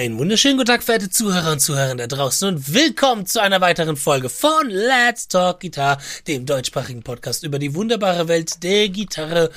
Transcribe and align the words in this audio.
Einen 0.00 0.16
wunderschönen 0.16 0.56
guten 0.56 0.68
Tag, 0.68 0.82
verehrte 0.82 1.10
Zuhörer 1.10 1.52
und 1.52 1.60
Zuhörer 1.60 1.94
da 1.94 2.06
draußen 2.06 2.48
und 2.48 2.72
willkommen 2.72 3.26
zu 3.26 3.38
einer 3.38 3.60
weiteren 3.60 3.98
Folge 3.98 4.30
von 4.30 4.70
Let's 4.70 5.28
Talk 5.28 5.60
Guitar, 5.60 6.00
dem 6.26 6.46
deutschsprachigen 6.46 7.02
Podcast 7.02 7.44
über 7.44 7.58
die 7.58 7.74
wunderbare 7.74 8.26
Welt 8.26 8.62
der 8.62 8.88
Gitarre 8.88 9.50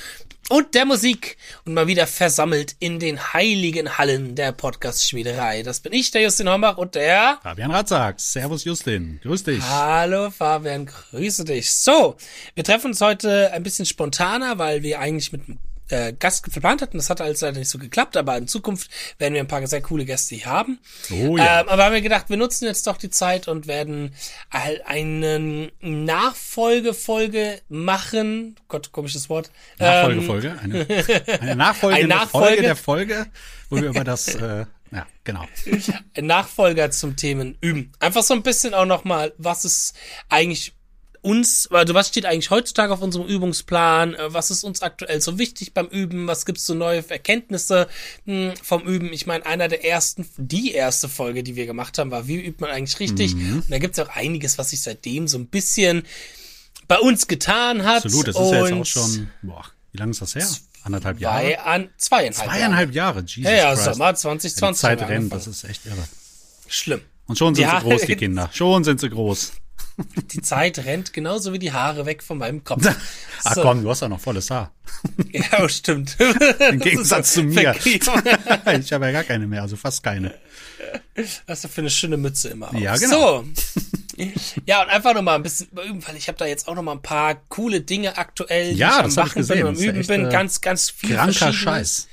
und 0.50 0.74
der 0.74 0.84
Musik 0.84 1.38
und 1.64 1.72
mal 1.72 1.86
wieder 1.86 2.06
versammelt 2.06 2.76
in 2.78 2.98
den 2.98 3.32
heiligen 3.32 3.96
Hallen 3.96 4.34
der 4.34 4.52
Podcast-Schmiederei. 4.52 5.62
Das 5.62 5.80
bin 5.80 5.94
ich, 5.94 6.10
der 6.10 6.20
Justin 6.20 6.50
Hombach 6.50 6.76
und 6.76 6.94
der 6.94 7.38
Fabian 7.42 7.70
Ratzak. 7.70 8.20
Servus 8.20 8.64
Justin, 8.64 9.20
grüß 9.22 9.44
dich. 9.44 9.62
Hallo 9.62 10.30
Fabian, 10.30 10.84
grüße 10.84 11.46
dich. 11.46 11.72
So, 11.74 12.16
wir 12.54 12.64
treffen 12.64 12.88
uns 12.88 13.00
heute 13.00 13.50
ein 13.54 13.62
bisschen 13.62 13.86
spontaner, 13.86 14.58
weil 14.58 14.82
wir 14.82 15.00
eigentlich 15.00 15.32
mit 15.32 15.40
äh, 15.88 16.12
Gast 16.12 16.42
geplant 16.44 16.82
hatten. 16.82 16.96
Das 16.96 17.10
hat 17.10 17.20
alles 17.20 17.40
leider 17.40 17.58
nicht 17.58 17.70
so 17.70 17.78
geklappt, 17.78 18.16
aber 18.16 18.36
in 18.36 18.48
Zukunft 18.48 18.90
werden 19.18 19.34
wir 19.34 19.40
ein 19.40 19.48
paar 19.48 19.66
sehr 19.66 19.82
coole 19.82 20.04
Gäste 20.04 20.34
hier 20.34 20.46
haben. 20.46 20.78
Oh 21.10 21.36
ja. 21.36 21.60
Ähm, 21.60 21.68
aber 21.68 21.84
haben 21.84 21.94
wir 21.94 22.00
gedacht, 22.00 22.30
wir 22.30 22.36
nutzen 22.36 22.66
jetzt 22.66 22.86
doch 22.86 22.96
die 22.96 23.10
Zeit 23.10 23.48
und 23.48 23.66
werden 23.66 24.14
eine 24.50 25.70
Nachfolgefolge 25.80 27.60
machen. 27.68 28.56
Gott, 28.68 28.92
komisches 28.92 29.28
Wort. 29.28 29.50
Nachfolgefolge? 29.78 30.58
Eine, 30.62 30.86
eine 31.40 31.56
Nachfolge, 31.56 31.96
Eine 31.96 32.08
Nachfolge. 32.08 32.46
Folge 32.46 32.62
der 32.62 32.76
Folge, 32.76 33.26
wo 33.70 33.76
wir 33.76 33.88
über 33.88 34.04
das, 34.04 34.34
äh, 34.34 34.66
ja, 34.90 35.06
genau. 35.24 35.44
Nachfolger 36.20 36.90
zum 36.90 37.16
Themen 37.16 37.58
üben. 37.60 37.92
Einfach 37.98 38.22
so 38.22 38.34
ein 38.34 38.42
bisschen 38.42 38.74
auch 38.74 38.86
nochmal, 38.86 39.32
was 39.38 39.64
ist 39.64 39.94
eigentlich 40.28 40.73
uns, 41.24 41.68
also 41.70 41.94
was 41.94 42.08
steht 42.08 42.26
eigentlich 42.26 42.50
heutzutage 42.50 42.92
auf 42.92 43.00
unserem 43.02 43.26
Übungsplan, 43.26 44.14
äh, 44.14 44.32
was 44.34 44.50
ist 44.50 44.62
uns 44.62 44.82
aktuell 44.82 45.20
so 45.20 45.38
wichtig 45.38 45.72
beim 45.74 45.86
Üben, 45.86 46.26
was 46.26 46.44
gibt's 46.46 46.66
so 46.66 46.74
neue 46.74 47.02
Erkenntnisse 47.08 47.88
mh, 48.26 48.54
vom 48.62 48.82
Üben. 48.82 49.12
Ich 49.12 49.26
meine, 49.26 49.44
einer 49.46 49.68
der 49.68 49.84
ersten, 49.84 50.28
die 50.36 50.72
erste 50.72 51.08
Folge, 51.08 51.42
die 51.42 51.56
wir 51.56 51.66
gemacht 51.66 51.98
haben, 51.98 52.10
war, 52.10 52.28
wie 52.28 52.36
übt 52.36 52.58
man 52.60 52.70
eigentlich 52.70 53.00
richtig? 53.00 53.34
Mhm. 53.34 53.56
Und 53.62 53.70
da 53.70 53.78
gibt's 53.78 53.98
auch 53.98 54.10
einiges, 54.10 54.58
was 54.58 54.70
sich 54.70 54.82
seitdem 54.82 55.26
so 55.26 55.38
ein 55.38 55.46
bisschen 55.46 56.02
bei 56.88 56.98
uns 56.98 57.26
getan 57.26 57.84
hat. 57.84 58.04
Absolut, 58.04 58.28
das 58.28 58.36
ist 58.36 58.50
ja 58.52 58.66
jetzt 58.66 58.72
auch 58.74 58.84
schon, 58.86 59.30
boah, 59.42 59.64
wie 59.92 59.98
lange 59.98 60.10
ist 60.10 60.20
das 60.22 60.34
her? 60.34 60.46
Anderthalb 60.82 61.16
Zwei 61.18 61.22
Jahre? 61.52 61.60
an, 61.64 61.88
zweieinhalb, 61.96 62.50
Zweieinhalb 62.50 62.92
Jahre, 62.94 63.20
Jesus 63.20 63.36
Jahre. 63.44 63.56
Ja, 63.56 63.62
ja, 63.70 63.74
Christ. 63.74 63.84
Sommer 63.84 64.04
Ja, 64.08 64.14
2020. 64.14 64.80
die 64.80 64.96
Zeit 64.98 65.08
rennt, 65.08 65.32
das 65.32 65.46
ist 65.46 65.64
echt 65.64 65.86
irre. 65.86 66.06
schlimm. 66.68 67.00
Und 67.26 67.38
schon 67.38 67.54
sind 67.54 67.64
Ja. 67.64 67.80
sie 67.80 67.86
groß, 67.88 68.02
die 68.02 68.16
Kinder. 68.24 68.50
Schon 68.52 68.84
sind 68.84 69.00
sie 69.00 69.08
groß. 69.08 69.52
Die 70.32 70.40
Zeit 70.42 70.78
rennt 70.84 71.12
genauso 71.12 71.52
wie 71.52 71.58
die 71.58 71.72
Haare 71.72 72.04
weg 72.06 72.22
von 72.22 72.38
meinem 72.38 72.64
Kopf. 72.64 72.84
Ach 73.44 73.54
So. 73.54 73.62
komm, 73.62 73.82
du 73.82 73.90
hast 73.90 74.00
ja 74.00 74.08
noch 74.08 74.20
volles 74.20 74.50
Haar. 74.50 74.72
Ja, 75.32 75.68
stimmt. 75.68 76.16
Im 76.70 76.78
Gegensatz 76.80 77.34
zu 77.34 77.42
mir. 77.42 77.74
Ich 77.84 78.06
habe 78.08 79.04
ja 79.06 79.12
gar 79.12 79.24
keine 79.24 79.46
mehr, 79.46 79.62
also 79.62 79.76
fast 79.76 80.02
keine. 80.02 80.34
Was 81.46 81.64
ist 81.64 81.72
für 81.74 81.80
eine 81.80 81.90
schöne 81.90 82.16
Mütze 82.16 82.48
immer. 82.50 82.68
Auf. 82.68 82.78
Ja, 82.80 82.96
genau. 82.96 83.42
So. 83.42 84.24
Ja, 84.66 84.82
und 84.82 84.88
einfach 84.90 85.12
noch 85.14 85.22
mal 85.22 85.34
ein 85.34 85.42
bisschen 85.42 85.68
üben, 85.84 86.06
weil 86.06 86.16
ich 86.16 86.28
habe 86.28 86.38
da 86.38 86.46
jetzt 86.46 86.68
auch 86.68 86.74
noch 86.74 86.82
mal 86.82 86.92
ein 86.92 87.02
paar 87.02 87.34
coole 87.48 87.80
Dinge 87.80 88.16
aktuell, 88.16 88.72
die 88.72 88.78
Ja, 88.78 88.98
ich 88.98 89.02
das 89.14 89.18
am 89.18 89.24
hab 89.24 89.36
ich 89.36 89.36
Machen 89.48 89.48
bin 89.48 89.66
und 89.66 89.78
Üben 89.78 90.00
echt, 90.00 90.08
bin. 90.08 90.26
äh, 90.26 90.30
Ganz, 90.30 90.60
ganz 90.60 90.90
viel 90.90 91.16
Kranker. 91.16 91.52
Scheiß. 91.52 92.08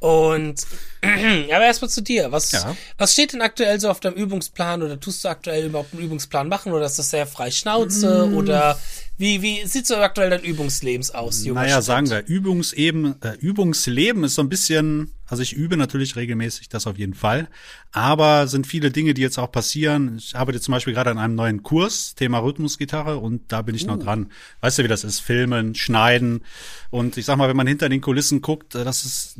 Und 0.00 0.62
aber 1.02 1.64
erstmal 1.64 1.88
zu 1.90 2.00
dir. 2.02 2.30
Was, 2.32 2.52
Ja. 2.52 2.76
was 2.96 3.12
steht 3.12 3.32
denn 3.32 3.42
aktuell 3.42 3.80
so 3.80 3.90
auf 3.90 4.00
deinem 4.00 4.14
Übungsplan 4.14 4.82
oder 4.82 4.98
tust 4.98 5.24
du 5.24 5.28
aktuell 5.28 5.66
überhaupt 5.66 5.92
einen 5.92 6.02
Übungsplan 6.02 6.48
machen 6.48 6.72
oder 6.72 6.86
ist 6.86 6.98
das 6.98 7.10
sehr 7.10 7.26
frei 7.26 7.50
Schnauze 7.50 8.26
Mm. 8.28 8.36
oder 8.36 8.78
wie, 9.18 9.42
wie 9.42 9.66
sieht 9.66 9.86
so 9.86 9.96
aktuell 9.96 10.30
dein 10.30 10.42
Übungslebens 10.42 11.10
aus, 11.10 11.44
junger 11.44 11.62
Naja, 11.62 11.82
Student? 11.82 12.08
sagen 12.08 12.10
wir, 12.10 12.26
Übungseben, 12.34 13.20
äh, 13.22 13.34
Übungsleben 13.40 14.22
ist 14.24 14.36
so 14.36 14.42
ein 14.42 14.48
bisschen, 14.48 15.12
also 15.26 15.42
ich 15.42 15.52
übe 15.54 15.76
natürlich 15.76 16.14
regelmäßig, 16.16 16.68
das 16.68 16.86
auf 16.86 16.96
jeden 16.98 17.14
Fall, 17.14 17.48
aber 17.92 18.46
sind 18.46 18.66
viele 18.66 18.90
Dinge, 18.90 19.14
die 19.14 19.22
jetzt 19.22 19.38
auch 19.38 19.50
passieren. 19.50 20.16
Ich 20.18 20.36
arbeite 20.36 20.60
zum 20.60 20.72
Beispiel 20.72 20.94
gerade 20.94 21.10
an 21.10 21.18
einem 21.18 21.34
neuen 21.34 21.62
Kurs, 21.62 22.14
Thema 22.14 22.38
Rhythmusgitarre, 22.38 23.18
und 23.18 23.50
da 23.52 23.62
bin 23.62 23.74
ich 23.74 23.84
Uh. 23.84 23.88
noch 23.88 23.98
dran. 23.98 24.30
Weißt 24.60 24.78
du, 24.78 24.84
wie 24.84 24.88
das 24.88 25.04
ist? 25.04 25.20
Filmen, 25.20 25.74
schneiden. 25.74 26.44
Und 26.90 27.16
ich 27.16 27.24
sag 27.26 27.36
mal, 27.38 27.48
wenn 27.48 27.56
man 27.56 27.66
hinter 27.66 27.88
den 27.88 28.00
Kulissen 28.00 28.40
guckt, 28.40 28.74
äh, 28.76 28.84
das 28.84 29.04
ist, 29.04 29.36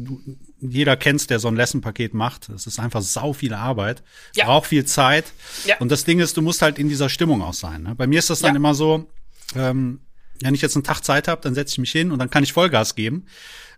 jeder 0.60 0.96
kennt's, 0.96 1.28
der 1.28 1.38
so 1.38 1.46
ein 1.48 1.56
Lessenpaket 1.56 2.14
macht. 2.14 2.48
Das 2.48 2.66
ist 2.66 2.80
einfach 2.80 3.00
sau 3.02 3.32
viel 3.32 3.54
Arbeit, 3.54 4.02
Ja. 4.34 4.46
braucht 4.46 4.66
viel 4.66 4.84
Zeit. 4.84 5.26
Ja. 5.66 5.76
Und 5.78 5.92
das 5.92 6.04
Ding 6.04 6.18
ist, 6.18 6.36
du 6.36 6.42
musst 6.42 6.62
halt 6.62 6.78
in 6.78 6.88
dieser 6.88 7.08
Stimmung 7.08 7.42
auch 7.42 7.54
sein. 7.54 7.84
Ne? 7.84 7.94
Bei 7.94 8.06
mir 8.08 8.18
ist 8.18 8.28
das 8.30 8.40
dann 8.40 8.54
Ja. 8.54 8.56
immer 8.56 8.74
so, 8.74 9.08
ähm, 9.54 10.00
wenn 10.42 10.54
ich 10.54 10.62
jetzt 10.62 10.76
einen 10.76 10.84
Tag 10.84 11.02
Zeit 11.02 11.26
habe, 11.28 11.40
dann 11.42 11.54
setze 11.54 11.72
ich 11.72 11.78
mich 11.78 11.90
hin 11.90 12.12
und 12.12 12.18
dann 12.18 12.30
kann 12.30 12.44
ich 12.44 12.52
Vollgas 12.52 12.94
geben. 12.94 13.26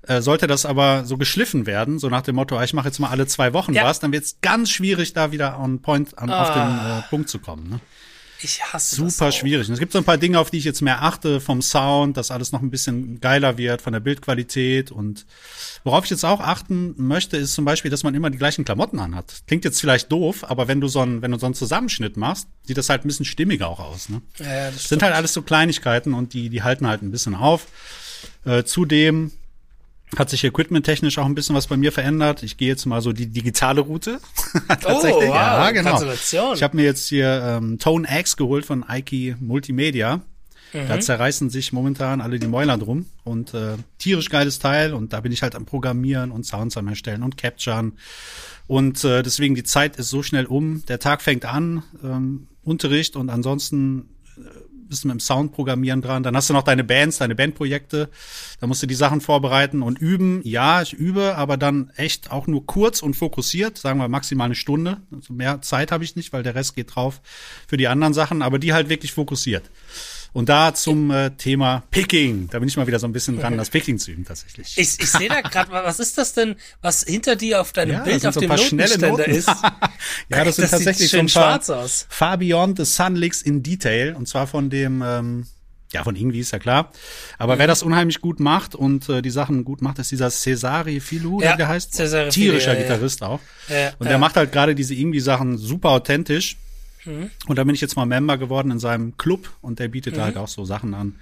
Äh, 0.03 0.22
sollte 0.22 0.47
das 0.47 0.64
aber 0.66 1.04
so 1.04 1.16
geschliffen 1.19 1.66
werden, 1.66 1.98
so 1.98 2.08
nach 2.08 2.22
dem 2.22 2.34
Motto, 2.36 2.56
ah, 2.56 2.64
ich 2.64 2.72
mache 2.72 2.86
jetzt 2.88 2.98
mal 3.00 3.08
alle 3.10 3.26
zwei 3.26 3.53
Wochen 3.53 3.75
Ja. 3.75 3.84
was, 3.84 4.00
dann 4.00 4.12
wird 4.12 4.25
es 4.25 4.41
ganz 4.41 4.70
schwierig, 4.70 5.12
da 5.12 5.30
wieder 5.32 5.59
on 5.60 5.82
point, 5.82 6.16
an, 6.19 6.30
auf 6.30 6.48
den 6.53 6.62
Ah. 6.62 6.98
äh, 7.00 7.03
Punkt 7.10 7.28
zu 7.28 7.38
kommen. 7.38 7.69
Ne? 7.69 7.80
Ich 8.42 8.62
hasse 8.62 8.96
das 8.96 9.14
Super 9.14 9.28
auch. 9.28 9.32
schwierig. 9.32 9.68
Und 9.68 9.74
es 9.74 9.80
gibt 9.80 9.92
so 9.92 9.98
ein 9.98 10.04
paar 10.04 10.16
Dinge, 10.18 10.38
auf 10.38 10.50
die 10.50 10.58
ich 10.58 10.64
jetzt 10.64 10.80
mehr 10.80 11.02
achte, 11.02 11.40
vom 11.40 11.60
Sound, 11.62 12.16
dass 12.16 12.30
alles 12.30 12.52
noch 12.52 12.62
ein 12.62 12.70
bisschen 12.70 13.20
geiler 13.20 13.58
wird, 13.58 13.82
von 13.82 13.92
der 13.92 14.00
Bildqualität. 14.00 14.90
Und 14.90 15.26
worauf 15.84 16.04
ich 16.04 16.10
jetzt 16.10 16.24
auch 16.24 16.40
achten 16.40 16.94
möchte, 16.96 17.36
ist 17.36 17.54
zum 17.54 17.64
Beispiel, 17.64 17.90
dass 17.90 18.02
man 18.02 18.14
immer 18.14 18.30
die 18.30 18.38
gleichen 18.38 18.64
Klamotten 18.64 18.98
anhat. 18.98 19.42
Klingt 19.46 19.64
jetzt 19.64 19.80
vielleicht 19.80 20.10
doof, 20.10 20.44
aber 20.48 20.68
wenn 20.68 20.80
du 20.80 20.88
so 20.88 21.00
einen, 21.00 21.22
wenn 21.22 21.30
du 21.32 21.38
so 21.38 21.46
einen 21.46 21.54
Zusammenschnitt 21.54 22.16
machst, 22.16 22.48
sieht 22.64 22.78
das 22.78 22.88
halt 22.88 23.04
ein 23.04 23.08
bisschen 23.08 23.26
stimmiger 23.26 23.68
auch 23.68 23.80
aus. 23.80 24.08
Ne? 24.08 24.22
Ja, 24.38 24.66
das 24.66 24.76
Das 24.76 24.88
sind 24.88 25.02
halt 25.02 25.14
alles 25.14 25.32
so 25.32 25.42
Kleinigkeiten 25.42 26.14
und 26.14 26.32
die, 26.32 26.48
die 26.48 26.62
halten 26.62 26.86
halt 26.86 27.02
ein 27.02 27.10
bisschen 27.10 27.34
auf. 27.34 27.66
Äh, 28.44 28.64
zudem 28.64 29.32
hat 30.16 30.31
sich 30.31 30.44
equipment-technisch 30.44 31.19
auch 31.19 31.26
ein 31.26 31.34
bisschen 31.34 31.54
was 31.54 31.66
bei 31.66 31.76
mir 31.76 31.93
verändert. 31.93 32.43
Ich 32.43 32.56
gehe 32.56 32.69
jetzt 32.69 32.87
mal 32.87 33.00
so 33.00 33.12
die 33.12 33.26
digitale 33.26 33.81
Route. 33.81 34.21
Tatsächlich. 34.69 35.28
Oh, 35.28 35.28
wow, 35.28 35.34
ja, 35.34 35.71
genau. 35.71 36.03
Ich 36.54 36.62
habe 36.62 36.76
mir 36.76 36.84
jetzt 36.84 37.09
hier 37.09 37.43
ähm, 37.44 37.78
Tone 37.78 38.09
X 38.10 38.37
geholt 38.37 38.66
von 38.66 38.84
Ike 38.88 39.37
Multimedia. 39.41 40.22
Mhm. 40.72 40.88
Da 40.88 41.00
zerreißen 41.00 41.50
sich 41.50 41.72
momentan 41.72 42.21
alle 42.21 42.38
die 42.38 42.47
Mäuler 42.47 42.78
drum 42.78 43.06
und 43.25 43.54
äh, 43.54 43.76
tierisch 43.98 44.31
geiles 44.31 44.59
Teil 44.59 44.94
und 44.94 45.12
da 45.12 45.21
bin 45.21 45.32
ich 45.32 45.43
halt 45.43 45.54
am 45.54 45.66
Programmieren 45.66 46.31
und 46.31 46.47
Sounds 46.47 46.77
am 46.77 46.87
erstellen 46.87 47.22
und 47.22 47.37
capturen 47.37 47.94
und 48.69 49.03
äh, 49.03 49.25
deswegen 49.25 49.56
die 49.56 49.65
Zeit 49.65 49.97
ist 49.97 50.10
so 50.10 50.22
schnell 50.22 50.47
um. 50.47 50.84
Der 50.87 51.00
Tag 51.00 51.22
fängt 51.22 51.44
an, 51.44 51.82
ähm, 52.04 52.47
Unterricht 52.62 53.16
und 53.16 53.31
ansonsten 53.31 54.10
du 54.90 55.08
mit 55.08 55.14
dem 55.14 55.20
Soundprogrammieren 55.20 56.02
dran. 56.02 56.22
Dann 56.22 56.36
hast 56.36 56.50
du 56.50 56.54
noch 56.54 56.62
deine 56.62 56.84
Bands, 56.84 57.18
deine 57.18 57.34
Bandprojekte. 57.34 58.08
Da 58.60 58.66
musst 58.66 58.82
du 58.82 58.86
die 58.86 58.94
Sachen 58.94 59.20
vorbereiten 59.20 59.82
und 59.82 59.98
üben. 59.98 60.40
Ja, 60.44 60.82
ich 60.82 60.92
übe, 60.92 61.36
aber 61.36 61.56
dann 61.56 61.90
echt 61.96 62.30
auch 62.30 62.46
nur 62.46 62.66
kurz 62.66 63.02
und 63.02 63.14
fokussiert, 63.14 63.78
sagen 63.78 63.98
wir 63.98 64.08
maximal 64.08 64.46
eine 64.46 64.54
Stunde. 64.54 64.98
Also 65.12 65.32
mehr 65.32 65.62
Zeit 65.62 65.92
habe 65.92 66.04
ich 66.04 66.16
nicht, 66.16 66.32
weil 66.32 66.42
der 66.42 66.54
Rest 66.54 66.74
geht 66.74 66.94
drauf 66.94 67.20
für 67.66 67.76
die 67.76 67.88
anderen 67.88 68.14
Sachen, 68.14 68.42
aber 68.42 68.58
die 68.58 68.72
halt 68.72 68.88
wirklich 68.88 69.12
fokussiert. 69.12 69.70
Und 70.32 70.48
da 70.48 70.72
zum 70.74 71.10
äh, 71.10 71.30
Thema 71.30 71.82
Picking. 71.91 72.48
Da 72.50 72.58
bin 72.60 72.68
ich 72.68 72.76
mal 72.76 72.86
wieder 72.86 72.98
so 73.00 73.06
ein 73.08 73.12
bisschen 73.12 73.38
dran, 73.41 73.56
das 73.56 73.70
Picking 73.70 73.98
zu 73.98 74.12
üben 74.12 74.24
tatsächlich. 74.24 74.78
Ich, 74.78 75.00
ich 75.00 75.10
sehe 75.10 75.28
da 75.28 75.41
gerade, 75.41 75.72
was 75.72 75.98
ist 75.98 76.18
das 76.18 76.32
denn, 76.34 76.56
was 76.82 77.02
hinter 77.02 77.34
dir 77.36 77.60
auf 77.60 77.72
deinem 77.72 77.92
Ja, 77.94 78.02
Bild 78.04 78.24
auf 78.24 78.36
dem 78.36 78.48
so 78.50 78.56
schnelle 78.58 78.96
Notenständer 78.98 79.08
Noten. 79.26 79.30
ist? 79.30 79.48
ja, 80.28 80.44
das 80.44 80.56
sind 80.56 80.64
Das 80.64 80.78
sieht 80.78 80.86
tatsächlich 80.86 81.10
so 81.10 81.18
ein 81.18 81.26
paar 81.26 81.60
schwarz 81.60 81.70
aus. 81.70 82.06
Far 82.08 82.38
Beyond 82.38 82.78
the 82.78 82.84
Sun 82.84 83.16
Licks 83.16 83.42
in 83.42 83.62
Detail 83.62 84.14
und 84.16 84.28
zwar 84.28 84.46
von 84.46 84.70
dem 84.70 85.02
ähm, 85.04 85.46
ja 85.92 86.04
von 86.04 86.14
irgendwie 86.14 86.38
ist 86.38 86.52
ja 86.52 86.60
klar, 86.60 86.92
aber 87.36 87.56
Mhm. 87.56 87.58
wer 87.58 87.66
das 87.66 87.82
unheimlich 87.82 88.20
gut 88.20 88.38
macht 88.38 88.76
und 88.76 89.08
äh, 89.08 89.22
die 89.22 89.30
Sachen 89.30 89.64
gut 89.64 89.82
macht, 89.82 89.98
ist 89.98 90.12
dieser 90.12 90.30
Cesare 90.30 91.00
Filou, 91.00 91.41
Ja, 91.42 91.56
der 91.56 91.66
heißt 91.66 91.92
Cesare 91.94 92.30
Filou, 92.30 92.52
tierischer 92.52 92.74
ja, 92.74 92.78
ja. 92.78 92.82
Gitarrist 92.86 93.24
auch. 93.24 93.41
Ja, 93.68 93.88
und 93.98 94.04
ja. 94.06 94.10
der 94.10 94.18
macht 94.18 94.36
halt 94.36 94.52
gerade 94.52 94.76
diese 94.76 94.94
irgendwie 94.94 95.18
Sachen 95.18 95.58
super 95.58 95.88
authentisch. 95.91 96.56
Mhm. 97.04 97.30
Und 97.46 97.56
da 97.56 97.64
bin 97.64 97.74
ich 97.74 97.80
jetzt 97.80 97.96
mal 97.96 98.06
Member 98.06 98.38
geworden 98.38 98.70
in 98.70 98.78
seinem 98.78 99.16
Club 99.16 99.50
und 99.62 99.78
der 99.78 99.88
bietet 99.88 100.16
Mhm. 100.16 100.20
halt 100.22 100.36
auch 100.36 100.48
so 100.48 100.64
Sachen 100.64 100.94
an. 100.94 101.16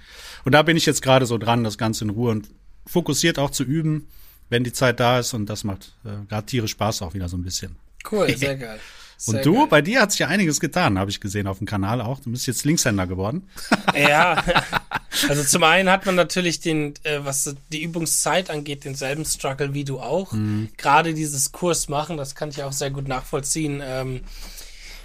Und 0.45 0.53
da 0.53 0.61
bin 0.63 0.77
ich 0.77 0.85
jetzt 0.85 1.01
gerade 1.01 1.25
so 1.25 1.37
dran, 1.37 1.63
das 1.63 1.77
Ganze 1.77 2.03
in 2.05 2.09
Ruhe 2.09 2.31
und 2.31 2.49
fokussiert 2.85 3.39
auch 3.39 3.51
zu 3.51 3.63
üben, 3.63 4.07
wenn 4.49 4.63
die 4.63 4.73
Zeit 4.73 4.99
da 4.99 5.19
ist. 5.19 5.33
Und 5.33 5.47
das 5.47 5.63
macht 5.63 5.93
äh, 6.05 6.25
gerade 6.27 6.45
tierisch 6.45 6.71
Spaß 6.71 7.01
auch 7.01 7.13
wieder 7.13 7.29
so 7.29 7.37
ein 7.37 7.43
bisschen. 7.43 7.75
Cool, 8.11 8.29
sehr 8.37 8.55
geil. 8.57 8.79
Sehr 9.17 9.35
Und 9.39 9.45
du, 9.45 9.53
geil. 9.55 9.67
bei 9.69 9.81
dir 9.81 10.01
hat 10.01 10.11
sich 10.11 10.19
ja 10.21 10.27
einiges 10.27 10.61
getan, 10.61 10.97
habe 10.97 11.11
ich 11.11 11.19
gesehen 11.19 11.45
auf 11.45 11.57
dem 11.57 11.67
Kanal 11.67 11.99
auch. 11.99 12.19
Du 12.21 12.31
bist 12.31 12.47
jetzt 12.47 12.63
Linkshänder 12.63 13.05
geworden. 13.05 13.49
Ja, 13.93 14.41
also 15.27 15.43
zum 15.43 15.63
einen 15.63 15.89
hat 15.89 16.05
man 16.05 16.15
natürlich 16.15 16.61
den, 16.61 16.93
äh, 17.03 17.19
was 17.23 17.53
die 17.73 17.83
Übungszeit 17.83 18.49
angeht, 18.49 18.85
denselben 18.85 19.25
Struggle 19.25 19.73
wie 19.73 19.83
du 19.83 19.99
auch. 19.99 20.31
Mhm. 20.31 20.69
Gerade 20.77 21.13
dieses 21.13 21.51
Kurs 21.51 21.89
machen, 21.89 22.15
das 22.15 22.33
kann 22.33 22.47
ich 22.49 22.63
auch 22.63 22.71
sehr 22.71 22.91
gut 22.91 23.09
nachvollziehen. 23.09 23.81
Ähm, 23.83 24.21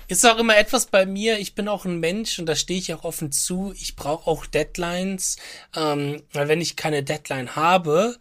ist 0.08 0.26
auch 0.26 0.38
immer 0.38 0.56
etwas 0.56 0.86
bei 0.86 1.06
mir. 1.06 1.38
Ich 1.38 1.54
bin 1.54 1.68
auch 1.68 1.84
ein 1.84 2.00
Mensch 2.00 2.38
und 2.38 2.46
da 2.46 2.56
stehe 2.56 2.78
ich 2.78 2.92
auch 2.94 3.04
offen 3.04 3.32
zu. 3.32 3.74
Ich 3.78 3.96
brauche 3.96 4.28
auch 4.30 4.46
Deadlines, 4.46 5.36
ähm, 5.76 6.22
weil 6.32 6.48
wenn 6.48 6.60
ich 6.60 6.76
keine 6.76 7.02
Deadline 7.02 7.56
habe, 7.56 8.18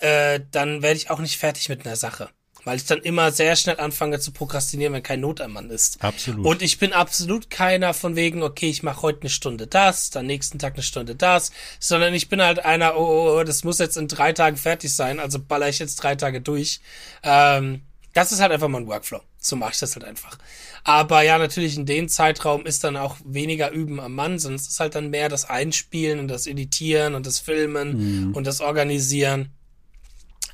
äh, 0.00 0.40
dann 0.50 0.82
werde 0.82 0.96
ich 0.96 1.10
auch 1.10 1.18
nicht 1.18 1.36
fertig 1.38 1.68
mit 1.68 1.86
einer 1.86 1.96
Sache. 1.96 2.30
Weil 2.64 2.76
ich 2.76 2.84
dann 2.84 3.00
immer 3.00 3.32
sehr 3.32 3.56
schnell 3.56 3.80
anfange 3.80 4.20
zu 4.20 4.32
prokrastinieren, 4.32 4.92
wenn 4.92 5.02
kein 5.02 5.20
Not 5.20 5.40
am 5.40 5.52
Mann 5.52 5.70
ist. 5.70 6.02
Absolut. 6.04 6.44
Und 6.44 6.62
ich 6.62 6.78
bin 6.78 6.92
absolut 6.92 7.48
keiner 7.48 7.94
von 7.94 8.16
wegen, 8.16 8.42
okay, 8.42 8.68
ich 8.68 8.82
mache 8.82 9.02
heute 9.02 9.22
eine 9.22 9.30
Stunde 9.30 9.66
das, 9.66 10.10
dann 10.10 10.26
nächsten 10.26 10.58
Tag 10.58 10.74
eine 10.74 10.82
Stunde 10.82 11.14
das, 11.14 11.52
sondern 11.78 12.12
ich 12.12 12.28
bin 12.28 12.42
halt 12.42 12.58
einer, 12.58 12.96
oh, 12.96 13.06
oh, 13.06 13.38
oh, 13.38 13.44
das 13.44 13.64
muss 13.64 13.78
jetzt 13.78 13.96
in 13.96 14.08
drei 14.08 14.32
Tagen 14.32 14.58
fertig 14.58 14.94
sein, 14.94 15.20
also 15.20 15.38
baller 15.38 15.68
ich 15.68 15.78
jetzt 15.78 15.96
drei 15.96 16.16
Tage 16.16 16.42
durch. 16.42 16.80
Ähm, 17.22 17.82
das 18.12 18.32
ist 18.32 18.40
halt 18.40 18.52
einfach 18.52 18.68
mein 18.68 18.86
Workflow. 18.86 19.22
So 19.40 19.56
mache 19.56 19.72
ich 19.72 19.78
das 19.78 19.96
halt 19.96 20.04
einfach. 20.04 20.36
Aber 20.84 21.22
ja, 21.22 21.38
natürlich 21.38 21.76
in 21.76 21.86
dem 21.86 22.08
Zeitraum 22.08 22.66
ist 22.66 22.84
dann 22.84 22.96
auch 22.96 23.16
weniger 23.24 23.70
Üben 23.70 23.98
am 23.98 24.14
Mann, 24.14 24.38
sondern 24.38 24.56
es 24.56 24.68
ist 24.68 24.80
halt 24.80 24.94
dann 24.94 25.10
mehr 25.10 25.28
das 25.28 25.48
Einspielen 25.48 26.18
und 26.18 26.28
das 26.28 26.46
Editieren 26.46 27.14
und 27.14 27.26
das 27.26 27.38
Filmen 27.38 28.28
mhm. 28.28 28.34
und 28.34 28.46
das 28.46 28.60
Organisieren. 28.60 29.50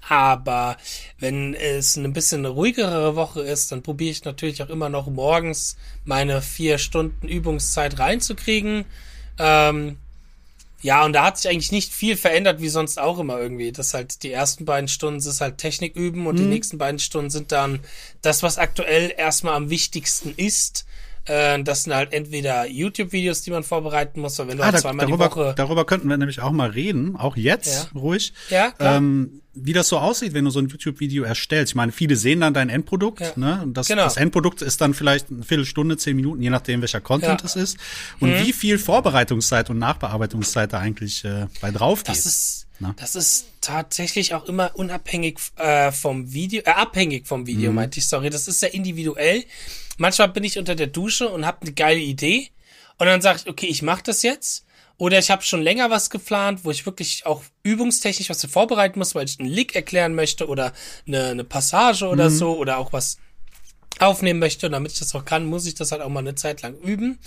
Aber 0.08 0.76
wenn 1.18 1.54
es 1.54 1.98
eine 1.98 2.10
bisschen 2.10 2.40
eine 2.40 2.50
ruhigere 2.50 3.16
Woche 3.16 3.40
ist, 3.40 3.72
dann 3.72 3.82
probiere 3.82 4.12
ich 4.12 4.24
natürlich 4.24 4.62
auch 4.62 4.68
immer 4.68 4.88
noch 4.88 5.08
morgens 5.08 5.76
meine 6.04 6.42
vier 6.42 6.78
Stunden 6.78 7.26
Übungszeit 7.26 7.98
reinzukriegen. 7.98 8.84
Ähm, 9.38 9.98
ja, 10.82 11.04
und 11.04 11.14
da 11.14 11.24
hat 11.24 11.38
sich 11.38 11.50
eigentlich 11.50 11.72
nicht 11.72 11.92
viel 11.92 12.16
verändert, 12.16 12.60
wie 12.60 12.68
sonst 12.68 12.98
auch 12.98 13.18
immer 13.18 13.40
irgendwie. 13.40 13.72
Das 13.72 13.94
halt 13.94 14.22
die 14.22 14.30
ersten 14.30 14.64
beiden 14.64 14.88
Stunden 14.88 15.18
ist 15.18 15.40
halt 15.40 15.58
Technik 15.58 15.96
üben 15.96 16.26
und 16.26 16.34
mhm. 16.34 16.42
die 16.42 16.48
nächsten 16.48 16.78
beiden 16.78 16.98
Stunden 16.98 17.30
sind 17.30 17.50
dann 17.50 17.80
das, 18.22 18.42
was 18.42 18.58
aktuell 18.58 19.12
erstmal 19.16 19.54
am 19.54 19.70
wichtigsten 19.70 20.34
ist. 20.36 20.86
Äh, 21.26 21.62
das 21.62 21.84
sind 21.84 21.94
halt 21.94 22.12
entweder 22.12 22.66
YouTube-Videos, 22.66 23.42
die 23.42 23.50
man 23.50 23.62
vorbereiten 23.62 24.20
muss, 24.20 24.38
oder 24.40 24.50
wenn 24.50 24.58
du 24.58 24.62
ah, 24.62 24.72
halt 24.72 24.78
zweimal 24.78 25.06
darüber, 25.06 25.28
die 25.28 25.36
Woche. 25.36 25.54
Darüber 25.56 25.84
könnten 25.84 26.08
wir 26.08 26.16
nämlich 26.16 26.40
auch 26.40 26.52
mal 26.52 26.70
reden, 26.70 27.16
auch 27.16 27.36
jetzt, 27.36 27.90
ja. 27.94 28.00
ruhig. 28.00 28.32
Ja, 28.50 28.70
klar. 28.70 28.96
Ähm, 28.96 29.42
wie 29.56 29.72
das 29.72 29.88
so 29.88 29.98
aussieht, 29.98 30.34
wenn 30.34 30.44
du 30.44 30.50
so 30.50 30.60
ein 30.60 30.68
YouTube-Video 30.68 31.24
erstellst. 31.24 31.72
Ich 31.72 31.74
meine, 31.74 31.90
viele 31.90 32.16
sehen 32.16 32.40
dann 32.40 32.52
dein 32.52 32.68
Endprodukt, 32.68 33.20
ja. 33.20 33.32
ne? 33.36 33.62
Und 33.62 33.74
das, 33.74 33.88
genau. 33.88 34.04
das 34.04 34.18
Endprodukt 34.18 34.60
ist 34.60 34.80
dann 34.80 34.92
vielleicht 34.92 35.30
eine 35.30 35.42
Viertelstunde, 35.42 35.96
zehn 35.96 36.14
Minuten, 36.14 36.42
je 36.42 36.50
nachdem, 36.50 36.82
welcher 36.82 37.00
Content 37.00 37.40
ja. 37.40 37.46
es 37.46 37.56
ist. 37.56 37.78
Und 38.20 38.30
mhm. 38.30 38.44
wie 38.44 38.52
viel 38.52 38.78
Vorbereitungszeit 38.78 39.70
und 39.70 39.78
Nachbearbeitungszeit 39.78 40.72
da 40.72 40.78
eigentlich 40.80 41.24
äh, 41.24 41.46
bei 41.60 41.70
drauf 41.70 42.04
geht. 42.04 42.16
Das 42.16 42.26
ist, 42.26 42.66
Na? 42.80 42.94
das 42.98 43.16
ist 43.16 43.46
tatsächlich 43.62 44.34
auch 44.34 44.44
immer 44.44 44.72
unabhängig 44.74 45.38
äh, 45.56 45.90
vom 45.90 46.32
Video, 46.32 46.62
äh, 46.66 46.70
abhängig 46.70 47.26
vom 47.26 47.46
Video, 47.46 47.70
mhm. 47.70 47.76
meinte 47.76 47.98
ich, 47.98 48.06
sorry. 48.06 48.28
Das 48.28 48.48
ist 48.48 48.60
sehr 48.60 48.74
individuell. 48.74 49.44
Manchmal 49.96 50.28
bin 50.28 50.44
ich 50.44 50.58
unter 50.58 50.74
der 50.74 50.86
Dusche 50.86 51.28
und 51.28 51.46
habe 51.46 51.62
eine 51.62 51.72
geile 51.72 52.00
Idee. 52.00 52.50
Und 52.98 53.06
dann 53.06 53.20
sage 53.20 53.40
ich, 53.42 53.50
okay, 53.50 53.66
ich 53.66 53.82
mache 53.82 54.02
das 54.04 54.22
jetzt. 54.22 54.64
Oder 54.98 55.18
ich 55.18 55.30
habe 55.30 55.42
schon 55.42 55.60
länger 55.60 55.90
was 55.90 56.08
geplant, 56.08 56.60
wo 56.64 56.70
ich 56.70 56.86
wirklich 56.86 57.26
auch 57.26 57.42
übungstechnisch 57.62 58.30
was 58.30 58.44
vorbereiten 58.46 58.98
muss, 58.98 59.14
weil 59.14 59.26
ich 59.26 59.38
einen 59.38 59.48
Lick 59.48 59.74
erklären 59.74 60.14
möchte 60.14 60.48
oder 60.48 60.72
eine, 61.06 61.26
eine 61.26 61.44
Passage 61.44 62.06
oder 62.06 62.30
mhm. 62.30 62.34
so 62.34 62.56
oder 62.56 62.78
auch 62.78 62.94
was 62.94 63.18
aufnehmen 63.98 64.40
möchte. 64.40 64.66
Und 64.66 64.72
damit 64.72 64.92
ich 64.92 64.98
das 64.98 65.14
auch 65.14 65.24
kann, 65.24 65.44
muss 65.44 65.66
ich 65.66 65.74
das 65.74 65.92
halt 65.92 66.00
auch 66.00 66.08
mal 66.08 66.20
eine 66.20 66.34
Zeit 66.34 66.62
lang 66.62 66.78
üben. 66.78 67.18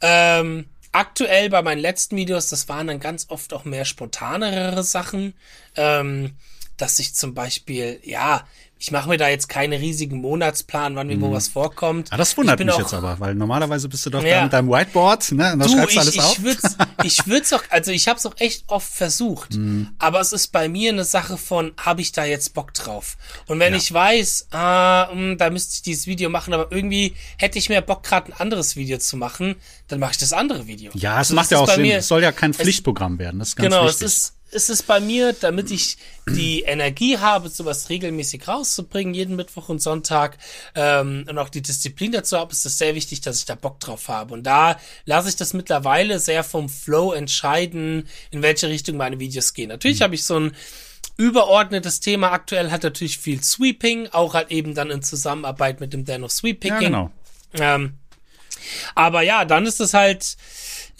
Ähm, 0.00 0.66
aktuell 0.92 1.50
bei 1.50 1.60
meinen 1.60 1.80
letzten 1.80 2.16
Videos, 2.16 2.48
das 2.48 2.68
waren 2.70 2.86
dann 2.86 3.00
ganz 3.00 3.26
oft 3.28 3.52
auch 3.52 3.64
mehr 3.66 3.84
spontanere 3.84 4.82
Sachen. 4.82 5.34
Ähm, 5.76 6.36
dass 6.80 6.98
ich 6.98 7.14
zum 7.14 7.34
Beispiel, 7.34 8.00
ja, 8.02 8.46
ich 8.82 8.90
mache 8.92 9.10
mir 9.10 9.18
da 9.18 9.28
jetzt 9.28 9.50
keine 9.50 9.78
riesigen 9.78 10.22
Monatsplan, 10.22 10.96
wann 10.96 11.08
mir 11.08 11.20
wo 11.20 11.28
mhm. 11.28 11.32
was 11.34 11.48
vorkommt. 11.48 12.08
Ah, 12.10 12.16
das 12.16 12.34
wundert 12.38 12.58
mich 12.58 12.70
auch, 12.70 12.78
jetzt 12.78 12.94
aber, 12.94 13.20
weil 13.20 13.34
normalerweise 13.34 13.90
bist 13.90 14.06
du 14.06 14.10
doch 14.10 14.22
ja, 14.22 14.36
da 14.36 14.42
mit 14.44 14.52
deinem 14.54 14.70
Whiteboard, 14.70 15.32
ne? 15.32 15.52
Und 15.52 15.58
da 15.58 15.66
du, 15.66 15.72
schreibst 15.72 15.92
ich, 15.92 16.00
alles 16.00 16.14
ich 16.14 16.20
auf. 16.22 16.42
Würd's, 16.42 16.76
ich 17.04 17.26
würde 17.26 17.42
es 17.42 17.52
auch, 17.52 17.62
also 17.68 17.90
ich 17.92 18.08
habe 18.08 18.18
es 18.18 18.24
auch 18.24 18.34
echt 18.38 18.64
oft 18.68 18.90
versucht, 18.90 19.52
mhm. 19.52 19.90
aber 19.98 20.20
es 20.20 20.32
ist 20.32 20.48
bei 20.48 20.70
mir 20.70 20.92
eine 20.92 21.04
Sache 21.04 21.36
von, 21.36 21.72
habe 21.76 22.00
ich 22.00 22.12
da 22.12 22.24
jetzt 22.24 22.54
Bock 22.54 22.72
drauf? 22.72 23.18
Und 23.46 23.60
wenn 23.60 23.74
ja. 23.74 23.78
ich 23.78 23.92
weiß, 23.92 24.46
ah, 24.52 25.10
mh, 25.12 25.12
hm, 25.12 25.36
da 25.36 25.50
müsste 25.50 25.74
ich 25.74 25.82
dieses 25.82 26.06
Video 26.06 26.30
machen, 26.30 26.54
aber 26.54 26.72
irgendwie 26.72 27.14
hätte 27.36 27.58
ich 27.58 27.68
mehr 27.68 27.82
Bock, 27.82 28.02
gerade 28.02 28.32
ein 28.32 28.40
anderes 28.40 28.76
Video 28.76 28.96
zu 28.96 29.18
machen, 29.18 29.56
dann 29.88 30.00
mache 30.00 30.12
ich 30.12 30.18
das 30.18 30.32
andere 30.32 30.66
Video. 30.66 30.90
Ja, 30.94 31.20
es 31.20 31.28
also 31.28 31.34
macht 31.34 31.50
ja 31.50 31.58
auch 31.58 31.70
Sinn. 31.70 31.82
Mir, 31.82 31.98
es 31.98 32.08
soll 32.08 32.22
ja 32.22 32.32
kein 32.32 32.54
Pflichtprogramm 32.54 33.18
werden. 33.18 33.40
Das 33.40 33.50
ist 33.50 33.56
ganz 33.56 33.68
genau, 33.68 33.84
wichtig. 33.84 34.06
es 34.06 34.14
ist 34.14 34.39
ist 34.52 34.70
es 34.70 34.82
bei 34.82 35.00
mir, 35.00 35.32
damit 35.32 35.70
ich 35.70 35.96
die 36.28 36.62
Energie 36.62 37.18
habe, 37.18 37.48
sowas 37.48 37.88
regelmäßig 37.88 38.46
rauszubringen, 38.48 39.14
jeden 39.14 39.36
Mittwoch 39.36 39.68
und 39.68 39.80
Sonntag, 39.80 40.38
ähm, 40.74 41.24
und 41.28 41.38
auch 41.38 41.48
die 41.48 41.62
Disziplin 41.62 42.12
dazu 42.12 42.36
habe, 42.38 42.52
ist 42.52 42.66
es 42.66 42.78
sehr 42.78 42.94
wichtig, 42.94 43.20
dass 43.20 43.38
ich 43.38 43.44
da 43.44 43.54
Bock 43.54 43.80
drauf 43.80 44.08
habe. 44.08 44.34
Und 44.34 44.44
da 44.44 44.78
lasse 45.04 45.28
ich 45.28 45.36
das 45.36 45.54
mittlerweile 45.54 46.18
sehr 46.18 46.44
vom 46.44 46.68
Flow 46.68 47.12
entscheiden, 47.12 48.08
in 48.30 48.42
welche 48.42 48.68
Richtung 48.68 48.96
meine 48.96 49.18
Videos 49.18 49.54
gehen. 49.54 49.68
Natürlich 49.68 50.00
mhm. 50.00 50.04
habe 50.04 50.14
ich 50.14 50.24
so 50.24 50.38
ein 50.38 50.56
überordnetes 51.16 52.00
Thema. 52.00 52.32
Aktuell 52.32 52.70
hat 52.70 52.82
natürlich 52.82 53.18
viel 53.18 53.42
Sweeping, 53.42 54.08
auch 54.08 54.34
halt 54.34 54.50
eben 54.50 54.74
dann 54.74 54.90
in 54.90 55.02
Zusammenarbeit 55.02 55.80
mit 55.80 55.92
dem 55.92 56.04
Dano 56.04 56.28
Sweeping. 56.28 56.72
Ja, 56.72 56.78
genau. 56.78 57.10
Ähm, 57.54 57.94
aber 58.94 59.22
ja, 59.22 59.44
dann 59.44 59.66
ist 59.66 59.80
es 59.80 59.94
halt, 59.94 60.36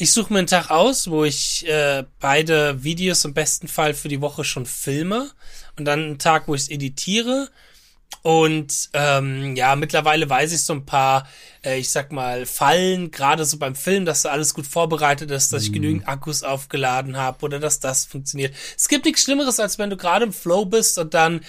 ich 0.01 0.13
suche 0.13 0.33
mir 0.33 0.39
einen 0.39 0.49
Tag 0.49 0.71
aus, 0.71 1.11
wo 1.11 1.25
ich 1.25 1.69
äh, 1.69 2.05
beide 2.21 2.83
Videos 2.83 3.27
im 3.27 3.35
besten 3.35 3.69
Fall 3.69 3.93
für 3.93 4.09
die 4.09 4.23
Woche 4.23 4.45
schon 4.45 4.65
filme 4.65 5.31
und 5.77 5.85
dann 5.85 6.01
einen 6.01 6.19
Tag, 6.19 6.49
wo 6.49 6.55
ich 6.55 6.63
es 6.63 6.71
editiere. 6.71 7.51
Und 8.23 8.89
ähm, 8.95 9.57
ja, 9.57 9.77
mittlerweile 9.77 10.29
weiß 10.29 10.53
ich 10.53 10.65
so 10.65 10.73
ein 10.73 10.87
paar, 10.87 11.29
äh, 11.63 11.79
ich 11.79 11.91
sag 11.91 12.13
mal, 12.13 12.47
Fallen, 12.47 13.11
gerade 13.11 13.45
so 13.45 13.59
beim 13.59 13.75
Film, 13.75 14.07
dass 14.07 14.23
da 14.23 14.31
alles 14.31 14.55
gut 14.55 14.67
vorbereitet 14.67 15.31
ist, 15.31 15.53
dass 15.53 15.65
ich 15.65 15.69
mhm. 15.69 15.75
genügend 15.75 16.09
Akkus 16.09 16.43
aufgeladen 16.43 17.19
habe 17.19 17.45
oder 17.45 17.61
dass 17.61 17.79
das 17.81 18.07
funktioniert. 18.07 18.55
Es 18.79 18.89
gibt 18.89 19.05
nichts 19.05 19.23
Schlimmeres, 19.23 19.61
als 19.61 19.79
wenn 19.79 19.91
du 19.91 19.99
gerade 19.99 20.25
im 20.25 20.33
Flow 20.33 20.65
bist 20.65 20.97
und 20.97 21.13
dann 21.13 21.43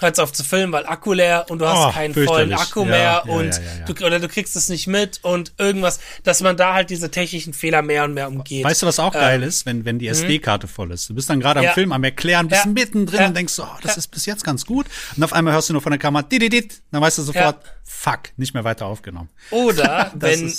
hört's 0.00 0.18
auf 0.18 0.32
zu 0.32 0.42
filmen, 0.42 0.72
weil 0.72 0.86
Akku 0.86 1.12
leer 1.12 1.46
und 1.48 1.60
du 1.60 1.68
hast 1.68 1.88
oh, 1.88 1.92
keinen 1.92 2.14
vollen 2.14 2.52
Akku 2.52 2.80
ja, 2.80 2.86
mehr 2.86 3.22
ja, 3.26 3.32
und 3.32 3.50
ja, 3.54 3.60
du 3.86 4.04
oder 4.04 4.18
du 4.18 4.28
kriegst 4.28 4.56
es 4.56 4.68
nicht 4.68 4.86
mit 4.86 5.20
und 5.22 5.52
irgendwas, 5.58 6.00
dass 6.24 6.40
man 6.40 6.56
da 6.56 6.74
halt 6.74 6.90
diese 6.90 7.10
technischen 7.10 7.52
Fehler 7.52 7.82
mehr 7.82 8.04
und 8.04 8.14
mehr 8.14 8.28
umgeht. 8.28 8.64
Weißt 8.64 8.82
du, 8.82 8.86
was 8.86 8.98
auch 8.98 9.14
ähm, 9.14 9.20
geil 9.20 9.42
ist, 9.42 9.66
wenn 9.66 9.84
wenn 9.84 9.98
die 9.98 10.06
mhm. 10.06 10.12
SD-Karte 10.12 10.66
voll 10.66 10.90
ist. 10.90 11.08
Du 11.08 11.14
bist 11.14 11.30
dann 11.30 11.40
gerade 11.40 11.60
am 11.60 11.74
Film 11.74 11.92
am 11.92 12.02
erklären, 12.02 12.48
bist 12.48 12.66
mittendrin 12.66 13.26
und 13.26 13.36
denkst, 13.36 13.54
oh, 13.58 13.66
das 13.82 13.96
ist 13.96 14.08
bis 14.08 14.26
jetzt 14.26 14.44
ganz 14.44 14.66
gut 14.66 14.86
und 15.16 15.22
auf 15.22 15.32
einmal 15.32 15.54
hörst 15.54 15.68
du 15.68 15.72
nur 15.72 15.82
von 15.82 15.92
der 15.92 15.98
Kamera, 15.98 16.24
dann 16.24 17.02
weißt 17.02 17.18
du 17.18 17.22
sofort, 17.22 17.64
fuck, 17.84 18.20
nicht 18.36 18.54
mehr 18.54 18.64
weiter 18.64 18.86
aufgenommen. 18.86 19.30
Oder 19.50 20.12
wenn 20.14 20.52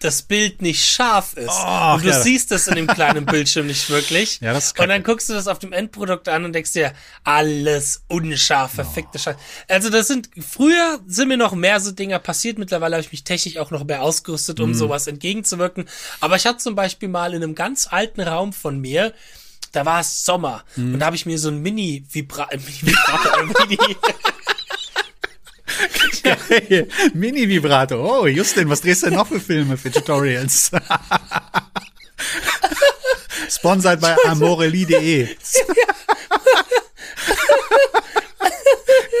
das 0.00 0.22
Bild 0.22 0.62
nicht 0.62 0.84
scharf 0.84 1.34
ist 1.34 1.48
oh, 1.48 1.94
und 1.94 2.04
du 2.04 2.08
ja. 2.08 2.20
siehst 2.20 2.50
das 2.50 2.66
in 2.68 2.76
dem 2.76 2.86
kleinen 2.86 3.26
Bildschirm 3.26 3.66
nicht 3.66 3.88
wirklich. 3.90 4.40
Ja, 4.40 4.52
das 4.52 4.66
ist 4.66 4.80
und 4.80 4.88
dann 4.88 5.02
guckst 5.02 5.28
du 5.28 5.34
das 5.34 5.48
auf 5.48 5.58
dem 5.58 5.72
Endprodukt 5.72 6.28
an 6.28 6.44
und 6.44 6.52
denkst 6.52 6.72
dir, 6.72 6.92
alles 7.24 8.02
unscharf, 8.08 8.72
verfickte 8.72 9.18
oh. 9.18 9.18
Scheiße. 9.18 9.38
Also 9.68 9.90
das 9.90 10.08
sind, 10.08 10.30
früher 10.38 11.00
sind 11.06 11.28
mir 11.28 11.36
noch 11.36 11.54
mehr 11.54 11.80
so 11.80 11.92
Dinger 11.92 12.18
passiert. 12.18 12.58
Mittlerweile 12.58 12.96
habe 12.96 13.04
ich 13.04 13.12
mich 13.12 13.24
technisch 13.24 13.58
auch 13.58 13.70
noch 13.70 13.84
mehr 13.84 14.02
ausgerüstet, 14.02 14.60
um 14.60 14.70
mm. 14.70 14.74
sowas 14.74 15.06
entgegenzuwirken. 15.06 15.88
Aber 16.20 16.36
ich 16.36 16.46
hatte 16.46 16.58
zum 16.58 16.74
Beispiel 16.74 17.08
mal 17.08 17.34
in 17.34 17.42
einem 17.42 17.54
ganz 17.54 17.88
alten 17.90 18.20
Raum 18.20 18.52
von 18.52 18.80
mir, 18.80 19.12
da 19.72 19.84
war 19.84 20.00
es 20.00 20.24
Sommer 20.24 20.64
mm. 20.76 20.94
und 20.94 21.00
da 21.00 21.06
habe 21.06 21.16
ich 21.16 21.26
mir 21.26 21.38
so 21.38 21.48
ein 21.48 21.58
Mini-Vibrator, 21.62 22.56
Mini, 22.56 22.96
Mini 23.68 23.96
Geil. 26.22 26.88
Mini-Vibrato. 27.14 27.96
Oh, 27.96 28.26
Justin, 28.26 28.68
was 28.68 28.80
drehst 28.80 29.02
du 29.02 29.06
denn 29.06 29.16
noch 29.16 29.26
für 29.26 29.40
Filme, 29.40 29.76
für 29.76 29.90
Tutorials? 29.90 30.70
Sponsored 33.48 34.00
bei 34.00 34.16
amoreli.de. 34.24 35.36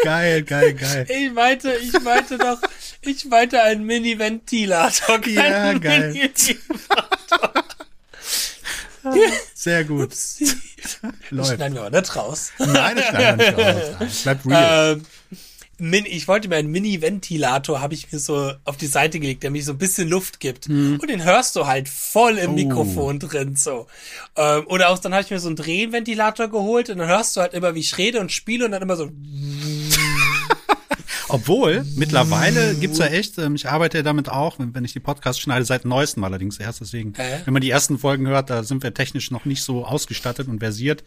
geil, 0.02 0.42
geil, 0.42 0.74
geil. 0.74 1.06
Ich 1.08 1.32
meinte, 1.32 1.74
ich 1.74 1.92
meinte 2.00 2.38
doch, 2.38 2.58
ich 3.02 3.24
meinte 3.26 3.62
einen 3.62 3.84
Mini-Ventilator. 3.84 5.24
Ja, 5.26 5.72
geil. 5.74 6.12
Mini 6.12 6.30
Sehr 9.54 9.84
gut. 9.84 10.12
Läuft. 11.30 11.54
Schneiden 11.54 11.74
wir 11.74 11.82
aber 11.82 12.00
nicht 12.00 12.16
raus. 12.16 12.52
Nein, 12.58 12.96
das 12.96 13.06
schneiden 13.06 13.38
wir 13.38 13.52
nicht 13.52 14.00
raus. 14.00 14.22
Bleibt 14.22 14.46
real. 14.46 14.92
Ähm, 14.92 15.06
Min 15.78 16.06
ich 16.06 16.26
wollte 16.26 16.48
mir 16.48 16.56
einen 16.56 16.70
Mini-Ventilator, 16.70 17.80
habe 17.80 17.94
ich 17.94 18.10
mir 18.10 18.18
so 18.18 18.52
auf 18.64 18.76
die 18.76 18.86
Seite 18.86 19.20
gelegt, 19.20 19.42
der 19.42 19.50
mich 19.50 19.64
so 19.64 19.72
ein 19.72 19.78
bisschen 19.78 20.08
Luft 20.08 20.40
gibt. 20.40 20.68
Mhm. 20.68 20.98
Und 21.00 21.10
den 21.10 21.24
hörst 21.24 21.56
du 21.56 21.66
halt 21.66 21.88
voll 21.88 22.38
im 22.38 22.52
oh. 22.52 22.54
Mikrofon 22.54 23.18
drin, 23.18 23.56
so. 23.56 23.86
Ähm, 24.36 24.66
oder 24.68 24.90
auch 24.90 24.98
dann 24.98 25.12
habe 25.12 25.22
ich 25.22 25.30
mir 25.30 25.40
so 25.40 25.48
einen 25.48 25.56
Drehventilator 25.56 26.48
geholt 26.48 26.88
und 26.90 26.98
dann 26.98 27.08
hörst 27.08 27.36
du 27.36 27.40
halt 27.40 27.54
immer, 27.54 27.74
wie 27.74 27.80
ich 27.80 27.98
rede 27.98 28.20
und 28.20 28.32
spiele 28.32 28.64
und 28.64 28.72
dann 28.72 28.82
immer 28.82 28.96
so. 28.96 29.10
Obwohl, 31.28 31.84
mittlerweile 31.96 32.74
gibt's 32.76 32.98
ja 32.98 33.06
echt, 33.06 33.38
ähm, 33.38 33.56
ich 33.56 33.68
arbeite 33.68 33.98
ja 33.98 34.02
damit 34.02 34.28
auch, 34.28 34.58
wenn, 34.58 34.74
wenn 34.74 34.84
ich 34.84 34.92
die 34.92 35.00
Podcasts 35.00 35.40
schneide, 35.40 35.64
seit 35.64 35.84
neuestem 35.84 36.22
allerdings 36.22 36.58
erst. 36.58 36.80
Deswegen, 36.80 37.14
äh? 37.14 37.40
wenn 37.44 37.52
man 37.52 37.62
die 37.62 37.70
ersten 37.70 37.98
Folgen 37.98 38.28
hört, 38.28 38.50
da 38.50 38.62
sind 38.62 38.82
wir 38.82 38.94
technisch 38.94 39.30
noch 39.30 39.44
nicht 39.44 39.62
so 39.62 39.84
ausgestattet 39.84 40.46
und 40.48 40.60
versiert. 40.60 41.02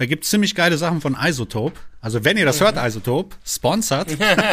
Da 0.00 0.06
gibt's 0.06 0.30
ziemlich 0.30 0.54
geile 0.54 0.78
Sachen 0.78 1.02
von 1.02 1.14
Isotope. 1.14 1.78
Also 2.00 2.24
wenn 2.24 2.38
ihr 2.38 2.46
das 2.46 2.58
mhm. 2.58 2.64
hört, 2.64 2.76
Isotope, 2.78 3.36
sponsert. 3.44 4.08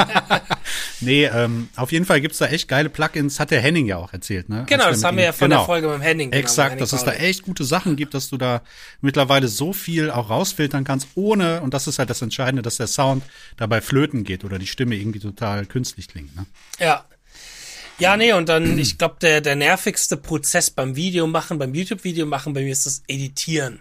nee, 0.99 1.23
ähm, 1.23 1.69
auf 1.77 1.93
jeden 1.93 2.03
Fall 2.03 2.19
gibt's 2.19 2.39
da 2.39 2.47
echt 2.47 2.67
geile 2.67 2.89
Plugins, 2.89 3.39
hat 3.39 3.51
der 3.51 3.61
Henning 3.61 3.85
ja 3.85 3.95
auch 3.95 4.11
erzählt. 4.11 4.49
Ne? 4.49 4.65
Genau, 4.67 4.89
das 4.89 5.05
haben 5.05 5.15
wir 5.15 5.23
ja 5.23 5.31
von 5.31 5.49
genau. 5.49 5.61
der 5.61 5.65
Folge 5.65 5.87
mit 5.87 5.99
dem 5.99 6.01
Henning. 6.01 6.31
Genau, 6.31 6.41
Exakt, 6.41 6.71
Henning 6.71 6.79
dass 6.81 6.91
es 6.91 7.05
da 7.05 7.13
echt 7.13 7.43
gute 7.43 7.63
Sachen 7.63 7.95
gibt, 7.95 8.13
dass 8.13 8.27
du 8.27 8.35
da 8.35 8.61
mittlerweile 8.99 9.47
so 9.47 9.71
viel 9.71 10.11
auch 10.11 10.29
rausfiltern 10.29 10.83
kannst, 10.83 11.07
ohne, 11.15 11.61
und 11.61 11.73
das 11.73 11.87
ist 11.87 11.97
halt 11.97 12.09
das 12.09 12.21
Entscheidende, 12.21 12.61
dass 12.61 12.75
der 12.75 12.87
Sound 12.87 13.23
dabei 13.55 13.79
flöten 13.79 14.25
geht 14.25 14.43
oder 14.43 14.59
die 14.59 14.67
Stimme 14.67 14.95
irgendwie 14.95 15.19
total 15.19 15.65
künstlich 15.65 16.09
klingt. 16.09 16.35
Ne? 16.35 16.45
Ja, 16.77 17.05
ja, 17.99 18.17
nee, 18.17 18.33
und 18.33 18.49
dann, 18.49 18.77
ich 18.77 18.97
glaube, 18.97 19.15
der, 19.21 19.39
der 19.39 19.55
nervigste 19.55 20.17
Prozess 20.17 20.69
beim 20.69 20.97
Video 20.97 21.25
machen, 21.25 21.57
beim 21.57 21.73
YouTube-Video 21.73 22.25
machen, 22.25 22.53
bei 22.53 22.63
mir 22.63 22.73
ist 22.73 22.85
das 22.85 23.01
Editieren. 23.07 23.79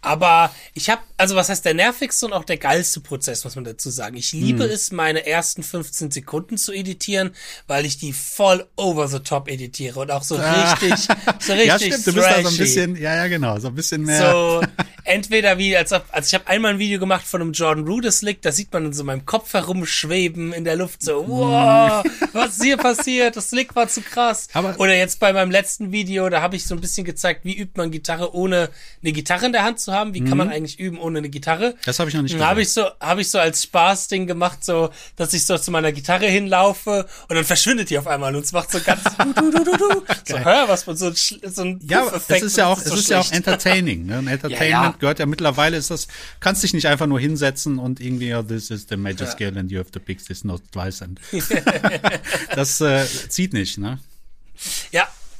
Aber 0.00 0.52
ich 0.74 0.90
habe, 0.90 1.02
also 1.18 1.34
was 1.36 1.48
heißt 1.48 1.64
der 1.64 1.74
nervigste 1.74 2.26
und 2.26 2.32
auch 2.32 2.44
der 2.44 2.56
geilste 2.58 3.00
Prozess, 3.00 3.44
muss 3.44 3.54
man 3.54 3.64
dazu 3.64 3.90
sagen. 3.90 4.16
Ich 4.16 4.32
liebe 4.32 4.64
Hm. 4.64 4.70
es, 4.70 4.92
meine 4.92 5.26
ersten 5.26 5.62
15 5.62 6.10
Sekunden 6.10 6.56
zu 6.58 6.72
editieren, 6.72 7.30
weil 7.66 7.84
ich 7.86 7.98
die 7.98 8.12
voll 8.12 8.66
over 8.76 9.08
the 9.08 9.20
top 9.20 9.48
editiere 9.48 10.00
und 10.00 10.10
auch 10.10 10.22
so 10.22 10.36
richtig, 10.36 11.08
so 11.40 11.52
richtig 11.52 11.66
ja, 11.66 11.78
stimmt, 11.78 12.06
du 12.06 12.12
bist 12.12 12.26
da 12.28 12.42
so 12.42 12.48
ein 12.48 12.56
bisschen, 12.56 12.96
ja, 12.96 13.14
ja, 13.14 13.28
genau, 13.28 13.58
so 13.58 13.68
ein 13.68 13.74
bisschen 13.74 14.02
mehr. 14.02 14.30
So, 14.30 14.62
entweder 15.04 15.58
wie, 15.58 15.76
als 15.76 15.92
ob, 15.92 16.04
also 16.10 16.26
ich 16.26 16.34
habe 16.34 16.46
einmal 16.48 16.72
ein 16.74 16.78
Video 16.78 16.98
gemacht 16.98 17.26
von 17.26 17.40
einem 17.40 17.52
Jordan 17.52 17.86
Rudess 17.86 18.22
Lick, 18.22 18.42
da 18.42 18.52
sieht 18.52 18.72
man 18.72 18.86
in 18.86 18.92
so 18.92 19.04
meinem 19.04 19.24
Kopf 19.24 19.52
herumschweben 19.54 20.52
in 20.52 20.64
der 20.64 20.76
Luft, 20.76 21.02
so, 21.02 21.24
wow, 21.28 22.04
was 22.32 22.56
ist 22.56 22.62
hier 22.64 22.76
passiert? 22.76 23.36
Das 23.36 23.50
Lick 23.52 23.74
war 23.76 23.88
zu 23.88 24.00
krass. 24.02 24.48
Aber- 24.52 24.78
Oder 24.78 24.96
jetzt 24.96 25.20
bei 25.20 25.32
meinem 25.32 25.50
letzten 25.50 25.92
Video, 25.92 26.28
da 26.28 26.42
habe 26.42 26.56
ich 26.56 26.66
so 26.66 26.74
ein 26.74 26.80
bisschen 26.80 27.04
gezeigt, 27.04 27.44
wie 27.44 27.56
übt 27.56 27.72
man 27.76 27.90
Gitarre 27.90 28.34
ohne 28.34 28.68
eine 29.02 29.12
Gitarre 29.12 29.46
in 29.46 29.52
der 29.52 29.62
Hand 29.64 29.80
zu 29.80 29.92
haben, 29.92 30.12
wie 30.14 30.22
kann 30.24 30.36
man 30.38 30.50
eigentlich 30.50 30.78
üben 30.78 30.98
ohne 31.06 31.18
eine 31.18 31.28
Gitarre. 31.30 31.74
Das 31.84 31.98
habe 31.98 32.10
ich 32.10 32.14
noch 32.16 32.22
nicht 32.22 32.34
Dann 32.34 32.46
habe 32.46 32.60
gesehen. 32.60 32.84
ich 32.84 32.90
so, 32.90 33.06
habe 33.06 33.20
ich 33.20 33.30
so 33.30 33.38
als 33.38 33.62
Spaßding 33.62 34.26
gemacht, 34.26 34.64
so, 34.64 34.90
dass 35.16 35.32
ich 35.32 35.46
so 35.46 35.56
zu 35.56 35.70
meiner 35.70 35.92
Gitarre 35.92 36.26
hinlaufe 36.26 37.06
und 37.28 37.34
dann 37.36 37.44
verschwindet 37.44 37.90
die 37.90 37.98
auf 37.98 38.06
einmal 38.06 38.34
und 38.34 38.44
es 38.44 38.52
macht 38.52 38.70
so 38.70 38.80
ganz 38.80 39.02
du, 39.04 39.32
du, 39.32 39.50
du, 39.50 39.64
du, 39.64 39.76
du. 39.76 40.02
so, 40.26 40.38
hör, 40.38 40.68
was 40.68 40.86
man 40.86 40.96
so, 40.96 41.06
ein 41.06 41.14
so 41.14 41.62
ein 41.62 41.80
Ja, 41.88 42.00
Puff-Effekt 42.02 42.42
ist 42.42 42.56
ja 42.56 42.66
auch, 42.66 42.78
das 42.82 42.92
es 42.92 43.00
ist 43.00 43.10
ja 43.10 43.20
auch 43.20 43.32
entertaining. 43.32 44.06
Ne? 44.06 44.18
Entertainment 44.30 45.00
gehört 45.00 45.18
ja 45.18 45.26
mittlerweile 45.26 45.76
ist 45.76 45.90
das, 45.90 46.08
kannst 46.40 46.62
dich 46.62 46.74
nicht 46.74 46.86
einfach 46.86 47.06
nur 47.06 47.20
hinsetzen 47.20 47.78
und 47.78 48.00
irgendwie, 48.00 48.34
oh, 48.34 48.42
this 48.42 48.70
is 48.70 48.86
the 48.88 48.96
major 48.96 49.26
scale 49.26 49.58
and 49.58 49.70
you 49.70 49.78
have 49.78 49.90
to 49.90 50.00
pick 50.00 50.24
this 50.24 50.44
note 50.44 50.62
twice 50.72 51.02
and 51.02 51.20
das 52.54 52.80
äh, 52.80 53.04
zieht 53.28 53.52
nicht, 53.52 53.78
ne? 53.78 53.98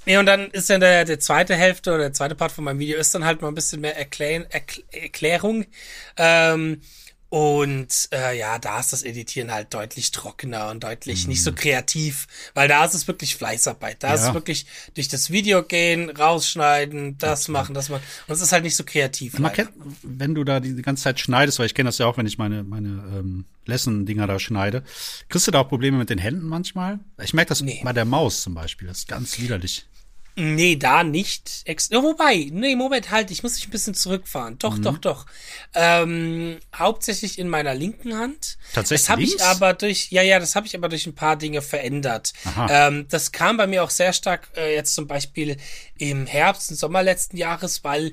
Ja. 0.06 0.12
Nee, 0.12 0.16
und 0.18 0.26
dann 0.26 0.50
ist 0.52 0.70
dann 0.70 0.80
der, 0.80 1.04
der 1.04 1.20
zweite 1.20 1.54
Hälfte 1.56 1.90
oder 1.90 2.04
der 2.04 2.12
zweite 2.12 2.34
Part 2.34 2.52
von 2.52 2.64
meinem 2.64 2.78
Video 2.78 2.98
ist 2.98 3.14
dann 3.14 3.24
halt 3.24 3.42
mal 3.42 3.48
ein 3.48 3.54
bisschen 3.54 3.80
mehr 3.80 3.96
Erklär, 3.96 4.48
Erkl- 4.50 4.84
Erklärung. 4.92 5.66
Ähm, 6.16 6.80
und 7.28 8.08
äh, 8.12 8.38
ja, 8.38 8.60
da 8.60 8.78
ist 8.78 8.92
das 8.92 9.02
Editieren 9.02 9.50
halt 9.52 9.74
deutlich 9.74 10.12
trockener 10.12 10.70
und 10.70 10.84
deutlich 10.84 11.26
nicht 11.26 11.42
so 11.42 11.52
kreativ, 11.52 12.28
weil 12.54 12.68
da 12.68 12.84
ist 12.84 12.94
es 12.94 13.08
wirklich 13.08 13.34
Fleißarbeit. 13.34 14.00
Da 14.04 14.14
ist 14.14 14.20
Ja. 14.22 14.28
es 14.28 14.34
wirklich 14.34 14.64
durch 14.94 15.08
das 15.08 15.30
Video 15.32 15.64
gehen, 15.64 16.08
rausschneiden, 16.08 17.18
das 17.18 17.48
machen, 17.48 17.74
das 17.74 17.88
machen. 17.88 18.04
Und 18.28 18.34
es 18.34 18.40
ist 18.40 18.52
halt 18.52 18.62
nicht 18.62 18.76
so 18.76 18.84
kreativ. 18.84 19.32
Man 19.34 19.50
leider. 19.50 19.64
kennt, 19.64 19.70
wenn 20.04 20.36
du 20.36 20.44
da 20.44 20.60
die, 20.60 20.76
die 20.76 20.82
ganze 20.82 21.02
Zeit 21.02 21.18
schneidest, 21.18 21.58
weil 21.58 21.66
ich 21.66 21.74
kenne 21.74 21.88
das 21.88 21.98
ja 21.98 22.06
auch, 22.06 22.16
wenn 22.16 22.26
ich 22.26 22.38
meine, 22.38 22.62
meine 22.62 22.88
ähm, 23.18 23.44
Lesson-Dinger 23.66 24.28
da 24.28 24.38
schneide, 24.38 24.84
kriegst 25.28 25.48
du 25.48 25.50
da 25.50 25.58
auch 25.62 25.68
Probleme 25.68 25.98
mit 25.98 26.10
den 26.10 26.18
Händen 26.18 26.46
manchmal? 26.46 27.00
Ich 27.20 27.34
merke 27.34 27.48
das 27.48 27.60
Nee. 27.60 27.80
bei 27.82 27.92
der 27.92 28.04
Maus 28.04 28.42
zum 28.42 28.54
Beispiel, 28.54 28.86
das 28.86 28.98
ist 28.98 29.08
ganz 29.08 29.40
widerlich. 29.40 29.84
Nee, 30.38 30.76
da 30.76 31.02
nicht. 31.02 31.62
Ex 31.64 31.90
oh, 31.92 32.02
wobei, 32.02 32.50
nee, 32.52 32.76
Moment, 32.76 33.10
halt, 33.10 33.30
ich 33.30 33.42
muss 33.42 33.54
mich 33.54 33.66
ein 33.66 33.70
bisschen 33.70 33.94
zurückfahren. 33.94 34.54
Mhm. 34.54 34.58
Doch, 34.58 34.78
doch, 34.78 34.98
doch. 34.98 35.26
Ähm, 35.74 36.58
hauptsächlich 36.74 37.38
in 37.38 37.48
meiner 37.48 37.74
linken 37.74 38.18
Hand. 38.18 38.58
Tatsächlich 38.74 39.06
Das 39.06 39.10
habe 39.10 39.22
ich 39.22 39.42
aber 39.42 39.72
durch, 39.72 40.08
ja, 40.10 40.20
ja, 40.20 40.38
das 40.38 40.54
habe 40.54 40.66
ich 40.66 40.76
aber 40.76 40.90
durch 40.90 41.06
ein 41.06 41.14
paar 41.14 41.36
Dinge 41.36 41.62
verändert. 41.62 42.34
Ähm, 42.68 43.06
das 43.08 43.32
kam 43.32 43.56
bei 43.56 43.66
mir 43.66 43.82
auch 43.82 43.90
sehr 43.90 44.12
stark 44.12 44.48
äh, 44.56 44.74
jetzt 44.74 44.94
zum 44.94 45.06
Beispiel 45.06 45.56
im 45.96 46.26
Herbst 46.26 46.70
und 46.70 46.76
Sommer 46.76 47.02
letzten 47.02 47.38
Jahres, 47.38 47.82
weil 47.82 48.12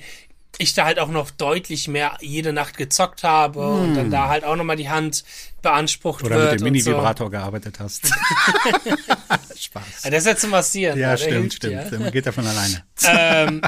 ich 0.60 0.74
da 0.76 0.86
halt 0.86 1.00
auch 1.00 1.08
noch 1.10 1.32
deutlich 1.32 1.88
mehr 1.88 2.18
jede 2.22 2.54
Nacht 2.54 2.78
gezockt 2.78 3.24
habe 3.24 3.60
und 3.68 3.96
dann 3.96 4.12
da 4.12 4.28
halt 4.28 4.44
auch 4.44 4.56
nochmal 4.56 4.76
die 4.76 4.90
Hand 4.90 5.24
beansprucht 5.62 6.22
Hm. 6.22 6.28
Oder 6.28 6.36
wird. 6.38 6.52
mit 6.52 6.60
dem 6.62 6.68
und 6.74 6.80
so. 6.82 6.90
Mini-Vibrator 6.92 7.32
gearbeitet 7.32 7.80
hast. 7.80 8.06
Spaß. 9.58 10.04
Ja, 10.04 10.10
das 10.10 10.20
ist 10.20 10.26
ja 10.28 10.36
zum 10.38 10.50
Massieren. 10.52 11.00
Ja, 11.00 11.18
stimmt, 11.18 11.34
hilft 11.34 11.56
stimmt. 11.58 11.92
dir. 11.92 11.98
Der 12.00 12.12
geht 12.12 12.26
ja 12.26 12.32
von 12.32 12.46
alleine. 12.46 12.84
ähm, 13.06 13.62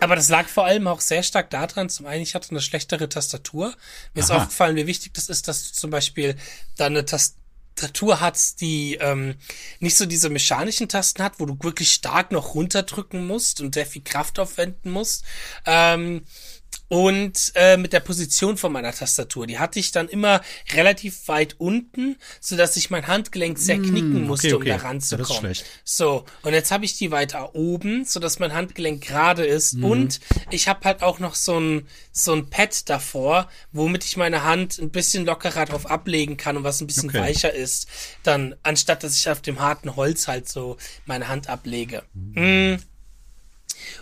aber 0.00 0.16
das 0.16 0.28
lag 0.28 0.46
vor 0.46 0.66
allem 0.66 0.86
auch 0.86 1.00
sehr 1.00 1.22
stark 1.22 1.50
daran, 1.50 1.88
zum 1.88 2.06
einen, 2.06 2.22
ich 2.22 2.34
hatte 2.34 2.50
eine 2.50 2.60
schlechtere 2.60 3.08
Tastatur. 3.08 3.74
Mir 4.12 4.20
ist 4.22 4.30
Aha. 4.30 4.38
aufgefallen, 4.42 4.76
wie 4.76 4.86
wichtig 4.86 5.14
das 5.14 5.28
ist, 5.28 5.48
dass 5.48 5.68
du 5.68 5.72
zum 5.72 5.90
Beispiel 5.90 6.36
da 6.76 6.86
eine 6.86 7.04
Tastatur 7.74 8.20
hast, 8.20 8.60
die 8.60 8.96
ähm, 9.00 9.34
nicht 9.80 9.96
so 9.96 10.06
diese 10.06 10.30
mechanischen 10.30 10.88
Tasten 10.88 11.22
hat, 11.22 11.34
wo 11.38 11.46
du 11.46 11.56
wirklich 11.60 11.92
stark 11.92 12.32
noch 12.32 12.54
runterdrücken 12.54 13.26
musst 13.26 13.60
und 13.60 13.74
sehr 13.74 13.86
viel 13.86 14.02
Kraft 14.02 14.38
aufwenden 14.38 14.90
musst. 14.90 15.24
Ähm, 15.66 16.24
und 16.94 17.50
äh, 17.56 17.76
mit 17.76 17.92
der 17.92 17.98
Position 17.98 18.56
von 18.56 18.70
meiner 18.70 18.92
Tastatur, 18.92 19.48
die 19.48 19.58
hatte 19.58 19.80
ich 19.80 19.90
dann 19.90 20.06
immer 20.08 20.42
relativ 20.74 21.26
weit 21.26 21.56
unten, 21.58 22.14
so 22.40 22.56
dass 22.56 22.76
ich 22.76 22.88
mein 22.88 23.08
Handgelenk 23.08 23.58
sehr 23.58 23.78
knicken 23.78 24.28
musste, 24.28 24.54
okay, 24.54 24.54
um 24.54 24.64
da 24.64 24.74
okay. 24.76 24.86
ranzukommen. 24.86 25.26
Das 25.26 25.30
ist 25.34 25.40
schlecht. 25.40 25.64
So, 25.82 26.24
und 26.42 26.52
jetzt 26.52 26.70
habe 26.70 26.84
ich 26.84 26.96
die 26.96 27.10
weiter 27.10 27.56
oben, 27.56 28.04
so 28.04 28.20
dass 28.20 28.38
mein 28.38 28.52
Handgelenk 28.54 29.02
gerade 29.04 29.44
ist 29.44 29.74
Mhm. 29.74 29.84
und 29.84 30.20
ich 30.52 30.68
habe 30.68 30.84
halt 30.84 31.02
auch 31.02 31.18
noch 31.18 31.34
so 31.34 31.58
ein 31.58 31.88
so 32.12 32.32
ein 32.32 32.48
Pad 32.48 32.88
davor, 32.88 33.48
womit 33.72 34.04
ich 34.04 34.16
meine 34.16 34.44
Hand 34.44 34.78
ein 34.78 34.90
bisschen 34.90 35.26
lockerer 35.26 35.64
drauf 35.64 35.86
ablegen 35.86 36.36
kann 36.36 36.56
und 36.56 36.62
was 36.62 36.80
ein 36.80 36.86
bisschen 36.86 37.08
Okay. 37.08 37.18
weicher 37.18 37.52
ist, 37.52 37.88
dann 38.22 38.54
anstatt 38.62 39.02
dass 39.02 39.16
ich 39.16 39.28
auf 39.28 39.42
dem 39.42 39.58
harten 39.58 39.96
Holz 39.96 40.28
halt 40.28 40.48
so 40.48 40.76
meine 41.06 41.26
Hand 41.26 41.48
ablege. 41.48 42.04
Mm. 42.14 42.76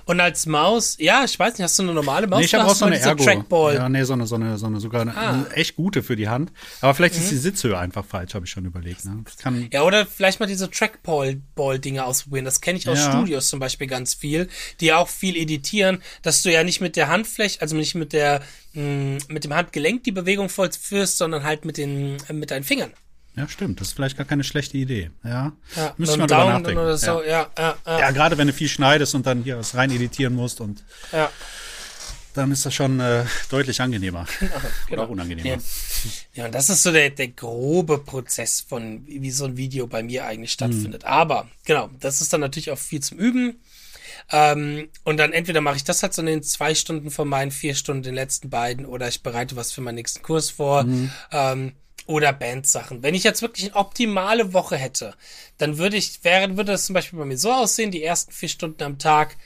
Und 0.05 0.21
als 0.21 0.47
Maus, 0.47 0.97
ja, 0.99 1.25
ich 1.25 1.39
weiß 1.39 1.55
nicht, 1.55 1.63
hast 1.63 1.79
du 1.79 1.83
eine 1.85 1.95
normale 1.95 2.27
Maus? 2.27 2.41
Nee, 2.41 2.45
ich 2.47 2.55
habe 2.55 2.65
auch 2.69 2.75
so 2.75 2.85
eine 2.87 2.99
Ergo. 2.99 3.23
Trackball? 3.25 3.75
Ja, 3.75 3.89
nee, 3.89 4.03
so 4.05 4.13
eine, 4.15 4.27
so 4.27 4.35
eine, 4.35 4.59
so 4.59 4.67
eine 4.67 4.81
sogar 4.81 5.03
eine, 5.03 5.17
Ah. 5.17 5.47
echt 5.55 5.77
gute 5.77 6.03
für 6.03 6.17
die 6.17 6.29
Hand. 6.29 6.53
Aber 6.81 6.95
vielleicht 6.95 7.15
ist 7.17 7.31
die 7.31 7.37
Sitzhöhe 7.37 7.79
einfach 7.79 8.05
falsch, 8.05 8.35
habe 8.35 8.45
ich 8.45 8.51
schon 8.51 8.65
überlegt. 8.65 9.05
Ne? 9.05 9.25
Kann, 9.39 9.69
Ja, 9.73 9.83
oder 9.83 10.07
vielleicht 10.07 10.41
mal 10.41 10.47
diese 10.47 10.71
Trackball-Dinger 10.71 12.07
ausprobieren. 12.07 12.45
Das 12.45 12.61
kenne 12.61 12.79
ich 12.79 12.89
aus 12.89 12.99
Ja. 12.99 13.11
Studios 13.13 13.49
zum 13.49 13.61
Beispiel 13.61 13.87
ganz 13.87 14.15
viel, 14.15 14.49
die 14.81 14.93
auch 14.93 15.09
viel 15.09 15.37
editieren, 15.37 16.03
dass 16.23 16.43
du 16.43 16.53
ja 16.53 16.65
nicht 16.65 16.81
mit 16.81 16.97
der 16.97 17.09
Handfläche, 17.09 17.61
also 17.61 17.77
nicht 17.77 17.95
mit 17.95 18.13
der 18.13 18.43
mh, 18.75 19.19
mit 19.29 19.45
dem 19.45 19.55
Handgelenk 19.55 20.05
die 20.05 20.13
Bewegung 20.13 20.49
vollführst, 20.49 21.19
sondern 21.19 21.45
halt 21.45 21.65
mit 21.65 21.77
den 21.77 22.17
äh, 22.29 22.33
mit 22.33 22.51
deinen 22.51 22.65
Fingern. 22.65 22.93
Ja, 23.37 23.49
stimmt. 23.49 23.81
Das 23.81 23.89
ist 23.89 23.95
vielleicht 23.95 24.17
gar 24.17 24.27
keine 24.27 24.45
schlechte 24.45 24.77
Idee. 24.77 25.11
Ja, 25.25 25.53
Ja, 25.77 25.95
müsste 25.97 26.19
dem 26.19 26.27
drüber 26.27 26.45
nachdenken. 26.45 26.79
oder 26.79 26.99
so. 26.99 27.23
Ja. 27.23 27.51
Ja, 27.57 27.77
ja, 27.87 27.99
ja. 27.99 28.11
Gerade 28.11 28.37
wenn 28.37 28.47
du 28.47 28.53
viel 28.53 28.69
schneidest 28.69 29.15
und 29.15 29.27
dann 29.27 29.43
hier 29.43 29.59
was 29.59 29.75
rein 29.75 29.91
editieren 29.91 30.35
musst 30.35 30.61
und 30.61 30.85
ja. 31.13 31.31
dann 32.35 32.53
ist 32.53 32.67
das 32.67 32.75
schon 32.75 33.01
äh, 33.01 33.25
deutlich 33.51 33.81
angenehmer. 33.81 34.27
genau. 34.89 35.03
Oder 35.03 35.11
unangenehmer. 35.11 35.63
Ja. 36.35 36.45
und 36.45 36.55
das 36.55 36.69
ist 36.69 36.83
so 36.83 36.93
der, 36.93 37.09
der 37.11 37.29
grobe 37.29 37.99
Prozess 37.99 38.61
von, 38.61 39.07
wie 39.07 39.31
so 39.31 39.47
ein 39.47 39.57
Video 39.57 39.87
bei 39.87 40.03
mir 40.03 40.27
eigentlich 40.27 40.53
stattfindet. 40.53 41.05
Aber, 41.05 41.49
genau, 41.65 41.89
das 42.01 42.21
ist 42.21 42.33
dann 42.35 42.41
natürlich 42.41 42.71
auch 42.71 42.79
viel 42.79 43.01
zum 43.01 43.19
Üben. 43.19 43.61
Ähm, 44.31 44.89
und 45.05 45.17
dann 45.17 45.33
entweder 45.33 45.61
mache 45.61 45.77
ich 45.77 45.85
das 45.85 46.03
halt 46.03 46.15
so 46.15 46.23
in 46.23 46.27
den 46.27 46.43
zwei 46.43 46.75
Stunden 46.75 47.11
von 47.11 47.29
meinen 47.29 47.51
vier 47.51 47.75
Stunden, 47.75 48.03
den 48.03 48.15
letzten 48.15 48.51
beiden, 48.51 48.87
oder 48.87 49.09
ich 49.09 49.23
bereite 49.23 49.57
was 49.57 49.73
für 49.73 49.81
meinen 49.81 49.97
nächsten 49.97 50.23
Kurs 50.23 50.51
vor. 50.51 50.87
Ähm, 51.33 51.73
oder 52.07 52.33
Bandsachen. 52.33 53.03
Wenn 53.03 53.15
ich 53.15 53.25
jetzt 53.25 53.43
wirklich 53.43 53.67
eine 53.67 53.77
optimale 53.77 54.53
Woche 54.53 54.77
hätte, 54.77 55.15
dann 55.59 55.79
würde 55.79 55.97
ich, 55.97 56.25
wäre, 56.25 56.57
würde 56.57 56.73
das 56.73 56.87
zum 56.87 56.95
Beispiel 56.95 57.19
bei 57.19 57.25
mir 57.25 57.39
so 57.39 57.53
aussehen, 57.53 57.91
die 57.91 58.03
ersten 58.03 58.33
vier 58.33 58.49
Stunden 58.49 58.83
am 58.83 58.99
Tag 58.99 59.37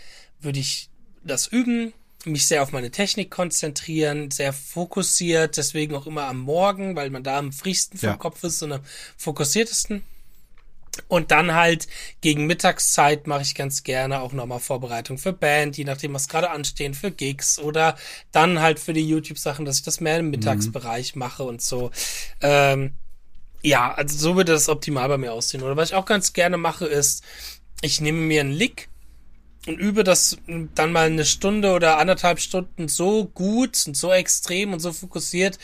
würde 0.40 0.58
ich 0.58 0.88
das 1.24 1.46
üben, 1.46 1.92
mich 2.24 2.46
sehr 2.46 2.62
auf 2.62 2.72
meine 2.72 2.90
Technik 2.90 3.30
konzentrieren, 3.30 4.30
sehr 4.30 4.52
fokussiert, 4.52 5.56
deswegen 5.56 5.94
auch 5.94 6.06
immer 6.06 6.26
am 6.26 6.40
Morgen, 6.40 6.96
weil 6.96 7.10
man 7.10 7.22
da 7.22 7.38
am 7.38 7.52
frischsten 7.52 7.98
vom 7.98 8.08
Ja. 8.10 8.16
Kopf 8.16 8.42
ist 8.44 8.62
und 8.62 8.72
am 8.72 8.80
fokussiertesten. 9.16 10.02
Und 11.08 11.30
dann 11.30 11.54
halt 11.54 11.86
gegen 12.20 12.46
Mittagszeit 12.46 13.26
mache 13.26 13.42
ich 13.42 13.54
ganz 13.54 13.82
gerne 13.82 14.20
auch 14.20 14.32
nochmal 14.32 14.60
Vorbereitung 14.60 15.18
für 15.18 15.32
Band, 15.32 15.76
je 15.76 15.84
nachdem, 15.84 16.14
was 16.14 16.28
gerade 16.28 16.50
anstehen, 16.50 16.94
für 16.94 17.10
Gigs 17.10 17.58
oder 17.58 17.96
dann 18.32 18.60
halt 18.60 18.78
für 18.78 18.92
die 18.92 19.08
YouTube-Sachen, 19.08 19.64
dass 19.64 19.78
ich 19.78 19.84
das 19.84 20.00
mehr 20.00 20.18
im 20.18 20.30
Mittagsbereich 20.30 21.16
mache 21.16 21.44
und 21.44 21.62
so. 21.62 21.90
Ähm, 22.40 22.94
ja, 23.62 23.92
also 23.92 24.16
so 24.16 24.36
würde 24.36 24.52
das 24.52 24.68
optimal 24.68 25.08
bei 25.08 25.18
mir 25.18 25.32
aussehen. 25.32 25.62
Oder 25.62 25.76
was 25.76 25.90
ich 25.90 25.94
auch 25.94 26.06
ganz 26.06 26.32
gerne 26.32 26.56
mache, 26.56 26.86
ist, 26.86 27.24
ich 27.82 28.00
nehme 28.00 28.20
mir 28.20 28.40
einen 28.40 28.52
Lick 28.52 28.88
und 29.66 29.78
übe 29.78 30.04
das 30.04 30.38
dann 30.74 30.92
mal 30.92 31.06
eine 31.06 31.24
Stunde 31.24 31.72
oder 31.72 31.98
anderthalb 31.98 32.40
Stunden 32.40 32.88
so 32.88 33.24
gut 33.24 33.82
und 33.86 33.96
so 33.96 34.12
extrem 34.12 34.72
und 34.72 34.80
so 34.80 34.92
fokussiert 34.92 35.58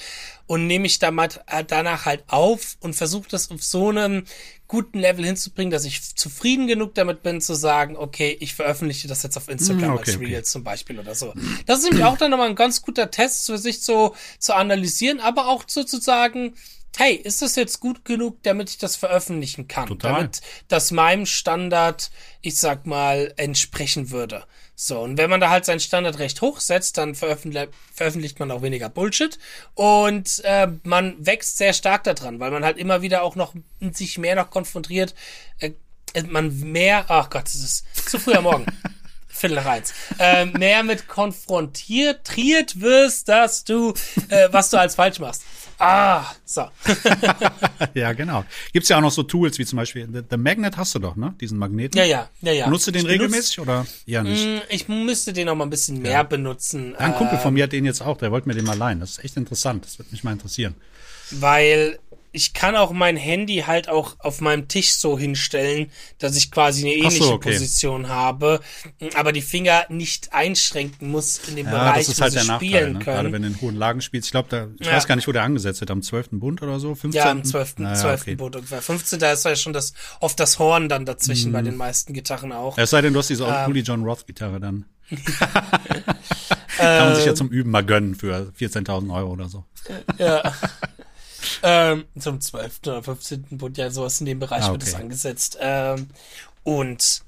und 0.47 0.67
nehme 0.67 0.87
ich 0.87 0.99
damit, 0.99 1.41
danach 1.69 2.05
halt 2.05 2.25
auf 2.27 2.77
und 2.81 2.95
versuche 2.95 3.29
das 3.29 3.51
auf 3.51 3.63
so 3.63 3.91
einem 3.91 4.25
guten 4.73 5.01
Level 5.01 5.23
hinzubringen, 5.27 5.71
dass 5.71 5.85
ich 5.85 6.17
zufrieden 6.17 6.67
genug 6.67 6.95
damit 6.95 7.23
bin 7.23 7.43
zu 7.43 7.53
sagen, 7.53 7.95
okay, 7.95 8.35
ich 8.41 8.55
veröffentliche 8.55 9.07
das 9.07 9.23
jetzt 9.23 9.37
auf 9.37 9.51
Instagram 9.51 9.91
Mm, 9.91 9.93
okay, 9.93 10.01
als 10.01 10.17
okay. 10.17 10.27
Reels 10.27 10.51
zum 10.51 10.65
Beispiel 10.65 10.99
oder 10.99 11.15
so. 11.15 11.35
Das 11.67 11.81
ist 11.81 11.85
nämlich 11.85 12.05
auch 12.05 12.17
dann 12.17 12.31
nochmal 12.31 12.49
ein 12.49 12.55
ganz 12.55 12.81
guter 12.81 13.11
Test 13.11 13.45
für 13.45 13.59
sich 13.59 13.83
so 13.83 14.15
zu 14.39 14.55
analysieren, 14.55 15.21
aber 15.21 15.49
auch 15.49 15.65
so 15.67 15.85
zu 15.85 16.01
sagen, 16.01 16.55
hey, 16.97 17.15
ist 17.15 17.43
das 17.43 17.55
jetzt 17.57 17.81
gut 17.81 18.07
genug, 18.07 18.43
damit 18.45 18.71
ich 18.71 18.79
das 18.79 18.97
veröffentlichen 18.97 19.69
kann? 19.69 19.89
Total. 19.89 20.13
Damit 20.15 20.41
das 20.69 20.91
meinem 20.91 21.27
Standard, 21.27 22.11
ich 22.41 22.57
sag 22.57 22.87
mal, 22.87 23.35
entsprechen 23.37 24.11
würde. 24.11 24.45
So, 24.75 25.01
und 25.01 25.19
wenn 25.19 25.31
man 25.31 25.41
da 25.41 25.51
halt 25.51 25.65
seinen 25.65 25.81
Standard 25.81 26.19
recht 26.19 26.41
hoch 26.41 26.61
setzt, 26.61 26.99
dann 26.99 27.15
veröffentlicht, 27.15 27.69
veröffentlicht 27.95 28.41
man 28.41 28.51
auch 28.51 28.63
weniger 28.63 28.89
Bullshit 28.89 29.39
und 29.75 30.41
äh, 30.45 30.69
man 30.83 31.15
wächst 31.25 31.59
sehr 31.59 31.73
stark 31.73 32.05
daran, 32.05 32.41
weil 32.41 32.51
man 32.51 32.65
halt 32.65 32.79
immer 32.79 33.03
wieder 33.03 33.23
auch 33.23 33.37
noch 33.37 33.55
sich 33.81 34.19
mehr 34.19 34.35
noch 34.35 34.51
konfrontiert, 34.51 35.15
äh, 35.59 35.73
man 36.29 36.59
mehr, 36.61 37.05
ach 37.09 37.31
Gott, 37.31 37.47
es 37.47 37.55
ist 37.55 38.11
zu 38.11 38.19
früh 38.19 38.35
am 38.35 38.45
Morgen. 38.45 38.67
Viertel 39.29 39.57
nach 39.57 39.67
eins. 39.67 39.95
Äh, 40.19 40.45
mehr 40.45 40.83
mit 40.83 41.09
konfrontiert, 41.09 42.25
wirst, 42.81 43.29
dass 43.29 43.65
du, 43.65 43.95
äh, 44.29 44.49
was 44.51 44.71
du 44.71 44.79
als 44.79 44.95
falsch 44.95 45.19
machst. 45.21 45.43
Ah, 45.85 46.25
so. 46.45 46.69
ja, 47.95 48.13
genau. 48.13 48.45
Gibt's 48.73 48.89
ja 48.89 48.99
auch 48.99 49.01
noch 49.01 49.11
so 49.11 49.23
Tools 49.25 49.59
wie 49.59 49.67
zum 49.67 49.79
Beispiel 49.79 50.09
The, 50.13 50.21
The 50.31 50.37
Magnet 50.37 50.77
hast 50.77 50.95
du 50.95 50.99
doch, 51.01 51.17
ne? 51.17 51.35
Diesen 51.41 51.59
Magneten. 51.59 51.99
Ja, 51.99 52.05
ja, 52.05 52.29
ja, 52.41 52.53
ja. 52.53 52.65
Benutzt 52.67 52.87
du 52.87 52.93
den 52.93 53.05
Ich 53.05 53.11
regelmäßig 53.11 53.59
oder 53.61 53.85
eher 54.07 54.23
nicht? 54.23 54.47
Mm, 54.47 54.59
Ich 54.71 54.89
müsste 54.89 55.33
den 55.33 55.47
noch 55.47 55.57
mal 55.57 55.65
ein 55.65 55.71
bisschen 55.71 56.01
mehr 56.01 56.23
benutzen. 56.25 56.95
Ein 56.97 57.15
Kumpel 57.17 57.39
von 57.39 57.53
mir 57.55 57.65
hat 57.65 57.73
den 57.73 57.85
jetzt 57.85 58.01
auch, 58.01 58.17
der 58.17 58.31
wollte 58.31 58.49
mir 58.49 58.55
den 58.55 58.65
mal 58.65 58.79
leihen. 58.79 59.01
Das 59.01 59.13
ist 59.13 59.25
echt 59.25 59.37
interessant. 59.37 59.85
Das 59.85 59.99
würde 59.99 60.11
mich 60.13 60.23
mal 60.23 60.33
interessieren. 60.33 60.75
weil 61.33 61.99
ich 62.33 62.55
kann 62.55 62.75
auch 62.77 62.93
mein 62.93 63.17
Handy 63.17 63.65
halt 63.67 63.89
auch 63.89 64.17
auf 64.19 64.41
meinem 64.41 64.67
Tisch 64.69 64.95
so 64.95 65.19
hinstellen, 65.19 65.91
dass 66.19 66.35
ich 66.37 66.51
quasi 66.51 66.83
eine 66.83 66.93
Ach 67.07 67.11
so, 67.11 67.17
ähnliche 67.17 67.33
okay. 67.35 67.53
Position 67.53 68.09
habe, 68.09 68.61
aber 69.15 69.33
die 69.33 69.43
Finger 69.43 69.85
nicht 69.91 70.33
einschränken 70.33 71.11
muss 71.11 71.39
in 71.49 71.57
dem 71.57 71.67
Ja, 71.67 71.73
Bereich, 71.73 72.07
das 72.07 72.09
ist 72.09 72.19
wo 72.19 72.23
halt 72.23 72.33
sie 72.33 72.39
der 72.39 72.47
Nachteil, 72.47 72.69
spielen 72.69 72.93
ne? 72.95 72.99
gerade 73.01 73.17
können. 73.23 73.33
wenn 73.35 73.43
du 73.43 73.49
in 73.49 73.61
hohen 73.61 73.77
Lagen 73.77 74.01
spielst. 74.01 74.27
Ich 74.29 74.33
glaube, 74.33 74.49
da, 74.51 74.69
ich 74.81 74.87
Ja. 74.87 74.93
weiß 74.95 75.07
gar 75.07 75.17
nicht, 75.17 75.29
wo 75.29 75.33
der 75.33 75.43
angesetzt 75.43 75.81
wird, 75.81 75.91
am 75.91 76.03
12. 76.03 76.29
Bund 76.41 76.63
oder 76.63 76.81
so, 76.81 76.95
15. 76.95 77.13
Ja, 77.23 77.31
am 77.31 77.45
12. 77.45 77.75
Naja, 77.79 77.95
12. 78.01 78.21
okay. 78.23 78.35
Boot 78.37 78.57
ungefähr. 78.57 78.81
15. 78.83 79.19
Da 79.19 79.33
ist 79.33 79.45
ja 79.45 79.55
schon 79.55 79.73
das, 79.75 79.93
oft 80.21 80.41
das 80.41 80.59
Horn 80.59 80.89
dann 80.89 81.05
dazwischen 81.05 81.51
Mhm. 81.51 81.53
bei 81.53 81.63
den 81.63 81.77
meisten 81.77 82.13
Gitarren 82.15 82.53
auch. 82.53 82.79
Es 82.79 82.91
sei 82.91 83.03
denn, 83.03 83.13
du 83.13 83.19
hast 83.19 83.29
diese 83.31 83.45
Ähm. 83.45 83.69
Uli 83.71 83.81
John 83.81 84.03
Roth 84.05 84.27
Gitarre 84.27 84.59
dann. 84.59 84.87
Kann 86.79 87.05
man 87.09 87.17
sich 87.17 87.27
ja 87.27 87.35
zum 87.35 87.49
Üben 87.51 87.71
mal 87.71 87.85
gönnen 87.85 88.15
für 88.15 88.51
14.000 88.59 89.13
Euro 89.15 89.31
oder 89.33 89.49
so. 89.49 89.65
Ja. 90.19 90.43
ähm, 91.63 92.05
zum 92.19 92.41
12. 92.41 92.81
oder 92.87 93.03
15. 93.03 93.45
Bund, 93.59 93.79
ja, 93.79 93.91
sowas 93.91 94.21
in 94.21 94.27
dem 94.27 94.39
Bereich 94.39 94.65
Ah, 94.65 94.73
wird 94.73 94.83
es 94.83 94.95
okay. 94.95 95.03
angesetzt. 95.03 95.59
Ähm, 95.61 96.09
und 96.65 97.23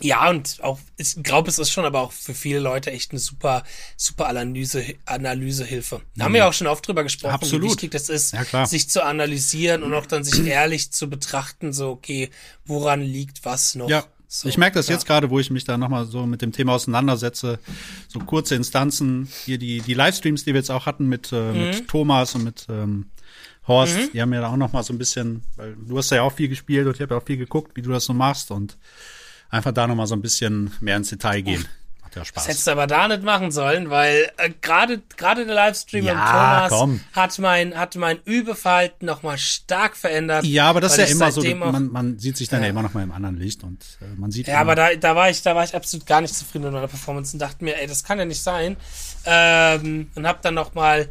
ja, 0.00 0.28
und 0.28 0.58
auch, 0.60 0.80
ich 0.96 1.14
glaube, 1.22 1.48
es 1.48 1.60
ist 1.60 1.70
schon 1.70 1.84
aber 1.84 2.00
auch 2.00 2.10
für 2.10 2.34
viele 2.34 2.58
Leute 2.58 2.90
echt 2.90 3.12
eine 3.12 3.20
super, 3.20 3.62
super 3.96 4.26
Analyse, 4.26 4.84
Analysehilfe. 5.06 6.00
Da 6.16 6.24
haben 6.24 6.34
wir 6.34 6.48
auch 6.48 6.52
schon 6.52 6.66
oft 6.66 6.86
drüber 6.86 7.04
gesprochen, 7.04 7.30
Mhm. 7.30 7.34
Absolut. 7.34 7.62
wie 7.64 7.70
wichtig 7.70 7.90
das 7.92 8.08
ist, 8.08 8.34
Ja, 8.52 8.66
sich 8.66 8.90
zu 8.90 9.04
analysieren 9.04 9.84
und 9.84 9.94
auch 9.94 10.06
dann 10.06 10.24
sich 10.24 10.44
ehrlich 10.46 10.90
zu 10.90 11.08
betrachten, 11.08 11.72
so, 11.72 11.90
okay, 11.90 12.30
woran 12.64 13.02
liegt 13.02 13.44
was 13.44 13.76
noch? 13.76 13.88
Ja, 13.88 14.04
So, 14.36 14.48
ich 14.48 14.58
merke 14.58 14.74
das 14.74 14.88
ja. 14.88 14.94
jetzt 14.94 15.06
gerade, 15.06 15.30
wo 15.30 15.38
ich 15.38 15.50
mich 15.50 15.62
da 15.62 15.78
nochmal 15.78 16.06
so 16.06 16.26
mit 16.26 16.42
dem 16.42 16.50
Thema 16.50 16.72
auseinandersetze. 16.72 17.60
So 18.08 18.18
kurze 18.18 18.56
Instanzen, 18.56 19.28
hier 19.44 19.58
die, 19.58 19.80
die 19.80 19.94
Livestreams, 19.94 20.42
die 20.42 20.52
wir 20.54 20.58
jetzt 20.60 20.72
auch 20.72 20.86
hatten 20.86 21.06
mit, 21.08 21.30
äh, 21.32 21.52
Mhm. 21.52 21.58
mit 21.60 21.86
Thomas 21.88 22.34
und 22.34 22.42
mit 22.42 22.66
ähm, 22.68 23.06
Horst, 23.68 24.12
die 24.12 24.20
haben 24.20 24.30
mir 24.30 24.40
da 24.40 24.48
auch 24.48 24.56
nochmal 24.56 24.82
so 24.82 24.92
ein 24.92 24.98
bisschen, 24.98 25.42
weil 25.54 25.76
du 25.76 25.96
hast 25.96 26.10
ja 26.10 26.22
auch 26.22 26.32
viel 26.32 26.48
gespielt 26.48 26.84
und 26.86 26.96
ich 26.96 27.00
habe 27.00 27.14
ja 27.14 27.20
auch 27.20 27.24
viel 27.24 27.36
geguckt, 27.36 27.76
wie 27.76 27.82
du 27.82 27.90
das 27.90 28.04
so 28.06 28.12
machst 28.12 28.50
und 28.50 28.76
einfach 29.50 29.70
da 29.72 29.86
nochmal 29.86 30.08
so 30.08 30.16
ein 30.16 30.20
bisschen 30.22 30.72
mehr 30.80 30.96
ins 30.96 31.10
Detail 31.10 31.40
gehen. 31.42 31.60
Macht 31.62 31.70
ja 32.14 32.20
Das 32.20 32.28
Spaß. 32.28 32.48
hättest 32.48 32.66
du 32.66 32.70
aber 32.72 32.86
da 32.86 33.08
nicht 33.08 33.22
machen 33.22 33.50
sollen, 33.50 33.90
weil 33.90 34.30
äh, 34.36 34.50
gerade 34.60 35.02
gerade 35.16 35.44
der 35.46 35.54
Livestream 35.54 36.04
Ja, 36.04 36.14
mit 36.14 36.22
Thomas 36.24 36.70
komm. 36.70 37.00
hat 37.12 37.38
mein 37.38 37.76
hat 37.76 37.96
mein 37.96 38.18
Übeverhalten 38.24 39.06
noch 39.06 39.22
mal 39.22 39.38
stark 39.38 39.96
verändert. 39.96 40.44
Ja, 40.44 40.68
aber 40.70 40.80
das 40.80 40.96
ist 40.96 41.10
ja 41.10 41.16
immer 41.16 41.32
so, 41.32 41.42
man, 41.42 41.90
man 41.90 42.18
sieht 42.18 42.36
sich 42.36 42.48
dann 42.48 42.62
ja, 42.62 42.68
immer 42.68 42.82
noch 42.82 42.94
mal 42.94 43.02
im 43.02 43.12
anderen 43.12 43.36
Licht 43.36 43.62
und 43.64 43.82
äh, 44.00 44.04
man 44.18 44.30
sieht 44.30 44.46
ja, 44.46 44.54
immer, 44.54 44.60
aber 44.62 44.74
da, 44.74 44.94
da 44.94 45.16
war 45.16 45.30
ich 45.30 45.42
da 45.42 45.54
war 45.54 45.64
ich 45.64 45.74
absolut 45.74 46.06
gar 46.06 46.20
nicht 46.20 46.34
zufrieden 46.34 46.64
mit 46.64 46.72
meiner 46.72 46.88
Performance 46.88 47.34
und 47.34 47.40
dachte 47.40 47.64
mir, 47.64 47.78
ey, 47.80 47.86
das 47.86 48.04
kann 48.04 48.18
ja 48.18 48.24
nicht 48.24 48.42
sein. 48.42 48.76
Ähm, 49.26 50.10
und 50.14 50.26
hab 50.26 50.42
dann 50.42 50.54
noch 50.54 50.74
mal 50.74 51.08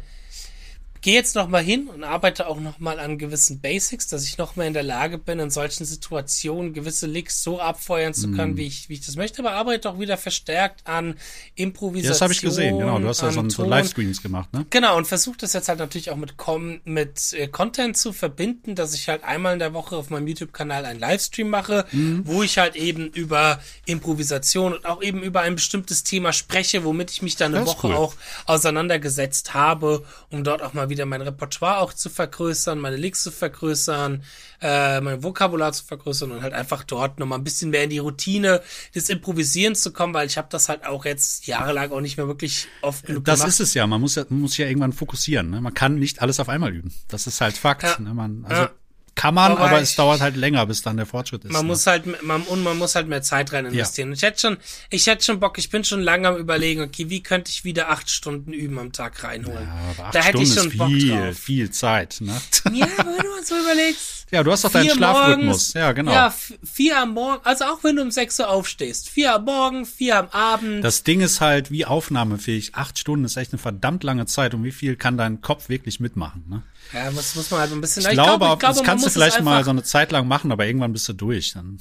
gehe 1.04 1.12
jetzt 1.12 1.34
noch 1.34 1.48
mal 1.48 1.62
hin 1.62 1.88
und 1.88 2.02
arbeite 2.02 2.46
auch 2.46 2.58
noch 2.58 2.78
mal 2.78 2.98
an 2.98 3.18
gewissen 3.18 3.60
Basics, 3.60 4.06
dass 4.06 4.24
ich 4.24 4.38
noch 4.38 4.56
mehr 4.56 4.66
in 4.66 4.72
der 4.72 4.82
Lage 4.82 5.18
bin, 5.18 5.38
in 5.38 5.50
solchen 5.50 5.84
Situationen 5.84 6.72
gewisse 6.72 7.06
Licks 7.06 7.42
so 7.42 7.60
abfeuern 7.60 8.14
zu 8.14 8.30
können, 8.32 8.56
wie 8.56 8.66
ich, 8.66 8.88
wie 8.88 8.94
ich 8.94 9.04
das 9.04 9.14
möchte, 9.16 9.40
aber 9.40 9.52
arbeite 9.52 9.90
auch 9.90 9.98
wieder 9.98 10.16
verstärkt 10.16 10.86
an 10.86 11.16
Improvisation. 11.56 12.04
ja, 12.04 12.08
das 12.08 12.20
habe 12.22 12.32
ich 12.32 12.40
gesehen, 12.40 12.78
genau. 12.78 12.98
Du 12.98 13.06
hast 13.06 13.20
ja 13.20 13.30
so, 13.30 13.46
so. 13.50 13.66
Livestreams 13.66 14.22
gemacht, 14.22 14.50
ne? 14.54 14.64
Genau, 14.70 14.96
und 14.96 15.06
versuche 15.06 15.36
das 15.36 15.52
jetzt 15.52 15.68
halt 15.68 15.78
natürlich 15.78 16.08
auch 16.08 16.16
mit, 16.16 16.38
Com 16.38 16.80
mit 16.86 17.34
äh, 17.34 17.48
Content 17.48 17.98
zu 17.98 18.14
verbinden, 18.14 18.74
dass 18.74 18.94
ich 18.94 19.06
halt 19.10 19.24
einmal 19.24 19.52
in 19.52 19.58
der 19.58 19.74
Woche 19.74 19.96
auf 19.96 20.08
meinem 20.08 20.26
YouTube-Kanal 20.26 20.86
einen 20.86 21.00
Livestream 21.00 21.50
mache, 21.50 21.84
Mhm. 21.92 22.22
wo 22.24 22.42
ich 22.42 22.56
halt 22.56 22.76
eben 22.76 23.08
über 23.08 23.60
Improvisation 23.84 24.72
und 24.72 24.86
auch 24.86 25.02
eben 25.02 25.22
über 25.22 25.42
ein 25.42 25.54
bestimmtes 25.56 26.02
Thema 26.02 26.32
spreche, 26.32 26.82
womit 26.82 27.10
ich 27.10 27.20
mich 27.20 27.36
dann 27.36 27.54
eine 27.54 27.66
Woche 27.66 27.88
cool. 27.88 27.94
auch 27.94 28.14
auseinandergesetzt 28.46 29.52
habe, 29.52 30.02
um 30.30 30.44
dort 30.44 30.62
auch 30.62 30.72
mal 30.72 30.88
wieder 30.88 30.93
mein 31.04 31.20
Repertoire 31.22 31.78
auch 31.78 31.92
zu 31.92 32.10
vergrößern, 32.10 32.78
meine 32.78 32.96
Licks 32.96 33.22
zu 33.22 33.30
vergrößern, 33.30 34.22
äh, 34.60 35.00
mein 35.00 35.22
Vokabular 35.22 35.72
zu 35.72 35.84
vergrößern 35.84 36.30
und 36.32 36.42
halt 36.42 36.52
einfach 36.54 36.84
dort 36.84 37.18
nochmal 37.18 37.38
ein 37.38 37.44
bisschen 37.44 37.70
mehr 37.70 37.84
in 37.84 37.90
die 37.90 37.98
Routine 37.98 38.62
des 38.94 39.08
Improvisierens 39.08 39.82
zu 39.82 39.92
kommen, 39.92 40.14
weil 40.14 40.26
ich 40.26 40.38
habe 40.38 40.48
das 40.50 40.68
halt 40.68 40.86
auch 40.86 41.04
jetzt 41.04 41.46
jahrelang 41.46 41.90
auch 41.92 42.00
nicht 42.00 42.16
mehr 42.16 42.26
wirklich 42.28 42.68
oft 42.82 43.06
genug 43.06 43.24
Das 43.24 43.40
gemacht. 43.40 43.48
ist 43.54 43.60
es 43.60 43.74
ja. 43.74 43.86
Man 43.86 44.00
muss 44.00 44.14
ja, 44.14 44.24
man 44.28 44.40
muss 44.40 44.52
sich 44.52 44.58
ja 44.58 44.66
irgendwann 44.66 44.92
fokussieren. 44.92 45.50
Ne? 45.50 45.60
Man 45.60 45.74
kann 45.74 45.96
nicht 45.96 46.22
alles 46.22 46.40
auf 46.40 46.48
einmal 46.48 46.72
üben. 46.74 46.92
Das 47.08 47.26
ist 47.26 47.40
halt 47.40 47.56
Fakt. 47.56 47.82
Ja. 47.82 47.98
Ne? 47.98 48.14
Man, 48.14 48.44
also 48.48 48.62
Ja. 48.62 48.70
Kann 49.14 49.34
man, 49.34 49.52
Aber 49.52 49.60
aber 49.66 49.76
ich- 49.76 49.84
es 49.84 49.96
dauert 49.96 50.20
halt 50.20 50.36
länger, 50.36 50.66
bis 50.66 50.82
dann 50.82 50.96
der 50.96 51.06
Fortschritt 51.06 51.44
ist. 51.44 51.52
Man 51.52 51.62
ne? 51.62 51.68
muss 51.68 51.86
halt, 51.86 52.22
man, 52.22 52.42
und 52.42 52.62
man 52.62 52.76
muss 52.78 52.94
halt 52.94 53.06
mehr 53.08 53.22
Zeit 53.22 53.52
rein 53.52 53.66
investieren. 53.66 54.08
Und 54.08 54.14
Ich 54.14 54.22
hätte 54.22 54.40
schon, 54.40 54.56
ich 54.90 55.06
hätte 55.06 55.24
schon 55.24 55.40
Bock, 55.40 55.56
ich 55.58 55.70
bin 55.70 55.84
schon 55.84 56.00
lange 56.02 56.28
am 56.28 56.36
überlegen, 56.36 56.82
okay, 56.82 57.08
wie 57.10 57.22
könnte 57.22 57.50
ich 57.50 57.64
wieder 57.64 57.90
acht 57.90 58.10
Stunden 58.10 58.52
üben 58.52 58.78
am 58.78 58.92
Tag 58.92 59.22
reinholen? 59.22 59.62
Ja, 59.66 59.74
aber 59.96 60.04
acht 60.06 60.14
da 60.14 60.18
hätte 60.22 60.38
Stunden 60.44 60.46
ich 60.46 60.54
schon 60.54 60.68
ist 60.72 60.78
Bock 60.78 60.88
viel, 60.88 61.10
drauf. 61.10 61.38
viel 61.38 61.70
Zeit. 61.70 62.16
Ne? 62.20 62.40
Ja, 62.72 62.86
wenn 62.98 63.04
du 63.18 63.28
mal 63.30 63.44
so 63.44 63.54
überlegst. 63.56 64.23
Ja, 64.34 64.42
du 64.42 64.50
hast 64.50 64.64
doch 64.64 64.72
deinen 64.72 64.90
Schlafrhythmus. 64.90 65.44
morgens- 65.44 65.72
Ja, 65.74 65.92
genau. 65.92 66.12
Ja, 66.12 66.34
vier 66.64 66.98
am 67.00 67.10
Morgen, 67.14 67.40
also 67.46 67.64
auch 67.66 67.84
wenn 67.84 67.94
du 67.96 68.02
um 68.02 68.10
sechs 68.10 68.38
Uhr 68.40 68.48
aufstehst. 68.48 69.08
Vier 69.08 69.34
am 69.36 69.44
Morgen, 69.44 69.86
vier 69.86 70.18
am 70.18 70.28
Abend. 70.30 70.82
Das 70.82 71.04
Ding 71.04 71.20
ist 71.20 71.40
halt, 71.40 71.70
wie 71.70 71.84
aufnahmefähig. 71.86 72.74
Acht 72.74 72.98
Stunden 72.98 73.24
ist 73.24 73.36
echt 73.36 73.52
eine 73.52 73.58
verdammt 73.60 74.02
lange 74.02 74.26
Zeit. 74.26 74.52
Und 74.54 74.64
wie 74.64 74.72
viel 74.72 74.96
kann 74.96 75.16
dein 75.16 75.40
Kopf 75.40 75.68
wirklich 75.68 76.00
mitmachen? 76.00 76.44
Ne? 76.48 76.62
ja, 76.92 77.10
muss, 77.12 77.34
muss 77.36 77.50
man 77.50 77.60
halt 77.60 77.72
ein 77.72 77.80
bisschen, 77.80 78.02
Ich, 78.02 78.10
glaube, 78.10 78.38
glaube, 78.38 78.54
ich 78.54 78.58
glaube, 78.58 78.74
das 78.74 78.82
kannst 78.84 79.06
du 79.06 79.10
vielleicht 79.10 79.40
mal 79.40 79.62
so 79.64 79.70
eine 79.70 79.84
Zeit 79.84 80.10
lang 80.12 80.26
machen, 80.26 80.50
aber 80.52 80.66
irgendwann 80.66 80.92
bist 80.92 81.08
du 81.08 81.12
durch. 81.12 81.52
Dann 81.52 81.78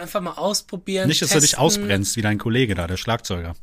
einfach 0.00 0.20
mal 0.20 0.32
ausprobieren. 0.34 1.08
nicht, 1.08 1.22
dass 1.22 1.30
du 1.30 1.40
dich 1.40 1.50
testen. 1.50 1.58
ausbrennst, 1.64 2.16
wie 2.16 2.22
dein 2.22 2.38
Kollege 2.38 2.74
da, 2.76 2.86
der 2.86 2.96
Schlagzeuger. 2.96 3.54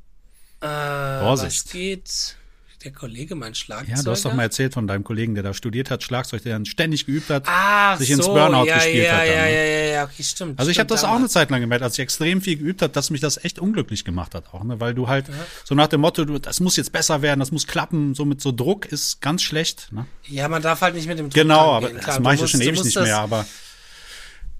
Äh, 0.61 1.19
Vorsicht. 1.19 1.65
Was 1.65 1.71
geht? 1.71 2.35
Der 2.83 2.91
Kollege, 2.91 3.35
mein 3.35 3.55
Schlagzeuger. 3.55 3.97
Ja, 3.97 4.03
du 4.03 4.11
hast 4.11 4.25
doch 4.25 4.33
mal 4.33 4.43
erzählt 4.43 4.73
von 4.73 4.87
deinem 4.87 5.03
Kollegen, 5.05 5.35
der 5.35 5.43
da 5.43 5.53
studiert 5.53 5.89
hat, 5.89 6.03
Schlagzeug, 6.03 6.43
der 6.43 6.53
dann 6.53 6.65
ständig 6.65 7.05
geübt 7.05 7.29
hat. 7.29 7.43
Ach 7.47 7.97
sich 7.97 8.09
ins 8.11 8.25
so, 8.25 8.33
Burnout 8.33 8.65
ja, 8.65 8.75
gespielt 8.75 9.05
ja, 9.05 9.13
hat 9.13 9.19
dann, 9.21 9.27
Ja, 9.27 9.41
ne? 9.45 9.51
ja, 9.53 9.63
ja, 9.63 9.85
ja, 9.93 10.03
okay, 10.03 10.23
stimmt. 10.23 10.59
Also 10.59 10.69
ich 10.69 10.79
habe 10.79 10.87
das 10.87 11.03
auch 11.03 11.15
eine. 11.15 11.29
Zeit 11.29 11.49
lang 11.49 11.61
gemerkt, 11.61 11.83
als 11.83 11.93
ich 11.93 11.99
extrem 12.01 12.41
viel 12.41 12.57
geübt 12.57 12.81
habe, 12.81 12.91
dass 12.91 13.09
mich 13.09 13.21
das 13.21 13.43
echt 13.43 13.57
unglücklich 13.57 14.03
gemacht 14.03 14.35
hat 14.35 14.53
auch, 14.53 14.63
ne? 14.63 14.79
Weil 14.79 14.93
du 14.93 15.07
halt 15.07 15.25
so 15.63 15.73
nach 15.75 15.87
dem 15.87 16.01
Motto, 16.01 16.25
du, 16.25 16.37
das 16.39 16.59
muss 16.59 16.75
jetzt 16.75 16.91
besser 16.91 17.21
werden, 17.21 17.39
das 17.39 17.51
muss 17.51 17.65
klappen, 17.67 18.13
so 18.13 18.25
mit 18.25 18.41
so 18.41 18.51
Druck 18.51 18.85
ist 18.85 19.21
ganz 19.21 19.41
schlecht, 19.41 19.87
ne? 19.91 20.05
Ja, 20.27 20.47
man 20.49 20.61
darf 20.61 20.81
halt 20.81 20.95
nicht 20.95 21.07
mit 21.07 21.17
dem 21.17 21.27
Druck 21.27 21.33
Genau, 21.33 21.77
aber 21.77 21.87
rangehen. 21.87 21.95
das 21.95 22.05
Klar, 22.05 22.19
mache 22.19 22.35
ich 22.35 22.41
ja 22.41 22.47
schon 22.47 22.61
ewig 22.61 22.83
nicht 22.83 22.95
das, 22.95 23.03
mehr, 23.03 23.17
aber 23.19 23.45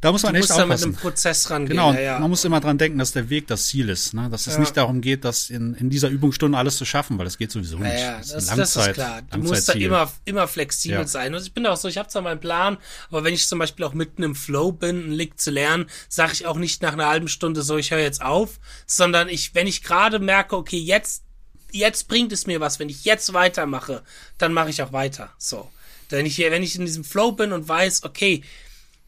da 0.04 0.12
muss 0.12 0.22
man 0.22 0.34
Du 0.34 0.40
echt 0.40 0.50
musst 0.50 0.60
da 0.60 0.66
mit 0.66 0.74
aufpassen. 0.76 0.84
einem 0.90 0.96
Prozess 0.96 1.50
rangehen. 1.50 1.70
Genau, 1.72 1.94
ja, 1.94 2.00
ja. 2.00 2.20
man 2.20 2.30
muss 2.30 2.46
immer 2.46 2.60
dran 2.60 2.78
denken, 2.78 3.00
dass 3.00 3.12
der 3.14 3.30
Weg 3.32 3.48
das 3.48 3.66
Ziel 3.68 3.90
ist, 3.90 4.14
ne? 4.14 4.30
Dass 4.30 4.46
es 4.46 4.54
Ja. 4.54 4.60
nicht 4.60 4.78
darum 4.78 5.02
geht, 5.02 5.24
das 5.26 5.50
in, 5.50 5.74
in 5.74 5.90
dieser 5.90 6.10
Übungsstunde 6.10 6.56
alles 6.58 6.78
zu 6.78 6.86
schaffen, 6.86 7.18
weil 7.18 7.26
das 7.26 7.38
geht 7.40 7.52
sowieso 7.52 7.78
nicht. 7.80 7.98
ja, 8.00 8.18
das 8.20 8.28
das, 8.30 8.44
ist 8.44 8.50
ein 8.52 8.58
das 8.60 8.70
ist 8.70 8.76
Langzeit, 8.76 8.94
klar. 8.96 9.22
Du 9.32 9.38
musst 9.40 9.70
da 9.70 9.74
immer, 9.74 10.12
immer 10.26 10.48
flexibel 10.48 11.08
sein. 11.08 11.34
Und 11.34 11.42
ich 11.42 11.54
bin 11.54 11.66
auch 11.66 11.78
so, 11.78 11.88
ich 11.88 11.98
habe 11.98 12.10
zwar 12.10 12.22
meinen 12.22 12.40
Plan, 12.40 12.78
aber 13.10 13.24
wenn 13.24 13.34
ich 13.34 13.48
zum 13.48 13.58
Beispiel 13.58 13.86
auch 13.86 13.94
mitten 13.94 14.22
im 14.22 14.36
Flow 14.36 14.72
bin, 14.72 15.04
einen 15.04 15.12
Lick 15.14 15.40
zu 15.40 15.50
lernen, 15.50 15.86
sage 16.10 16.34
ich 16.34 16.46
auch 16.46 16.58
nicht 16.58 16.82
nach 16.82 16.94
einer 16.94 17.08
halben 17.08 17.28
Stunde 17.30 17.62
so, 17.64 17.78
ich 17.78 17.92
höre 17.92 18.00
jetzt 18.00 18.22
auf, 18.22 18.60
sondern 18.86 19.30
ich, 19.30 19.56
wenn 19.56 19.66
ich 19.68 19.82
gerade 19.84 20.20
merke, 20.20 20.56
okay, 20.58 20.78
jetzt, 20.78 21.24
jetzt 21.72 22.08
bringt 22.10 22.32
es 22.34 22.46
mir 22.46 22.60
was, 22.60 22.78
wenn 22.80 22.90
ich 22.90 23.06
jetzt 23.06 23.34
weitermache, 23.34 24.04
dann 24.38 24.54
mache 24.54 24.70
ich 24.70 24.82
auch 24.84 24.92
weiter. 24.92 25.32
So. 25.38 25.70
Wenn 26.10 26.26
ich, 26.28 26.38
wenn 26.38 26.62
ich 26.62 26.76
in 26.76 26.86
diesem 26.86 27.04
Flow 27.04 27.32
bin 27.32 27.54
und 27.54 27.68
weiß, 27.68 28.04
okay, 28.04 28.44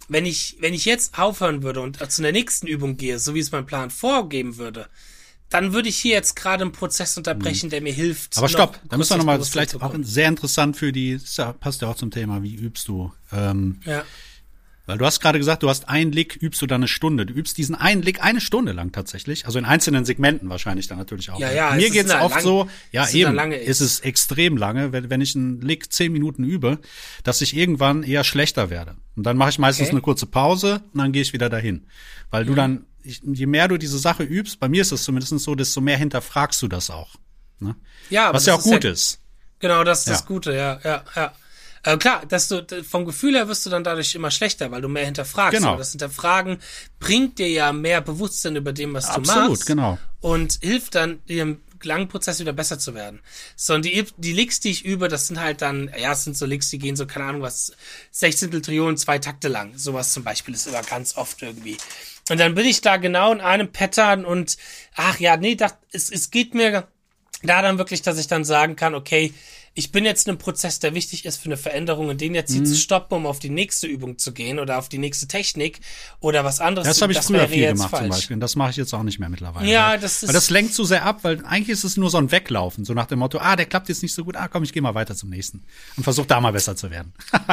wenn 0.07 0.25
ich, 0.25 0.57
wenn 0.59 0.73
ich 0.73 0.85
jetzt 0.85 1.17
aufhören 1.17 1.63
würde 1.63 1.81
und 1.81 2.11
zu 2.11 2.21
der 2.21 2.31
nächsten 2.31 2.67
Übung 2.67 2.97
gehe, 2.97 3.19
so 3.19 3.33
wie 3.33 3.39
es 3.39 3.51
mein 3.51 3.65
Plan 3.65 3.89
vorgeben 3.89 4.57
würde, 4.57 4.87
dann 5.49 5.73
würde 5.73 5.89
ich 5.89 5.97
hier 5.97 6.13
jetzt 6.13 6.35
gerade 6.35 6.63
einen 6.63 6.71
Prozess 6.71 7.17
unterbrechen, 7.17 7.69
der 7.69 7.81
mir 7.81 7.93
hilft. 7.93 8.35
Mhm. 8.35 8.39
Aber 8.39 8.49
stopp, 8.49 8.79
da 8.89 8.97
müssen 8.97 9.11
wir 9.11 9.17
nochmal, 9.17 9.37
das 9.37 9.47
ist 9.47 9.53
vielleicht 9.53 9.81
auch 9.81 9.95
sehr 10.01 10.27
interessant 10.27 10.75
für 10.75 10.91
die, 10.91 11.17
das 11.17 11.55
passt 11.59 11.81
ja 11.81 11.87
auch 11.87 11.95
zum 11.95 12.11
Thema, 12.11 12.43
wie 12.43 12.55
übst 12.55 12.87
du? 12.87 13.11
Ähm. 13.31 13.79
Ja. 13.85 14.03
Weil 14.87 14.97
du 14.99 15.05
hast 15.05 15.19
gerade 15.19 15.39
gesagt, 15.39 15.63
du 15.63 15.69
hast 15.69 15.89
einen 15.89 16.11
Lick, 16.11 16.35
übst 16.41 16.61
du 16.61 16.67
dann 16.67 16.81
eine 16.81 16.87
Stunde. 16.87 17.25
Du 17.25 17.33
übst 17.33 17.57
diesen 17.57 17.73
einen 17.73 18.03
Lick 18.03 18.23
eine 18.23 18.39
Stunde 18.39 18.71
lang 18.71 18.91
tatsächlich. 18.91 19.45
Also 19.47 19.57
in 19.57 19.65
einzelnen 19.65 20.05
Segmenten 20.05 20.47
wahrscheinlich 20.49 20.87
dann 20.87 20.99
natürlich 20.99 21.31
auch. 21.31 21.39
Ja, 21.39 21.51
ja, 21.51 21.71
es 21.71 21.77
Mir 21.81 21.89
geht's 21.89 22.13
oft 22.13 22.35
lang- 22.35 22.43
so, 22.43 22.69
ja 22.91 23.09
eben, 23.09 23.33
lange 23.33 23.57
ist 23.57 23.81
es 23.81 24.01
extrem 24.01 24.57
lange, 24.57 24.91
wenn, 24.91 25.09
wenn 25.09 25.21
ich 25.21 25.35
einen 25.35 25.59
Lick 25.61 25.91
zehn 25.91 26.11
Minuten 26.11 26.43
übe, 26.43 26.79
dass 27.23 27.41
ich 27.41 27.55
irgendwann 27.55 28.03
eher 28.03 28.23
schlechter 28.23 28.69
werde. 28.69 28.95
Und 29.15 29.23
dann 29.25 29.37
mache 29.37 29.49
ich 29.49 29.57
meistens 29.59 29.87
Okay. 29.87 29.95
eine 29.95 30.01
kurze 30.01 30.27
Pause 30.27 30.83
und 30.93 30.99
dann 30.99 31.11
gehe 31.11 31.23
ich 31.23 31.33
wieder 31.33 31.49
dahin. 31.49 31.87
Weil 32.29 32.45
du 32.45 32.53
dann, 32.53 32.85
ich, 33.01 33.21
je 33.23 33.45
mehr 33.47 33.67
du 33.67 33.77
diese 33.77 33.97
Sache 33.97 34.21
übst, 34.23 34.59
bei 34.59 34.67
mir 34.69 34.81
ist 34.83 34.91
es 34.91 35.03
zumindest 35.03 35.37
so, 35.39 35.55
desto 35.55 35.81
mehr 35.81 35.97
hinterfragst 35.97 36.61
du 36.61 36.67
das 36.67 36.89
auch. 36.91 37.15
Ne? 37.59 37.75
Ja, 38.11 38.27
aber 38.29 38.35
Was 38.37 38.45
ja 38.45 38.53
auch 38.53 38.57
das 38.61 38.65
gut 38.71 38.83
ja- 38.83 38.91
ist. 38.91 39.19
Genau, 39.59 39.83
das 39.83 39.99
ist 39.99 40.09
das 40.09 40.19
Ja. 40.19 40.25
Gute, 40.27 40.53
ja, 40.53 40.79
ja, 40.83 41.03
ja. 41.15 41.33
Äh, 41.85 41.97
klar, 41.97 42.23
dass 42.27 42.47
du 42.47 42.65
vom 42.83 43.05
Gefühl 43.05 43.35
her 43.35 43.47
wirst 43.47 43.65
du 43.65 43.69
dann 43.69 43.83
dadurch 43.83 44.15
immer 44.15 44.31
schlechter, 44.31 44.71
weil 44.71 44.81
du 44.81 44.89
mehr 44.89 45.05
hinterfragst. 45.05 45.57
Genau. 45.57 45.69
Aber 45.69 45.77
das 45.77 45.91
Hinterfragen 45.91 46.57
bringt 46.99 47.37
dir 47.37 47.49
ja 47.49 47.71
mehr 47.71 48.01
Bewusstsein 48.01 48.55
über 48.55 48.73
dem, 48.73 48.93
was 48.93 49.05
Absolut, 49.05 49.45
du 49.45 49.49
machst. 49.51 49.65
genau. 49.67 49.97
Und 50.19 50.57
hilft 50.61 50.95
dann 50.95 51.23
dir 51.25 51.43
im 51.43 51.61
langen 51.83 52.07
Prozess 52.07 52.39
wieder 52.39 52.53
besser 52.53 52.79
zu 52.79 52.95
werden. 52.95 53.19
So, 53.55 53.75
und 53.75 53.85
die, 53.85 54.03
die 54.17 54.33
Licks, 54.33 54.59
die 54.59 54.71
ich 54.71 54.83
übe, 54.83 55.07
das 55.07 55.27
sind 55.27 55.39
halt 55.39 55.61
dann, 55.61 55.91
ja, 55.99 56.13
es 56.13 56.23
sind 56.23 56.35
so 56.35 56.47
Licks, 56.47 56.71
die 56.71 56.79
gehen 56.79 56.95
so, 56.95 57.05
keine 57.05 57.25
Ahnung, 57.25 57.41
was, 57.43 57.73
16 58.09 58.63
Triolen, 58.63 58.97
zwei 58.97 59.19
Takte 59.19 59.47
lang. 59.47 59.77
Sowas 59.77 60.11
zum 60.11 60.23
Beispiel 60.23 60.55
ist 60.55 60.65
immer 60.65 60.81
ganz 60.81 61.15
oft 61.15 61.43
irgendwie. 61.43 61.77
Und 62.29 62.39
dann 62.39 62.55
bin 62.55 62.65
ich 62.65 62.81
da 62.81 62.97
genau 62.97 63.31
in 63.31 63.41
einem 63.41 63.71
Pattern 63.71 64.25
und, 64.25 64.57
ach 64.95 65.19
ja, 65.19 65.37
nee, 65.37 65.53
das, 65.53 65.75
es, 65.91 66.09
es 66.09 66.31
geht 66.31 66.55
mir 66.55 66.87
da 67.43 67.61
dann 67.61 67.77
wirklich, 67.77 68.01
dass 68.01 68.17
ich 68.17 68.27
dann 68.27 68.43
sagen 68.43 68.75
kann, 68.75 68.95
okay, 68.95 69.33
ich 69.77 69.91
bin 69.91 70.05
jetzt 70.05 70.25
in 70.25 70.31
einem 70.31 70.38
Prozess, 70.39 70.79
der 70.79 70.93
wichtig 70.95 71.25
ist 71.25 71.38
für 71.38 71.45
eine 71.47 71.57
Veränderung 71.57 72.07
und 72.07 72.21
den 72.21 72.33
jetzt 72.33 72.51
hier 72.51 72.61
Mhm. 72.61 72.65
zu 72.65 72.75
stoppen, 72.75 73.13
um 73.17 73.25
auf 73.27 73.39
die 73.39 73.49
nächste 73.49 73.88
Übung 73.88 74.17
zu 74.17 74.31
gehen 74.33 74.57
oder 74.57 74.77
auf 74.79 74.88
die 74.89 74.97
nächste 74.97 75.27
Technik 75.27 75.81
oder 76.21 76.43
was 76.45 76.61
anderes. 76.61 76.88
Das 76.88 77.01
habe 77.01 77.11
ich 77.11 77.17
das 77.17 77.27
früher 77.27 77.47
viel 77.49 77.67
gemacht 77.67 77.89
zum 77.89 77.99
falsch. 77.99 78.09
Beispiel. 78.09 78.33
Und 78.35 78.39
das 78.39 78.55
mache 78.55 78.71
ich 78.71 78.77
jetzt 78.77 78.93
auch 78.93 79.03
nicht 79.03 79.19
mehr 79.19 79.27
mittlerweile. 79.29 79.69
Ja, 79.69 79.89
weil, 79.91 79.99
das 79.99 80.23
ist- 80.23 80.29
Weil 80.29 80.33
das 80.33 80.49
lenkt 80.49 80.73
zu 80.73 80.85
sehr 80.85 81.03
ab, 81.03 81.19
weil 81.23 81.45
eigentlich 81.45 81.69
ist 81.69 81.83
es 81.83 81.97
nur 81.97 82.09
so 82.09 82.17
ein 82.17 82.31
Weglaufen. 82.31 82.85
So 82.85 82.93
nach 82.93 83.05
dem 83.07 83.19
Motto, 83.19 83.38
ah, 83.39 83.55
der 83.57 83.65
klappt 83.65 83.89
jetzt 83.89 84.01
nicht 84.01 84.13
so 84.13 84.23
gut, 84.23 84.38
ah, 84.38 84.47
komm, 84.47 84.63
ich 84.63 84.71
gehe 84.73 84.81
mal 84.81 84.95
weiter 84.95 85.15
zum 85.15 85.29
nächsten. 85.29 85.63
Und 85.97 86.03
versuch 86.03 86.25
da 86.25 86.39
mal 86.39 86.51
besser 86.51 86.75
zu 86.75 86.89
werden. 86.89 87.13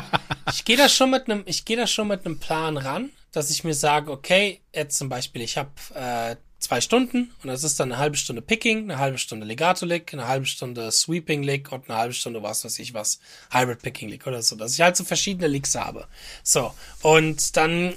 Ich 0.53 0.65
gehe 0.65 0.77
da 0.77 0.89
schon 0.89 1.11
mit 1.11 1.31
einem, 1.31 1.43
ich 1.47 1.65
gehe 1.65 1.77
da 1.77 1.87
schon 1.87 2.09
mit 2.09 2.27
einem 2.27 2.39
Plan 2.39 2.77
ran, 2.77 3.11
dass 3.31 3.49
ich 3.51 3.65
mir 3.65 3.75
sage, 3.75 4.11
okay, 4.11 4.61
jetzt 4.75 4.99
zum 4.99 5.09
Beispiel, 5.09 5.41
ich 5.41 5.57
habe 5.57 5.71
äh, 5.95 6.37
zwei 6.63 6.81
Stunden 6.81 7.33
und 7.43 7.49
das 7.49 7.65
ist 7.65 7.79
dann 7.79 7.93
eine 7.93 8.01
halbe 8.01 8.17
Stunde 8.17 8.43
Picking, 8.43 8.85
eine 8.85 8.99
halbe 8.99 9.19
Stunde 9.19 9.47
Legato 9.47 9.85
Lick, 9.85 10.13
eine 10.13 10.29
halbe 10.29 10.47
Stunde 10.47 10.91
Sweeping 10.91 11.43
Lick 11.43 11.73
und 11.73 11.89
eine 11.89 11.99
halbe 11.99 12.15
Stunde 12.15 12.43
was 12.43 12.65
weiß 12.65 12.79
ich 12.79 12.95
was, 12.95 13.21
Hybrid 13.51 13.83
Picking 13.83 14.09
Lick 14.09 14.27
oder 14.27 14.43
so, 14.43 14.57
dass 14.57 14.75
ich 14.75 14.81
halt 14.81 14.97
so 14.97 15.05
verschiedene 15.05 15.49
Licks 15.49 15.75
habe. 15.75 16.07
So 16.43 16.73
und 17.03 17.57
dann 17.57 17.95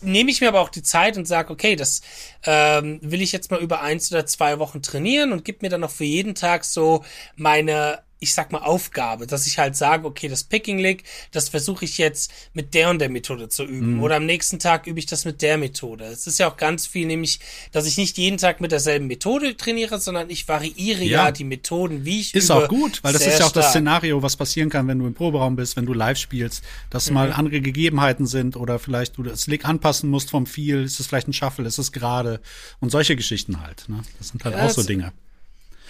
nehme 0.00 0.30
ich 0.30 0.40
mir 0.40 0.48
aber 0.48 0.60
auch 0.60 0.68
die 0.68 0.82
Zeit 0.82 1.16
und 1.16 1.26
sage, 1.26 1.52
okay, 1.52 1.76
das 1.76 2.02
ähm, 2.44 2.98
will 3.02 3.22
ich 3.22 3.32
jetzt 3.32 3.50
mal 3.50 3.60
über 3.60 3.80
eins 3.80 4.12
oder 4.12 4.26
zwei 4.26 4.58
Wochen 4.58 4.82
trainieren 4.82 5.32
und 5.32 5.44
gib 5.44 5.62
mir 5.62 5.68
dann 5.68 5.80
noch 5.80 5.90
für 5.90 6.04
jeden 6.04 6.34
Tag 6.34 6.64
so 6.64 7.04
meine, 7.36 8.00
ich 8.24 8.34
sag 8.34 8.50
mal, 8.50 8.58
Aufgabe, 8.62 9.26
dass 9.26 9.46
ich 9.46 9.58
halt 9.58 9.76
sage, 9.76 10.06
okay, 10.06 10.28
das 10.28 10.42
Picking 10.44 10.78
Lick, 10.78 11.04
das 11.30 11.48
versuche 11.48 11.84
ich 11.84 11.96
jetzt 11.98 12.32
mit 12.52 12.74
der 12.74 12.90
und 12.90 12.98
der 12.98 13.08
Methode 13.08 13.48
zu 13.48 13.64
üben. 13.64 14.00
Oder 14.02 14.16
am 14.16 14.26
nächsten 14.26 14.58
Tag 14.58 14.86
übe 14.86 14.98
ich 14.98 15.06
das 15.06 15.24
mit 15.24 15.40
der 15.42 15.56
Methode. 15.58 16.04
Es 16.06 16.26
ist 16.26 16.38
ja 16.38 16.50
auch 16.50 16.56
ganz 16.56 16.86
viel, 16.86 17.06
nämlich, 17.06 17.38
dass 17.72 17.86
ich 17.86 17.96
nicht 17.96 18.18
jeden 18.18 18.38
Tag 18.38 18.60
mit 18.60 18.72
derselben 18.72 19.06
Methode 19.06 19.56
trainiere, 19.56 20.00
sondern 20.00 20.28
ich 20.30 20.48
variiere 20.48 21.02
ja, 21.04 21.24
Ja. 21.26 21.30
die 21.30 21.44
Methoden, 21.44 22.04
wie 22.04 22.20
ich 22.20 22.34
Ist 22.34 22.46
übe. 22.46 22.54
auch 22.64 22.68
gut, 22.68 23.04
weil 23.04 23.12
das 23.12 23.22
ist 23.26 23.38
ja 23.38 23.46
auch 23.46 23.52
das 23.52 23.64
stark. 23.66 23.70
Szenario, 23.70 24.22
was 24.22 24.36
passieren 24.36 24.70
kann, 24.70 24.88
wenn 24.88 24.98
du 24.98 25.06
im 25.06 25.14
Proberaum 25.14 25.54
bist, 25.56 25.76
wenn 25.76 25.86
du 25.86 25.92
live 25.92 26.18
spielst, 26.18 26.64
dass 26.90 27.10
mal 27.10 27.28
Mhm. 27.28 27.34
andere 27.34 27.60
Gegebenheiten 27.60 28.26
sind 28.26 28.56
oder 28.56 28.78
vielleicht 28.78 29.16
du 29.18 29.22
das 29.22 29.46
Lick 29.46 29.64
anpassen 29.64 30.10
musst 30.10 30.30
vom 30.30 30.46
Feel, 30.46 30.82
ist 30.84 30.98
es 30.98 31.06
vielleicht 31.06 31.28
ein 31.28 31.32
Shuffle, 31.32 31.66
ist 31.66 31.78
es 31.78 31.92
gerade 31.92 32.40
und 32.80 32.90
solche 32.90 33.14
Geschichten 33.16 33.60
halt. 33.60 33.88
Ne? 33.88 34.02
Das 34.18 34.28
sind 34.28 34.44
halt 34.44 34.54
Ja, 34.56 34.64
auch 34.64 34.70
so 34.70 34.82
Dinge. 34.82 35.12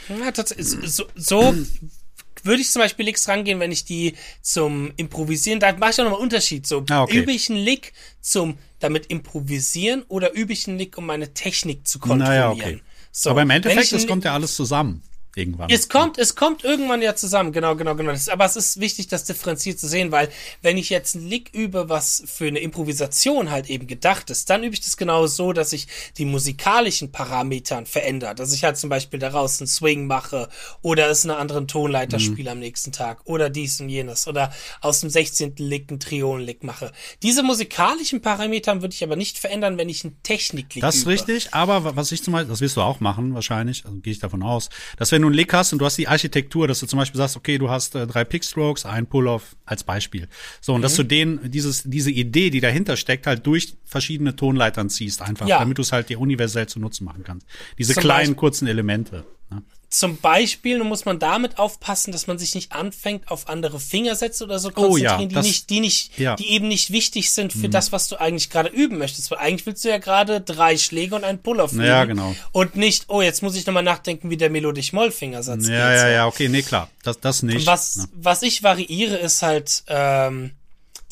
Ja, 0.09 0.31
tatsächlich. 0.33 0.67
So, 0.93 1.05
so 1.15 1.55
würde 2.43 2.61
ich 2.61 2.71
zum 2.71 2.83
Beispiel 2.83 3.07
Licks 3.07 3.29
rangehen, 3.29 3.61
wenn 3.61 3.73
ich 3.73 3.85
die 3.85 4.15
zum 4.43 4.93
Improvisieren, 4.97 5.61
da 5.61 5.73
mache 5.77 5.91
ich 5.91 6.01
auch 6.01 6.05
nochmal 6.05 6.15
einen 6.15 6.25
Unterschied. 6.25 6.67
So, 6.67 6.85
Ah, 6.91 7.03
okay. 7.03 7.19
übe 7.19 7.33
ich 7.33 7.49
einen 7.51 7.59
Lick 7.59 7.93
zum 8.21 8.59
damit 8.81 9.07
improvisieren 9.07 10.03
oder 10.09 10.33
übe 10.35 10.53
ich 10.53 10.69
einen 10.69 10.79
Lick, 10.79 10.99
um 10.99 11.07
meine 11.07 11.33
Technik 11.33 11.87
zu 11.87 11.99
kontrollieren? 11.99 12.29
Naja, 12.29 12.51
okay. 12.51 12.81
So, 13.13 13.31
Aber 13.31 13.43
im 13.43 13.51
Endeffekt, 13.51 13.93
es 13.93 14.07
kommt 14.07 14.25
ja 14.25 14.35
alles 14.35 14.57
zusammen 14.57 15.03
irgendwann. 15.37 15.71
es 15.71 15.89
kommt, 15.89 16.19
es 16.19 16.35
kommt 16.35 16.65
irgendwann 16.65 17.03
ja 17.03 17.15
zusammen, 17.17 17.53
genau, 17.53 17.77
genau, 17.77 17.95
genau. 17.95 18.13
Aber 18.31 18.45
es 18.45 18.57
ist 18.57 18.81
wichtig, 18.81 19.09
das 19.09 19.25
differenziert 19.25 19.79
zu 19.79 19.89
sehen, 19.89 20.13
weil 20.13 20.29
wenn 20.63 20.77
ich 20.77 20.91
jetzt 20.91 21.17
einen 21.17 21.27
Lick 21.29 21.51
übe, 21.55 21.89
was 21.89 22.23
für 22.27 22.47
eine 22.47 22.59
Improvisation 22.61 23.51
halt 23.51 23.69
eben 23.71 23.87
gedacht 23.87 24.31
ist, 24.31 24.51
dann 24.51 24.63
übe 24.65 24.75
ich 24.75 24.81
das 24.81 24.97
genau 24.97 25.27
so, 25.27 25.53
dass 25.53 25.73
ich 25.73 25.87
die 26.19 26.25
musikalischen 26.25 27.13
Parametern 27.13 27.87
verändere. 27.87 28.35
Dass 28.35 28.53
ich 28.53 28.65
halt 28.65 28.77
zum 28.77 28.91
Beispiel 28.91 29.19
daraus 29.19 29.61
einen 29.61 29.67
Swing 29.69 30.07
mache 30.07 30.49
oder 30.83 31.09
es 31.09 31.25
einen 31.25 31.37
anderen 31.37 31.67
Tonleiter 31.69 32.19
Mhm. 32.19 32.23
spiele 32.23 32.51
am 32.51 32.59
nächsten 32.59 32.93
Tag 32.93 33.21
oder 33.25 33.51
dies 33.51 33.81
und 33.81 33.89
jenes 33.89 34.27
oder 34.29 34.53
aus 34.81 35.01
dem 35.01 35.11
16. 35.11 35.55
Lick 35.59 35.91
einen 35.91 36.01
Triolen-Lick 36.01 36.63
mache. 36.65 36.93
Diese 37.23 37.43
musikalischen 37.43 38.21
Parametern 38.21 38.83
würde 38.83 38.95
ich 38.95 39.03
aber 39.03 39.17
nicht 39.17 39.39
verändern, 39.39 39.79
wenn 39.79 39.89
ich 39.89 40.05
einen 40.05 40.17
Technik-Lick 40.23 40.83
Das 40.83 40.97
ist 40.97 41.03
übe. 41.03 41.11
richtig, 41.13 41.55
aber 41.55 41.85
wa- 41.85 41.93
was 41.95 42.13
ich 42.13 42.23
zum 42.23 42.33
Beispiel, 42.33 42.51
das 42.51 42.61
wirst 42.61 42.77
du 42.77 42.81
auch 42.83 43.01
machen 43.01 43.35
wahrscheinlich, 43.35 43.85
also 43.85 43.97
gehe 43.99 44.13
ich 44.13 44.19
davon 44.19 44.43
aus, 44.43 44.69
dass 44.99 45.11
wenn 45.13 45.24
du 45.25 45.29
einen 45.29 45.35
Lick 45.37 45.53
hast 45.53 45.73
und 45.73 45.81
du 45.81 45.85
hast 45.85 45.99
die 45.99 46.07
Architektur, 46.09 46.69
dass 46.69 46.81
du 46.81 46.87
zum 46.87 46.99
Beispiel 47.01 47.19
sagst, 47.19 47.37
okay, 47.37 47.59
du 47.59 47.69
hast 47.69 47.95
äh, 47.97 48.07
drei 48.07 48.25
Pickstrokes, 48.25 48.87
ein 48.87 49.07
Pull-off 49.07 49.57
als 49.67 49.83
Beispiel. 49.85 50.29
So, 50.61 50.73
und 50.75 50.81
Mhm. 50.81 50.83
dass 50.83 50.95
du 50.95 51.03
den, 51.03 51.51
dieses, 51.51 51.83
diese 51.85 52.11
Idee, 52.11 52.51
die 52.51 52.61
dahinter 52.61 52.97
steckt, 52.97 53.27
halt 53.27 53.47
durch 53.47 53.77
verschiedene 53.85 54.37
Tonleitern 54.37 54.89
ziehst, 54.91 55.21
einfach, 55.23 55.47
Ja. 55.49 55.59
damit 55.59 55.79
du 55.79 55.83
es 55.83 55.93
halt 55.93 56.09
dir 56.09 56.21
universell 56.21 56.67
zu 56.69 56.79
nutzen 56.81 57.05
machen 57.05 57.25
kannst. 57.25 57.47
Diese 57.79 57.95
Zum 57.95 58.03
kleinen, 58.03 58.19
Beispiel- 58.21 58.35
kurzen 58.37 58.69
Elemente. 58.69 59.25
Ne? 59.55 59.63
Zum 59.91 60.17
Beispiel 60.17 60.83
muss 60.83 61.05
man 61.05 61.21
damit 61.21 61.57
aufpassen, 61.59 62.11
dass 62.11 62.27
man 62.27 62.37
sich 62.37 62.57
nicht 62.57 62.73
anfängt 62.73 63.31
auf 63.31 63.49
andere 63.49 63.79
Fingersätze 63.79 64.43
oder 64.43 64.59
so 64.59 64.71
Oh 64.75 64.97
ja, 64.97 65.11
konzentrieren, 65.13 65.29
die 65.29 65.35
das- 65.37 65.47
nicht, 65.47 65.71
die 65.71 65.79
nicht, 65.81 66.19
ja. 66.19 66.33
Mhm. 66.33 66.37
die 66.39 66.51
eben 66.51 66.67
nicht 66.67 66.91
wichtig 66.91 67.31
sind 67.33 67.53
für 67.53 67.69
das, 67.69 67.93
was 67.93 68.09
du 68.09 68.17
eigentlich 68.21 68.51
gerade 68.51 68.71
üben 68.71 68.99
möchtest. 68.99 69.31
Weil 69.31 69.39
eigentlich 69.39 69.67
willst 69.67 69.85
du 69.85 69.89
ja 69.91 69.99
gerade 69.99 70.41
drei 70.41 70.77
Schläge 70.79 71.15
und 71.15 71.23
einen 71.23 71.39
Pull-off 71.39 71.73
üben. 71.75 71.85
Ja, 71.85 72.05
genau. 72.07 72.35
Und 72.51 72.75
nicht, 72.75 73.05
oh, 73.07 73.23
jetzt 73.23 73.41
muss 73.45 73.55
ich 73.55 73.67
nochmal 73.67 73.85
nachdenken, 73.85 74.31
wie 74.31 74.37
der 74.37 74.51
melodisch-moll-Fingersatz 74.51 75.69
Ja, 75.69 75.89
geht. 75.91 75.97
ja, 75.97 76.01
so. 76.01 76.07
ja, 76.09 76.27
okay, 76.27 76.49
nee, 76.49 76.63
klar, 76.63 76.91
das, 77.05 77.21
das 77.21 77.45
nicht. 77.45 77.65
Was, 77.67 77.95
ne? 77.97 78.09
was 78.15 78.43
ich 78.43 78.65
variiere, 78.65 79.17
ist 79.17 79.43
halt 79.43 79.85
ähm, 79.87 80.51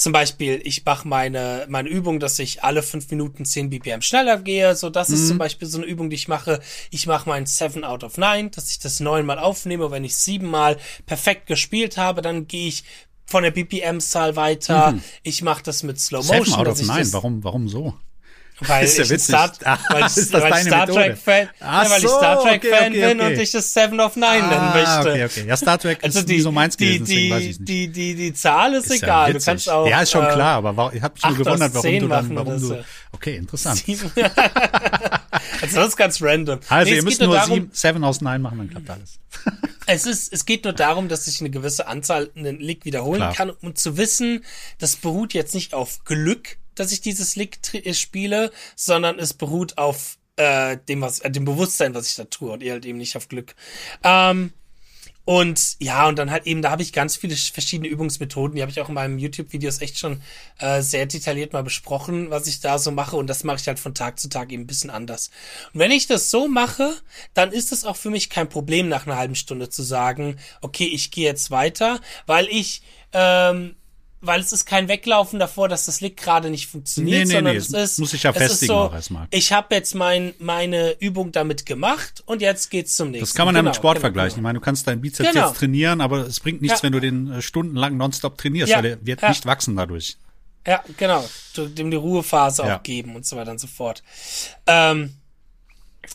zum 0.03 0.12
Beispiel, 0.12 0.61
ich 0.65 0.85
mache 0.85 1.07
meine, 1.07 1.67
meine 1.69 1.88
Übung, 1.88 2.19
dass 2.21 2.38
ich 2.38 2.62
alle 2.65 2.83
fünf 2.83 3.11
Minuten 3.11 3.45
10 3.45 3.71
BPM 3.71 4.03
schneller 4.03 4.37
gehe. 4.38 4.75
So, 4.77 4.91
das 4.91 5.09
Mhm. 5.09 5.15
ist 5.15 5.29
zum 5.29 5.38
Beispiel 5.38 5.69
so 5.69 5.79
eine 5.79 5.87
Übung, 5.87 6.11
die 6.11 6.17
ich 6.17 6.29
mache. 6.29 6.61
Ich 6.91 7.07
mache 7.07 7.29
mein 7.29 7.47
7 7.47 7.85
out 7.85 8.05
of 8.05 8.19
9, 8.19 8.51
dass 8.51 8.71
ich 8.71 8.79
das 8.79 9.01
neunmal 9.01 9.38
aufnehme. 9.38 9.91
Wenn 9.91 10.05
ich 10.05 10.17
siebenmal 10.17 10.77
perfekt 11.07 11.47
gespielt 11.47 11.97
habe, 11.97 12.21
dann 12.23 12.47
gehe 12.49 12.69
ich 12.69 12.85
von 13.27 13.43
der 13.45 13.51
BPM-Zahl 13.53 14.37
weiter. 14.37 14.95
Ich 15.23 15.43
mache 15.43 15.62
das 15.62 15.83
mit 15.83 15.99
Slow 16.01 16.21
Mhm. 16.23 16.27
Seven 16.27 16.38
Motion. 16.41 16.59
out 16.59 16.69
of 16.69 16.83
nine, 16.87 17.12
warum, 17.12 17.45
warum 17.45 17.69
so? 17.69 17.95
Weil 18.61 18.85
Ist 18.85 18.99
ja 18.99 19.05
ich 19.05 19.11
witzig. 19.11 19.27
Star, 19.35 19.53
Ah, 19.65 19.79
weil 19.91 20.07
ich, 20.07 20.17
ist 20.17 20.33
das 20.35 20.43
weil 20.43 20.53
ich 20.61 20.67
Star? 20.67 20.87
Trek 20.87 21.19
Fan, 21.19 21.49
Ach 21.61 21.85
ja, 21.85 21.91
weil 21.91 21.97
ich 21.99 22.09
so, 22.09 22.17
Star 22.19 22.43
Trek 22.43 22.65
okay, 22.65 22.71
Fan 22.71 22.93
okay, 22.93 23.07
bin 23.09 23.21
okay. 23.21 23.35
und 23.35 23.41
ich 23.41 23.51
das 23.51 23.75
7 23.75 24.01
of 24.01 24.17
9 24.17 24.41
nennen 24.41 24.53
Ah, 24.53 24.75
möchte. 24.75 25.11
okay, 25.11 25.25
okay. 25.25 25.45
Ja, 25.49 25.57
Star 25.57 25.79
Trek 25.79 25.99
Also 26.03 26.19
ist 26.21 26.29
die, 26.29 26.41
so 26.41 26.53
meins 26.53 26.77
die, 26.77 26.85
gewesen, 26.99 27.05
deswegen 27.07 27.21
die, 27.27 27.31
weiß 27.31 27.43
ich 27.43 27.59
nicht. 27.59 27.69
die, 27.69 27.88
die, 27.88 28.15
die 28.15 28.33
Zahl 28.35 28.75
ist, 28.75 28.87
Ist 28.87 29.01
ja 29.03 29.07
egal. 29.09 29.29
du 29.31 29.35
witzig. 29.35 29.47
kannst 29.47 29.69
auch. 29.71 29.87
ja, 29.88 30.01
ist 30.03 30.11
schon 30.12 30.25
äh, 30.25 30.33
klar, 30.33 30.57
aber 30.59 30.77
wa- 30.77 30.93
ich 30.95 31.03
habe 31.03 31.15
mich 31.15 31.25
nur 31.25 31.37
gewundert, 31.45 31.75
warum 31.75 31.99
du 31.99 32.09
dann, 32.09 32.37
warum 32.37 32.53
du. 32.61 32.67
so. 32.67 32.85
Okay, 33.12 33.37
interessant. 33.37 33.83
Also 35.61 35.77
das 35.77 35.88
ist 35.88 35.97
ganz 35.97 36.21
random. 36.21 36.61
Also 36.69 36.91
Nee, 36.91 36.97
ihr 36.97 37.03
müsst 37.03 37.21
nur 37.21 37.35
darum, 37.35 37.55
sieben, 37.55 37.71
seven 37.73 38.05
aus 38.05 38.21
nine 38.21 38.38
machen, 38.41 38.59
dann 38.59 38.71
klappt 38.71 38.91
alles. 38.91 39.19
es 39.87 40.07
ist, 40.07 40.33
es 40.33 40.45
geht 40.45 40.65
nur 40.65 40.73
darum, 40.73 41.09
dass 41.09 41.27
ich 41.27 41.41
eine 41.41 41.51
gewisse 41.51 41.87
Anzahl 41.87 42.31
einen 42.37 42.59
Lick 42.61 42.85
wiederholen 42.85 43.21
Klar. 43.21 43.35
kann, 43.35 43.51
um 43.51 43.75
zu 43.75 43.97
wissen, 43.97 44.45
das 44.79 44.97
beruht 44.97 45.35
jetzt 45.35 45.55
nicht 45.55 45.73
auf 45.75 46.05
Glück, 46.05 46.59
dass 46.75 46.93
ich 46.93 47.01
dieses 47.01 47.37
Lick 47.37 47.59
äh, 47.75 47.95
spiele, 47.95 48.51
sondern 48.77 49.19
es 49.19 49.35
beruht 49.35 49.79
auf 49.79 50.19
äh, 50.37 50.79
dem, 50.89 51.01
was, 51.01 51.21
äh, 51.21 51.31
dem 51.31 51.45
Bewusstsein, 51.45 51.95
was 51.95 52.09
ich 52.09 52.15
da 52.17 52.25
tue 52.25 52.53
und 52.53 52.63
eher 52.63 52.75
halt 52.75 52.87
eben 52.87 52.99
nicht 52.99 53.17
auf 53.17 53.29
Glück. 53.29 53.55
Ähm, 54.03 54.53
und 55.25 55.77
ja, 55.79 56.09
und 56.09 56.19
dann 56.19 56.33
halt 56.33 56.47
eben, 56.49 56.63
da 56.63 56.71
habe 56.73 56.83
ich 56.83 56.93
ganz 56.93 57.15
viele 57.15 57.37
sch- 57.37 57.53
verschiedene 57.53 57.89
Übungsmethoden, 57.89 58.57
die 58.57 58.63
habe 58.63 58.73
ich 58.73 58.81
auch 58.81 58.89
in 58.89 58.97
meinem 58.97 59.19
YouTube-Videos 59.19 59.81
echt 59.81 59.97
schon 59.97 60.21
äh, 60.59 60.83
sehr 60.83 61.07
detailliert 61.07 61.53
mal 61.53 61.63
besprochen, 61.63 62.31
was 62.31 62.49
ich 62.49 62.59
da 62.59 62.77
so 62.77 62.91
mache. 62.91 63.15
Und 63.15 63.29
das 63.29 63.45
mache 63.45 63.59
ich 63.61 63.69
halt 63.69 63.79
von 63.79 63.95
Tag 63.95 64.19
zu 64.19 64.29
Tag 64.29 64.51
eben 64.51 64.65
ein 64.65 64.67
bisschen 64.67 64.91
anders. 64.91 65.31
Und 65.73 65.79
wenn 65.79 65.93
ich 65.93 66.09
das 66.09 66.33
so 66.33 66.49
mache, 66.49 66.93
dann 67.35 67.53
ist 67.53 67.71
es 67.71 67.85
auch 67.85 67.95
für 67.97 68.11
mich 68.11 68.31
kein 68.31 68.49
Problem, 68.49 68.89
nach 68.89 69.07
einer 69.07 69.17
halben 69.17 69.37
Stunde 69.37 69.69
zu 69.69 69.85
sagen, 69.85 70.39
okay, 70.61 70.87
ich 70.87 71.13
gehe 71.13 71.27
jetzt 71.27 71.53
weiter, 71.53 72.01
weil 72.27 72.49
ich 72.49 72.83
ähm, 73.13 73.77
weil 74.23 74.41
es 74.41 74.53
ist 74.53 74.65
kein 74.67 74.89
Weglaufen 74.89 75.39
davor, 75.39 75.69
dass 75.69 75.87
das 75.87 76.01
Lick 76.01 76.17
gerade 76.17 76.49
nicht 76.49 76.69
funktioniert, 76.69 77.19
Nee, 77.19 77.25
nee, 77.25 77.33
sondern 77.35 77.53
nee, 77.55 77.59
es 77.59 77.71
ist, 77.73 77.99
muss 77.99 78.13
sich 78.13 78.23
ja 78.23 78.31
es 78.31 78.37
festigen 78.37 78.73
so, 78.73 78.91
erstmal. 78.93 79.27
Ich 79.31 79.53
habe 79.53 79.75
jetzt 79.75 79.95
mein, 79.95 80.33
meine 80.39 80.93
Übung 81.01 81.33
damit 81.33 81.67
gemacht 81.67 82.23
und 82.25 82.41
jetzt 82.41 82.71
geht's 82.71 82.97
zum 82.97 83.11
nächsten. 83.11 83.25
Das 83.27 83.35
kann 83.35 83.47
man 83.47 83.57
ja 83.57 83.63
mit 83.63 83.73
Genau, 83.73 83.81
Sport 83.81 83.97
genau, 83.97 84.01
vergleichen. 84.03 84.29
Ich 84.31 84.35
genau. 84.37 84.43
meine, 84.49 84.59
du 84.61 84.65
kannst 84.65 84.87
deinen 84.87 85.01
Bizeps 85.01 85.33
Genau. 85.33 85.49
jetzt 85.49 85.59
trainieren, 85.59 86.01
aber 86.01 86.19
es 86.27 86.41
bringt 86.41 86.63
nichts, 86.63 86.79
Ja. 86.79 86.83
wenn 86.85 86.93
du 86.93 87.01
den 87.01 87.33
äh, 87.33 87.43
stundenlang 87.43 87.97
nonstop 87.97 88.39
trainierst, 88.39 88.71
Ja. 88.71 88.77
weil 88.77 88.83
der 88.83 89.05
wird 89.07 89.21
Ja. 89.23 89.29
nicht 89.29 89.45
wachsen 89.45 89.77
dadurch. 89.77 90.17
Ja, 90.67 90.83
genau. 90.97 91.25
Du, 91.55 91.67
dem 91.67 91.91
die 91.91 91.97
Ruhephase 91.97 92.63
auch 92.63 92.83
geben 92.85 93.17
und 93.17 93.27
so 93.27 93.37
weiter 93.37 93.51
und 93.51 93.59
so 93.59 93.67
fort. 93.67 94.05
Ähm, 94.69 95.15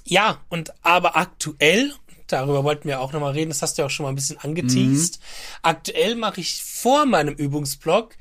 ja, 0.06 0.39
und 0.50 0.74
aber 0.84 1.17
aktuell, 1.17 1.91
darüber 2.28 2.63
wollten 2.63 2.88
wir 2.88 3.00
auch 3.02 3.13
nochmal 3.13 3.34
reden, 3.34 3.50
das 3.50 3.62
hast 3.62 3.78
du 3.78 3.82
ja 3.82 3.86
auch 3.88 3.90
schon 3.92 4.04
mal 4.04 4.10
ein 4.10 4.16
bisschen 4.16 4.38
angeteased. 4.40 5.20
Mhm. 5.20 5.24
Aktuell 5.63 6.16
mache 6.16 6.42
ich 6.42 6.63
vor 6.63 7.06
meinem 7.06 7.34
Übungsblock 7.36 8.16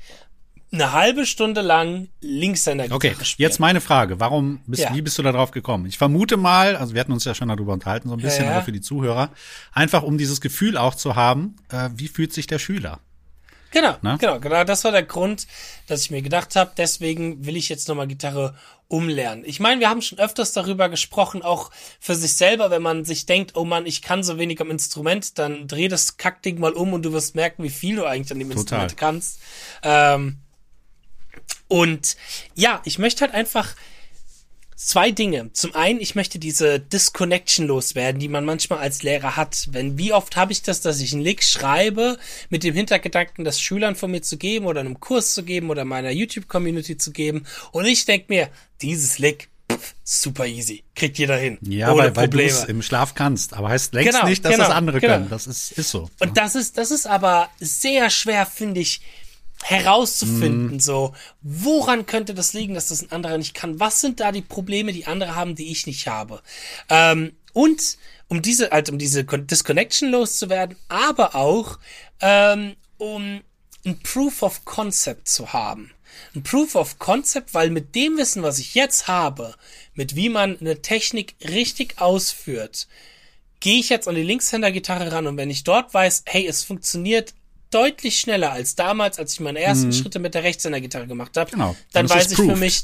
eine 0.69 0.91
halbe 0.91 1.25
Stunde 1.25 1.61
lang 1.61 2.09
Linkshänder 2.19 2.87
Okay, 2.91 3.15
spielen. 3.23 3.47
jetzt 3.47 3.59
meine 3.59 3.79
Frage. 3.79 4.19
Warum 4.19 4.59
bist, 4.67 4.83
Ja. 4.83 4.93
wie 4.93 5.01
bist 5.01 5.17
du 5.17 5.23
da 5.23 5.31
drauf 5.31 5.51
gekommen? 5.51 5.85
Ich 5.85 5.97
vermute 5.97 6.35
mal, 6.35 6.75
also 6.75 6.93
wir 6.93 6.99
hatten 6.99 7.13
uns 7.13 7.23
ja 7.23 7.33
schon 7.33 7.47
darüber 7.47 7.71
unterhalten, 7.71 8.09
so 8.09 8.15
ein 8.15 8.21
bisschen, 8.21 8.43
Ja, 8.45 8.51
ja. 8.51 8.55
aber 8.57 8.65
für 8.65 8.73
die 8.73 8.81
Zuhörer, 8.81 9.29
einfach 9.71 10.03
um 10.03 10.17
dieses 10.17 10.41
Gefühl 10.41 10.75
auch 10.77 10.93
zu 10.95 11.15
haben, 11.15 11.55
äh, 11.69 11.89
wie 11.95 12.09
fühlt 12.09 12.33
sich 12.33 12.47
der 12.47 12.59
Schüler? 12.59 12.99
Genau, 13.71 13.95
Ne? 14.01 14.17
genau, 14.19 14.39
genau. 14.39 14.63
Das 14.63 14.83
war 14.83 14.91
der 14.91 15.03
Grund, 15.03 15.47
dass 15.87 16.01
ich 16.01 16.11
mir 16.11 16.21
gedacht 16.21 16.55
habe, 16.55 16.71
deswegen 16.77 17.45
will 17.45 17.57
ich 17.57 17.69
jetzt 17.69 17.87
nochmal 17.87 18.07
Gitarre 18.07 18.55
umlernen. 18.87 19.43
Ich 19.45 19.59
meine, 19.59 19.81
wir 19.81 19.89
haben 19.89 20.01
schon 20.01 20.19
öfters 20.19 20.53
darüber 20.53 20.87
gesprochen, 20.87 21.41
auch 21.41 21.71
für 21.99 22.15
sich 22.15 22.33
selber, 22.33 22.69
wenn 22.71 22.81
man 22.81 23.03
sich 23.03 23.25
denkt, 23.25 23.55
oh 23.55 23.65
Mann, 23.65 23.85
ich 23.85 24.01
kann 24.01 24.23
so 24.23 24.37
wenig 24.37 24.61
am 24.61 24.71
Instrument, 24.71 25.37
dann 25.37 25.67
dreh 25.67 25.89
das 25.89 26.15
Kackding 26.17 26.59
mal 26.59 26.71
um 26.73 26.93
und 26.93 27.03
du 27.03 27.11
wirst 27.11 27.35
merken, 27.35 27.63
wie 27.63 27.69
viel 27.69 27.97
du 27.97 28.05
eigentlich 28.05 28.31
an 28.31 28.39
dem 28.39 28.49
Total. 28.49 28.59
Instrument 28.83 28.97
kannst. 28.97 29.39
Ähm, 29.83 30.37
und 31.67 32.15
ja, 32.55 32.81
ich 32.85 32.97
möchte 32.97 33.25
halt 33.25 33.33
einfach 33.33 33.75
zwei 34.77 35.11
Dinge. 35.11 35.51
Zum 35.51 35.75
einen, 35.75 35.99
ich 35.99 36.15
möchte 36.15 36.39
diese 36.39 36.79
Disconnection 36.79 37.67
loswerden, 37.67 38.21
die 38.21 38.29
man 38.29 38.45
manchmal 38.45 38.79
als 38.79 39.03
Lehrer 39.03 39.35
hat. 39.35 39.67
Wenn, 39.71 39.97
wie 39.97 40.13
oft 40.13 40.37
habe 40.37 40.53
ich 40.53 40.61
das, 40.61 40.79
dass 40.79 41.01
ich 41.01 41.11
einen 41.11 41.23
Lick 41.23 41.43
schreibe, 41.43 42.17
mit 42.49 42.63
dem 42.63 42.75
Hintergedanken, 42.75 43.43
das 43.43 43.59
Schülern 43.59 43.95
von 43.95 44.11
mir 44.11 44.21
zu 44.21 44.37
geben 44.37 44.67
oder 44.67 44.79
einem 44.79 44.99
Kurs 44.99 45.33
zu 45.33 45.43
geben 45.43 45.69
oder 45.69 45.83
meiner 45.83 46.11
YouTube-Community 46.11 46.97
zu 46.97 47.11
geben. 47.11 47.45
Und 47.71 47.85
ich 47.85 48.05
denke 48.05 48.27
mir, 48.29 48.49
dieses 48.81 49.17
Lick, 49.17 49.49
pff, 49.69 49.95
super 50.03 50.45
easy. 50.45 50.83
Kriegt 50.95 51.17
jeder 51.17 51.37
hin. 51.37 51.57
Ja, 51.61 51.95
weil, 51.97 52.15
weil 52.15 52.29
du 52.29 52.39
es 52.39 52.63
im 52.63 52.83
Schlaf 52.83 53.15
kannst. 53.15 53.53
Aber 53.55 53.69
heißt 53.69 53.93
längst 53.93 54.11
Genau, 54.11 54.27
nicht, 54.27 54.45
dass 54.45 54.53
genau, 54.53 54.67
das 54.67 54.73
andere 54.73 55.01
genau. 55.01 55.13
können. 55.15 55.29
Das 55.29 55.47
ist, 55.47 55.71
ist 55.71 55.89
so. 55.89 56.09
Und 56.19 56.37
das 56.37 56.55
ist, 56.55 56.77
das 56.77 56.91
ist 56.91 57.07
aber 57.07 57.49
sehr 57.59 58.11
schwer, 58.11 58.45
finde 58.45 58.79
ich, 58.81 59.01
herauszufinden, 59.63 60.73
Mhm. 60.75 60.79
so, 60.79 61.13
woran 61.41 62.05
könnte 62.05 62.33
das 62.33 62.53
liegen, 62.53 62.73
dass 62.73 62.89
das 62.89 63.01
ein 63.01 63.11
anderer 63.11 63.37
nicht 63.37 63.53
kann? 63.53 63.79
Was 63.79 64.01
sind 64.01 64.19
da 64.19 64.31
die 64.31 64.41
Probleme, 64.41 64.93
die 64.93 65.07
andere 65.07 65.35
haben, 65.35 65.55
die 65.55 65.71
ich 65.71 65.87
nicht 65.87 66.07
habe? 66.07 66.41
Ähm, 66.89 67.35
und 67.53 67.97
um 68.27 68.41
diese, 68.41 68.69
halt, 68.69 68.89
um 68.89 68.97
diese 68.99 69.25
Con- 69.25 69.47
Disconnection 69.47 70.09
loszuwerden, 70.11 70.77
aber 70.89 71.35
auch, 71.35 71.79
ähm, 72.21 72.75
um 72.97 73.41
ein 73.85 73.99
Proof 73.99 74.41
of 74.43 74.65
Concept 74.65 75.27
zu 75.27 75.53
haben. 75.53 75.91
Ein 76.35 76.43
Proof 76.43 76.75
of 76.75 76.99
Concept, 76.99 77.53
weil 77.53 77.69
mit 77.69 77.95
dem 77.95 78.17
Wissen, 78.17 78.43
was 78.43 78.59
ich 78.59 78.75
jetzt 78.75 79.07
habe, 79.07 79.55
mit 79.93 80.15
wie 80.15 80.29
man 80.29 80.59
eine 80.59 80.81
Technik 80.81 81.35
richtig 81.47 81.99
ausführt, 82.01 82.87
gehe 83.59 83.79
ich 83.79 83.89
jetzt 83.89 84.07
an 84.07 84.15
die 84.15 84.23
Linkshänder-Gitarre 84.23 85.11
ran 85.11 85.25
und 85.27 85.37
wenn 85.37 85.49
ich 85.49 85.63
dort 85.63 85.93
weiß, 85.93 86.23
hey, 86.27 86.45
es 86.47 86.63
funktioniert 86.63 87.33
deutlich 87.71 88.19
schneller 88.19 88.51
als 88.51 88.75
damals, 88.75 89.19
als 89.19 89.33
ich 89.33 89.39
meine 89.39 89.59
ersten 89.59 89.91
Schritte 89.93 90.19
mit 90.19 90.33
der 90.33 90.43
Rechtshänder-Gitarre 90.43 91.07
gemacht 91.07 91.35
habe, 91.37 91.49
Mhm. 91.51 91.59
Genau. 91.59 91.75
dann, 91.93 92.07
Dann 92.07 92.17
weiß 92.17 92.31
ich 92.31 92.37
für 92.37 92.43
proved. 92.45 92.59
mich, 92.59 92.83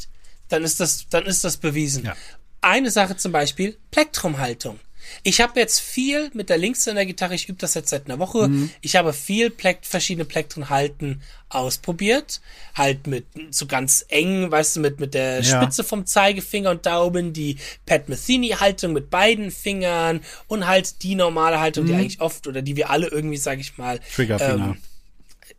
dann 0.49 0.63
ist 0.63 0.79
das, 0.79 1.05
dann 1.09 1.25
ist 1.25 1.43
das 1.43 1.57
bewiesen. 1.57 2.05
Ja. 2.05 2.15
Eine 2.61 2.91
Sache 2.91 3.17
zum 3.17 3.31
Beispiel, 3.31 3.77
Plektrumhaltung. 3.91 4.79
Ich 5.21 5.39
habe 5.41 5.59
jetzt 5.59 5.79
viel 5.79 6.31
mit 6.33 6.49
der 6.49 6.57
Linkshänder-Gitarre, 6.57 7.35
ich 7.35 7.47
übe 7.47 7.59
das 7.59 7.75
jetzt 7.75 7.89
seit 7.89 8.05
einer 8.05 8.17
Woche, 8.19 8.47
Mhm. 8.47 8.71
ich 8.81 8.95
habe 8.95 9.13
viel 9.13 9.49
Plekt, 9.51 9.85
verschiedene 9.85 10.25
Plektrenhalten 10.25 11.21
ausprobiert, 11.49 12.41
halt 12.75 13.05
mit 13.05 13.25
so 13.51 13.67
ganz 13.67 14.03
eng, 14.09 14.49
weißt 14.49 14.75
du, 14.77 14.79
mit, 14.79 14.99
mit 14.99 15.13
der 15.13 15.41
Ja. 15.41 15.61
Spitze 15.61 15.83
vom 15.83 16.05
Zeigefinger 16.07 16.71
und 16.71 16.85
Daumen, 16.85 17.31
die 17.33 17.57
Pat 17.85 18.09
Metheny-Haltung 18.09 18.93
mit 18.93 19.09
beiden 19.11 19.51
Fingern 19.51 20.21
und 20.47 20.65
halt 20.67 21.03
die 21.03 21.15
normale 21.15 21.59
Haltung, 21.59 21.83
Mhm. 21.83 21.87
die 21.87 21.95
eigentlich 21.95 22.21
oft 22.21 22.47
oder 22.47 22.61
die 22.63 22.75
wir 22.75 22.89
alle 22.89 23.07
irgendwie, 23.07 23.37
sag 23.37 23.59
ich 23.59 23.77
mal, 23.77 23.99
Triggerfinger. 24.15 24.65
ähm, 24.75 24.77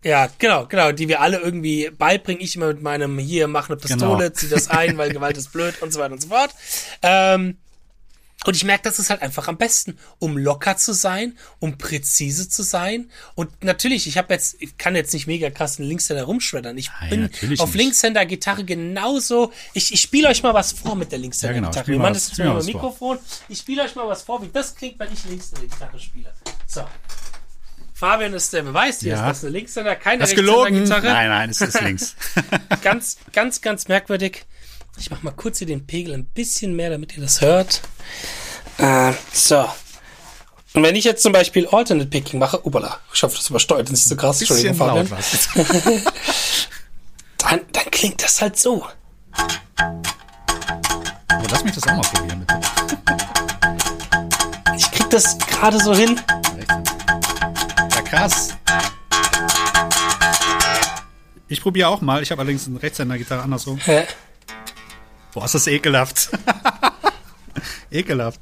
ja, 0.03 0.29
genau, 0.39 0.67
genau, 0.67 0.93
die 0.93 1.09
wir 1.09 1.21
alle 1.21 1.39
irgendwie 1.39 1.89
beibringen. 1.97 2.43
Ich 2.43 2.57
immer 2.57 2.67
mit 2.67 2.83
meinem 2.83 3.19
hier, 3.19 3.49
mach 3.49 3.69
eine 3.71 3.79
Pistole, 3.79 4.25
Genau. 4.25 4.31
zieh 4.35 4.49
das 4.49 4.69
ein, 4.69 4.99
weil 4.99 5.11
Gewalt 5.15 5.37
ist 5.39 5.53
blöd 5.53 5.81
und 5.81 5.93
so 5.93 6.01
weiter 6.01 6.13
und 6.13 6.21
so 6.21 6.29
fort. 6.29 6.51
Ähm, 7.03 7.57
und 8.47 8.57
ich 8.57 8.65
merke, 8.65 8.83
das 8.83 8.99
ist 8.99 9.09
halt 9.09 9.23
einfach 9.23 9.49
am 9.49 9.57
besten, 9.57 9.97
um 10.19 10.37
locker 10.37 10.77
zu 10.77 10.93
sein, 10.93 11.39
um 11.61 11.79
präzise 11.79 12.47
zu 12.49 12.63
sein. 12.63 13.11
Und 13.35 13.65
natürlich, 13.65 14.07
ich 14.07 14.19
habe 14.19 14.35
jetzt, 14.35 14.57
ich 14.61 14.77
kann 14.77 14.95
jetzt 14.97 15.15
nicht 15.15 15.27
mega 15.27 15.49
krass 15.49 15.79
einen 15.79 15.89
Linkshänder 15.89 16.25
rumschreddern. 16.25 16.77
Ich 16.77 16.91
Nein, 17.01 17.31
bin 17.41 17.59
auf. 17.61 17.75
Linkshänder-Gitarre 17.75 18.65
genauso. 18.65 19.51
Ich, 19.73 19.95
ich 19.95 20.01
spiele 20.03 20.29
euch 20.29 20.43
mal 20.43 20.53
was 20.53 20.73
vor 20.73 20.95
mit 20.95 21.11
der 21.11 21.21
Linkshänder-Gitarre. 21.21 21.75
Ja, 21.91 21.97
genau, 21.97 22.09
das 22.11 22.29
jetzt 22.29 22.39
mit 22.39 22.47
dem 22.47 22.53
vor. 22.53 22.65
Mikrofon. 22.65 23.19
Ich 23.49 23.59
spiele 23.61 23.83
euch 23.83 23.95
mal 23.95 24.07
was 24.09 24.23
vor, 24.23 24.43
wie 24.43 24.49
das 24.53 24.75
klingt, 24.75 24.99
wenn 24.99 25.11
ich 25.13 25.25
Linkshänder-Gitarre 25.25 25.99
spiele. 25.99 26.33
So. 26.67 26.85
Fabian 27.95 28.35
ist 28.35 28.53
der 28.53 28.63
Beweis, 28.63 29.01
hier 29.01 29.13
Ja. 29.13 29.31
ist 29.31 29.39
das 29.39 29.45
eine 29.45 29.53
Linkshänder, 29.57 29.97
keine? 29.97 30.25
Rechtshänder-Gitarre 30.25 31.07
Nein, 31.07 31.29
nein, 31.29 31.51
es 31.51 31.61
ist 31.63 31.81
links. 31.81 32.17
ganz, 32.83 33.17
ganz, 33.33 33.61
ganz 33.63 33.89
merkwürdig. 33.89 34.45
Ich 34.97 35.11
mach 35.11 35.23
mal 35.23 35.33
kurz 35.33 35.59
hier 35.59 35.67
den 35.67 35.87
Pegel 35.87 36.15
ein 36.15 36.25
bisschen 36.25 36.77
mehr, 36.77 36.91
damit 36.91 37.17
ihr 37.17 37.23
das 37.23 37.41
hört. 37.41 37.83
Äh, 38.79 39.13
so. 39.33 39.65
Und 40.75 40.83
wenn 40.83 40.97
ich 40.97 41.05
jetzt 41.05 41.23
zum 41.23 41.33
Beispiel 41.33 41.69
Alternate 41.69 42.09
Picking 42.09 42.41
mache, 42.41 42.65
upala, 42.67 42.99
ich 43.13 43.23
hoffe, 43.23 43.37
das 43.37 43.49
übersteuert 43.49 43.91
nicht 43.91 44.03
so 44.03 44.17
krass, 44.17 44.39
Bisschen 44.41 44.67
Entschuldigung, 44.67 45.07
Fabian, 45.07 46.03
dann, 47.39 47.61
dann 47.71 47.91
klingt 47.91 48.23
das 48.23 48.41
halt 48.41 48.59
so. 48.59 48.85
Aber 51.29 51.49
lass 51.51 51.65
mich 51.65 51.75
das 51.75 51.85
auch 51.85 51.93
mal 51.93 52.01
probieren, 52.03 52.41
bitte. 52.41 52.61
Ich 54.77 54.91
krieg 54.91 55.11
das 55.11 55.39
gerade 55.39 55.79
so 55.79 55.95
hin. 55.95 56.21
Ja, 57.95 58.03
krass. 58.03 58.49
Ich 61.47 61.61
probiere 61.61 61.89
auch 61.89 62.01
mal. 62.01 62.23
Ich 62.23 62.33
habe 62.33 62.41
allerdings 62.41 62.67
eine 62.67 62.83
Rechtshänder-Gitarre 62.83 63.43
andersrum. 63.43 63.79
Hä? 63.85 64.07
Boah, 65.35 65.45
ist 65.45 65.55
das 65.57 65.67
ekelhaft. 65.67 66.31
ekelhaft. 67.91 68.41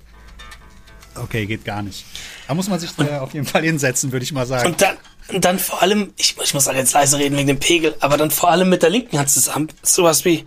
Okay, 1.14 1.46
geht 1.46 1.64
gar 1.64 1.82
nicht. 1.82 2.04
Da 2.46 2.54
muss 2.54 2.68
man 2.68 2.78
sich 2.78 2.90
äh, 2.98 3.16
auf 3.18 3.32
jeden 3.32 3.46
Fall 3.46 3.62
hinsetzen, 3.62 4.12
würde 4.12 4.24
ich 4.24 4.32
mal 4.32 4.46
sagen. 4.46 4.68
Und 4.68 4.82
dann, 4.82 4.98
und 5.28 5.44
dann 5.44 5.58
vor 5.58 5.80
allem, 5.82 6.12
ich, 6.16 6.36
ich 6.42 6.52
muss 6.52 6.66
halt 6.66 6.76
jetzt 6.76 6.92
leise 6.92 7.18
reden 7.18 7.36
wegen 7.36 7.48
dem 7.48 7.58
Pegel, 7.58 7.94
aber 8.00 8.18
dann 8.18 8.30
vor 8.30 8.50
allem 8.50 8.68
mit 8.68 8.82
der 8.82 8.90
linken 8.90 9.18
Hand 9.18 9.30
zusammen, 9.30 9.68
sowas 9.82 10.26
wie. 10.26 10.46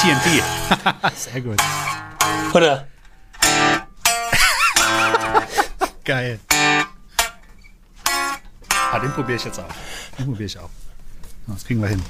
TNT. 0.00 0.42
Sehr 1.16 1.40
gut. 1.40 1.62
Oder? 2.52 2.88
Geil. 6.04 6.40
Ah, 8.94 8.98
den 8.98 9.10
probiere 9.12 9.36
ich 9.38 9.44
jetzt 9.44 9.58
auch. 9.58 9.64
Den 10.18 10.26
probiere 10.26 10.44
ich 10.44 10.58
auch. 10.58 10.68
Das 11.46 11.64
kriegen 11.64 11.80
wir 11.80 11.88
hin. 11.88 12.02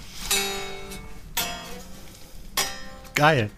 Geil. 3.15 3.51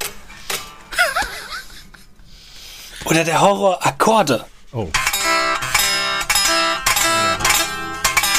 Oder 3.04 3.22
der 3.24 3.40
Horror 3.40 3.86
Akkorde. 3.86 4.44
Oh. 4.72 4.90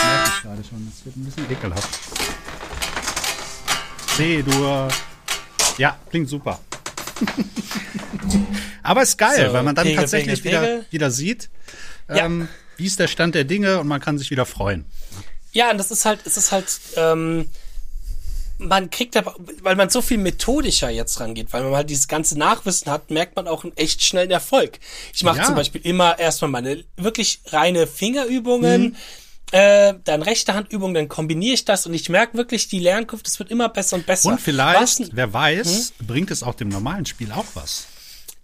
Merke 0.04 0.30
ich 0.36 0.42
gerade 0.42 0.64
schon. 0.64 0.92
Das 0.92 1.06
wird 1.06 1.16
ein 1.16 1.24
bisschen 1.24 1.50
ekelhaft. 1.52 2.00
C-Dur. 4.18 4.90
Ja, 5.78 5.98
klingt 6.10 6.28
super. 6.30 6.60
Aber 8.84 9.02
ist 9.04 9.18
geil, 9.18 9.48
So, 9.48 9.54
weil 9.54 9.64
man 9.64 9.74
dann 9.74 9.86
Pegel, 9.86 10.02
tatsächlich 10.02 10.44
Pegel, 10.44 10.60
wieder, 10.62 10.68
Pegel. 10.68 10.86
wieder 10.92 11.12
sieht, 11.12 11.50
Ja. 12.10 12.26
ähm, 12.26 12.48
wie 12.78 12.86
ist 12.86 13.00
der 13.00 13.08
Stand 13.08 13.36
der 13.36 13.44
Dinge 13.44 13.80
und 13.80 13.88
man 13.88 14.02
kann 14.02 14.18
sich 14.18 14.32
wieder 14.32 14.46
freuen. 14.46 14.86
Ja, 15.52 15.72
und 15.72 15.78
das 15.78 15.92
ist 15.92 16.06
halt, 16.06 16.20
es 16.26 16.36
ist 16.38 16.52
halt, 16.52 16.66
ähm, 16.98 17.50
man 18.58 18.90
kriegt 18.90 19.18
aber, 19.18 19.36
weil 19.64 19.76
man 19.76 19.90
so 19.90 20.02
viel 20.02 20.18
methodischer 20.18 20.90
jetzt 20.90 21.20
rangeht, 21.20 21.52
weil 21.52 21.64
man 21.64 21.76
halt 21.76 21.90
dieses 21.90 22.08
ganze 22.08 22.38
Nachwissen 22.40 22.90
hat, 22.92 23.10
merkt 23.12 23.36
man 23.36 23.48
auch 23.48 23.64
einen 23.64 23.76
echt 23.76 24.02
schnellen 24.04 24.32
Erfolg. 24.32 24.80
Ich 25.14 25.24
mache 25.24 25.40
Ja. 25.40 25.44
zum 25.46 25.56
Beispiel 25.56 25.82
immer 25.82 26.18
erstmal 26.18 26.52
meine 26.52 26.84
wirklich 26.96 27.42
reine 27.48 27.86
Fingerübungen, 27.86 28.82
Mhm. 28.84 28.96
äh, 29.52 29.94
dann 30.06 30.22
rechte 30.22 30.54
Handübungen, 30.54 30.94
dann 30.94 31.10
kombiniere 31.10 31.54
ich 31.54 31.66
das 31.66 31.86
und 31.86 31.94
ich 31.94 32.08
merke 32.10 32.38
wirklich, 32.38 32.68
die 32.70 32.80
Lernkurve, 32.80 33.24
das 33.24 33.40
wird 33.40 33.52
immer 33.52 33.68
besser 33.70 33.98
und 33.98 34.06
besser. 34.06 34.30
Und 34.30 34.42
vielleicht, 34.42 35.00
Was, 35.02 35.10
wer 35.12 35.34
weiß, 35.34 35.94
bringt 36.08 36.32
es 36.32 36.42
auch 36.42 36.56
dem 36.56 36.70
normalen 36.70 37.06
Spiel 37.06 37.32
auch 37.34 37.46
was. 37.56 37.88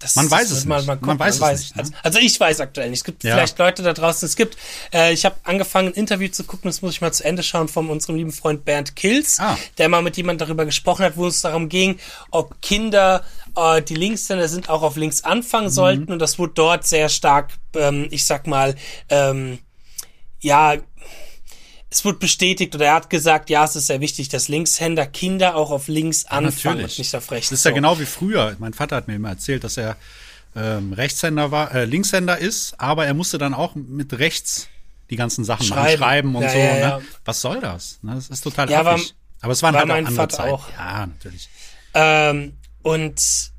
Das, 0.01 0.15
Man 0.15 0.29
weiß 0.31 0.49
das 0.49 0.57
es 0.59 0.67
wird 0.67 0.77
nicht. 0.79 0.87
guckt, 0.87 1.05
Man 1.05 1.19
weiß 1.19 1.39
es 1.39 1.59
nicht, 1.59 1.75
ne? 1.75 1.81
Also, 1.83 1.93
also 2.03 2.19
ich 2.19 2.39
weiß 2.39 2.59
aktuell 2.59 2.89
nicht. 2.89 2.99
Es 2.99 3.03
gibt 3.03 3.23
Ja. 3.23 3.35
vielleicht 3.35 3.59
Leute 3.59 3.83
da 3.83 3.93
draußen. 3.93 4.25
Es 4.25 4.35
gibt, 4.35 4.57
äh, 4.93 5.13
ich 5.13 5.25
habe 5.25 5.35
angefangen, 5.43 5.89
ein 5.89 5.93
Interview 5.93 6.27
zu 6.29 6.43
gucken, 6.43 6.69
das 6.69 6.81
muss 6.81 6.93
ich 6.93 7.01
mal 7.01 7.11
zu 7.13 7.23
Ende 7.23 7.43
schauen, 7.43 7.67
von 7.67 7.89
unserem 7.89 8.15
lieben 8.15 8.31
Freund 8.31 8.65
Bernd 8.65 8.95
Kills, 8.95 9.39
Ah. 9.39 9.57
der 9.77 9.89
mal 9.89 10.01
mit 10.01 10.17
jemand 10.17 10.41
darüber 10.41 10.65
gesprochen 10.65 11.05
hat, 11.05 11.17
wo 11.17 11.27
es 11.27 11.41
darum 11.41 11.69
ging, 11.69 11.99
ob 12.31 12.61
Kinder, 12.61 13.23
äh, 13.55 13.81
die 13.81 13.95
Linkshänder 13.95 14.47
sind, 14.47 14.69
auch 14.69 14.81
auf 14.81 14.95
links 14.97 15.23
anfangen 15.23 15.67
Mhm. 15.67 15.71
sollten. 15.71 16.11
Und 16.13 16.19
das 16.19 16.39
wurde 16.39 16.53
dort 16.55 16.87
sehr 16.87 17.07
stark, 17.09 17.49
ähm, 17.75 18.07
ich 18.09 18.25
sag 18.25 18.47
mal, 18.47 18.75
ähm, 19.09 19.59
ja, 20.39 20.75
es 21.93 22.03
wurde 22.05 22.17
bestätigt 22.19 22.73
oder 22.73 22.85
er 22.87 22.93
hat 22.95 23.09
gesagt, 23.09 23.49
ja, 23.49 23.63
es 23.65 23.75
ist 23.75 23.87
sehr 23.87 23.99
wichtig, 23.99 24.29
dass 24.29 24.47
Linkshänder 24.47 25.05
Kinder 25.05 25.55
auch 25.55 25.69
auf 25.71 25.87
links 25.89 26.25
anfangen 26.25 26.83
und 26.85 26.97
nicht 26.97 27.15
auf 27.15 27.29
rechts. 27.31 27.49
Das 27.49 27.59
ist 27.59 27.65
ja 27.65 27.71
So. 27.71 27.75
genau 27.75 27.99
wie 27.99 28.05
früher. 28.05 28.55
Mein 28.59 28.73
Vater 28.73 28.95
hat 28.95 29.07
mir 29.07 29.15
immer 29.15 29.29
erzählt, 29.29 29.63
dass 29.65 29.75
er 29.77 29.97
ähm, 30.55 30.93
Rechtshänder 30.93 31.51
war, 31.51 31.73
äh, 31.75 31.85
Linkshänder 31.85 32.37
ist, 32.37 32.79
aber 32.79 33.05
er 33.05 33.13
musste 33.13 33.37
dann 33.37 33.53
auch 33.53 33.75
mit 33.75 34.17
rechts 34.19 34.67
die 35.09 35.15
ganzen 35.17 35.43
Sachen 35.43 35.67
machen, 35.69 35.79
Schreiben. 35.83 35.97
schreiben 35.99 36.35
und 36.35 36.43
Ja, 36.43 36.49
so. 36.49 36.57
ja, 36.57 36.73
ne? 36.73 36.79
ja. 36.79 37.01
Was 37.25 37.41
soll 37.41 37.59
das? 37.59 37.99
Ne? 38.01 38.15
Das 38.15 38.29
ist 38.29 38.41
total 38.41 38.69
Ja, 38.69 38.85
war- 38.85 38.93
affig. 38.95 39.13
aber 39.41 39.51
es 39.53 39.61
waren 39.61 39.73
war 39.73 39.81
halt 39.81 39.89
auch 39.89 39.93
mein 39.95 40.05
andere 40.07 40.15
Vater 40.15 40.37
Zeiten. 40.37 40.51
auch. 40.53 40.69
Ja, 40.77 41.05
natürlich. 41.07 41.49
Ähm, 41.93 42.53
und 42.83 43.50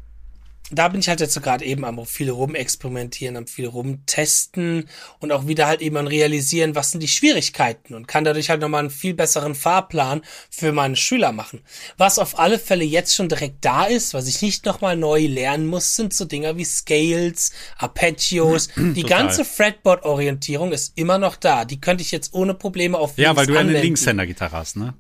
da 0.73 0.89
bin 0.89 1.01
ich 1.01 1.09
halt 1.09 1.21
jetzt 1.21 1.35
so 1.35 1.41
gerade 1.41 1.65
eben 1.65 1.85
am 1.85 2.05
viel 2.07 2.31
rumexperimentieren, 2.31 3.37
am 3.37 3.47
viel 3.47 3.67
rumtesten 3.67 4.89
und 5.21 5.31
auch 5.31 5.47
wieder 5.47 5.67
halt 5.67 5.81
eben 5.83 5.97
an 5.97 6.07
realisieren, 6.07 6.75
was 6.75 6.91
sind 6.91 7.03
die 7.03 7.09
Schwierigkeiten 7.09 7.95
und 7.95 8.09
kann 8.09 8.25
dadurch 8.25 8.51
halt 8.51 8.61
nochmal 8.61 8.81
einen 8.81 8.91
viel 8.91 9.15
besseren 9.15 9.55
Fahrplan 9.55 10.23
für 10.51 10.73
meine 10.73 10.97
Schüler 10.97 11.33
machen. 11.33 11.61
Was 11.99 12.19
auf 12.19 12.39
alle 12.39 12.59
Fälle 12.59 12.85
jetzt 12.85 13.15
schon 13.15 13.29
direkt 13.29 13.65
da 13.65 13.85
ist, 13.85 14.15
was 14.15 14.27
ich 14.29 14.43
nicht 14.43 14.65
nochmal 14.65 14.97
neu 14.97 15.27
lernen 15.27 15.67
muss, 15.67 15.95
sind 15.97 16.15
so 16.15 16.25
Dinger 16.25 16.57
wie 16.57 16.65
Scales, 16.65 17.53
Arpeggios. 17.79 18.69
Die 18.77 19.03
Total. 19.03 19.19
ganze 19.19 19.45
Fretboard-Orientierung 19.45 20.73
ist 20.73 20.93
immer 20.97 21.19
noch 21.19 21.37
da. 21.37 21.65
Die 21.65 21.81
könnte 21.81 22.03
ich 22.03 22.11
jetzt 22.11 22.33
ohne 22.35 22.55
Probleme 22.55 22.99
auf 22.99 23.19
Ja, 23.19 23.37
weil 23.37 23.47
du 23.47 23.55
ja 23.55 23.61
eine. 23.61 23.81
Linkshänder-Gitarre 23.81 24.57
hast, 24.57 24.77
ne? 24.77 24.95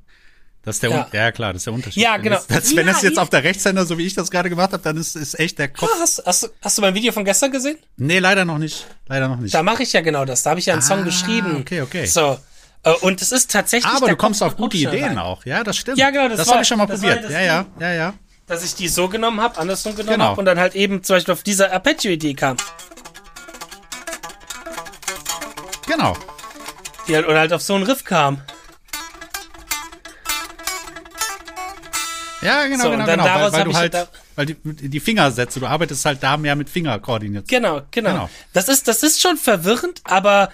Das 0.64 0.76
ist 0.76 0.82
der 0.84 0.90
Ja. 0.90 1.08
ja. 1.12 1.32
klar, 1.32 1.52
das 1.52 1.60
ist 1.62 1.66
der 1.66 1.72
Unterschied. 1.72 2.02
Ja, 2.02 2.14
Wenn 2.14 2.22
genau. 2.22 2.36
Das, 2.36 2.46
das, 2.46 2.76
wenn 2.76 2.86
Ja, 2.86 2.92
das 2.92 3.02
jetzt 3.02 3.18
auf 3.18 3.30
der 3.30 3.42
Rechtshänder, 3.42 3.84
so 3.84 3.98
wie 3.98 4.06
ich 4.06 4.14
das 4.14 4.30
gerade 4.30 4.48
gemacht 4.48 4.72
habe, 4.72 4.82
dann 4.82 4.96
ist, 4.96 5.16
ist 5.16 5.38
echt 5.40 5.58
der 5.58 5.68
Kopf. 5.68 5.90
Ah, 5.92 5.98
hast, 6.00 6.22
hast, 6.24 6.44
du- 6.44 6.48
hast 6.62 6.78
du 6.78 6.82
mein 6.82 6.94
Video 6.94 7.12
von 7.12 7.24
gestern 7.24 7.50
gesehen? 7.50 7.78
Nee, 7.96 8.20
leider 8.20 8.44
noch 8.44 8.58
nicht. 8.58 8.86
Leider 9.08 9.26
noch 9.28 9.38
nicht. 9.38 9.52
Da 9.54 9.62
mache 9.64 9.82
ich 9.82 9.92
ja 9.92 10.00
genau 10.02 10.24
das. 10.24 10.42
Da 10.44 10.50
habe 10.50 10.60
ich 10.60 10.66
ja 10.66 10.74
einen 10.74 10.82
Song 10.82 11.00
Ah, 11.00 11.02
geschrieben. 11.02 11.56
okay, 11.60 11.80
okay. 11.80 12.06
So. 12.06 12.38
äh, 12.84 12.92
Und 13.00 13.20
es 13.22 13.32
ist 13.32 13.50
tatsächlich. 13.50 13.92
Aber 13.92 14.08
du 14.08 14.14
kommst 14.16 14.38
kommt 14.40 14.52
auf 14.52 14.56
gute 14.56 14.76
Ideen 14.76 15.04
rein. 15.04 15.18
auch. 15.18 15.44
Ja, 15.44 15.64
das 15.64 15.76
stimmt. 15.76 15.98
Ja, 15.98 16.10
genau, 16.10 16.28
das 16.28 16.38
Das 16.38 16.50
habe 16.52 16.62
ich 16.62 16.68
schon 16.68 16.78
mal 16.78 16.86
probiert. 16.86 17.28
ja 17.28 17.40
ja, 17.40 17.66
ja, 17.80 17.92
ja. 17.92 18.14
Dass 18.46 18.64
ich 18.64 18.74
die 18.76 18.86
so 18.88 19.08
genommen 19.08 19.40
habe, 19.40 19.58
andersrum 19.58 19.96
genommen 19.96 20.12
Genau. 20.14 20.24
habe 20.30 20.38
und 20.40 20.44
dann 20.44 20.58
halt 20.60 20.74
eben 20.76 21.02
zum 21.02 21.16
Beispiel 21.16 21.32
auf 21.32 21.42
diese 21.42 21.72
Arpeggio-Idee 21.72 22.34
kam. 22.34 22.56
Genau. 25.86 26.16
Die 27.08 27.14
halt, 27.16 27.26
oder 27.26 27.40
halt 27.40 27.52
auf 27.52 27.62
so 27.62 27.74
einen 27.74 27.84
Riff 27.84 28.04
kam. 28.04 28.40
Ja, 32.42 32.66
genau, 32.66 32.84
So, 32.84 32.90
genau, 32.90 33.06
dann 33.06 33.18
genau. 33.20 33.24
Weil, 33.24 33.34
daraus 33.38 33.52
weil 33.52 33.64
du 33.64 33.74
halt, 33.74 33.94
da- 33.94 34.08
weil 34.36 34.46
die, 34.46 34.54
die 34.88 35.00
Fingersätze, 35.00 35.60
du 35.60 35.66
arbeitest 35.66 36.04
halt 36.04 36.22
da 36.22 36.36
mehr 36.36 36.56
mit 36.56 36.68
Fingerkoordination. 36.68 37.46
Genau, 37.46 37.82
genau, 37.90 38.10
Genau. 38.10 38.30
Das 38.52 38.68
ist, 38.68 38.88
das 38.88 39.02
ist 39.02 39.20
schon 39.20 39.36
verwirrend, 39.36 40.00
aber 40.04 40.50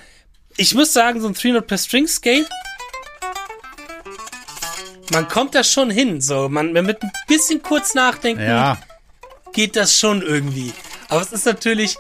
ich 0.57 0.75
muss 0.75 0.93
sagen, 0.93 1.21
so 1.21 1.29
ein 1.29 1.35
300 1.35 1.67
per 1.67 1.79
String 1.79 2.07
Scale, 2.07 2.47
man 5.13 5.27
kommt 5.29 5.55
da 5.55 5.65
schon 5.65 5.91
hin, 5.91 6.21
so, 6.21 6.49
man, 6.49 6.73
mit 6.73 7.03
ein 7.03 7.11
bisschen 7.27 7.63
kurz 7.63 7.95
nachdenken, 7.95 8.43
Ja, 8.43 8.79
geht 9.53 9.77
das 9.77 9.99
schon 9.99 10.21
irgendwie. 10.23 10.73
Aber 11.09 11.23
es 11.23 11.33
ist 11.33 11.47
natürlich 11.47 11.97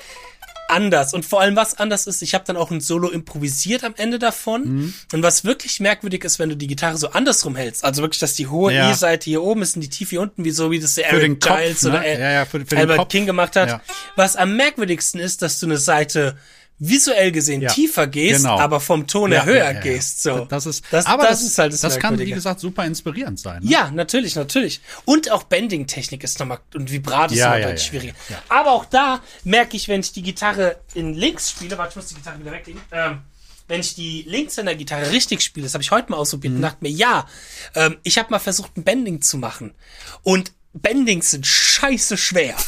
anders. 0.71 1.15
Und 1.15 1.25
vor 1.25 1.41
allem, 1.41 1.57
was 1.57 1.79
anders 1.79 2.07
ist, 2.07 2.23
ich 2.23 2.35
habe 2.35 2.45
dann 2.47 2.57
auch 2.57 2.71
ein 2.71 2.81
Solo 2.81 3.09
improvisiert 3.11 3.85
am 3.85 3.95
Ende 3.97 4.19
davon. 4.19 4.63
Mhm. 4.65 4.95
Und 5.13 5.23
was 5.23 5.45
wirklich 5.45 5.81
merkwürdig 5.81 6.25
ist, 6.25 6.39
wenn 6.39 6.49
du 6.49 6.57
die 6.57 6.67
Gitarre 6.67 6.97
so 6.99 7.11
andersrum 7.11 7.57
hältst, 7.57 7.85
also 7.85 8.03
wirklich, 8.03 8.21
dass 8.21 8.35
die 8.35 8.47
hohe 8.47 8.73
Ja. 8.73 8.91
E-Seite 8.91 9.25
hier 9.31 9.43
oben 9.43 9.63
ist 9.63 9.77
und 9.77 9.83
die 9.83 9.89
tiefe 9.89 10.11
hier 10.11 10.21
unten, 10.21 10.45
wie 10.45 10.51
so 10.51 10.71
wie 10.71 10.81
das 10.81 10.95
der 10.95 11.11
Eric 11.11 11.41
Kopf, 11.41 11.57
Giles 11.57 11.83
ne? 11.83 11.91
oder 11.91 12.07
Ja, 12.19 12.31
ja, 12.33 12.45
für- 12.45 12.65
für 12.65 12.77
Albert. 12.77 13.09
King 13.11 13.27
gemacht 13.27 13.57
hat. 13.57 13.81
Was 14.17 14.37
am 14.37 14.57
merkwürdigsten 14.57 15.21
ist, 15.21 15.43
dass 15.43 15.59
du 15.61 15.67
eine 15.67 15.79
Seite 15.79 16.37
visuell 16.79 17.33
gesehen 17.33 17.61
Ja, 17.61 17.71
tiefer 17.71 18.07
gehst, 18.07 18.43
genau. 18.43 18.59
aber 18.59 18.81
vom 18.81 19.07
Ton 19.07 19.31
her 19.33 19.41
Ja, 19.41 19.47
höher 19.47 19.73
ja, 19.73 19.81
gehst. 19.81 20.23
So. 20.23 20.45
Das 20.45 20.67
ist, 20.67 20.85
das, 20.91 21.07
aber 21.07 21.25
das, 21.25 21.41
das, 21.41 21.43
ist 21.49 21.59
halt 21.59 21.73
das, 21.73 21.81
das 21.81 21.99
kann, 21.99 22.19
wie 22.19 22.31
gesagt, 22.31 22.61
super 22.61 22.85
inspirierend 22.85 23.41
sein. 23.41 23.63
Ne? 23.63 23.71
Ja, 23.71 23.91
natürlich, 23.91 24.37
natürlich. 24.37 24.81
Und 25.05 25.31
auch 25.31 25.43
Bending-Technik 25.45 26.23
ist 26.23 26.39
nochmal, 26.39 26.59
und 26.75 26.91
Vibrato 26.93 27.35
ist 27.35 27.41
nochmal 27.41 27.63
deutlich 27.63 27.83
schwieriger. 27.83 28.15
Aber 28.49 28.73
auch 28.73 28.85
da 28.85 29.21
merke 29.45 29.77
ich, 29.77 29.89
wenn 29.89 30.01
ich 30.01 30.13
die 30.13 30.23
Gitarre 30.23 30.77
in 30.95 31.15
links 31.15 31.51
spiele, 31.51 31.77
warte, 31.79 31.91
ich 31.91 31.97
muss 31.97 32.07
die 32.07 32.15
Gitarre 32.15 32.39
wieder 32.41 32.53
weglegen, 32.53 32.81
ähm, 32.93 33.21
wenn 33.67 33.81
ich 33.81 33.95
die 33.95 34.23
Linkshänder-Gitarre 34.27 35.11
richtig 35.11 35.43
spiele, 35.43 35.65
das 35.67 35.75
habe 35.75 35.83
ich 35.83 35.91
heute 35.91 36.11
mal 36.11 36.17
ausprobiert 36.17 36.53
Mhm. 36.53 36.57
und 36.59 36.63
dachte 36.63 36.79
mir, 36.81 36.91
ja, 36.91 37.27
ähm, 37.75 37.99
ich 38.03 38.17
habe 38.19 38.31
mal 38.31 38.39
versucht, 38.39 38.77
ein 38.79 38.85
Bending 38.85 39.21
zu 39.21 39.37
machen. 39.37 39.75
Und 40.23 40.53
Bendings 40.75 41.31
sind 41.31 41.47
scheiße 41.47 42.17
schwer. 42.17 42.55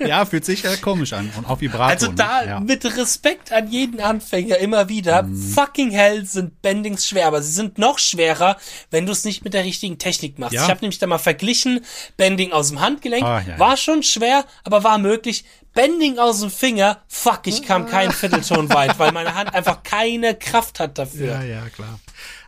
Ja, 0.00 0.24
fühlt 0.24 0.44
sich 0.44 0.62
ja 0.62 0.76
komisch 0.76 1.12
an. 1.12 1.30
Und 1.36 1.46
auch 1.46 1.60
Vibrato. 1.60 1.84
Also 1.84 2.12
da 2.12 2.40
ne? 2.40 2.48
ja. 2.48 2.60
mit 2.60 2.84
Respekt 2.84 3.52
an 3.52 3.70
jeden 3.70 4.00
Anfänger 4.00 4.58
immer 4.58 4.88
wieder. 4.88 5.22
Mhm. 5.22 5.36
Fucking 5.36 5.90
hell 5.90 6.24
sind 6.24 6.62
Bendings 6.62 7.08
schwer, 7.08 7.26
aber 7.26 7.42
sie 7.42 7.52
sind 7.52 7.78
noch 7.78 7.98
schwerer, 7.98 8.56
wenn 8.90 9.06
du 9.06 9.12
es 9.12 9.24
nicht 9.24 9.44
mit 9.44 9.54
der 9.54 9.64
richtigen 9.64 9.98
Technik 9.98 10.38
machst. 10.38 10.54
Ja. 10.54 10.64
Ich 10.64 10.70
habe 10.70 10.80
nämlich 10.80 10.98
da 10.98 11.06
mal 11.06 11.18
verglichen, 11.18 11.84
Bending 12.16 12.52
aus 12.52 12.68
dem 12.68 12.80
Handgelenk 12.80 13.24
Ah, 13.24 13.42
ja. 13.46 13.58
war 13.58 13.76
schon 13.76 14.02
schwer, 14.02 14.44
aber 14.64 14.84
war 14.84 14.98
möglich. 14.98 15.44
Bending 15.74 16.18
aus 16.18 16.40
dem 16.40 16.50
Finger, 16.50 17.02
fuck, 17.06 17.42
ich 17.44 17.62
kam 17.62 17.86
keinen 17.86 18.12
Viertelton 18.12 18.72
weit, 18.72 18.98
weil 18.98 19.12
meine 19.12 19.34
Hand 19.34 19.54
einfach 19.54 19.82
keine 19.82 20.34
Kraft 20.34 20.80
hat 20.80 20.98
dafür. 20.98 21.34
Ja, 21.34 21.42
ja, 21.42 21.68
klar. 21.68 22.00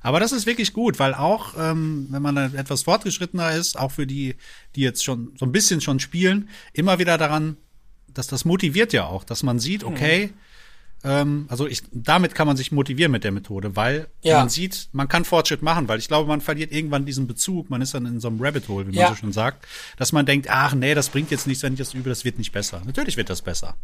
Aber 0.02 0.18
das 0.20 0.32
ist 0.32 0.46
wirklich 0.46 0.72
gut, 0.72 0.98
weil 0.98 1.14
auch, 1.14 1.54
ähm, 1.58 2.06
wenn 2.10 2.22
man 2.22 2.34
dann 2.34 2.54
etwas 2.54 2.82
fortgeschrittener 2.84 3.52
ist, 3.52 3.78
auch 3.78 3.90
für 3.92 4.06
die, 4.06 4.34
die 4.76 4.80
jetzt 4.80 5.04
schon 5.04 5.32
so 5.38 5.44
ein 5.46 5.52
bisschen 5.52 5.80
schon 5.80 6.00
spielen, 6.00 6.48
immer 6.72 6.98
wieder 6.98 7.18
daran, 7.18 7.56
dass 8.12 8.26
das 8.26 8.44
motiviert 8.44 8.92
ja 8.92 9.06
auch, 9.06 9.24
dass 9.24 9.42
man 9.42 9.58
sieht, 9.58 9.82
Mhm. 9.82 9.88
okay, 9.88 10.30
ähm, 11.02 11.46
also 11.48 11.66
ich, 11.66 11.82
damit 11.92 12.34
kann 12.34 12.46
man 12.46 12.56
sich 12.56 12.72
motivieren 12.72 13.12
mit 13.12 13.24
der 13.24 13.32
Methode, 13.32 13.74
weil 13.76 14.08
Ja. 14.22 14.38
man 14.38 14.48
sieht, 14.48 14.88
man 14.92 15.08
kann 15.08 15.24
Fortschritt 15.24 15.62
machen, 15.62 15.88
weil 15.88 15.98
ich 15.98 16.08
glaube, 16.08 16.28
man 16.28 16.40
verliert 16.40 16.72
irgendwann 16.72 17.06
diesen 17.06 17.26
Bezug, 17.26 17.70
man 17.70 17.80
ist 17.80 17.94
dann 17.94 18.04
in 18.06 18.20
so 18.20 18.28
einem 18.28 18.40
Rabbit 18.40 18.68
Hole, 18.68 18.86
wie 18.86 18.92
man 18.92 19.00
Ja. 19.00 19.08
so 19.08 19.14
schon 19.14 19.32
sagt, 19.32 19.66
dass 19.96 20.12
man 20.12 20.26
denkt, 20.26 20.48
ach 20.50 20.74
nee, 20.74 20.94
das 20.94 21.08
bringt 21.08 21.30
jetzt 21.30 21.46
nichts, 21.46 21.62
wenn 21.62 21.72
ich 21.74 21.78
das 21.78 21.94
übe, 21.94 22.08
das 22.10 22.24
wird 22.24 22.36
nicht 22.38 22.52
besser. 22.52 22.82
Natürlich 22.84 23.16
wird 23.16 23.30
das 23.30 23.40
besser. 23.42 23.76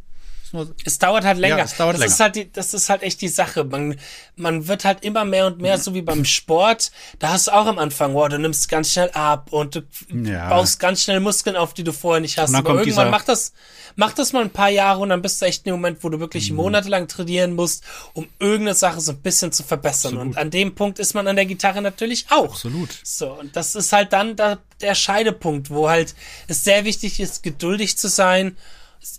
Nur- 0.53 0.75
Es 0.85 0.99
dauert 0.99 1.25
halt 1.25 1.39
länger. 1.39 1.59
Ja, 1.59 1.65
es 1.65 1.77
dauert 1.77 1.95
das 1.95 2.01
länger. 2.01 2.13
ist 2.13 2.21
halt 2.21 2.37
die, 2.37 2.53
das 2.53 2.73
ist 2.75 2.89
halt 2.89 3.03
echt 3.03 3.21
die 3.21 3.29
Sache. 3.29 3.65
Man, 3.65 3.99
man 4.37 4.69
wird 4.69 4.85
halt 4.85 5.05
immer 5.05 5.25
mehr 5.25 5.47
und 5.47 5.61
mehr 5.61 5.79
so 5.79 5.93
wie 5.95 6.03
beim 6.03 6.25
Sport. 6.25 6.91
Da 7.19 7.31
hast 7.31 7.49
du 7.49 7.53
auch 7.53 7.67
am 7.67 7.79
Anfang, 7.79 8.15
wow, 8.15 8.29
du 8.29 8.39
nimmst 8.39 8.69
ganz 8.69 8.93
schnell 8.93 9.11
ab 9.11 9.53
und 9.53 9.75
du 9.75 9.83
Ja. 10.13 10.49
baust 10.49 10.79
ganz 10.79 11.03
schnell 11.03 11.21
Muskeln 11.21 11.57
auf, 11.57 11.75
die 11.75 11.85
du 11.85 11.93
vorher 11.93 12.21
nicht 12.21 12.39
hast. 12.39 12.55
Aber 12.55 12.79
irgendwann 12.79 13.11
macht 13.11 13.29
das, 13.29 13.53
macht 13.97 14.19
das 14.19 14.33
mal 14.33 14.43
ein 14.43 14.51
paar 14.51 14.71
Jahre 14.71 15.01
und 15.01 15.09
dann 15.09 15.23
bist 15.23 15.41
du 15.43 15.47
echt 15.47 15.67
in 15.67 15.73
dem 15.73 15.81
Moment, 15.81 16.03
wo 16.05 16.09
du 16.09 16.21
wirklich 16.21 16.51
Mhm. 16.51 16.57
monatelang 16.57 17.09
trainieren 17.09 17.55
musst, 17.55 17.83
um 18.15 18.29
irgendeine 18.39 18.75
Sache 18.75 19.01
so 19.01 19.13
ein 19.13 19.19
bisschen 19.23 19.53
zu 19.53 19.63
verbessern. 19.65 20.13
Absolut. 20.15 20.37
Und 20.37 20.39
an 20.41 20.51
dem 20.51 20.75
Punkt 20.75 20.99
ist 20.99 21.15
man 21.15 21.27
an 21.27 21.37
der 21.37 21.47
Gitarre 21.47 21.83
natürlich 21.83 22.27
auch. 22.31 22.51
Absolut. 22.53 22.91
So, 23.03 23.33
und 23.33 23.57
das 23.57 23.75
ist 23.75 23.93
halt 23.93 24.13
dann 24.13 24.37
da, 24.37 24.59
der 24.81 24.95
Scheidepunkt, 24.95 25.71
wo 25.71 25.89
halt 25.89 26.15
es 26.49 26.63
sehr 26.65 26.85
wichtig 26.85 27.19
ist, 27.21 27.43
geduldig 27.43 27.97
zu 27.99 28.09
sein, 28.09 28.57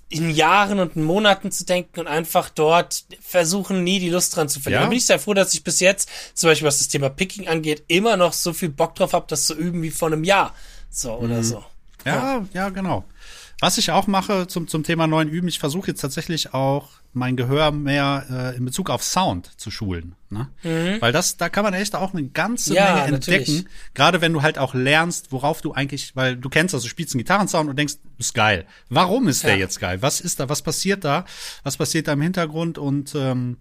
in 0.09 0.29
Jahren 0.29 0.79
und 0.79 0.95
Monaten 0.95 1.51
zu 1.51 1.65
denken 1.65 1.99
und 2.01 2.07
einfach 2.07 2.49
dort 2.49 3.05
versuchen, 3.21 3.83
nie 3.83 3.99
die 3.99 4.09
Lust 4.09 4.35
dran 4.35 4.49
zu 4.49 4.59
verlieren. 4.59 4.81
Ja. 4.81 4.85
Da 4.85 4.89
bin 4.89 4.97
ich 4.97 5.05
sehr 5.05 5.19
froh, 5.19 5.33
dass 5.33 5.53
ich 5.53 5.63
bis 5.63 5.79
jetzt, 5.79 6.09
zum 6.33 6.49
Beispiel 6.49 6.67
was 6.67 6.79
das 6.79 6.87
Thema 6.87 7.09
Picking 7.09 7.47
angeht, 7.47 7.83
immer 7.87 8.17
noch 8.17 8.33
so 8.33 8.53
viel 8.53 8.69
Bock 8.69 8.95
drauf 8.95 9.13
habe, 9.13 9.25
das 9.29 9.45
zu 9.45 9.53
üben 9.55 9.81
wie 9.81 9.91
vor 9.91 10.07
einem 10.07 10.23
Jahr. 10.23 10.53
So 10.89 11.13
Mhm. 11.17 11.23
oder 11.25 11.43
so. 11.43 11.63
Ja, 12.05 12.45
ja, 12.53 12.69
genau. 12.69 13.03
Was 13.59 13.79
ich 13.79 13.89
auch 13.89 14.05
mache 14.05 14.45
zum, 14.47 14.67
zum 14.67 14.83
Thema 14.83 15.07
neuen 15.07 15.29
Üben, 15.29 15.47
ich 15.47 15.57
versuche 15.57 15.87
jetzt 15.87 16.01
tatsächlich 16.01 16.53
auch 16.53 16.89
mein 17.13 17.35
Gehör 17.35 17.71
mehr 17.71 18.25
äh, 18.53 18.57
in 18.57 18.65
Bezug 18.65 18.91
auf 18.91 19.03
Sound 19.03 19.49
zu 19.59 19.71
schulen. 19.71 20.15
Ne? 20.29 20.47
Weil 20.99 21.11
das, 21.11 21.37
da 21.37 21.49
kann 21.49 21.63
man 21.63 21.73
echt 21.73 21.95
auch 21.95 22.13
eine 22.13 22.27
ganze 22.27 22.71
Mhm. 22.71 22.75
Ja, 22.75 22.93
Menge 22.95 23.15
entdecken. 23.15 23.41
natürlich. 23.53 23.65
Gerade 23.95 24.21
wenn 24.21 24.33
du 24.33 24.43
halt 24.43 24.59
auch 24.59 24.75
lernst, 24.75 25.31
worauf 25.31 25.61
du 25.61 25.73
eigentlich, 25.73 26.15
weil 26.15 26.37
du 26.37 26.49
kennst 26.49 26.75
das, 26.75 26.83
du 26.83 26.87
spielst 26.89 27.15
einen 27.15 27.19
Gitarrensound 27.19 27.67
und 27.67 27.79
denkst, 27.79 27.95
ist 28.19 28.35
geil. 28.35 28.67
Warum 28.89 29.27
ist 29.27 29.43
der 29.43 29.53
Ja. 29.53 29.57
jetzt 29.61 29.79
geil? 29.79 30.03
Was 30.03 30.21
ist 30.21 30.39
da, 30.39 30.49
was 30.49 30.61
passiert 30.61 31.03
da? 31.03 31.25
Was 31.63 31.77
passiert 31.77 32.07
da 32.07 32.13
im 32.13 32.21
Hintergrund? 32.21 32.77
Und 32.77 33.15
ähm, 33.15 33.57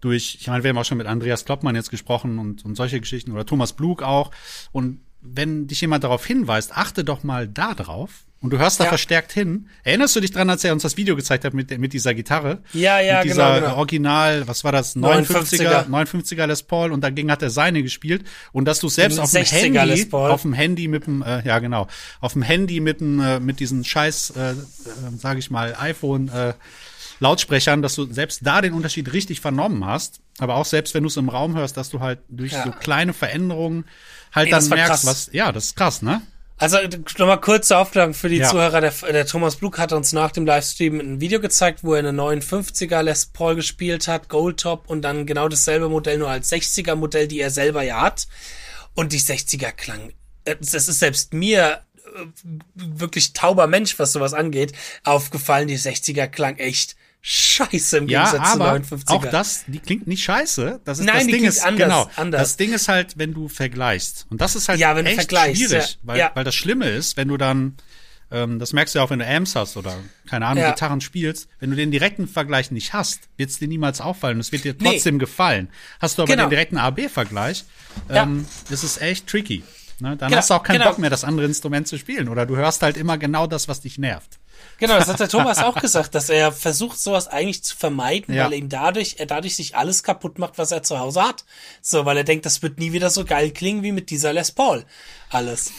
durch, 0.00 0.38
ich 0.40 0.46
meine, 0.46 0.62
wir 0.64 0.70
haben 0.70 0.78
auch 0.78 0.84
schon 0.86 0.98
mit 0.98 1.06
Andreas 1.06 1.44
Kloppmann 1.44 1.74
jetzt 1.74 1.90
gesprochen 1.90 2.38
und, 2.38 2.64
und 2.64 2.74
solche 2.74 3.00
Geschichten 3.00 3.32
oder 3.32 3.44
Thomas 3.44 3.74
Blug 3.74 4.02
auch. 4.02 4.30
Und 4.72 5.00
wenn 5.20 5.66
dich 5.66 5.80
jemand 5.82 6.04
darauf 6.04 6.24
hinweist, 6.24 6.74
achte 6.76 7.04
doch 7.04 7.22
mal 7.22 7.46
da 7.48 7.74
drauf 7.74 8.24
und 8.44 8.50
du 8.50 8.58
hörst 8.58 8.78
da 8.78 8.84
Ja. 8.84 8.88
verstärkt 8.90 9.32
hin. 9.32 9.68
Erinnerst 9.84 10.14
du 10.14 10.20
dich 10.20 10.30
dran, 10.30 10.50
als 10.50 10.62
er 10.64 10.72
uns 10.74 10.82
das 10.82 10.96
Video 10.98 11.16
gezeigt 11.16 11.44
hat 11.46 11.54
mit, 11.54 11.76
mit 11.78 11.94
dieser 11.94 12.12
Gitarre? 12.14 12.62
Ja, 12.74 13.00
ja, 13.00 13.16
mit 13.20 13.24
dieser 13.32 13.54
genau, 13.54 13.66
genau. 13.68 13.76
Original, 13.78 14.46
was 14.46 14.62
war 14.64 14.70
das? 14.72 14.94
59er. 14.96 15.86
59er, 15.86 15.88
59er 15.88 16.46
Les 16.46 16.62
Paul 16.62 16.92
und 16.92 17.00
dagegen 17.00 17.30
hat 17.30 17.40
er 17.42 17.48
seine 17.48 17.82
gespielt 17.82 18.24
und 18.52 18.66
dass 18.66 18.80
du 18.80 18.88
selbst 18.90 19.18
auf 19.18 19.32
dem 19.32 19.42
60er 19.44 19.78
Handy, 19.80 20.08
auf 20.12 20.42
dem 20.42 20.52
Handy 20.52 20.88
mit 20.88 21.06
dem, 21.06 21.22
äh, 21.22 21.42
ja 21.46 21.58
genau, 21.58 21.88
auf 22.20 22.34
dem 22.34 22.42
Handy 22.42 22.80
mit 22.80 23.00
dem, 23.00 23.18
äh, 23.20 23.40
mit 23.40 23.60
diesen 23.60 23.82
scheiß, 23.82 24.34
äh, 24.36 24.50
äh, 24.50 24.54
sage 25.18 25.38
ich 25.38 25.50
mal, 25.50 25.74
iPhone, 25.80 26.28
äh, 26.28 26.52
Lautsprechern, 27.20 27.80
dass 27.80 27.94
du 27.94 28.12
selbst 28.12 28.40
da 28.44 28.60
den 28.60 28.74
Unterschied 28.74 29.12
richtig 29.12 29.40
vernommen 29.40 29.86
hast, 29.86 30.20
aber 30.38 30.56
auch 30.56 30.64
selbst 30.66 30.92
wenn 30.94 31.04
du 31.04 31.08
es 31.08 31.16
im 31.16 31.28
Raum 31.30 31.56
hörst, 31.56 31.76
dass 31.76 31.88
du 31.88 32.00
halt 32.00 32.18
durch 32.28 32.52
Ja. 32.52 32.64
so 32.64 32.72
kleine 32.72 33.14
Veränderungen 33.14 33.84
halt 34.32 34.46
Ey, 34.48 34.50
dann 34.50 34.68
merkst, 34.68 34.88
krass. 34.88 35.06
was, 35.06 35.30
ja, 35.32 35.50
das 35.52 35.66
ist 35.66 35.76
krass, 35.76 36.02
ne? 36.02 36.20
Also 36.56 36.78
nochmal 37.18 37.40
kurze 37.40 37.76
Aufklärung 37.76 38.14
für 38.14 38.28
die 38.28 38.36
Ja. 38.36 38.48
Zuhörer. 38.48 38.80
Der, 38.80 38.92
der 38.92 39.26
Thomas 39.26 39.56
Blug 39.56 39.78
hat 39.78 39.92
uns 39.92 40.12
nach 40.12 40.30
dem 40.30 40.46
Livestream 40.46 41.00
ein 41.00 41.20
Video 41.20 41.40
gezeigt, 41.40 41.82
wo 41.82 41.94
er 41.94 41.98
eine 41.98 42.12
59er 42.12 43.02
Les 43.02 43.26
Paul 43.26 43.56
gespielt 43.56 44.06
hat, 44.06 44.28
Goldtop 44.28 44.88
und 44.88 45.02
dann 45.02 45.26
genau 45.26 45.48
dasselbe 45.48 45.88
Modell 45.88 46.18
nur 46.18 46.30
als 46.30 46.52
60er 46.52 46.94
Modell, 46.94 47.26
die 47.26 47.40
er 47.40 47.50
selber 47.50 47.82
ja 47.82 48.00
hat. 48.00 48.28
Und 48.94 49.12
die 49.12 49.20
60er 49.20 49.72
klang, 49.72 50.12
äh, 50.44 50.54
das 50.60 50.74
ist 50.88 51.00
selbst 51.00 51.34
mir 51.34 51.80
äh, 52.14 52.26
wirklich 52.74 53.32
tauber 53.32 53.66
Mensch, 53.66 53.98
was 53.98 54.12
sowas 54.12 54.32
angeht, 54.32 54.72
aufgefallen. 55.02 55.66
Die 55.66 55.78
60er 55.78 56.28
klang 56.28 56.56
echt 56.58 56.94
scheiße 57.26 57.96
im 57.98 58.08
Ja, 58.08 58.30
Gegensatz 58.30 58.52
aber 58.52 58.82
zu 58.82 58.94
59er. 58.96 59.10
auch 59.10 59.24
das, 59.24 59.64
die 59.66 59.78
klingt 59.78 60.06
nicht 60.06 60.22
scheiße. 60.22 60.80
Das 60.84 60.98
ist 60.98 61.06
Nein, 61.06 61.14
das 61.16 61.24
die 61.24 61.30
Ding 61.32 61.40
klingt 61.40 61.54
ist 61.54 61.64
anders, 61.64 61.78
genau. 61.88 62.10
anders. 62.16 62.40
Das 62.42 62.56
Ding 62.58 62.72
ist 62.74 62.88
halt, 62.88 63.16
wenn 63.16 63.32
du 63.32 63.48
vergleichst. 63.48 64.26
Und 64.28 64.42
das 64.42 64.54
ist 64.56 64.68
halt 64.68 64.78
Ja, 64.78 64.94
wenn 64.94 65.06
du 65.06 65.10
echt 65.10 65.30
schwierig, 65.32 65.70
ja. 65.72 65.98
weil 66.02 66.18
Ja. 66.18 66.30
weil 66.34 66.44
das 66.44 66.54
Schlimme 66.54 66.88
ist, 66.90 67.16
wenn 67.16 67.28
du 67.28 67.36
dann 67.38 67.76
ähm, 68.30 68.58
das 68.58 68.72
merkst 68.72 68.94
du 68.94 68.98
ja 68.98 69.04
auch, 69.04 69.10
wenn 69.10 69.20
du 69.20 69.26
Amps 69.28 69.54
hast 69.54 69.76
oder, 69.76 69.94
keine 70.28 70.46
Ahnung. 70.46 70.64
Gitarren 70.64 71.00
spielst. 71.00 71.46
Wenn 71.60 71.70
du 71.70 71.76
den 71.76 71.90
direkten 71.90 72.26
Vergleich 72.26 72.70
nicht 72.70 72.92
hast, 72.92 73.20
wird 73.36 73.50
es 73.50 73.58
dir 73.58 73.68
niemals 73.68 74.00
auffallen. 74.00 74.40
Es 74.40 74.50
wird 74.50 74.64
dir 74.64 74.76
trotzdem 74.76 75.18
gefallen. 75.18 75.68
Hast 76.00 76.18
du 76.18 76.22
aber 76.22 76.32
Genau. 76.32 76.44
den 76.46 76.50
direkten 76.50 76.78
AB-Vergleich, 76.78 77.64
ähm, 78.10 78.46
das 78.70 78.82
ist 78.82 79.00
echt 79.00 79.26
tricky. 79.28 79.62
Ne? 80.00 80.16
Dann 80.16 80.30
Genau, 80.30 80.38
hast 80.38 80.50
du 80.50 80.54
auch 80.54 80.62
keinen 80.62 80.78
genau. 80.78 80.90
Bock 80.90 80.98
mehr, 80.98 81.10
das 81.10 81.22
andere 81.22 81.46
Instrument 81.46 81.86
zu 81.86 81.96
spielen. 81.98 82.28
Oder 82.28 82.44
du 82.46 82.56
hörst 82.56 82.82
halt 82.82 82.96
immer 82.96 83.18
genau 83.18 83.46
das, 83.46 83.68
was 83.68 83.82
dich 83.82 83.98
nervt. 83.98 84.38
Genau, 84.78 84.96
das 84.98 85.08
hat 85.08 85.20
der 85.20 85.28
Thomas 85.28 85.58
auch 85.58 85.74
gesagt, 85.80 86.14
dass 86.14 86.28
er 86.28 86.52
versucht, 86.52 86.98
sowas 86.98 87.28
eigentlich 87.28 87.62
zu 87.62 87.76
vermeiden, 87.76 88.34
Ja. 88.34 88.44
weil 88.44 88.52
er 88.52 88.58
ihm 88.58 88.68
dadurch, 88.68 89.16
er 89.18 89.26
dadurch 89.26 89.56
sich 89.56 89.76
alles 89.76 90.02
kaputt 90.02 90.38
macht, 90.38 90.58
was 90.58 90.72
er 90.72 90.82
zu 90.82 90.98
Hause 90.98 91.22
hat. 91.22 91.44
So, 91.80 92.04
weil 92.04 92.16
er 92.16 92.24
denkt, 92.24 92.44
das 92.46 92.62
wird 92.62 92.78
nie 92.78 92.92
wieder 92.92 93.10
so 93.10 93.24
geil 93.24 93.50
klingen 93.50 93.82
wie 93.82 93.92
mit 93.92 94.10
dieser 94.10 94.32
Les 94.32 94.50
Paul. 94.52 94.84
Alles. 95.34 95.72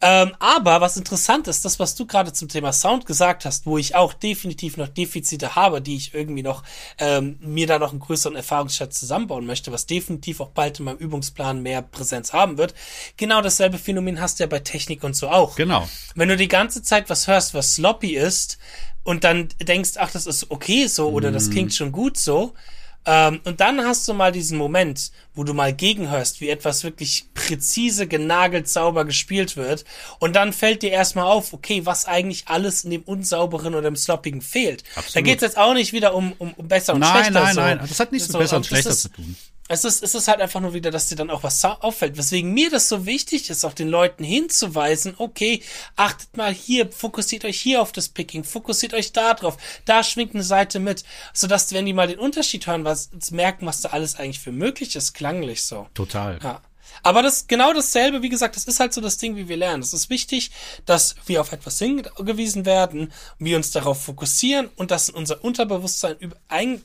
Ähm, 0.00 0.32
aber 0.38 0.80
was 0.80 0.96
interessant 0.96 1.46
ist, 1.46 1.66
das, 1.66 1.78
was 1.78 1.94
du 1.94 2.06
gerade 2.06 2.32
zum 2.32 2.48
Thema 2.48 2.72
Sound 2.72 3.04
gesagt 3.04 3.44
hast, 3.44 3.66
wo 3.66 3.76
ich 3.76 3.94
auch 3.94 4.14
definitiv 4.14 4.78
noch 4.78 4.88
Defizite 4.88 5.54
habe, 5.54 5.82
die 5.82 5.96
ich 5.96 6.14
irgendwie 6.14 6.42
noch 6.42 6.62
ähm, 6.96 7.36
mir 7.40 7.66
da 7.66 7.78
noch 7.78 7.90
einen 7.90 8.00
größeren 8.00 8.34
Erfahrungsschatz 8.34 8.98
zusammenbauen 8.98 9.44
möchte, 9.44 9.70
was 9.70 9.84
definitiv 9.84 10.40
auch 10.40 10.48
bald 10.48 10.78
in 10.78 10.86
meinem 10.86 10.96
Übungsplan 10.96 11.62
mehr 11.62 11.82
Präsenz 11.82 12.32
haben 12.32 12.56
wird. 12.56 12.72
Genau 13.18 13.42
dasselbe 13.42 13.76
Phänomen 13.76 14.18
hast 14.18 14.38
du 14.38 14.44
ja 14.44 14.48
bei 14.48 14.60
Technik 14.60 15.04
und 15.04 15.14
so 15.14 15.28
auch. 15.28 15.56
Genau. 15.56 15.86
Wenn 16.14 16.30
du 16.30 16.36
die 16.38 16.48
ganze 16.48 16.82
Zeit 16.82 17.10
was 17.10 17.26
hörst, 17.26 17.52
was 17.52 17.74
sloppy 17.74 18.16
ist, 18.16 18.58
und 19.04 19.24
dann 19.24 19.48
denkst, 19.60 19.92
ach, 19.96 20.12
das 20.12 20.26
ist 20.26 20.50
okay 20.50 20.86
so 20.86 21.10
oder 21.10 21.32
das 21.32 21.50
klingt 21.50 21.74
schon 21.74 21.90
gut 21.90 22.16
so, 22.16 22.54
ähm, 23.04 23.40
und 23.44 23.60
dann 23.60 23.84
hast 23.84 24.06
du 24.06 24.14
mal 24.14 24.30
diesen 24.30 24.56
Moment, 24.58 25.10
wo 25.34 25.42
du 25.42 25.54
mal 25.54 25.72
gegenhörst, 25.72 26.40
wie 26.40 26.48
etwas 26.50 26.84
wirklich 26.84 27.26
präzise, 27.34 28.06
genagelt, 28.06 28.68
sauber 28.68 29.04
gespielt 29.04 29.56
wird. 29.56 29.84
Und 30.20 30.36
dann 30.36 30.52
fällt 30.52 30.82
dir 30.82 30.90
erstmal 30.90 31.24
auf, 31.24 31.52
okay, 31.52 31.84
was 31.84 32.06
eigentlich 32.06 32.44
alles 32.46 32.84
in 32.84 32.90
dem 32.90 33.02
Unsauberen 33.02 33.74
oder 33.74 33.88
im 33.88 33.96
Sloppigen 33.96 34.40
fehlt. 34.40 34.84
Da 34.94 35.00
Absolut. 35.00 35.26
geht's 35.26 35.42
jetzt 35.42 35.58
auch 35.58 35.74
nicht 35.74 35.92
wieder 35.92 36.14
um, 36.14 36.32
um, 36.38 36.52
um 36.54 36.68
besser 36.68 36.94
und 36.94 37.00
Nein, 37.00 37.24
schlechter. 37.24 37.32
nein, 37.32 37.54
so. 37.54 37.60
nein. 37.60 37.78
Das 37.80 37.98
hat 37.98 38.12
nichts 38.12 38.28
mit 38.28 38.38
besser 38.38 38.56
und 38.56 38.66
schlechter 38.66 38.92
zu 38.96 39.08
tun. 39.08 39.36
Es 39.68 39.84
ist, 39.84 40.02
es 40.02 40.14
ist 40.14 40.28
halt 40.28 40.40
einfach 40.40 40.60
nur 40.60 40.74
wieder, 40.74 40.90
dass 40.90 41.08
dir 41.08 41.16
dann 41.16 41.30
auch 41.30 41.42
was 41.42 41.64
auffällt. 41.64 42.16
Weswegen 42.16 42.52
mir 42.52 42.70
das 42.70 42.88
so 42.88 43.06
wichtig 43.06 43.48
ist, 43.48 43.64
auch 43.64 43.72
den 43.72 43.88
Leuten 43.88 44.24
hinzuweisen, 44.24 45.14
okay, 45.18 45.62
achtet 45.96 46.36
mal 46.36 46.52
hier, 46.52 46.90
fokussiert 46.90 47.44
euch 47.44 47.60
hier 47.60 47.80
auf 47.80 47.92
das 47.92 48.08
Picking, 48.08 48.44
fokussiert 48.44 48.94
euch 48.94 49.12
da 49.12 49.34
drauf, 49.34 49.56
da 49.84 50.02
schwingt 50.02 50.34
eine 50.34 50.44
Seite 50.44 50.78
mit, 50.78 51.04
sodass, 51.32 51.72
wenn 51.72 51.86
die 51.86 51.92
mal 51.92 52.08
den 52.08 52.18
Unterschied 52.18 52.66
hören, 52.66 52.84
was, 52.84 53.10
merken, 53.30 53.66
was 53.66 53.80
da 53.80 53.90
alles 53.90 54.16
eigentlich 54.16 54.40
für 54.40 54.52
möglich 54.52 54.96
ist, 54.96 55.14
klanglich 55.14 55.62
so. 55.62 55.86
Total. 55.94 56.38
Ja. 56.42 56.60
Aber 57.02 57.22
das 57.22 57.46
genau 57.46 57.72
dasselbe, 57.72 58.22
wie 58.22 58.28
gesagt, 58.28 58.56
das 58.56 58.64
ist 58.64 58.80
halt 58.80 58.92
so 58.92 59.00
das 59.00 59.18
Ding, 59.18 59.36
wie 59.36 59.48
wir 59.48 59.56
lernen. 59.56 59.82
Es 59.82 59.92
ist 59.92 60.10
wichtig, 60.10 60.50
dass 60.86 61.14
wir 61.26 61.40
auf 61.40 61.52
etwas 61.52 61.78
hingewiesen 61.78 62.64
werden, 62.66 63.12
wir 63.38 63.56
uns 63.56 63.70
darauf 63.70 64.02
fokussieren 64.02 64.68
und 64.76 64.90
dass 64.90 65.10
unser 65.10 65.42
Unterbewusstsein 65.44 66.16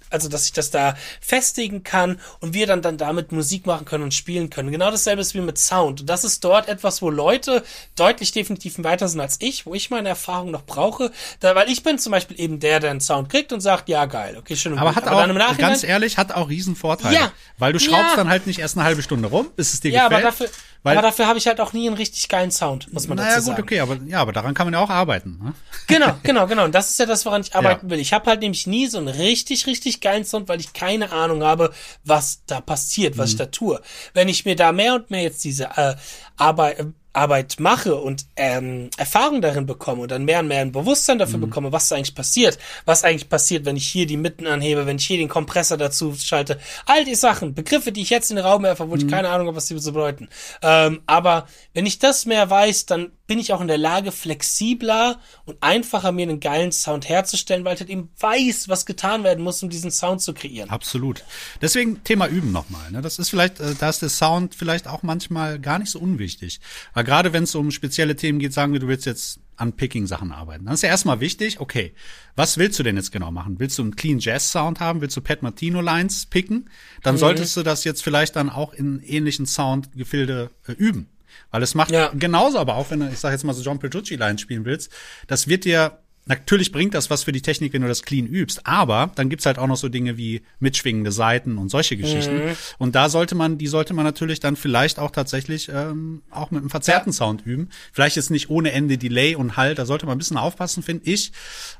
also 0.10 0.30
dass 0.30 0.43
sich 0.43 0.53
das 0.53 0.72
da 0.72 0.95
festigen 1.22 1.84
kann 1.84 2.20
und 2.39 2.53
wir 2.53 2.68
dann 2.68 2.82
dann 2.82 2.97
damit 2.97 3.32
Musik 3.32 3.66
machen 3.66 3.86
können 3.86 4.03
und 4.03 4.14
spielen 4.14 4.49
können. 4.49 4.72
Genau 4.72 4.91
dasselbe 4.91 5.22
ist 5.22 5.34
wie 5.34 5.41
mit 5.41 5.58
Sound. 5.58 6.01
Und 6.01 6.10
das 6.10 6.24
ist 6.24 6.43
dort 6.43 6.68
etwas, 6.68 7.01
wo 7.01 7.10
Leute 7.10 7.64
deutlich 7.95 8.32
definitiv 8.32 8.76
weiter 8.84 9.08
sind 9.08 9.20
als 9.20 9.38
ich, 9.39 9.66
wo 9.66 9.74
ich 9.74 9.89
meine 9.89 10.10
Erfahrung 10.10 10.51
noch 10.51 10.66
brauche. 10.66 11.12
Da, 11.39 11.55
weil 11.55 11.70
ich 11.70 11.84
bin 11.84 11.99
zum 11.99 12.12
Beispiel 12.12 12.39
eben 12.39 12.60
der, 12.60 12.80
der 12.80 12.91
einen 12.91 13.01
Sound 13.01 13.30
kriegt 13.30 13.51
und 13.53 13.62
sagt, 13.62 13.89
ja 13.89 14.05
geil, 14.05 14.38
okay, 14.38 14.55
schön 14.55 14.78
Aber 14.78 14.89
gut. 14.93 14.97
hat 14.97 15.08
auch, 15.08 15.20
dann 15.20 15.30
im 15.30 15.38
Nachhinein, 15.38 15.58
ganz 15.72 15.84
ehrlich, 15.84 16.18
hat 16.18 16.32
auch 16.32 16.49
Riesenvorteile. 16.49 17.16
Ja. 17.16 17.32
Weil 17.58 17.74
du 17.74 17.80
schraubst 17.80 18.12
Ja. 18.12 18.16
dann 18.16 18.30
halt 18.30 18.47
nicht 18.47 18.60
erst 18.60 18.78
eine 18.78 18.86
halbe 18.86 19.01
Stunde 19.01 19.28
rum, 19.28 19.47
bis 19.55 19.74
es 19.74 19.80
dir 19.82 19.91
ja, 19.98 20.06
aber 20.06 20.22
gefällt. 20.22 20.34
dafür, 20.50 20.50
weil, 20.84 20.98
aber 20.98 21.08
dafür 21.08 21.28
habe 21.28 21.38
ich 21.38 21.48
halt 21.48 21.60
auch 21.60 21.74
nie 21.74 21.88
einen 21.88 21.98
richtig 21.98 22.30
geilen 22.30 22.52
Sound, 22.52 22.93
muss 22.93 23.08
man 23.08 23.18
naja, 23.18 23.36
dazu 23.36 23.48
gut, 23.48 23.56
sagen. 23.58 23.64
okay, 23.64 23.80
aber, 23.82 23.98
ja, 24.06 24.22
aber 24.22 24.32
daran 24.32 24.54
kann 24.54 24.68
man 24.68 24.74
ja 24.74 24.80
auch 24.80 24.89
arbeiten. 24.89 25.39
Ne? 25.43 25.54
Genau, 25.88 26.14
genau, 26.24 26.48
genau. 26.48 26.64
Und 26.66 26.74
das 26.76 26.89
ist 26.91 27.00
ja 27.00 27.06
das, 27.06 27.26
woran 27.26 27.41
ich 27.41 27.56
arbeiten 27.56 27.88
Ja. 27.88 27.91
will. 27.91 28.00
Ich 28.00 28.14
habe 28.14 28.30
halt 28.30 28.41
nämlich 28.41 28.68
nie 28.68 28.88
so 28.88 28.98
einen 28.98 29.10
richtig, 29.10 29.66
richtig 29.68 30.00
geilen 30.02 30.24
Sound, 30.24 30.48
weil 30.48 30.60
ich 30.60 30.72
keine 30.74 31.12
Ahnung 31.12 31.43
habe, 31.43 31.74
was 32.06 32.43
da 32.45 32.62
passiert, 32.62 33.18
was 33.18 33.32
ich 33.32 33.36
da 33.38 33.48
tue. 33.48 33.82
Wenn 34.14 34.30
ich 34.30 34.45
mir 34.45 34.56
da 34.56 34.72
mehr 34.72 34.93
und 34.95 35.10
mehr 35.12 35.24
jetzt 35.24 35.43
diese 35.43 35.66
äh, 35.76 35.95
Arbeit, 36.38 36.80
äh, 36.80 36.86
Arbeit 37.18 37.59
mache 37.59 37.95
und 37.95 38.26
ähm, 38.36 38.89
Erfahrung 38.97 39.41
darin 39.41 39.65
bekomme 39.65 40.03
und 40.03 40.11
dann 40.11 40.26
mehr 40.26 40.39
und 40.39 40.47
mehr 40.47 40.61
ein 40.61 40.72
Bewusstsein 40.72 41.18
dafür 41.18 41.39
bekomme, 41.39 41.72
was 41.72 41.89
da 41.89 41.95
eigentlich 41.95 42.15
passiert, 42.15 42.57
was 42.86 43.03
eigentlich 43.03 43.28
passiert, 43.28 43.65
wenn 43.65 43.76
ich 43.76 43.88
hier 43.88 44.05
die 44.05 44.18
Mitten 44.18 44.45
anhebe, 44.45 44.86
wenn 44.86 44.97
ich 44.97 45.07
hier 45.07 45.18
den 45.18 45.28
Kompressor 45.28 45.78
dazu 45.78 46.15
schalte, 46.15 46.59
all 46.86 47.03
die 47.05 47.15
Sachen, 47.15 47.55
Begriffe, 47.55 47.91
die 47.91 48.01
ich 48.01 48.11
jetzt 48.11 48.30
in 48.30 48.36
den 48.38 48.45
Raum 48.45 48.63
werfe, 48.63 48.89
wo 48.89 48.95
ich 48.95 49.07
keine 49.07 49.30
Ahnung 49.30 49.47
habe, 49.47 49.57
was 49.57 49.65
die 49.65 49.78
so 49.80 49.91
bedeuten. 49.91 50.30
Ähm, 50.61 51.01
aber 51.07 51.47
wenn 51.74 51.86
ich 51.86 51.99
das 51.99 52.26
mehr 52.26 52.49
weiß, 52.49 52.86
dann 52.86 53.11
bin 53.28 53.39
ich 53.39 53.53
auch 53.53 53.61
in 53.61 53.67
der 53.67 53.78
Lage, 53.78 54.11
flexibler 54.11 55.19
und 55.45 55.57
einfacher 55.61 56.11
mir 56.11 56.23
einen 56.23 56.39
geilen 56.39 56.71
Sound 56.71 57.07
herzustellen, 57.09 57.65
weil 57.65 57.75
ich 57.75 57.82
halt 57.82 57.89
eben 57.89 58.09
weiß, 58.19 58.69
was 58.69 58.86
getan 58.86 59.23
werden 59.23 59.43
muss, 59.43 59.61
um 59.61 59.69
diesen 59.69 59.91
Sound 59.91 60.21
zu 60.21 60.34
kreieren. 60.34 60.69
Absolut. 60.69 61.23
Deswegen 61.61 62.03
Thema 62.03 62.28
Üben 62.28 62.51
nochmal. 62.51 62.89
Ne? 62.91 63.01
Das 63.01 63.19
ist 63.19 63.30
vielleicht, 63.30 63.59
äh, 63.59 63.75
da 63.78 63.89
ist 63.89 64.01
der 64.01 64.09
Sound 64.09 64.55
vielleicht 64.55 64.88
auch 64.88 65.03
manchmal 65.03 65.59
gar 65.59 65.78
nicht 65.80 65.91
so 65.91 65.99
unwichtig. 65.99 66.59
Weil 66.93 67.03
gerade 67.03 67.34
wenn 67.34 67.43
es 67.43 67.53
um 67.53 67.71
spezielle 67.71 68.15
Themen 68.15 68.39
geht, 68.39 68.53
sagen 68.53 68.73
wir, 68.73 68.80
du 68.80 68.88
willst 68.88 69.05
jetzt 69.05 69.39
an 69.57 69.73
Picking-Sachen 69.73 70.32
arbeiten. 70.32 70.65
Dann 70.65 70.75
ist 70.75 70.84
ja 70.84 70.89
erstmal 70.89 71.19
wichtig, 71.19 71.59
okay, 71.59 71.93
was 72.36 72.57
willst 72.57 72.78
du 72.78 72.84
denn 72.84 72.95
jetzt 72.95 73.11
genau 73.11 73.32
machen? 73.32 73.59
Willst 73.59 73.78
du 73.80 73.82
einen 73.82 73.95
Clean 73.95 74.19
Jazz-Sound 74.19 74.80
haben? 74.80 75.01
Willst 75.01 75.17
du 75.17 75.21
Pat 75.21 75.41
Martino-Lines 75.41 76.28
picken? 76.28 76.69
Dann 77.01 77.15
Mhm. 77.15 77.19
solltest 77.19 77.57
du 77.57 77.63
das 77.63 77.84
jetzt 77.84 78.03
vielleicht 78.03 78.36
dann 78.36 78.49
auch 78.51 78.71
in 78.73 79.01
ähnlichen 79.01 79.47
Soundgefilde 79.47 80.51
äh, 80.67 80.71
üben. 80.73 81.09
Weil 81.52 81.64
es 81.64 81.76
macht 81.76 81.91
Ja. 81.91 82.12
genauso 82.18 82.60
aber 82.60 82.76
auch, 82.76 82.91
wenn 82.91 83.00
du, 83.00 83.10
ich 83.10 83.20
sag 83.20 83.32
jetzt 83.32 83.43
mal 83.43 83.54
so 83.54 83.64
John 83.64 83.80
Petrucci-Lines 83.80 84.41
spielen 84.41 84.66
willst, 84.66 84.91
das 85.28 85.48
wird 85.48 85.66
dir 85.66 86.00
Natürlich 86.30 86.74
bringt 86.74 86.93
das 86.93 87.10
was 87.10 87.24
für 87.24 87.32
die 87.32 87.41
Technik, 87.41 87.72
wenn 87.72 87.82
du 87.82 87.88
das 87.88 88.04
clean 88.04 88.28
übst, 88.28 88.68
aber 88.68 89.12
dann 89.16 89.30
gibt's 89.30 89.45
halt 89.45 89.58
auch 89.58 89.68
noch 89.68 89.78
so 89.78 89.88
Dinge 89.88 90.18
wie 90.18 90.41
mitschwingende 90.60 91.12
Seiten 91.12 91.58
und 91.58 91.70
solche 91.70 91.95
Geschichten. 91.95 92.41
Und 92.78 92.95
da 92.95 93.08
sollte 93.08 93.34
man, 93.34 93.58
die 93.58 93.68
sollte 93.68 93.93
man 93.93 94.04
natürlich 94.04 94.41
dann 94.41 94.58
vielleicht 94.58 95.00
auch 95.00 95.12
tatsächlich 95.12 95.70
ähm, 95.70 96.22
auch 96.30 96.52
mit 96.52 96.62
einem 96.62 96.70
verzerrten 96.70 97.14
Sound 97.14 97.45
üben. 97.45 97.70
Vielleicht 97.93 98.18
jetzt 98.18 98.30
nicht 98.30 98.50
ohne 98.50 98.74
Ende 98.74 98.98
Delay 98.98 99.36
und 99.36 99.56
Halt, 99.56 99.80
da 99.80 99.86
sollte 99.86 100.06
man 100.06 100.16
ein 100.16 100.18
bisschen 100.18 100.38
aufpassen, 100.38 100.84
finde 100.84 101.10
ich. 101.10 101.32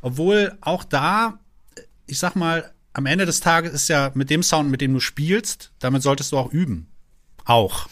Obwohl 0.01 0.57
auch 0.61 0.86
da, 0.86 1.39
ich 2.05 2.20
sag 2.20 2.36
mal, 2.36 2.72
am 2.93 3.05
Ende 3.05 3.26
des 3.26 3.41
Tages 3.41 3.74
ist 3.74 3.89
ja 3.89 4.11
mit 4.13 4.30
dem 4.30 4.43
Sound, 4.43 4.72
mit 4.72 4.80
dem 4.80 4.93
du 4.93 5.01
spielst, 5.01 5.72
damit 5.80 6.03
solltest 6.03 6.32
du 6.32 6.38
auch 6.38 6.53
üben. 6.53 6.88
Auch. 7.43 7.88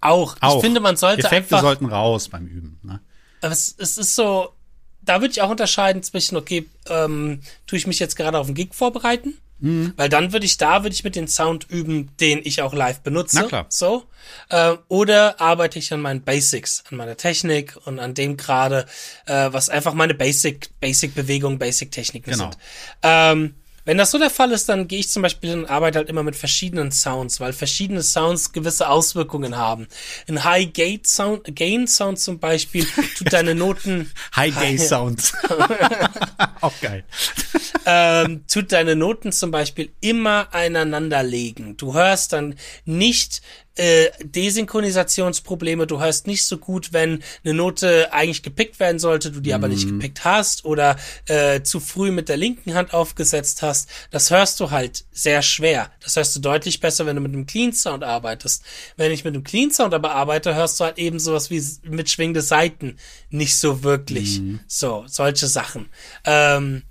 Auch. 0.00 0.36
Auch. 0.40 0.56
Ich 0.56 0.60
finde, 0.62 0.80
man 0.80 0.96
sollte 0.96 1.20
Effekte 1.26 1.56
einfach 1.56 1.60
sollten 1.60 1.86
raus 1.86 2.28
beim 2.28 2.46
Üben. 2.46 2.78
Ne? 2.82 3.00
Aber 3.40 3.52
es, 3.52 3.74
es 3.78 3.98
ist 3.98 4.14
so, 4.14 4.50
da 5.02 5.20
würde 5.20 5.32
ich 5.32 5.42
auch 5.42 5.50
unterscheiden 5.50 6.02
zwischen, 6.02 6.36
okay, 6.36 6.66
ähm, 6.88 7.40
tue 7.66 7.78
ich 7.78 7.86
mich 7.86 7.98
jetzt 7.98 8.16
gerade 8.16 8.38
auf 8.38 8.46
den 8.46 8.54
Gig 8.54 8.74
vorbereiten? 8.74 9.34
Mhm. 9.60 9.92
Weil 9.96 10.08
dann 10.08 10.32
würde 10.32 10.46
ich 10.46 10.56
da, 10.56 10.84
würde 10.84 10.94
ich 10.94 11.02
mit 11.02 11.16
den 11.16 11.26
Sound 11.26 11.66
üben, 11.68 12.16
den 12.18 12.40
ich 12.44 12.62
auch 12.62 12.72
live 12.72 13.00
benutze. 13.00 13.36
Na 13.36 13.42
klar. 13.42 13.66
So. 13.68 14.04
Äh, 14.50 14.76
oder 14.88 15.40
arbeite 15.40 15.78
ich 15.80 15.92
an 15.92 16.00
meinen 16.00 16.22
Basics, 16.22 16.84
an 16.90 16.96
meiner 16.96 17.16
Technik 17.16 17.76
und 17.84 17.98
an 17.98 18.14
dem 18.14 18.36
gerade, 18.36 18.86
äh, 19.26 19.52
was 19.52 19.68
einfach 19.68 19.94
meine 19.94 20.14
Basic, 20.14 20.70
Basic-Bewegungen, 20.80 21.58
Basic-Techniken 21.58 22.30
Genau. 22.32 22.44
sind. 22.50 22.58
Ähm, 23.02 23.54
wenn 23.88 23.96
das 23.96 24.10
so 24.10 24.18
der 24.18 24.28
Fall 24.28 24.52
ist, 24.52 24.68
dann 24.68 24.86
gehe 24.86 24.98
ich 24.98 25.08
zum 25.08 25.22
Beispiel 25.22 25.54
und 25.54 25.64
arbeite 25.64 25.96
halt 25.96 26.10
immer 26.10 26.22
mit 26.22 26.36
verschiedenen 26.36 26.92
Sounds, 26.92 27.40
weil 27.40 27.54
verschiedene 27.54 28.02
Sounds 28.02 28.52
gewisse 28.52 28.90
Auswirkungen 28.90 29.56
haben. 29.56 29.88
Ein 30.28 30.44
High 30.44 30.70
Gate 30.74 31.06
Sound, 31.06 31.56
Gain 31.56 31.86
Sound 31.88 32.20
zum 32.20 32.38
Beispiel 32.38 32.86
tut 33.16 33.32
deine 33.32 33.54
Noten 33.54 34.12
High 34.36 34.54
Gay 34.60 34.76
Sounds. 34.76 35.32
auch 36.60 36.78
geil. 36.82 37.02
ähm, 37.86 38.44
tut 38.46 38.72
deine 38.72 38.94
Noten 38.94 39.32
zum 39.32 39.50
Beispiel 39.50 39.88
immer 40.02 40.48
aneinander 40.52 41.22
legen. 41.22 41.78
Du 41.78 41.94
hörst 41.94 42.34
dann 42.34 42.56
nicht 42.84 43.40
äh, 43.78 44.10
Desynchronisationsprobleme, 44.22 45.86
du 45.86 46.00
hörst 46.00 46.26
nicht 46.26 46.44
so 46.44 46.58
gut, 46.58 46.92
wenn 46.92 47.22
eine 47.44 47.54
Note 47.54 48.12
eigentlich 48.12 48.42
gepickt 48.42 48.80
werden 48.80 48.98
sollte, 48.98 49.30
du 49.30 49.40
die 49.40 49.54
aber 49.54 49.68
nicht 49.68 49.88
gepickt 49.88 50.24
hast 50.24 50.64
oder 50.64 50.96
äh, 51.26 51.62
zu 51.62 51.80
früh 51.80 52.10
mit 52.10 52.28
der 52.28 52.36
linken 52.36 52.74
Hand 52.74 52.92
aufgesetzt 52.92 53.62
hast. 53.62 53.88
Das 54.10 54.30
hörst 54.30 54.60
du 54.60 54.70
halt 54.70 55.04
sehr 55.12 55.42
schwer. 55.42 55.90
Das 56.02 56.16
hörst 56.16 56.34
du 56.36 56.40
deutlich 56.40 56.80
besser, 56.80 57.06
wenn 57.06 57.16
du 57.16 57.22
mit 57.22 57.32
einem 57.32 57.46
Clean 57.46 57.72
Sound 57.72 58.04
arbeitest. 58.04 58.64
Wenn 58.96 59.12
ich 59.12 59.24
mit 59.24 59.34
einem 59.34 59.44
Clean 59.44 59.70
Sound 59.70 59.94
aber 59.94 60.12
arbeite, 60.12 60.54
hörst 60.54 60.80
du 60.80 60.84
halt 60.84 60.98
eben 60.98 61.18
sowas 61.18 61.50
wie 61.50 61.62
mit 61.82 62.10
schwingende 62.10 62.42
Seiten 62.42 62.96
nicht 63.30 63.56
so 63.56 63.82
wirklich. 63.82 64.40
So, 64.66 65.04
solche 65.06 65.46
Sachen. 65.46 65.88
Ähm, 66.24 66.82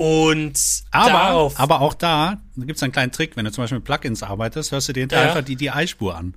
und 0.00 0.58
Aber, 0.92 1.10
darauf. 1.12 1.60
aber 1.60 1.80
auch 1.82 1.92
da, 1.92 2.38
gibt's 2.56 2.82
einen 2.82 2.92
kleinen 2.92 3.12
Trick, 3.12 3.36
wenn 3.36 3.44
du 3.44 3.52
zum 3.52 3.62
Beispiel 3.64 3.78
mit 3.78 3.84
Plugins 3.84 4.22
arbeitest, 4.22 4.72
hörst 4.72 4.88
du 4.88 4.94
dir 4.94 5.00
hinterher 5.00 5.26
Ja. 5.26 5.30
einfach 5.32 5.44
die 5.44 5.56
DI-Spur 5.56 6.16
an. 6.16 6.34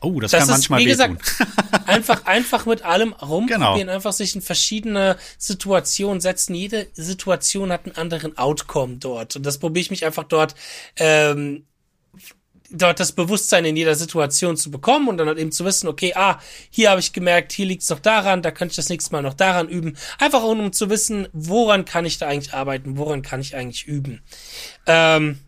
Oh, 0.00 0.18
das, 0.20 0.30
das 0.30 0.40
kann 0.40 0.48
ist, 0.48 0.70
manchmal 0.70 0.80
wie 0.80 0.86
wehtun. 0.98 1.18
gesagt, 1.18 1.46
einfach, 1.86 2.24
einfach 2.24 2.64
mit 2.64 2.82
allem 2.86 3.12
rumprobieren, 3.12 3.76
Genau. 3.80 3.92
einfach 3.92 4.12
sich 4.12 4.34
in 4.34 4.40
verschiedene 4.40 5.16
Situationen 5.36 6.20
setzen. 6.22 6.54
Jede 6.54 6.86
Situation 6.94 7.70
hat 7.70 7.84
einen 7.84 7.96
anderen 7.96 8.38
Outcome 8.38 8.96
dort. 8.96 9.36
Und 9.36 9.44
das 9.44 9.58
probiere 9.58 9.82
ich 9.82 9.90
mich 9.90 10.04
einfach 10.06 10.24
dort, 10.24 10.54
ähm, 10.96 11.66
dort 12.70 13.00
das 13.00 13.12
Bewusstsein 13.12 13.64
in 13.64 13.76
jeder 13.76 13.94
Situation 13.94 14.56
zu 14.56 14.70
bekommen 14.70 15.08
und 15.08 15.18
dann 15.18 15.28
halt 15.28 15.38
eben 15.38 15.52
zu 15.52 15.64
wissen, 15.64 15.88
okay, 15.88 16.12
ah, 16.14 16.38
hier 16.70 16.90
habe 16.90 17.00
ich 17.00 17.12
gemerkt, 17.12 17.52
hier 17.52 17.66
liegt 17.66 17.82
es 17.82 17.90
noch 17.90 18.00
daran, 18.00 18.42
da 18.42 18.50
könnte 18.50 18.72
ich 18.72 18.76
das 18.76 18.88
nächste 18.88 19.12
Mal 19.12 19.22
noch 19.22 19.34
daran 19.34 19.68
üben. 19.68 19.96
Einfach 20.18 20.42
um 20.42 20.72
zu 20.72 20.90
wissen, 20.90 21.28
woran 21.32 21.84
kann 21.84 22.04
ich 22.04 22.18
da 22.18 22.28
eigentlich 22.28 22.54
arbeiten, 22.54 22.98
woran 22.98 23.22
kann 23.22 23.40
ich 23.40 23.56
eigentlich 23.56 23.86
üben. 23.86 24.22
Ähm, 24.86 25.38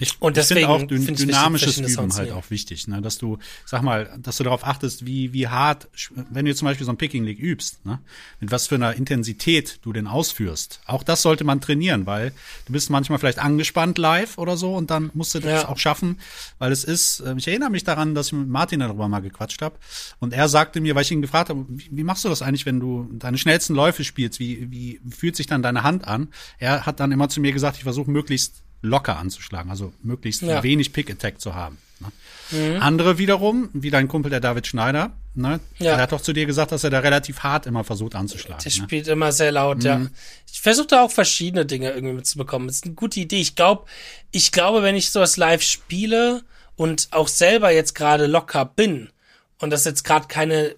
ich, 0.00 0.20
und 0.20 0.36
deswegen 0.36 0.60
ich 0.60 0.66
finde 0.66 0.84
auch 0.84 0.88
dün 0.88 1.14
dynamisches 1.14 1.78
wichtig, 1.78 1.98
Üben 1.98 2.14
halt 2.14 2.30
auch 2.30 2.50
wichtig, 2.50 2.86
ne? 2.86 3.02
dass 3.02 3.18
du, 3.18 3.38
sag 3.64 3.82
mal, 3.82 4.16
dass 4.18 4.36
du 4.36 4.44
darauf 4.44 4.64
achtest, 4.64 5.06
wie, 5.06 5.32
wie 5.32 5.48
hart, 5.48 5.88
wenn 6.30 6.44
du 6.44 6.54
zum 6.54 6.66
Beispiel 6.66 6.86
so 6.86 6.92
ein 6.92 6.96
Picking 6.96 7.24
League 7.24 7.40
übst, 7.40 7.84
ne? 7.84 7.98
mit 8.38 8.52
was 8.52 8.68
für 8.68 8.76
einer 8.76 8.94
Intensität 8.94 9.80
du 9.82 9.92
den 9.92 10.06
ausführst. 10.06 10.80
Auch 10.86 11.02
das 11.02 11.22
sollte 11.22 11.42
man 11.42 11.60
trainieren, 11.60 12.06
weil 12.06 12.32
du 12.66 12.72
bist 12.72 12.90
manchmal 12.90 13.18
vielleicht 13.18 13.40
angespannt 13.40 13.98
live 13.98 14.38
oder 14.38 14.56
so 14.56 14.74
und 14.76 14.90
dann 14.90 15.10
musst 15.14 15.34
du 15.34 15.40
das 15.40 15.62
ja. 15.62 15.68
auch 15.68 15.78
schaffen, 15.78 16.20
weil 16.58 16.70
es 16.70 16.84
ist, 16.84 17.20
äh, 17.20 17.34
ich 17.36 17.48
erinnere 17.48 17.70
mich 17.70 17.82
daran, 17.82 18.14
dass 18.14 18.28
ich 18.28 18.34
mit 18.34 18.48
Martin 18.48 18.80
darüber 18.80 19.08
mal 19.08 19.20
gequatscht 19.20 19.62
habe 19.62 19.76
und 20.20 20.32
er 20.32 20.48
sagte 20.48 20.80
mir, 20.80 20.94
weil 20.94 21.02
ich 21.02 21.10
ihn 21.10 21.22
gefragt 21.22 21.50
habe, 21.50 21.66
wie, 21.68 21.88
wie 21.90 22.04
machst 22.04 22.24
du 22.24 22.28
das 22.28 22.40
eigentlich, 22.40 22.66
wenn 22.66 22.78
du 22.78 23.08
deine 23.14 23.36
schnellsten 23.36 23.74
Läufe 23.74 24.04
spielst, 24.04 24.38
wie, 24.38 24.70
wie 24.70 25.00
fühlt 25.10 25.34
sich 25.34 25.48
dann 25.48 25.62
deine 25.62 25.82
Hand 25.82 26.06
an? 26.06 26.28
Er 26.58 26.86
hat 26.86 27.00
dann 27.00 27.10
immer 27.10 27.28
zu 27.28 27.40
mir 27.40 27.52
gesagt, 27.52 27.78
ich 27.78 27.82
versuche 27.82 28.10
möglichst 28.12 28.62
locker 28.82 29.18
anzuschlagen, 29.18 29.70
also 29.70 29.92
möglichst 30.02 30.42
ja. 30.42 30.62
wenig 30.62 30.92
Pick-Attack 30.92 31.40
zu 31.40 31.54
haben. 31.54 31.78
Ne? 32.00 32.12
Mhm. 32.50 32.82
Andere 32.82 33.18
wiederum, 33.18 33.70
wie 33.72 33.90
dein 33.90 34.08
Kumpel 34.08 34.30
der 34.30 34.40
David 34.40 34.66
Schneider, 34.66 35.12
ne? 35.34 35.60
Ja. 35.78 35.94
Der 35.94 36.02
hat 36.02 36.12
doch 36.12 36.20
zu 36.20 36.32
dir 36.32 36.46
gesagt, 36.46 36.72
dass 36.72 36.84
er 36.84 36.90
da 36.90 37.00
relativ 37.00 37.40
hart 37.40 37.66
immer 37.66 37.84
versucht 37.84 38.14
anzuschlagen. 38.14 38.62
Der 38.62 38.72
ne? 38.72 38.84
spielt 38.84 39.08
immer 39.08 39.32
sehr 39.32 39.52
laut, 39.52 39.78
mhm. 39.78 39.84
ja. 39.84 40.06
Ich 40.50 40.60
versuche 40.60 40.86
da 40.88 41.02
auch 41.02 41.10
verschiedene 41.10 41.66
Dinge 41.66 41.90
irgendwie 41.90 42.14
mitzubekommen. 42.14 42.68
Das 42.68 42.76
ist 42.76 42.84
eine 42.84 42.94
gute 42.94 43.20
Idee. 43.20 43.40
Ich 43.40 43.56
glaube, 43.56 43.84
ich 44.30 44.52
glaube, 44.52 44.82
wenn 44.82 44.94
ich 44.94 45.10
sowas 45.10 45.36
live 45.36 45.62
spiele 45.62 46.42
und 46.76 47.08
auch 47.10 47.28
selber 47.28 47.70
jetzt 47.70 47.94
gerade 47.94 48.26
locker 48.26 48.64
bin 48.64 49.10
und 49.58 49.70
das 49.70 49.84
jetzt 49.84 50.04
gerade 50.04 50.28
keine 50.28 50.76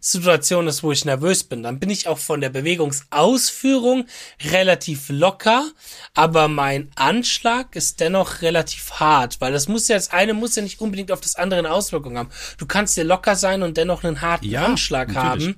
Situation 0.00 0.66
ist, 0.66 0.82
wo 0.82 0.92
ich 0.92 1.04
nervös 1.04 1.44
bin. 1.44 1.62
Dann 1.62 1.78
bin 1.78 1.90
ich 1.90 2.08
auch 2.08 2.18
von 2.18 2.40
der 2.40 2.48
Bewegungsausführung 2.48 4.06
relativ 4.50 5.10
locker, 5.10 5.70
aber 6.14 6.48
mein 6.48 6.90
Anschlag 6.96 7.76
ist 7.76 8.00
dennoch 8.00 8.40
relativ 8.42 8.92
hart, 8.92 9.40
weil 9.40 9.52
das 9.52 9.68
muss 9.68 9.88
ja, 9.88 9.96
das 9.96 10.10
eine 10.10 10.34
muss 10.34 10.56
ja 10.56 10.62
nicht 10.62 10.80
unbedingt 10.80 11.12
auf 11.12 11.20
das 11.20 11.36
andere 11.36 11.58
eine 11.60 11.70
Auswirkung 11.70 12.16
haben. 12.16 12.30
Du 12.56 12.66
kannst 12.66 12.96
ja 12.96 13.04
locker 13.04 13.36
sein 13.36 13.62
und 13.62 13.76
dennoch 13.76 14.02
einen 14.02 14.22
harten 14.22 14.46
ja, 14.46 14.64
Anschlag 14.64 15.12
natürlich. 15.12 15.56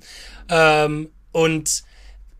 haben. 0.49 0.93
Ähm, 0.93 1.09
und 1.31 1.83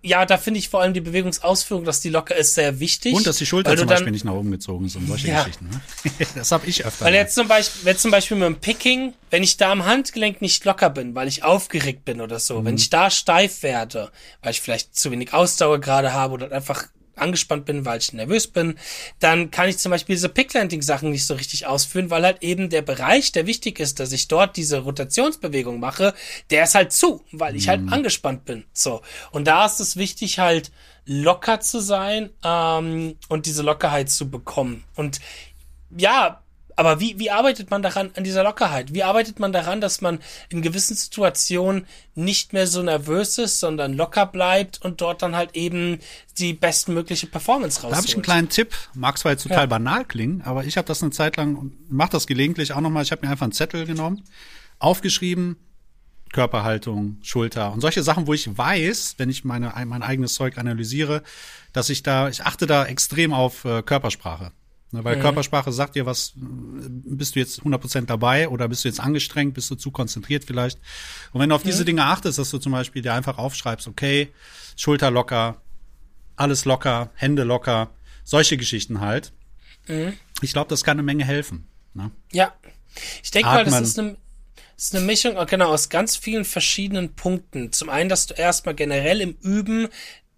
ja, 0.05 0.25
da 0.25 0.37
finde 0.37 0.59
ich 0.59 0.67
vor 0.67 0.81
allem 0.81 0.93
die 0.93 0.99
Bewegungsausführung, 0.99 1.85
dass 1.85 2.01
die 2.01 2.09
locker 2.09 2.35
ist, 2.35 2.55
sehr 2.55 2.81
wichtig. 2.81 3.13
Und 3.13 3.25
dass 3.25 3.37
die 3.37 3.45
Schulter 3.45 3.75
zum 3.77 3.87
Beispiel 3.87 4.11
nicht 4.11 4.25
nach 4.25 4.33
oben 4.33 4.51
gezogen 4.51 4.85
ist 4.85 4.97
und 4.97 5.07
solche 5.07 5.29
ja. 5.29 5.39
Geschichten. 5.43 5.69
Ne? 5.69 6.27
das 6.35 6.51
habe 6.51 6.67
ich 6.67 6.85
öfter. 6.85 7.05
Weil 7.05 7.13
jetzt 7.13 7.35
zum 7.35 7.47
Beispiel, 7.47 7.85
wenn 7.85 7.97
zum 7.97 8.11
Beispiel 8.11 8.35
mit 8.35 8.45
dem 8.45 8.55
Picking, 8.57 9.13
wenn 9.29 9.43
ich 9.43 9.55
da 9.55 9.71
am 9.71 9.85
Handgelenk 9.85 10.41
nicht 10.41 10.65
locker 10.65 10.89
bin, 10.89 11.15
weil 11.15 11.29
ich 11.29 11.43
aufgeregt 11.43 12.03
bin 12.03 12.19
oder 12.19 12.39
so, 12.39 12.59
mhm. 12.59 12.65
wenn 12.65 12.75
ich 12.75 12.89
da 12.89 13.09
steif 13.09 13.63
werde, 13.63 14.11
weil 14.41 14.51
ich 14.51 14.59
vielleicht 14.59 14.93
zu 14.93 15.09
wenig 15.09 15.33
Ausdauer 15.33 15.79
gerade 15.79 16.11
habe 16.11 16.33
oder 16.33 16.51
einfach 16.51 16.87
angespannt 17.15 17.65
bin, 17.65 17.85
weil 17.85 17.99
ich 17.99 18.13
nervös 18.13 18.47
bin, 18.47 18.77
dann 19.19 19.51
kann 19.51 19.69
ich 19.69 19.77
zum 19.77 19.91
Beispiel 19.91 20.15
diese 20.15 20.29
Picklanding-Sachen 20.29 21.11
nicht 21.11 21.25
so 21.25 21.33
richtig 21.33 21.67
ausführen, 21.67 22.09
weil 22.09 22.23
halt 22.23 22.41
eben 22.41 22.69
der 22.69 22.81
Bereich, 22.81 23.31
der 23.31 23.47
wichtig 23.47 23.79
ist, 23.79 23.99
dass 23.99 24.11
ich 24.11 24.27
dort 24.27 24.57
diese 24.57 24.79
Rotationsbewegung 24.79 25.79
mache, 25.79 26.13
der 26.49 26.63
ist 26.63 26.75
halt 26.75 26.91
zu, 26.91 27.23
weil 27.31 27.55
ich 27.55 27.69
halt 27.69 27.81
mhm. 27.81 27.93
angespannt 27.93 28.45
bin. 28.45 28.65
So. 28.73 29.01
Und 29.31 29.45
da 29.47 29.65
ist 29.65 29.79
es 29.79 29.95
wichtig, 29.95 30.39
halt 30.39 30.71
locker 31.05 31.59
zu 31.59 31.79
sein 31.79 32.29
ähm, 32.43 33.15
und 33.29 33.45
diese 33.45 33.63
Lockerheit 33.63 34.09
zu 34.09 34.29
bekommen. 34.29 34.83
Und 34.95 35.19
ja, 35.95 36.42
aber 36.75 36.99
wie, 36.99 37.19
wie 37.19 37.29
arbeitet 37.29 37.69
man 37.69 37.81
daran, 37.81 38.11
an 38.15 38.23
dieser 38.23 38.43
Lockerheit? 38.43 38.93
Wie 38.93 39.03
arbeitet 39.03 39.39
man 39.39 39.51
daran, 39.51 39.81
dass 39.81 40.01
man 40.01 40.19
in 40.49 40.61
gewissen 40.61 40.95
Situationen 40.95 41.85
nicht 42.15 42.53
mehr 42.53 42.67
so 42.67 42.81
nervös 42.81 43.37
ist, 43.37 43.59
sondern 43.59 43.93
locker 43.93 44.25
bleibt 44.25 44.81
und 44.83 45.01
dort 45.01 45.21
dann 45.21 45.35
halt 45.35 45.55
eben 45.55 45.99
die 46.37 46.53
bestmögliche 46.53 47.27
Performance 47.27 47.77
rausholt? 47.77 47.93
Da 47.93 47.97
habe 47.97 48.07
ich 48.07 48.13
einen 48.13 48.23
kleinen 48.23 48.49
Tipp. 48.49 48.75
Mag 48.93 49.17
zwar 49.17 49.33
jetzt 49.33 49.43
total 49.43 49.59
ja. 49.59 49.65
banal 49.65 50.05
klingen, 50.05 50.41
aber 50.43 50.65
ich 50.65 50.77
habe 50.77 50.87
das 50.87 51.01
eine 51.01 51.11
Zeit 51.11 51.37
lang 51.37 51.55
und 51.55 51.91
mache 51.91 52.11
das 52.11 52.27
gelegentlich 52.27 52.73
auch 52.73 52.81
nochmal. 52.81 53.03
Ich 53.03 53.11
habe 53.11 53.25
mir 53.25 53.31
einfach 53.31 53.45
einen 53.45 53.53
Zettel 53.53 53.85
genommen, 53.85 54.23
aufgeschrieben, 54.79 55.57
Körperhaltung, 56.31 57.17
Schulter 57.21 57.71
und 57.71 57.81
solche 57.81 58.03
Sachen, 58.03 58.27
wo 58.27 58.33
ich 58.33 58.57
weiß, 58.57 59.15
wenn 59.17 59.29
ich 59.29 59.45
meine, 59.45 59.71
mein 59.85 60.03
eigenes 60.03 60.33
Zeug 60.33 60.57
analysiere, 60.57 61.23
dass 61.71 61.89
ich 61.89 62.03
da, 62.03 62.27
ich 62.27 62.43
achte 62.43 62.65
da 62.65 62.85
extrem 62.85 63.33
auf 63.33 63.63
äh, 63.65 63.83
Körpersprache. 63.83 64.51
Ne, 64.93 65.03
weil 65.03 65.17
mhm. 65.17 65.21
Körpersprache 65.21 65.71
sagt 65.71 65.95
dir 65.95 66.05
was, 66.05 66.33
bist 66.35 67.35
du 67.35 67.39
jetzt 67.39 67.61
100% 67.61 68.05
dabei 68.05 68.47
oder 68.47 68.67
bist 68.67 68.83
du 68.83 68.87
jetzt 68.87 68.99
angestrengt, 68.99 69.55
bist 69.55 69.71
du 69.71 69.75
zu 69.75 69.89
konzentriert 69.89 70.45
vielleicht. 70.45 70.77
Und 71.31 71.41
wenn 71.41 71.49
du 71.49 71.55
auf 71.55 71.63
mhm. 71.63 71.69
diese 71.69 71.83
Dinge 71.83 72.05
achtest, 72.05 72.37
dass 72.37 72.51
du 72.51 72.59
zum 72.59 72.73
Beispiel 72.73 73.01
dir 73.01 73.15
einfach 73.15 73.39
aufschreibst, 73.39 73.87
okay, 73.87 74.31
Schulter 74.77 75.09
locker, 75.09 75.63
alles 76.35 76.65
locker, 76.65 77.09
Hände 77.15 77.43
locker, 77.43 77.89
solche 78.23 78.55
Geschichten 78.55 79.01
halt. 79.01 79.33
Mhm. 79.87 80.13
Ich 80.41 80.53
glaube, 80.53 80.69
das 80.69 80.83
kann 80.83 80.97
eine 80.97 81.03
Menge 81.03 81.25
helfen. 81.25 81.67
Ne? 81.95 82.11
Ja. 82.31 82.53
Ich 83.23 83.31
denke 83.31 83.49
mal, 83.49 83.65
das 83.65 83.81
ist 83.81 83.97
eine, 83.97 84.15
ist 84.77 84.95
eine 84.95 85.03
Mischung, 85.03 85.43
genau, 85.47 85.69
aus 85.69 85.89
ganz 85.89 86.15
vielen 86.17 86.45
verschiedenen 86.45 87.15
Punkten. 87.15 87.71
Zum 87.71 87.89
einen, 87.89 88.09
dass 88.09 88.27
du 88.27 88.35
erstmal 88.35 88.75
generell 88.75 89.21
im 89.21 89.37
Üben 89.41 89.87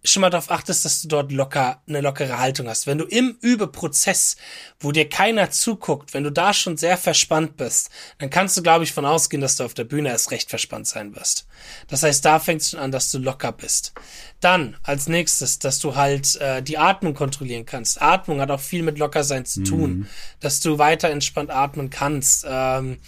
schon 0.05 0.21
mal 0.21 0.29
darauf 0.29 0.51
achtest, 0.51 0.85
dass 0.85 1.01
du 1.01 1.07
dort 1.07 1.31
locker 1.31 1.81
eine 1.87 2.01
lockere 2.01 2.39
Haltung 2.39 2.67
hast. 2.67 2.87
Wenn 2.87 2.97
du 2.97 3.05
im 3.05 3.37
Übeprozess, 3.41 4.37
wo 4.79 4.91
dir 4.91 5.09
keiner 5.09 5.51
zuguckt, 5.51 6.13
wenn 6.13 6.23
du 6.23 6.31
da 6.31 6.53
schon 6.53 6.77
sehr 6.77 6.97
verspannt 6.97 7.57
bist, 7.57 7.89
dann 8.19 8.29
kannst 8.29 8.55
du, 8.55 8.63
glaube 8.63 8.83
ich, 8.83 8.93
von 8.93 9.05
ausgehen, 9.05 9.41
dass 9.41 9.57
du 9.57 9.63
auf 9.63 9.73
der 9.73 9.83
Bühne 9.83 10.09
erst 10.09 10.31
recht 10.31 10.49
verspannt 10.49 10.87
sein 10.87 11.15
wirst. 11.15 11.47
Das 11.87 12.03
heißt, 12.03 12.23
da 12.23 12.39
fängt 12.39 12.61
es 12.61 12.71
schon 12.71 12.79
an, 12.79 12.91
dass 12.91 13.11
du 13.11 13.17
locker 13.17 13.51
bist. 13.51 13.93
Dann 14.39 14.77
als 14.83 15.07
nächstes, 15.07 15.59
dass 15.59 15.79
du 15.79 15.95
halt 15.95 16.35
äh, 16.37 16.61
die 16.61 16.77
Atmung 16.77 17.13
kontrollieren 17.13 17.65
kannst. 17.65 18.01
Atmung 18.01 18.39
hat 18.41 18.51
auch 18.51 18.59
viel 18.59 18.83
mit 18.83 18.99
Lockersein 18.99 19.45
zu 19.45 19.63
tun, 19.63 19.91
mhm. 19.91 20.07
dass 20.39 20.59
du 20.59 20.77
weiter 20.77 21.09
entspannt 21.09 21.49
atmen 21.49 21.89
kannst. 21.89 22.45
Ähm, 22.47 22.99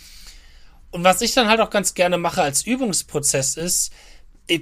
und 0.92 1.04
was 1.04 1.22
ich 1.22 1.34
dann 1.34 1.48
halt 1.48 1.60
auch 1.60 1.70
ganz 1.70 1.94
gerne 1.94 2.18
mache 2.18 2.42
als 2.42 2.66
Übungsprozess 2.66 3.56
ist, 3.58 3.92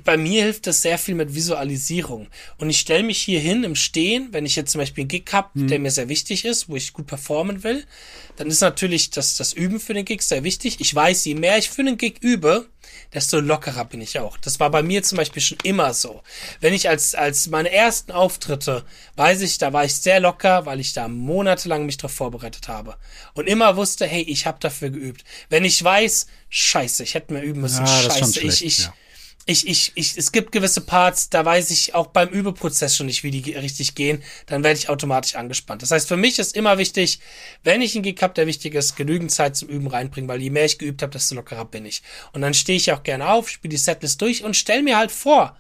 bei 0.03 0.17
mir 0.17 0.43
hilft 0.43 0.67
das 0.67 0.81
sehr 0.81 0.97
viel 0.97 1.15
mit 1.15 1.35
Visualisierung. 1.35 2.27
Und 2.57 2.69
ich 2.69 2.79
stelle 2.79 3.03
mich 3.03 3.19
hier 3.21 3.39
hin 3.39 3.63
im 3.63 3.75
Stehen, 3.75 4.29
wenn 4.31 4.45
ich 4.45 4.55
jetzt 4.55 4.71
zum 4.71 4.79
Beispiel 4.79 5.03
einen 5.03 5.09
Gig 5.09 5.25
habe, 5.31 5.49
mhm. 5.53 5.67
der 5.67 5.79
mir 5.79 5.91
sehr 5.91 6.09
wichtig 6.09 6.45
ist, 6.45 6.69
wo 6.69 6.75
ich 6.75 6.93
gut 6.93 7.07
performen 7.07 7.63
will, 7.63 7.85
dann 8.35 8.47
ist 8.47 8.61
natürlich 8.61 9.11
das, 9.11 9.37
das 9.37 9.53
Üben 9.53 9.79
für 9.79 9.93
den 9.93 10.05
Gig 10.05 10.21
sehr 10.23 10.43
wichtig. 10.43 10.77
Ich 10.79 10.93
weiß, 10.93 11.25
je 11.25 11.35
mehr 11.35 11.57
ich 11.57 11.69
für 11.69 11.83
den 11.83 11.97
Gig 11.97 12.15
übe, 12.21 12.67
desto 13.13 13.39
lockerer 13.39 13.85
bin 13.85 14.01
ich 14.01 14.19
auch. 14.19 14.37
Das 14.37 14.59
war 14.59 14.71
bei 14.71 14.81
mir 14.81 15.03
zum 15.03 15.17
Beispiel 15.17 15.41
schon 15.41 15.57
immer 15.63 15.93
so. 15.93 16.21
Wenn 16.61 16.73
ich 16.73 16.89
als, 16.89 17.13
als 17.13 17.47
meine 17.47 17.71
ersten 17.71 18.11
Auftritte, 18.11 18.83
weiß 19.15 19.41
ich, 19.41 19.59
da 19.59 19.71
war 19.71 19.85
ich 19.85 19.95
sehr 19.95 20.19
locker, 20.19 20.65
weil 20.65 20.79
ich 20.79 20.93
da 20.93 21.07
monatelang 21.07 21.85
mich 21.85 21.97
darauf 21.97 22.13
vorbereitet 22.13 22.67
habe. 22.67 22.97
Und 23.33 23.47
immer 23.47 23.77
wusste, 23.77 24.07
hey, 24.07 24.23
ich 24.23 24.47
habe 24.47 24.57
dafür 24.59 24.89
geübt. 24.89 25.23
Wenn 25.49 25.63
ich 25.63 25.81
weiß, 25.83 26.25
scheiße, 26.49 27.03
ich 27.03 27.13
hätte 27.13 27.33
mehr 27.33 27.43
üben 27.43 27.61
müssen, 27.61 27.85
ja, 27.85 28.01
scheiße, 28.01 28.41
ich, 28.41 28.65
ich, 28.65 28.77
ja 28.79 28.93
ich, 29.47 29.67
ich, 29.67 29.91
ich, 29.93 30.17
es 30.17 30.31
gibt 30.31 30.51
gewisse 30.51 30.81
Parts, 30.81 31.29
da 31.29 31.45
weiß 31.45 31.69
ich 31.69 31.93
auch 31.93 32.07
beim 32.07 32.29
Übeprozess 32.29 32.95
schon 32.95 33.05
nicht, 33.05 33.23
wie 33.23 33.29
die 33.29 33.51
richtig 33.53 33.93
gehen, 33.93 34.23
dann 34.47 34.63
werde 34.63 34.79
ich 34.79 34.89
automatisch 34.89 35.35
angespannt. 35.35 35.83
Das 35.83 35.91
heißt, 35.91 36.07
für 36.07 36.17
mich 36.17 36.39
ist 36.39 36.55
immer 36.55 36.79
wichtig, 36.79 37.19
wenn 37.63 37.81
ich 37.81 37.93
einen 37.95 38.03
Gig 38.03 38.19
habe, 38.21 38.33
der 38.33 38.47
wichtig 38.47 38.73
ist, 38.73 38.95
genügend 38.95 39.31
Zeit 39.31 39.55
zum 39.55 39.69
Üben 39.69 39.87
reinbringen, 39.87 40.27
weil 40.27 40.41
je 40.41 40.49
mehr 40.49 40.65
ich 40.65 40.79
geübt 40.79 41.03
habe, 41.03 41.11
desto 41.11 41.35
lockerer 41.35 41.65
bin 41.65 41.85
ich. 41.85 42.01
Und 42.33 42.41
dann 42.41 42.55
stehe 42.55 42.77
ich 42.77 42.91
auch 42.91 43.03
gerne 43.03 43.29
auf, 43.29 43.49
spiele 43.49 43.69
die 43.69 43.77
Setlist 43.77 44.19
durch 44.21 44.43
und 44.43 44.55
stell 44.55 44.81
mir 44.81 44.97
halt 44.97 45.11
vor, 45.11 45.55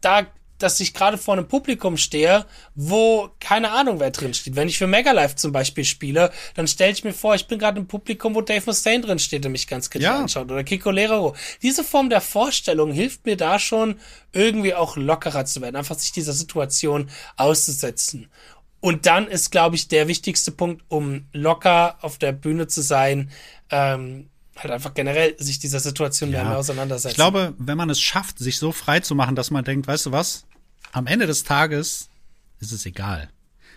da 0.00 0.26
dass 0.62 0.80
ich 0.80 0.94
gerade 0.94 1.18
vor 1.18 1.34
einem 1.34 1.48
Publikum 1.48 1.96
stehe, 1.96 2.46
wo 2.74 3.30
keine 3.40 3.72
Ahnung, 3.72 4.00
wer 4.00 4.10
drin 4.10 4.34
steht. 4.34 4.56
Wenn 4.56 4.68
ich 4.68 4.78
für 4.78 4.86
Megalife 4.86 5.36
zum 5.36 5.52
Beispiel 5.52 5.84
spiele, 5.84 6.32
dann 6.54 6.66
stelle 6.68 6.92
ich 6.92 7.04
mir 7.04 7.12
vor, 7.12 7.34
ich 7.34 7.46
bin 7.46 7.58
gerade 7.58 7.80
im 7.80 7.86
Publikum, 7.86 8.34
wo 8.34 8.40
Dave 8.40 8.62
Mustaine 8.66 9.02
drin 9.02 9.18
steht 9.18 9.44
und 9.46 9.52
mich 9.52 9.66
ganz 9.66 9.90
kritisch 9.90 10.06
ja. 10.06 10.20
anschaut 10.20 10.50
oder 10.50 10.64
Kiko 10.64 10.90
Lerero. 10.90 11.34
Diese 11.62 11.84
Form 11.84 12.10
der 12.10 12.20
Vorstellung 12.20 12.92
hilft 12.92 13.26
mir 13.26 13.36
da 13.36 13.58
schon, 13.58 13.98
irgendwie 14.32 14.74
auch 14.74 14.96
lockerer 14.96 15.44
zu 15.44 15.60
werden, 15.60 15.76
einfach 15.76 15.98
sich 15.98 16.12
dieser 16.12 16.32
Situation 16.32 17.10
auszusetzen. 17.36 18.28
Und 18.80 19.06
dann 19.06 19.28
ist, 19.28 19.50
glaube 19.50 19.76
ich, 19.76 19.88
der 19.88 20.08
wichtigste 20.08 20.50
Punkt, 20.50 20.82
um 20.88 21.26
locker 21.32 21.98
auf 22.00 22.18
der 22.18 22.32
Bühne 22.32 22.66
zu 22.66 22.82
sein, 22.82 23.30
ähm, 23.70 24.28
halt 24.56 24.72
einfach 24.72 24.94
generell 24.94 25.36
sich 25.38 25.58
dieser 25.58 25.80
Situation 25.80 26.32
ja. 26.32 26.44
mehr 26.44 26.58
auseinandersetzen. 26.58 27.12
Ich 27.12 27.14
glaube, 27.14 27.54
wenn 27.58 27.78
man 27.78 27.90
es 27.90 28.00
schafft, 28.00 28.38
sich 28.38 28.58
so 28.58 28.72
frei 28.72 29.00
zu 29.00 29.14
machen, 29.14 29.36
dass 29.36 29.50
man 29.50 29.64
denkt, 29.64 29.86
weißt 29.86 30.06
du 30.06 30.12
was, 30.12 30.44
am 30.92 31.06
Ende 31.06 31.26
des 31.26 31.42
Tages 31.42 32.08
ist 32.60 32.72
es 32.72 32.86
egal. 32.86 33.28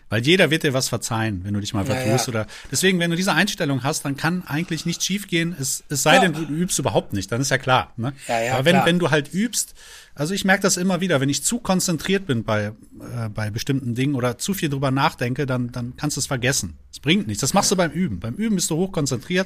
Weil 0.08 0.22
jeder 0.22 0.52
wird 0.52 0.62
dir 0.62 0.74
was 0.74 0.88
verzeihen, 0.88 1.44
wenn 1.44 1.56
du 1.56 1.60
dich 1.60 1.74
mal 1.74 1.84
vertust. 1.84 2.28
Ja, 2.28 2.34
ja. 2.34 2.42
Oder 2.42 2.48
deswegen, 2.72 3.00
wenn 3.00 3.10
du 3.10 3.18
diese 3.18 3.34
Einstellung 3.34 3.84
hast, 3.84 4.06
dann 4.06 4.16
kann 4.16 4.44
eigentlich 4.46 4.86
nichts 4.86 5.04
schiefgehen. 5.04 5.56
Es, 5.60 5.84
es 5.90 6.04
sei 6.04 6.16
ja. 6.16 6.22
denn, 6.22 6.34
du 6.34 6.42
übst 6.42 6.78
überhaupt 6.78 7.14
nicht, 7.14 7.32
dann 7.32 7.42
ist 7.42 7.50
ja 7.50 7.58
klar. 7.58 7.92
Ne? 7.98 8.14
Ja, 8.28 8.40
ja, 8.40 8.54
Aber 8.54 8.66
wenn, 8.66 8.76
klar. 8.76 8.86
wenn 8.86 9.00
du 9.00 9.10
halt 9.10 9.34
übst, 9.34 9.74
also 10.18 10.34
ich 10.34 10.46
merke 10.46 10.64
das 10.64 10.78
immer 10.78 11.02
wieder, 11.02 11.20
wenn 11.20 11.28
ich 11.28 11.44
zu 11.44 11.60
konzentriert 11.60 12.26
bin 12.26 12.46
bei, 12.46 12.68
äh, 12.68 13.30
bei 13.34 13.50
bestimmten 13.50 13.96
Dingen 13.96 14.16
oder 14.16 14.38
zu 14.38 14.54
viel 14.54 14.70
drüber 14.70 14.90
nachdenke, 14.90 15.46
dann, 15.46 15.74
dann 15.74 15.96
kannst 15.98 16.16
du 16.16 16.22
es 16.22 16.26
vergessen. 16.26 16.78
Es 16.90 17.02
bringt 17.02 17.28
nichts. 17.28 17.42
Das 17.42 17.54
machst 17.54 17.70
du 17.70 17.76
beim 17.76 17.92
Üben. 17.92 18.22
Beim 18.22 18.36
Üben 18.36 18.56
bist 18.56 18.70
du 18.70 18.78
hochkonzentriert. 18.78 19.46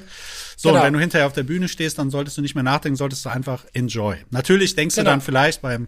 So, 0.55 0.69
genau. 0.69 0.79
und 0.79 0.85
wenn 0.85 0.93
du 0.93 0.99
hinterher 0.99 1.25
auf 1.25 1.33
der 1.33 1.41
Bühne 1.41 1.67
stehst, 1.67 1.97
dann 1.97 2.11
solltest 2.11 2.37
du 2.37 2.43
nicht 2.43 2.53
mehr 2.53 2.63
nachdenken, 2.63 2.97
solltest 2.97 3.25
du 3.25 3.29
einfach 3.29 3.65
enjoy. 3.73 4.17
Natürlich 4.29 4.75
denkst 4.75 4.95
genau. 4.95 5.05
du 5.05 5.11
dann 5.13 5.21
vielleicht 5.21 5.63
beim, 5.63 5.87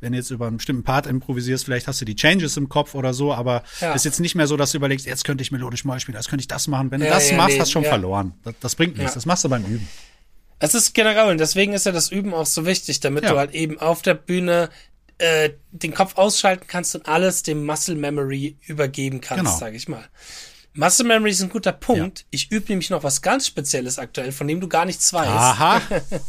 wenn 0.00 0.12
du 0.12 0.18
jetzt 0.18 0.30
über 0.30 0.46
einen 0.46 0.58
bestimmten 0.58 0.84
Part 0.84 1.06
improvisierst, 1.06 1.64
vielleicht 1.64 1.88
hast 1.88 2.02
du 2.02 2.04
die 2.04 2.14
Changes 2.14 2.58
im 2.58 2.68
Kopf 2.68 2.94
oder 2.94 3.14
so, 3.14 3.32
aber 3.32 3.62
ja. 3.80 3.94
ist 3.94 4.04
jetzt 4.04 4.20
nicht 4.20 4.34
mehr 4.34 4.46
so, 4.46 4.58
dass 4.58 4.72
du 4.72 4.76
überlegst, 4.76 5.06
jetzt 5.06 5.24
könnte 5.24 5.40
ich 5.40 5.50
melodisch 5.52 5.86
mal 5.86 5.98
spielen, 6.00 6.16
jetzt 6.16 6.28
könnte 6.28 6.42
ich 6.42 6.48
das 6.48 6.68
machen. 6.68 6.90
Wenn 6.90 7.00
ja, 7.00 7.06
du 7.06 7.12
das 7.14 7.30
ja, 7.30 7.36
machst, 7.38 7.54
nee, 7.54 7.60
hast 7.60 7.68
du 7.68 7.72
schon 7.72 7.84
verloren. 7.84 8.34
Das, 8.44 8.54
das 8.60 8.74
bringt 8.74 8.98
nichts. 8.98 9.14
Das 9.14 9.24
machst 9.24 9.44
du 9.44 9.48
beim 9.48 9.64
Üben. 9.64 9.88
Es 10.60 10.74
ist 10.74 10.92
generell, 10.94 11.30
und 11.30 11.38
deswegen 11.38 11.72
ist 11.72 11.86
ja 11.86 11.92
das 11.92 12.10
Üben 12.10 12.34
auch 12.34 12.46
so 12.46 12.66
wichtig, 12.66 13.00
damit 13.00 13.24
du 13.24 13.36
halt 13.36 13.54
eben 13.54 13.78
auf 13.78 14.02
der 14.02 14.14
Bühne 14.14 14.70
äh, 15.18 15.50
den 15.72 15.94
Kopf 15.94 16.16
ausschalten 16.16 16.66
kannst 16.66 16.94
und 16.94 17.08
alles 17.08 17.42
dem 17.42 17.64
Muscle 17.64 17.96
Memory 17.96 18.56
übergeben 18.66 19.20
kannst, 19.20 19.44
genau. 19.44 19.56
sage 19.56 19.76
ich 19.76 19.88
mal. 19.88 20.04
Muscle 20.74 21.06
Memory 21.06 21.30
ist 21.30 21.42
ein 21.42 21.48
guter 21.48 21.72
Punkt. 21.72 22.20
Ja. 22.20 22.24
Ich 22.30 22.52
übe 22.52 22.66
nämlich 22.68 22.88
noch 22.90 23.02
was 23.02 23.20
ganz 23.20 23.48
Spezielles 23.48 23.98
aktuell, 23.98 24.30
von 24.30 24.46
dem 24.46 24.60
du 24.60 24.68
gar 24.68 24.84
nichts 24.84 25.12
weißt. 25.12 25.28
Aha. 25.28 25.82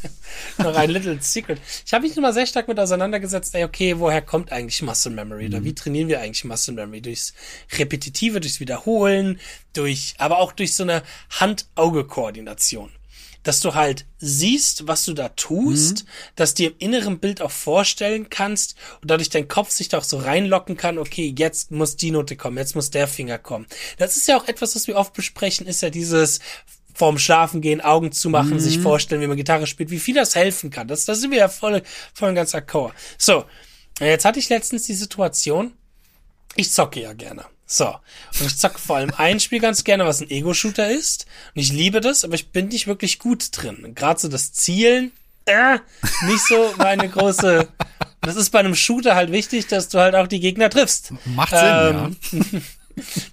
noch 0.58 0.76
ein 0.76 0.90
little 0.90 1.22
secret. 1.22 1.60
Ich 1.86 1.94
habe 1.94 2.08
mich 2.08 2.18
immer 2.18 2.34
sehr 2.34 2.48
stark 2.48 2.68
mit 2.68 2.80
auseinandergesetzt, 2.80 3.54
ey, 3.54 3.64
okay, 3.64 4.00
woher 4.00 4.24
kommt 4.24 4.52
eigentlich 4.52 4.82
Muscle 4.82 5.12
Memory? 5.12 5.48
Oder 5.48 5.60
mhm. 5.60 5.66
wie 5.66 5.76
trainieren 5.76 6.08
wir 6.08 6.20
eigentlich 6.20 6.46
Muscle 6.46 6.74
Memory? 6.74 7.02
Durchs 7.02 7.36
Repetitive, 7.78 8.40
durchs 8.40 8.60
Wiederholen, 8.60 9.40
durch, 9.74 10.16
aber 10.18 10.40
auch 10.40 10.52
durch 10.52 10.74
so 10.74 10.82
eine 10.82 11.04
Hand-Auge-Koordination 11.40 12.90
dass 13.44 13.62
du 13.62 13.74
halt 13.74 14.06
siehst, 14.18 14.88
was 14.88 15.06
du 15.06 15.14
da 15.14 15.30
tust, 15.30 16.04
mhm. 16.04 16.10
dass 16.36 16.54
dir 16.54 16.70
im 16.70 16.76
inneren 16.80 17.20
Bild 17.20 17.42
auch 17.42 17.52
vorstellen 17.52 18.30
kannst 18.30 18.76
und 19.02 19.10
dadurch 19.10 19.30
dein 19.30 19.48
Kopf 19.48 19.72
sich 19.72 19.88
da 19.90 20.00
auch 20.00 20.04
so 20.04 20.18
reinlocken 20.18 20.78
kann, 20.78 20.98
okay, 20.98 21.34
jetzt 21.38 21.72
muss 21.72 21.96
die 21.96 22.12
Note 22.12 22.36
kommen, 22.36 22.58
jetzt 22.58 22.76
muss 22.76 22.92
der 22.92 23.08
Finger 23.08 23.38
kommen. 23.38 23.66
Das 23.98 24.18
ist 24.18 24.28
ja 24.28 24.38
auch 24.38 24.48
etwas, 24.48 24.76
was 24.76 24.88
wir 24.88 24.96
oft 24.96 25.14
besprechen, 25.14 25.68
ist 25.68 25.82
ja 25.82 25.90
dieses 25.90 26.40
vorm 26.94 27.18
Schlafen 27.18 27.62
gehen, 27.62 27.80
Augen 27.80 28.12
zu 28.12 28.30
machen, 28.30 28.56
mhm. 28.56 28.60
sich 28.60 28.80
vorstellen, 28.80 29.22
wie 29.22 29.28
man 29.28 29.38
Gitarre 29.38 29.68
spielt, 29.68 29.90
wie 29.90 30.00
viel 30.00 30.16
das 30.16 30.36
helfen 30.36 30.70
kann. 30.70 30.88
Das, 30.88 31.06
das 31.06 31.22
sind 31.22 31.32
wir 31.32 31.38
ja 31.38 31.48
voll, 31.48 31.82
voll 32.14 32.30
ein 32.30 32.36
ganzer 32.36 32.58
Akkord. 32.58 32.94
So. 33.18 33.46
Jetzt 34.02 34.24
hatte 34.24 34.40
ich 34.40 34.48
letztens 34.48 34.84
die 34.84 34.94
Situation, 34.94 35.74
ich 36.56 36.72
zocke 36.72 37.02
ja 37.02 37.14
gerne. 37.14 37.46
So. 37.72 37.88
Und 38.40 38.48
ich 38.48 38.58
zocke 38.58 38.80
vor 38.80 38.96
allem 38.96 39.12
ein 39.16 39.40
Spiel 39.40 39.60
ganz 39.60 39.84
gerne, 39.84 40.04
was 40.04 40.22
ein 40.22 40.30
Ego-Shooter 40.30 40.90
ist. 40.90 41.28
Und 41.54 41.62
ich 41.62 41.72
liebe 41.72 42.02
das, 42.02 42.26
aber 42.26 42.34
ich 42.34 42.50
bin 42.50 42.70
nicht 42.70 42.88
wirklich 42.88 43.20
gut 43.20 43.50
drin. 43.52 43.94
Gerade 43.94 44.20
so 44.20 44.28
das 44.28 44.52
Zielen, 44.54 45.12
äh, 45.46 45.78
nicht 46.26 46.46
so 46.48 46.74
meine 46.78 47.08
große. 47.08 47.68
Das 48.22 48.36
ist 48.36 48.50
bei 48.50 48.60
einem 48.60 48.76
Shooter 48.76 49.16
halt 49.16 49.32
wichtig, 49.32 49.68
dass 49.68 49.88
du 49.88 49.98
halt 49.98 50.14
auch 50.14 50.28
die 50.28 50.42
Gegner 50.42 50.70
triffst. 50.70 51.14
Macht 51.24 51.52
Sinn, 51.52 52.16
ähm, 52.34 52.52
ja. 52.52 52.60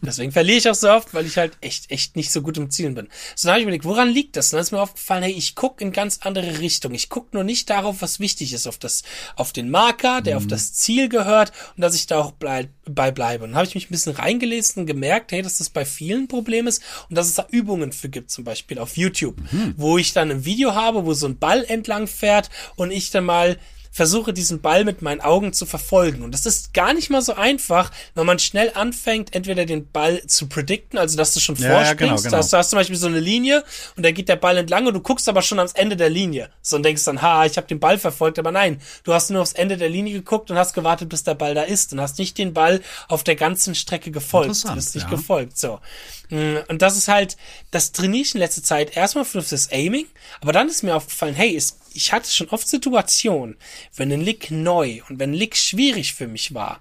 Deswegen 0.03 0.33
verliere 0.33 0.59
ich 0.59 0.69
auch 0.69 0.75
so 0.75 0.91
oft, 0.91 1.15
weil 1.15 1.27
ich 1.27 1.37
halt 1.39 1.57
echt, 1.61 1.91
echt 1.91 2.17
nicht 2.17 2.31
so 2.31 2.43
gut 2.43 2.57
im 2.57 2.71
Zielen 2.71 2.95
bin. 2.95 3.09
So 3.35 3.47
dann 3.47 3.53
habe 3.53 3.61
ich 3.61 3.65
überlegt, 3.65 3.85
woran 3.85 4.11
liegt 4.11 4.37
das? 4.37 4.47
Und 4.47 4.57
dann 4.57 4.63
ist 4.63 4.73
mir 4.73 4.81
aufgefallen, 4.81 5.23
hey, 5.23 5.33
ich 5.33 5.55
gucke 5.55 5.83
in 5.83 5.93
ganz 5.93 6.21
andere 6.23 6.59
Richtung. 6.59 6.95
Ich 6.95 7.09
gucke 7.09 7.29
nur 7.33 7.45
nicht 7.45 7.71
darauf, 7.71 8.03
was 8.03 8.21
wichtig 8.21 8.53
ist, 8.53 8.67
auf 8.67 8.79
das, 8.79 9.03
auf 9.37 9.53
den 9.53 9.71
Marker, 9.71 10.21
der 10.21 10.35
mhm. 10.35 10.43
auf 10.43 10.47
das 10.47 10.75
Ziel 10.75 11.09
gehört 11.09 11.53
und 11.77 11.83
dass 11.83 11.95
ich 11.95 12.07
da 12.07 12.19
auch 12.19 12.33
bleib, 12.33 12.69
bei 12.89 13.11
bleibe. 13.11 13.45
Und 13.45 13.51
dann 13.51 13.57
habe 13.57 13.67
ich 13.67 13.75
mich 13.75 13.87
ein 13.87 13.93
bisschen 13.93 14.13
reingelesen 14.13 14.83
und 14.83 14.87
gemerkt, 14.87 15.33
hey, 15.33 15.43
dass 15.43 15.59
das 15.59 15.71
bei 15.71 15.85
vielen 15.85 16.29
Problem 16.29 16.67
ist 16.67 16.83
und 17.09 17.17
dass 17.17 17.27
es 17.27 17.35
da 17.35 17.47
Übungen 17.51 17.93
für 17.93 18.09
gibt, 18.09 18.31
zum 18.31 18.45
Beispiel 18.45 18.79
auf 18.79 18.97
YouTube, 18.97 19.37
mhm. 19.53 19.75
wo 19.77 19.99
ich 19.99 20.13
dann 20.13 20.31
ein 20.31 20.45
Video 20.45 20.75
habe, 20.75 21.05
wo 21.05 21.15
so 21.15 21.27
ein 21.27 21.39
Ball 21.39 21.65
entlang 21.65 22.07
fährt 22.07 22.51
und 22.77 22.91
ich 22.91 23.11
dann 23.11 23.25
mal 23.25 23.59
versuche 23.97 24.35
diesen 24.35 24.61
Ball 24.61 24.85
mit 24.85 25.01
meinen 25.01 25.23
Augen 25.23 25.55
zu 25.55 25.65
verfolgen. 25.65 26.23
Und 26.23 26.33
das 26.33 26.45
ist 26.45 26.75
gar 26.75 26.93
nicht 26.93 27.09
mal 27.09 27.23
so 27.23 27.33
einfach, 27.33 27.91
wenn 28.15 28.27
man 28.27 28.39
schnell 28.39 28.71
anfängt, 28.75 29.35
entweder 29.35 29.65
den 29.65 29.91
Ball 29.91 30.23
zu 30.27 30.49
predikten, 30.49 30.99
also 30.99 31.17
dass 31.17 31.33
du 31.33 31.41
schon 31.41 31.57
ja, 31.57 31.71
vorspringst. 31.71 32.01
Ja, 32.01 32.07
genau, 32.07 32.17
genau. 32.21 32.37
Dass 32.37 32.51
du 32.51 32.59
hast 32.59 32.69
zum 32.69 32.79
Beispiel 32.79 32.99
so 32.99 33.07
eine 33.07 33.21
Linie 33.21 33.65
und 33.97 34.05
da 34.05 34.11
geht 34.11 34.29
der 34.29 34.37
Ball 34.37 34.59
entlang 34.59 34.87
und 34.87 34.93
du 34.93 35.01
guckst 35.01 35.31
aber 35.31 35.41
schon 35.41 35.59
ans 35.59 35.73
Ende 35.73 35.97
der 35.97 36.11
Linie. 36.11 36.51
So 36.61 36.77
und 36.77 36.83
denkst 36.83 37.05
dann, 37.05 37.23
ha, 37.23 37.47
ich 37.47 37.57
habe 37.57 37.69
den 37.69 37.81
Ball 37.81 37.97
verfolgt, 37.97 38.39
aber 38.39 38.53
nein, 38.53 38.83
du 39.05 39.15
hast 39.15 39.31
nur 39.31 39.41
aufs 39.41 39.55
Ende 39.55 39.79
der 39.79 39.89
Linie 39.89 40.13
geguckt 40.13 40.51
und 40.51 40.59
hast 40.59 40.75
gewartet, 40.75 41.09
bis 41.09 41.25
der 41.25 41.35
Ball 41.35 41.55
da 41.55 41.63
ist 41.63 41.95
und 41.95 42.01
hast 42.03 42.19
nicht 42.19 42.37
den 42.37 42.53
Ball 42.53 42.83
auf 43.09 43.25
der 43.25 43.35
ganzen 43.35 43.75
Strecke 43.75 44.11
gefolgt. 44.11 44.63
Du 44.63 44.75
bist 44.75 44.95
nicht 44.95 45.05
ja. 45.05 45.11
gefolgt. 45.11 45.57
So. 45.57 45.81
Mm, 46.29 46.57
und 46.69 46.83
das 46.83 46.99
ist 46.99 47.09
halt, 47.09 47.39
das 47.71 47.93
trainiere 47.93 48.25
ich 48.25 48.35
in 48.35 48.41
letzter 48.41 48.63
Zeit 48.63 48.95
erstmal 48.95 49.25
für 49.25 49.41
das 49.41 49.73
Aiming, 49.73 50.07
aber 50.43 50.53
dann 50.53 50.69
ist 50.69 50.83
mir 50.83 50.95
aufgefallen, 50.95 51.35
hey, 51.35 51.57
es 51.57 51.79
ich 51.97 52.13
hatte 52.13 52.31
schon 52.31 52.49
oft 52.51 52.69
Situationen, 52.69 53.57
wenn 53.95 54.13
ein 54.13 54.21
Lick 54.21 54.51
neu 54.51 55.01
und 55.09 55.19
wenn 55.19 55.31
ein 55.31 55.35
Lick 55.35 55.57
schwierig 55.57 56.15
für 56.15 56.29
mich 56.29 56.55
war, 56.55 56.81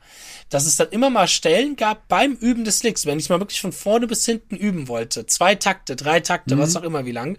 dass 0.50 0.66
es 0.66 0.76
dann 0.76 0.90
immer 0.90 1.10
mal 1.10 1.28
Stellen 1.28 1.76
gab 1.76 2.08
beim 2.08 2.34
Üben 2.34 2.66
des 2.66 2.84
Licks, 2.84 3.06
wenn 3.06 3.20
ich 3.20 3.30
mal 3.30 3.40
wirklich 3.40 3.62
von 3.62 3.72
vorne 3.72 4.08
bis 4.08 4.26
hinten 4.26 4.56
üben 4.56 4.88
wollte, 4.88 5.26
zwei 5.26 5.56
Takte, 5.56 5.96
drei 5.96 6.20
Takte, 6.20 6.56
mhm. 6.56 6.60
was 6.60 6.76
auch 6.76 6.84
immer, 6.84 7.06
wie 7.06 7.12
lang, 7.12 7.38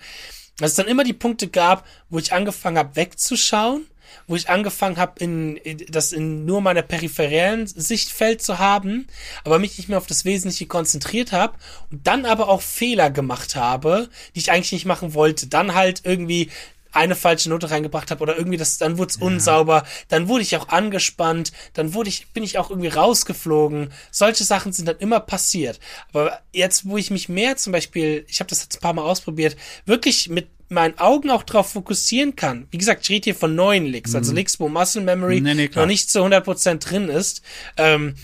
dass 0.58 0.70
es 0.70 0.76
dann 0.76 0.88
immer 0.88 1.04
die 1.04 1.12
Punkte 1.12 1.48
gab, 1.48 1.86
wo 2.08 2.18
ich 2.18 2.32
angefangen 2.32 2.78
habe 2.78 2.96
wegzuschauen 2.96 3.86
wo 4.26 4.36
ich 4.36 4.48
angefangen 4.48 4.96
habe, 4.96 5.12
in, 5.18 5.56
in, 5.56 5.84
das 5.88 6.12
in 6.12 6.44
nur 6.44 6.60
meiner 6.60 6.82
peripheriellen 6.82 7.66
Sichtfeld 7.66 8.42
zu 8.42 8.58
haben, 8.58 9.06
aber 9.44 9.58
mich 9.58 9.78
nicht 9.78 9.88
mehr 9.88 9.98
auf 9.98 10.06
das 10.06 10.24
Wesentliche 10.24 10.66
konzentriert 10.66 11.32
habe 11.32 11.54
und 11.90 12.06
dann 12.06 12.26
aber 12.26 12.48
auch 12.48 12.62
Fehler 12.62 13.10
gemacht 13.10 13.56
habe, 13.56 14.08
die 14.34 14.40
ich 14.40 14.50
eigentlich 14.50 14.72
nicht 14.72 14.86
machen 14.86 15.14
wollte. 15.14 15.46
Dann 15.46 15.74
halt 15.74 16.02
irgendwie 16.04 16.50
eine 16.96 17.14
falsche 17.14 17.48
Note 17.50 17.70
reingebracht 17.70 18.10
habe 18.10 18.22
oder 18.22 18.36
irgendwie 18.36 18.56
das, 18.56 18.78
dann 18.78 18.98
wurde 18.98 19.10
es 19.10 19.20
ja. 19.20 19.26
unsauber, 19.26 19.84
dann 20.08 20.28
wurde 20.28 20.42
ich 20.42 20.56
auch 20.56 20.68
angespannt, 20.68 21.52
dann 21.74 21.94
wurde 21.94 22.08
ich, 22.08 22.28
bin 22.32 22.42
ich 22.42 22.58
auch 22.58 22.70
irgendwie 22.70 22.88
rausgeflogen. 22.88 23.92
Solche 24.10 24.44
Sachen 24.44 24.72
sind 24.72 24.86
dann 24.88 24.98
immer 24.98 25.20
passiert. 25.20 25.78
Aber 26.12 26.40
jetzt, 26.52 26.88
wo 26.88 26.96
ich 26.96 27.10
mich 27.10 27.28
mehr 27.28 27.56
zum 27.56 27.72
Beispiel, 27.72 28.24
ich 28.28 28.40
habe 28.40 28.48
das 28.48 28.62
jetzt 28.62 28.76
ein 28.76 28.80
paar 28.80 28.94
Mal 28.94 29.02
ausprobiert, 29.02 29.56
wirklich 29.84 30.28
mit 30.28 30.48
meinen 30.68 30.98
Augen 30.98 31.30
auch 31.30 31.42
drauf 31.44 31.72
fokussieren 31.72 32.34
kann. 32.34 32.66
Wie 32.70 32.78
gesagt, 32.78 33.02
ich 33.04 33.10
rede 33.10 33.24
hier 33.24 33.34
von 33.34 33.54
neuen 33.54 33.86
Licks, 33.86 34.14
also 34.14 34.32
mhm. 34.32 34.38
Licks, 34.38 34.58
wo 34.58 34.68
Muscle 34.68 35.02
Memory 35.02 35.40
nee, 35.40 35.54
nee, 35.54 35.70
noch 35.74 35.86
nicht 35.86 36.10
zu 36.10 36.24
100% 36.24 36.78
drin 36.78 37.08
ist. 37.08 37.42
Ähm, 37.76 38.14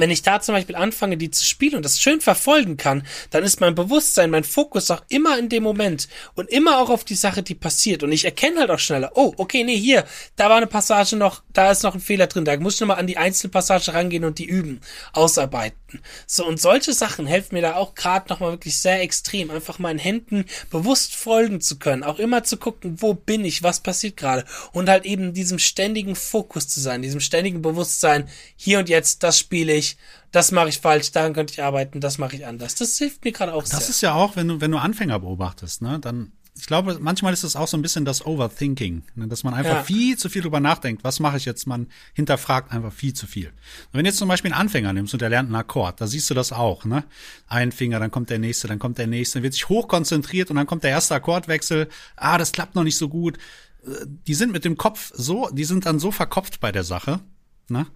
wenn 0.00 0.10
ich 0.10 0.22
da 0.22 0.40
zum 0.40 0.54
Beispiel 0.54 0.76
anfange, 0.76 1.16
die 1.16 1.30
zu 1.30 1.44
spielen 1.44 1.76
und 1.76 1.84
das 1.84 2.00
schön 2.00 2.20
verfolgen 2.20 2.76
kann, 2.76 3.06
dann 3.30 3.44
ist 3.44 3.60
mein 3.60 3.74
Bewusstsein, 3.74 4.30
mein 4.30 4.44
Fokus 4.44 4.90
auch 4.90 5.02
immer 5.08 5.38
in 5.38 5.48
dem 5.48 5.62
Moment 5.62 6.08
und 6.34 6.48
immer 6.50 6.78
auch 6.78 6.90
auf 6.90 7.04
die 7.04 7.14
Sache, 7.14 7.42
die 7.42 7.54
passiert. 7.54 8.02
Und 8.02 8.12
ich 8.12 8.24
erkenne 8.24 8.60
halt 8.60 8.70
auch 8.70 8.78
schneller, 8.78 9.12
oh, 9.14 9.32
okay, 9.36 9.64
nee, 9.64 9.76
hier, 9.76 10.04
da 10.36 10.48
war 10.48 10.56
eine 10.56 10.66
Passage 10.66 11.16
noch, 11.16 11.42
da 11.52 11.70
ist 11.70 11.82
noch 11.82 11.94
ein 11.94 12.00
Fehler 12.00 12.26
drin, 12.26 12.44
da 12.44 12.56
muss 12.58 12.74
ich 12.74 12.80
nochmal 12.80 12.98
an 12.98 13.06
die 13.06 13.16
einzelne 13.16 13.50
Passage 13.50 13.92
rangehen 13.94 14.24
und 14.24 14.38
die 14.38 14.44
üben, 14.44 14.80
ausarbeiten. 15.12 16.00
So, 16.26 16.46
und 16.46 16.60
solche 16.60 16.92
Sachen 16.92 17.26
helfen 17.26 17.54
mir 17.54 17.62
da 17.62 17.74
auch 17.74 17.94
gerade 17.94 18.28
nochmal 18.28 18.52
wirklich 18.52 18.78
sehr 18.78 19.02
extrem, 19.02 19.50
einfach 19.50 19.78
meinen 19.78 19.98
Händen 19.98 20.44
bewusst 20.70 21.14
folgen 21.14 21.60
zu 21.60 21.78
können, 21.78 22.04
auch 22.04 22.18
immer 22.18 22.44
zu 22.44 22.56
gucken, 22.56 23.00
wo 23.00 23.14
bin 23.14 23.44
ich, 23.44 23.62
was 23.62 23.80
passiert 23.80 24.16
gerade 24.16 24.44
und 24.72 24.88
halt 24.88 25.04
eben 25.04 25.34
diesem 25.34 25.58
ständigen 25.58 26.14
Fokus 26.14 26.68
zu 26.68 26.80
sein, 26.80 27.02
diesem 27.02 27.20
ständigen 27.20 27.62
Bewusstsein, 27.62 28.28
hier 28.56 28.78
und 28.78 28.88
jetzt, 28.88 29.22
das 29.22 29.38
spiele 29.38 29.74
ich, 29.74 29.89
das 30.32 30.52
mache 30.52 30.68
ich 30.68 30.78
falsch, 30.78 31.12
daran 31.12 31.32
könnte 31.32 31.52
ich 31.52 31.62
arbeiten, 31.62 32.00
das 32.00 32.18
mache 32.18 32.36
ich 32.36 32.46
anders. 32.46 32.74
Das 32.74 32.96
hilft 32.98 33.24
mir 33.24 33.32
gerade 33.32 33.54
auch 33.54 33.62
das 33.62 33.70
sehr. 33.70 33.78
Das 33.78 33.88
ist 33.88 34.00
ja 34.00 34.14
auch, 34.14 34.36
wenn 34.36 34.48
du, 34.48 34.60
wenn 34.60 34.70
du 34.70 34.78
Anfänger 34.78 35.18
beobachtest, 35.18 35.82
ne, 35.82 35.98
dann 35.98 36.32
ich 36.60 36.66
glaube, 36.66 36.98
manchmal 37.00 37.32
ist 37.32 37.42
es 37.42 37.56
auch 37.56 37.68
so 37.68 37.76
ein 37.76 37.82
bisschen 37.82 38.04
das 38.04 38.26
Overthinking, 38.26 39.02
ne, 39.14 39.28
dass 39.28 39.44
man 39.44 39.54
einfach 39.54 39.76
ja. 39.76 39.82
viel 39.82 40.18
zu 40.18 40.28
viel 40.28 40.42
drüber 40.42 40.60
nachdenkt. 40.60 41.04
Was 41.04 41.20
mache 41.20 41.36
ich 41.36 41.44
jetzt? 41.44 41.66
Man 41.66 41.88
hinterfragt 42.12 42.70
einfach 42.72 42.92
viel 42.92 43.14
zu 43.14 43.26
viel. 43.26 43.46
Und 43.46 43.54
wenn 43.92 44.04
du 44.04 44.10
jetzt 44.10 44.18
zum 44.18 44.28
Beispiel 44.28 44.52
einen 44.52 44.60
Anfänger 44.60 44.92
nimmst 44.92 45.14
und 45.14 45.22
der 45.22 45.30
lernt 45.30 45.46
einen 45.46 45.56
Akkord, 45.56 46.00
da 46.00 46.06
siehst 46.06 46.28
du 46.28 46.34
das 46.34 46.52
auch, 46.52 46.84
ne? 46.84 47.04
Ein 47.46 47.72
Finger, 47.72 47.98
dann 47.98 48.10
kommt 48.10 48.30
der 48.30 48.38
nächste, 48.38 48.68
dann 48.68 48.78
kommt 48.78 48.98
der 48.98 49.06
nächste, 49.06 49.38
dann 49.38 49.44
wird 49.44 49.54
sich 49.54 49.68
hochkonzentriert 49.68 50.50
und 50.50 50.56
dann 50.56 50.66
kommt 50.66 50.84
der 50.84 50.90
erste 50.90 51.14
Akkordwechsel. 51.14 51.88
Ah, 52.16 52.36
das 52.36 52.52
klappt 52.52 52.74
noch 52.74 52.84
nicht 52.84 52.98
so 52.98 53.08
gut. 53.08 53.38
Äh, 53.86 54.06
die 54.26 54.34
sind 54.34 54.52
mit 54.52 54.64
dem 54.64 54.76
Kopf 54.76 55.12
so, 55.14 55.48
die 55.50 55.64
sind 55.64 55.86
dann 55.86 55.98
so 55.98 56.10
verkopft 56.10 56.60
bei 56.60 56.72
der 56.72 56.84
Sache, 56.84 57.20
ne? 57.68 57.86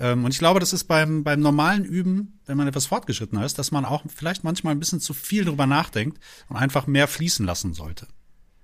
Ähm, 0.00 0.24
und 0.24 0.32
ich 0.32 0.38
glaube, 0.38 0.58
das 0.58 0.72
ist 0.72 0.84
beim, 0.84 1.22
beim 1.22 1.40
normalen 1.40 1.84
Üben, 1.84 2.40
wenn 2.46 2.56
man 2.56 2.66
etwas 2.66 2.86
fortgeschrittener 2.86 3.44
ist, 3.44 3.58
dass 3.58 3.70
man 3.70 3.84
auch 3.84 4.02
vielleicht 4.14 4.42
manchmal 4.42 4.74
ein 4.74 4.80
bisschen 4.80 5.00
zu 5.00 5.12
viel 5.14 5.44
drüber 5.44 5.66
nachdenkt 5.66 6.18
und 6.48 6.56
einfach 6.56 6.86
mehr 6.86 7.06
fließen 7.06 7.44
lassen 7.46 7.74
sollte. 7.74 8.08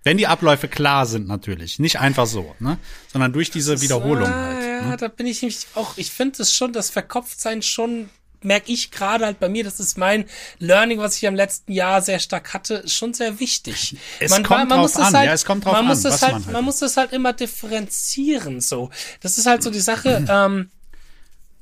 Wenn 0.03 0.17
die 0.17 0.27
Abläufe 0.27 0.69
klar 0.69 1.05
sind, 1.05 1.27
natürlich. 1.27 1.79
Nicht 1.79 1.99
einfach 2.01 2.27
so, 2.27 2.55
ne? 2.61 2.79
Sondern 3.13 3.33
durch 3.33 3.51
diese 3.51 3.75
ist, 3.75 3.83
Wiederholung 3.83 4.29
halt. 4.29 4.63
Ja, 4.63 4.87
ne? 4.91 4.97
da 4.97 5.09
bin 5.09 5.27
ich 5.27 5.43
nämlich 5.43 5.67
auch, 5.75 5.95
ich 5.97 6.11
finde 6.11 6.43
es 6.43 6.55
schon, 6.55 6.73
das 6.73 6.91
Verkopftsein 6.91 7.61
schon 7.61 8.09
merke 8.43 8.73
ich 8.73 8.91
gerade 8.91 9.25
halt 9.25 9.41
bei 9.41 9.49
mir, 9.49 9.65
das 9.65 9.81
ist 9.81 9.99
mein 9.99 10.27
Learning, 10.59 10.99
was 10.99 11.17
ich 11.17 11.27
am 11.27 11.35
letzten 11.35 11.73
Jahr 11.73 12.01
sehr 12.03 12.19
stark 12.21 12.55
hatte, 12.55 12.87
schon 12.87 13.13
sehr 13.13 13.41
wichtig. 13.41 13.97
Es 14.21 14.31
man, 14.31 14.45
kommt 14.45 14.69
man, 14.69 14.81
muss 14.81 14.97
an, 14.97 15.13
halt, 15.13 15.27
ja, 15.27 15.33
es 15.33 15.45
kommt 15.45 15.65
drauf 15.65 15.73
man 15.73 15.83
an, 15.83 15.89
muss 15.89 16.03
das 16.03 16.23
halt, 16.23 16.33
man, 16.33 16.45
halt 16.45 16.53
man 16.53 16.65
muss 16.65 16.79
das 16.79 16.97
halt 16.97 17.13
immer 17.13 17.33
differenzieren, 17.33 18.61
so. 18.61 18.91
Das 19.21 19.39
ist 19.39 19.47
halt 19.47 19.63
so 19.63 19.71
die 19.71 19.81
Sache, 19.81 20.25
ähm, 20.29 20.71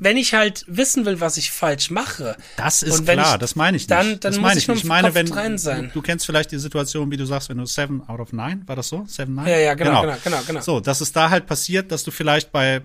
wenn 0.04 0.16
ich 0.16 0.34
halt 0.34 0.64
wissen 0.68 1.04
will, 1.06 1.20
was 1.20 1.36
ich 1.36 1.50
falsch 1.50 1.90
mache. 1.90 2.36
Das 2.56 2.82
ist 2.82 3.04
klar, 3.04 3.34
ich, 3.34 3.38
das 3.40 3.56
meine 3.56 3.76
ich 3.76 3.84
nicht. 3.84 3.90
Dann, 3.90 4.20
dann 4.20 4.20
das 4.20 4.38
muss 4.38 4.56
ich, 4.56 4.68
ich. 4.68 4.74
Ich 4.76 4.84
meine, 4.84 5.14
wenn. 5.14 5.26
Du, 5.26 5.90
du 5.94 6.02
kennst 6.02 6.26
vielleicht 6.26 6.52
die 6.52 6.58
Situation, 6.58 7.10
wie 7.10 7.16
du 7.16 7.24
sagst, 7.24 7.48
wenn 7.48 7.58
du 7.58 7.66
seven 7.66 8.06
out 8.08 8.20
of 8.20 8.32
nine, 8.32 8.62
war 8.66 8.76
das 8.76 8.88
so? 8.88 9.04
Seven, 9.06 9.34
nine? 9.34 9.50
Ja, 9.50 9.58
ja, 9.58 9.74
genau, 9.74 10.02
genau, 10.02 10.16
genau, 10.22 10.40
genau. 10.46 10.60
So, 10.60 10.80
dass 10.80 11.00
es 11.00 11.12
da 11.12 11.30
halt 11.30 11.46
passiert, 11.46 11.90
dass 11.90 12.04
du 12.04 12.10
vielleicht 12.10 12.52
bei 12.52 12.82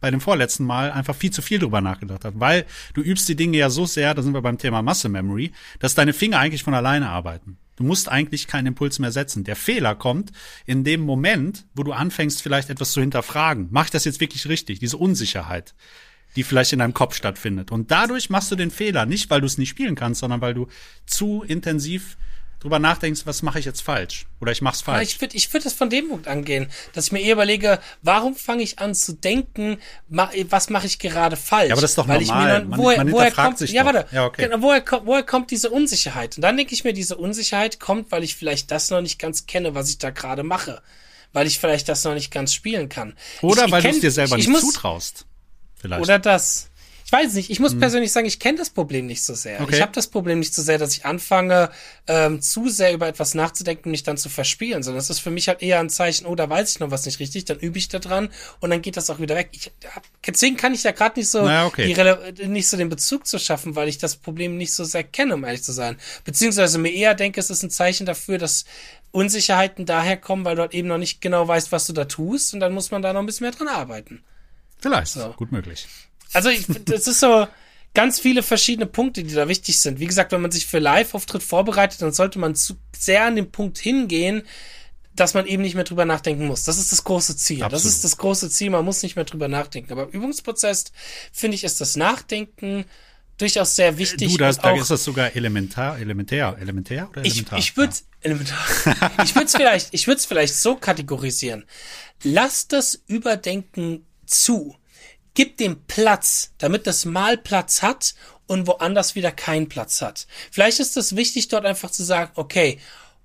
bei 0.00 0.10
dem 0.12 0.20
vorletzten 0.20 0.64
Mal 0.64 0.92
einfach 0.92 1.14
viel 1.14 1.32
zu 1.32 1.42
viel 1.42 1.58
drüber 1.58 1.80
nachgedacht 1.80 2.24
hast, 2.24 2.38
weil 2.38 2.66
du 2.94 3.00
übst 3.00 3.28
die 3.28 3.34
Dinge 3.34 3.58
ja 3.58 3.68
so 3.68 3.84
sehr, 3.84 4.14
da 4.14 4.22
sind 4.22 4.32
wir 4.32 4.42
beim 4.42 4.56
Thema 4.56 4.80
Muscle 4.80 5.10
Memory, 5.10 5.52
dass 5.80 5.96
deine 5.96 6.12
Finger 6.12 6.38
eigentlich 6.38 6.62
von 6.62 6.74
alleine 6.74 7.08
arbeiten. 7.08 7.58
Du 7.76 7.84
musst 7.84 8.08
eigentlich 8.08 8.48
keinen 8.48 8.66
Impuls 8.66 8.98
mehr 8.98 9.12
setzen. 9.12 9.44
Der 9.44 9.54
Fehler 9.56 9.94
kommt 9.94 10.32
in 10.66 10.82
dem 10.82 11.00
Moment, 11.00 11.66
wo 11.74 11.84
du 11.84 11.92
anfängst, 11.92 12.42
vielleicht 12.42 12.70
etwas 12.70 12.92
zu 12.92 13.00
hinterfragen. 13.00 13.68
Mach 13.70 13.84
ich 13.84 13.90
das 13.90 14.04
jetzt 14.04 14.20
wirklich 14.20 14.48
richtig? 14.48 14.80
Diese 14.80 14.96
Unsicherheit, 14.96 15.74
die 16.36 16.44
vielleicht 16.44 16.72
in 16.72 16.78
deinem 16.78 16.94
Kopf 16.94 17.14
stattfindet. 17.14 17.70
Und 17.70 17.90
dadurch 17.90 18.30
machst 18.30 18.50
du 18.50 18.56
den 18.56 18.70
Fehler 18.70 19.06
nicht, 19.06 19.30
weil 19.30 19.40
du 19.40 19.46
es 19.46 19.58
nicht 19.58 19.70
spielen 19.70 19.94
kannst, 19.94 20.20
sondern 20.20 20.40
weil 20.40 20.54
du 20.54 20.68
zu 21.06 21.42
intensiv 21.42 22.16
drüber 22.60 22.78
nachdenkst, 22.78 23.22
was 23.24 23.42
mache 23.42 23.58
ich 23.58 23.64
jetzt 23.64 23.82
falsch? 23.82 24.26
Oder 24.40 24.52
ich 24.52 24.62
mach's 24.62 24.82
falsch. 24.82 24.96
Ja, 24.96 25.02
ich 25.02 25.20
würde 25.20 25.36
ich 25.36 25.52
würd 25.52 25.64
das 25.64 25.72
von 25.72 25.90
dem 25.90 26.08
Punkt 26.08 26.26
angehen, 26.26 26.68
dass 26.92 27.06
ich 27.06 27.12
mir 27.12 27.20
eher 27.20 27.34
überlege, 27.34 27.78
warum 28.02 28.34
fange 28.34 28.62
ich 28.62 28.78
an 28.78 28.94
zu 28.94 29.12
denken, 29.12 29.78
was 30.08 30.70
mache 30.70 30.86
ich 30.86 30.98
gerade 30.98 31.36
falsch? 31.36 31.68
Ja, 31.68 31.74
aber 31.74 31.82
das 31.82 31.92
ist 31.92 31.98
doch 31.98 32.08
Weil 32.08 32.20
normal. 32.22 32.48
Dann, 32.48 32.76
woher, 32.76 32.96
man, 32.98 33.06
man 33.06 33.14
woher 33.14 33.30
kommt, 33.30 33.58
sich 33.58 33.72
ja, 33.72 33.84
warte, 33.84 34.06
ja, 34.10 34.26
okay. 34.26 34.48
genau, 34.48 34.62
woher, 34.62 34.84
woher 35.04 35.22
kommt 35.22 35.50
diese 35.50 35.70
Unsicherheit? 35.70 36.36
Und 36.36 36.42
dann 36.42 36.56
denke 36.56 36.74
ich 36.74 36.84
mir, 36.84 36.92
diese 36.92 37.16
Unsicherheit 37.16 37.78
kommt, 37.78 38.10
weil 38.10 38.24
ich 38.24 38.34
vielleicht 38.34 38.70
das 38.70 38.90
noch 38.90 39.00
nicht 39.00 39.18
ganz 39.18 39.46
kenne, 39.46 39.74
was 39.74 39.88
ich 39.88 39.98
da 39.98 40.10
gerade 40.10 40.42
mache. 40.42 40.82
Weil 41.32 41.46
ich 41.46 41.58
vielleicht 41.58 41.88
das 41.90 42.04
noch 42.04 42.14
nicht 42.14 42.32
ganz 42.32 42.54
spielen 42.54 42.88
kann. 42.88 43.14
Oder 43.42 43.66
ich, 43.66 43.70
weil 43.70 43.82
du 43.82 43.88
es 43.88 44.00
dir 44.00 44.10
selber 44.10 44.38
ich, 44.38 44.48
nicht 44.48 44.62
muss, 44.62 44.62
zutraust. 44.62 45.26
Vielleicht. 45.78 46.02
Oder 46.02 46.18
das. 46.18 46.70
Ich 47.08 47.12
weiß 47.12 47.32
nicht, 47.32 47.48
ich 47.48 47.58
muss 47.58 47.72
hm. 47.72 47.80
persönlich 47.80 48.12
sagen, 48.12 48.26
ich 48.26 48.38
kenne 48.38 48.58
das 48.58 48.68
Problem 48.68 49.06
nicht 49.06 49.24
so 49.24 49.32
sehr. 49.32 49.62
Okay. 49.62 49.76
Ich 49.76 49.80
habe 49.80 49.92
das 49.92 50.08
Problem 50.08 50.40
nicht 50.40 50.52
so 50.52 50.60
sehr, 50.60 50.76
dass 50.76 50.92
ich 50.92 51.06
anfange, 51.06 51.70
ähm, 52.06 52.42
zu 52.42 52.68
sehr 52.68 52.92
über 52.92 53.08
etwas 53.08 53.34
nachzudenken 53.34 53.84
und 53.86 53.92
mich 53.92 54.02
dann 54.02 54.18
zu 54.18 54.28
verspielen, 54.28 54.82
sondern 54.82 54.98
das 54.98 55.08
ist 55.08 55.20
für 55.20 55.30
mich 55.30 55.48
halt 55.48 55.62
eher 55.62 55.80
ein 55.80 55.88
Zeichen, 55.88 56.26
oh, 56.26 56.34
da 56.34 56.50
weiß 56.50 56.70
ich 56.70 56.80
noch 56.80 56.90
was 56.90 57.06
nicht 57.06 57.18
richtig, 57.18 57.46
dann 57.46 57.60
übe 57.60 57.78
ich 57.78 57.88
da 57.88 57.98
dran 57.98 58.28
und 58.60 58.68
dann 58.68 58.82
geht 58.82 58.98
das 58.98 59.08
auch 59.08 59.20
wieder 59.20 59.36
weg. 59.36 59.48
Ich, 59.52 59.72
deswegen 60.26 60.58
kann 60.58 60.74
ich 60.74 60.82
da 60.82 60.90
gerade 60.90 61.18
nicht 61.18 61.30
so 61.30 61.40
naja, 61.40 61.64
okay. 61.64 61.94
die, 62.34 62.46
nicht 62.46 62.68
so 62.68 62.76
den 62.76 62.90
Bezug 62.90 63.26
zu 63.26 63.38
schaffen, 63.38 63.74
weil 63.74 63.88
ich 63.88 63.96
das 63.96 64.16
Problem 64.16 64.58
nicht 64.58 64.74
so 64.74 64.84
sehr 64.84 65.02
kenne, 65.02 65.32
um 65.32 65.44
ehrlich 65.44 65.62
zu 65.62 65.72
sein. 65.72 65.96
Beziehungsweise 66.24 66.76
mir 66.76 66.92
eher 66.92 67.14
denke, 67.14 67.40
es 67.40 67.48
ist 67.48 67.62
ein 67.62 67.70
Zeichen 67.70 68.04
dafür, 68.04 68.36
dass 68.36 68.66
Unsicherheiten 69.12 69.86
daher 69.86 70.18
kommen, 70.18 70.44
weil 70.44 70.56
du 70.56 70.60
halt 70.60 70.74
eben 70.74 70.88
noch 70.88 70.98
nicht 70.98 71.22
genau 71.22 71.48
weißt, 71.48 71.72
was 71.72 71.86
du 71.86 71.94
da 71.94 72.04
tust 72.04 72.52
und 72.52 72.60
dann 72.60 72.74
muss 72.74 72.90
man 72.90 73.00
da 73.00 73.14
noch 73.14 73.20
ein 73.20 73.26
bisschen 73.26 73.46
mehr 73.46 73.56
dran 73.56 73.68
arbeiten. 73.68 74.22
Vielleicht, 74.80 75.12
so. 75.12 75.32
gut 75.36 75.52
möglich. 75.52 75.86
Also 76.32 76.50
ich, 76.50 76.66
das 76.84 77.06
ist 77.06 77.20
so 77.20 77.46
ganz 77.94 78.20
viele 78.20 78.42
verschiedene 78.42 78.86
Punkte, 78.86 79.24
die 79.24 79.34
da 79.34 79.48
wichtig 79.48 79.78
sind. 79.80 79.98
Wie 79.98 80.06
gesagt, 80.06 80.32
wenn 80.32 80.40
man 80.40 80.50
sich 80.50 80.66
für 80.66 80.78
Live-Auftritt 80.78 81.42
vorbereitet, 81.42 82.02
dann 82.02 82.12
sollte 82.12 82.38
man 82.38 82.54
zu 82.54 82.76
sehr 82.96 83.24
an 83.24 83.36
den 83.36 83.50
Punkt 83.50 83.78
hingehen, 83.78 84.42
dass 85.14 85.34
man 85.34 85.46
eben 85.46 85.62
nicht 85.62 85.74
mehr 85.74 85.84
drüber 85.84 86.04
nachdenken 86.04 86.46
muss. 86.46 86.64
Das 86.64 86.78
ist 86.78 86.92
das 86.92 87.02
große 87.02 87.36
Ziel. 87.36 87.62
Absolut. 87.62 87.72
Das 87.72 87.92
ist 87.92 88.04
das 88.04 88.16
große 88.18 88.50
Ziel. 88.50 88.70
Man 88.70 88.84
muss 88.84 89.02
nicht 89.02 89.16
mehr 89.16 89.24
drüber 89.24 89.48
nachdenken. 89.48 89.90
Aber 89.92 90.04
im 90.04 90.10
Übungsprozess 90.10 90.92
finde 91.32 91.56
ich, 91.56 91.64
ist 91.64 91.80
das 91.80 91.96
Nachdenken 91.96 92.84
durchaus 93.36 93.74
sehr 93.74 93.98
wichtig. 93.98 94.32
Du, 94.32 94.38
das, 94.38 94.58
da 94.58 94.74
ist 94.76 94.90
das 94.90 95.02
sogar 95.02 95.34
elementar, 95.34 95.98
elementär, 95.98 96.56
elementär 96.60 97.08
oder 97.10 97.24
elementar? 97.24 97.58
Ich, 97.58 97.64
ich 97.70 97.76
würde 97.76 97.94
ja. 98.22 98.32
ich 99.24 99.34
würde 99.34 99.46
es 99.46 99.52
vielleicht, 99.56 99.88
ich 99.94 100.06
würde 100.06 100.18
es 100.18 100.26
vielleicht 100.26 100.54
so 100.54 100.76
kategorisieren. 100.76 101.64
Lass 102.22 102.68
das 102.68 103.02
Überdenken 103.06 104.04
zu 104.28 104.76
gib 105.38 105.56
dem 105.56 105.84
Platz, 105.86 106.50
damit 106.58 106.88
das 106.88 107.04
mal 107.04 107.38
Platz 107.38 107.80
hat 107.80 108.16
und 108.48 108.66
woanders 108.66 109.14
wieder 109.14 109.30
keinen 109.30 109.68
Platz 109.68 110.02
hat. 110.02 110.26
Vielleicht 110.50 110.80
ist 110.80 110.96
es 110.96 111.14
wichtig, 111.14 111.46
dort 111.46 111.64
einfach 111.64 111.92
zu 111.92 112.02
sagen, 112.02 112.32
okay, 112.34 112.80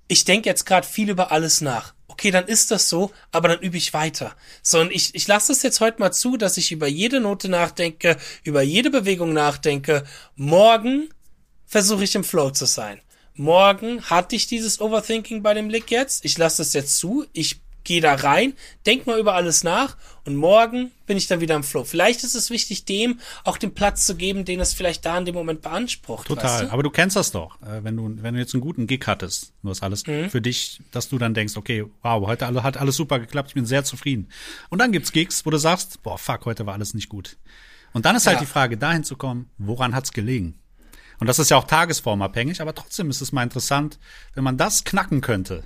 ich 0.06 0.24
denke 0.24 0.48
jetzt 0.48 0.64
gerade 0.64 0.86
viel 0.86 1.10
über 1.10 1.32
alles 1.32 1.60
nach. 1.60 1.92
Okay, 2.06 2.30
dann 2.30 2.46
ist 2.46 2.70
das 2.70 2.88
so, 2.88 3.10
aber 3.32 3.48
dann 3.48 3.58
übe 3.58 3.76
ich 3.76 3.94
weiter. 3.94 4.36
So, 4.62 4.78
und 4.78 4.92
ich, 4.92 5.12
ich 5.16 5.26
lasse 5.26 5.50
es 5.50 5.64
jetzt 5.64 5.80
heute 5.80 5.98
mal 5.98 6.12
zu, 6.12 6.36
dass 6.36 6.56
ich 6.56 6.70
über 6.70 6.86
jede 6.86 7.18
Note 7.18 7.48
nachdenke, 7.48 8.16
über 8.44 8.62
jede 8.62 8.90
Bewegung 8.90 9.32
nachdenke. 9.32 10.04
Morgen 10.36 11.08
versuche 11.66 12.04
ich 12.04 12.14
im 12.14 12.22
Flow 12.22 12.50
zu 12.50 12.66
sein. 12.66 13.00
Morgen 13.34 14.02
hatte 14.02 14.36
ich 14.36 14.46
dieses 14.46 14.80
Overthinking 14.80 15.42
bei 15.42 15.54
dem 15.54 15.68
Lick 15.68 15.90
jetzt. 15.90 16.24
Ich 16.24 16.38
lasse 16.38 16.62
es 16.62 16.74
jetzt 16.74 16.96
zu. 16.98 17.26
Ich 17.32 17.63
geh 17.84 18.00
da 18.00 18.14
rein, 18.14 18.54
denk 18.86 19.06
mal 19.06 19.18
über 19.18 19.34
alles 19.34 19.62
nach 19.62 19.96
und 20.24 20.36
morgen 20.36 20.90
bin 21.06 21.16
ich 21.16 21.26
dann 21.26 21.40
wieder 21.40 21.54
im 21.54 21.62
Flow. 21.62 21.84
Vielleicht 21.84 22.24
ist 22.24 22.34
es 22.34 22.50
wichtig, 22.50 22.84
dem 22.86 23.20
auch 23.44 23.58
den 23.58 23.74
Platz 23.74 24.06
zu 24.06 24.16
geben, 24.16 24.44
den 24.44 24.58
es 24.60 24.72
vielleicht 24.72 25.04
da 25.04 25.16
in 25.18 25.26
dem 25.26 25.34
Moment 25.34 25.62
beansprucht. 25.62 26.26
Total. 26.26 26.44
Weißt 26.44 26.62
du? 26.64 26.72
Aber 26.72 26.82
du 26.82 26.90
kennst 26.90 27.16
das 27.16 27.30
doch, 27.30 27.60
äh, 27.62 27.84
wenn 27.84 27.96
du 27.96 28.22
wenn 28.22 28.34
du 28.34 28.40
jetzt 28.40 28.54
einen 28.54 28.62
guten 28.62 28.86
Gig 28.86 29.06
hattest, 29.06 29.52
nur 29.62 29.72
ist 29.72 29.82
alles 29.82 30.06
mhm. 30.06 30.30
für 30.30 30.40
dich, 30.40 30.80
dass 30.90 31.08
du 31.08 31.18
dann 31.18 31.34
denkst, 31.34 31.56
okay, 31.56 31.84
wow, 32.02 32.26
heute 32.26 32.46
hat 32.62 32.76
alles 32.76 32.96
super 32.96 33.18
geklappt, 33.20 33.50
ich 33.50 33.54
bin 33.54 33.66
sehr 33.66 33.84
zufrieden. 33.84 34.28
Und 34.70 34.78
dann 34.78 34.92
gibt's 34.92 35.12
Gigs, 35.12 35.44
wo 35.44 35.50
du 35.50 35.58
sagst, 35.58 36.02
boah, 36.02 36.18
fuck, 36.18 36.46
heute 36.46 36.66
war 36.66 36.74
alles 36.74 36.94
nicht 36.94 37.08
gut. 37.08 37.36
Und 37.92 38.06
dann 38.06 38.16
ist 38.16 38.26
halt 38.26 38.38
ja. 38.38 38.40
die 38.40 38.50
Frage, 38.50 38.76
dahin 38.76 39.04
zu 39.04 39.16
kommen, 39.16 39.50
woran 39.58 39.94
hat's 39.94 40.12
gelegen? 40.12 40.58
Und 41.20 41.28
das 41.28 41.38
ist 41.38 41.50
ja 41.50 41.56
auch 41.56 41.64
tagesformabhängig, 41.64 42.60
aber 42.60 42.74
trotzdem 42.74 43.08
ist 43.08 43.20
es 43.20 43.30
mal 43.30 43.44
interessant, 43.44 43.98
wenn 44.34 44.42
man 44.42 44.56
das 44.56 44.84
knacken 44.84 45.20
könnte. 45.20 45.62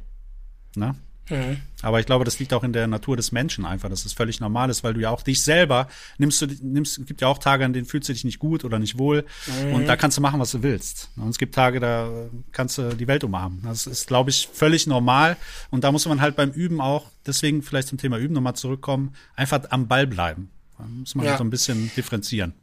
Ne? 0.76 0.94
Mhm. 1.30 1.58
Aber 1.82 2.00
ich 2.00 2.06
glaube, 2.06 2.24
das 2.24 2.38
liegt 2.38 2.52
auch 2.52 2.64
in 2.64 2.72
der 2.72 2.86
Natur 2.86 3.16
des 3.16 3.32
Menschen 3.32 3.64
einfach, 3.64 3.88
dass 3.88 4.04
es 4.04 4.12
völlig 4.12 4.40
normal 4.40 4.70
ist, 4.70 4.82
weil 4.82 4.94
du 4.94 5.00
ja 5.00 5.10
auch 5.10 5.22
dich 5.22 5.42
selber 5.42 5.88
nimmst 6.18 6.42
du 6.42 6.46
nimmst, 6.62 7.06
gibt 7.06 7.20
ja 7.20 7.28
auch 7.28 7.38
Tage, 7.38 7.64
an 7.64 7.72
denen 7.72 7.86
fühlst 7.86 8.08
du 8.08 8.12
dich 8.12 8.24
nicht 8.24 8.38
gut 8.38 8.64
oder 8.64 8.78
nicht 8.78 8.98
wohl 8.98 9.24
mhm. 9.64 9.74
und 9.74 9.86
da 9.86 9.96
kannst 9.96 10.16
du 10.16 10.20
machen, 10.20 10.40
was 10.40 10.50
du 10.50 10.62
willst. 10.62 11.10
Und 11.16 11.28
es 11.28 11.38
gibt 11.38 11.54
Tage, 11.54 11.80
da 11.80 12.10
kannst 12.52 12.78
du 12.78 12.94
die 12.94 13.06
Welt 13.06 13.24
umarmen. 13.24 13.60
Das 13.62 13.86
ist, 13.86 14.08
glaube 14.08 14.30
ich, 14.30 14.48
völlig 14.52 14.86
normal 14.86 15.36
und 15.70 15.84
da 15.84 15.92
muss 15.92 16.06
man 16.06 16.20
halt 16.20 16.36
beim 16.36 16.50
Üben 16.50 16.80
auch, 16.80 17.06
deswegen 17.26 17.62
vielleicht 17.62 17.88
zum 17.88 17.98
Thema 17.98 18.18
Üben 18.18 18.34
nochmal 18.34 18.54
zurückkommen, 18.54 19.14
einfach 19.36 19.60
am 19.70 19.88
Ball 19.88 20.06
bleiben. 20.06 20.50
Da 20.78 20.84
muss 20.84 21.14
man 21.14 21.26
ja. 21.26 21.36
so 21.36 21.44
ein 21.44 21.50
bisschen 21.50 21.90
differenzieren. 21.96 22.54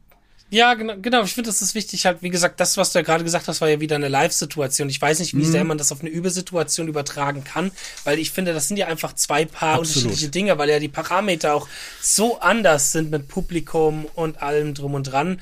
Ja, 0.48 0.74
genau, 0.74 0.94
genau. 0.98 1.24
Ich 1.24 1.34
finde, 1.34 1.50
das 1.50 1.60
ist 1.60 1.74
wichtig, 1.74 2.06
halt, 2.06 2.22
wie 2.22 2.30
gesagt, 2.30 2.60
das, 2.60 2.76
was 2.76 2.92
du 2.92 3.00
ja 3.00 3.04
gerade 3.04 3.24
gesagt 3.24 3.48
hast, 3.48 3.60
war 3.60 3.68
ja 3.68 3.80
wieder 3.80 3.96
eine 3.96 4.08
Live-Situation. 4.08 4.88
Ich 4.88 5.02
weiß 5.02 5.18
nicht, 5.18 5.34
wie 5.34 5.44
mhm. 5.44 5.50
sehr 5.50 5.64
man 5.64 5.76
das 5.76 5.90
auf 5.90 6.00
eine 6.00 6.10
Übesituation 6.10 6.86
übertragen 6.86 7.42
kann, 7.42 7.72
weil 8.04 8.18
ich 8.18 8.30
finde, 8.30 8.52
das 8.52 8.68
sind 8.68 8.76
ja 8.76 8.86
einfach 8.86 9.14
zwei 9.14 9.44
Paar 9.44 9.78
Absolut. 9.78 10.04
unterschiedliche 10.04 10.30
Dinge, 10.30 10.56
weil 10.56 10.70
ja 10.70 10.78
die 10.78 10.88
Parameter 10.88 11.54
auch 11.54 11.68
so 12.00 12.38
anders 12.38 12.92
sind 12.92 13.10
mit 13.10 13.26
Publikum 13.26 14.06
und 14.14 14.40
allem 14.40 14.74
drum 14.74 14.94
und 14.94 15.04
dran 15.04 15.40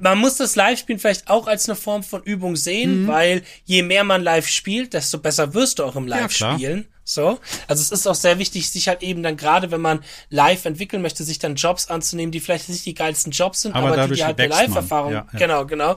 man 0.00 0.18
muss 0.18 0.36
das 0.36 0.56
Live-Spielen 0.56 0.98
vielleicht 0.98 1.28
auch 1.28 1.46
als 1.46 1.68
eine 1.68 1.76
Form 1.76 2.02
von 2.02 2.22
Übung 2.22 2.56
sehen, 2.56 3.02
mhm. 3.02 3.08
weil 3.08 3.42
je 3.64 3.82
mehr 3.82 4.02
man 4.02 4.22
live 4.22 4.48
spielt, 4.48 4.94
desto 4.94 5.18
besser 5.18 5.54
wirst 5.54 5.78
du 5.78 5.84
auch 5.84 5.94
im 5.94 6.06
Live-Spielen. 6.06 6.78
Ja, 6.88 6.99
so. 7.12 7.38
Also 7.68 7.82
es 7.82 7.90
ist 7.90 8.06
auch 8.06 8.14
sehr 8.14 8.38
wichtig, 8.38 8.70
sich 8.70 8.88
halt 8.88 9.02
eben 9.02 9.22
dann 9.22 9.36
gerade, 9.36 9.70
wenn 9.70 9.80
man 9.80 10.04
live 10.28 10.64
entwickeln 10.64 11.02
möchte, 11.02 11.24
sich 11.24 11.38
dann 11.38 11.54
Jobs 11.54 11.88
anzunehmen, 11.88 12.32
die 12.32 12.40
vielleicht 12.40 12.68
nicht 12.68 12.86
die 12.86 12.94
geilsten 12.94 13.32
Jobs 13.32 13.62
sind, 13.62 13.74
aber, 13.74 13.92
aber 13.92 14.08
die, 14.08 14.14
die 14.14 14.24
halt 14.24 14.38
eine 14.40 14.48
Live-Erfahrung, 14.48 15.12
ja, 15.12 15.26
ja. 15.32 15.38
genau, 15.38 15.66
genau, 15.66 15.96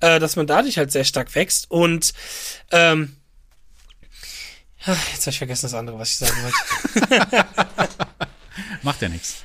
äh, 0.00 0.18
dass 0.18 0.36
man 0.36 0.46
dadurch 0.46 0.78
halt 0.78 0.92
sehr 0.92 1.04
stark 1.04 1.34
wächst 1.34 1.70
und 1.70 2.12
ähm, 2.70 3.16
jetzt 4.86 5.22
habe 5.22 5.30
ich 5.30 5.38
vergessen 5.38 5.66
das 5.66 5.74
andere, 5.74 5.98
was 5.98 6.10
ich 6.10 6.16
sagen 6.16 6.36
wollte. 6.42 7.46
Macht 8.82 9.00
ja 9.02 9.08
nichts. 9.08 9.44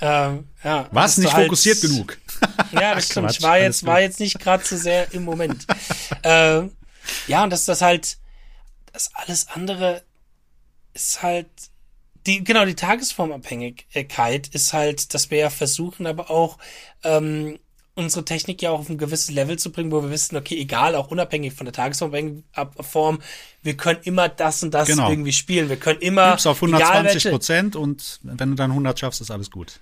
Ähm, 0.00 0.48
ja, 0.64 0.88
Warst 0.90 1.18
nicht 1.18 1.32
halt, 1.32 1.46
fokussiert 1.46 1.80
genug. 1.80 2.18
ja, 2.72 2.94
das 2.94 3.06
stimmt. 3.06 3.30
ich 3.30 3.42
war 3.42 3.58
jetzt, 3.58 3.86
war 3.86 4.00
jetzt 4.00 4.20
nicht 4.20 4.38
gerade 4.38 4.64
zu 4.64 4.76
sehr 4.76 5.12
im 5.12 5.24
Moment. 5.24 5.66
ähm, 6.22 6.72
ja, 7.26 7.44
und 7.44 7.50
dass 7.50 7.64
das 7.64 7.82
halt, 7.82 8.18
das 8.92 9.10
alles 9.14 9.48
andere 9.48 10.02
ist 10.94 11.22
halt, 11.22 11.48
die, 12.26 12.44
genau, 12.44 12.64
die 12.64 12.74
Tagesformabhängigkeit 12.74 14.48
ist 14.48 14.72
halt, 14.72 15.14
dass 15.14 15.30
wir 15.30 15.38
ja 15.38 15.50
versuchen, 15.50 16.06
aber 16.06 16.30
auch, 16.30 16.58
ähm, 17.04 17.58
unsere 17.94 18.24
Technik 18.24 18.62
ja 18.62 18.70
auch 18.70 18.80
auf 18.80 18.88
ein 18.88 18.98
gewisses 18.98 19.30
Level 19.30 19.58
zu 19.58 19.70
bringen, 19.70 19.90
wo 19.92 20.02
wir 20.02 20.10
wissen, 20.10 20.36
okay, 20.36 20.58
egal, 20.58 20.94
auch 20.94 21.10
unabhängig 21.10 21.52
von 21.52 21.66
der 21.66 21.72
Tagesform, 21.72 23.22
wir 23.62 23.76
können 23.76 24.00
immer 24.04 24.28
das 24.28 24.62
und 24.62 24.72
das 24.72 24.88
genau. 24.88 25.10
irgendwie 25.10 25.32
spielen. 25.32 25.68
Wir 25.68 25.76
können 25.76 26.00
immer. 26.00 26.34
Übst 26.34 26.46
auf 26.46 26.62
120 26.62 27.30
Prozent 27.30 27.76
und 27.76 28.20
wenn 28.22 28.50
du 28.50 28.56
dann 28.56 28.70
100 28.70 28.98
schaffst, 28.98 29.20
ist 29.20 29.30
alles 29.30 29.50
gut. 29.50 29.80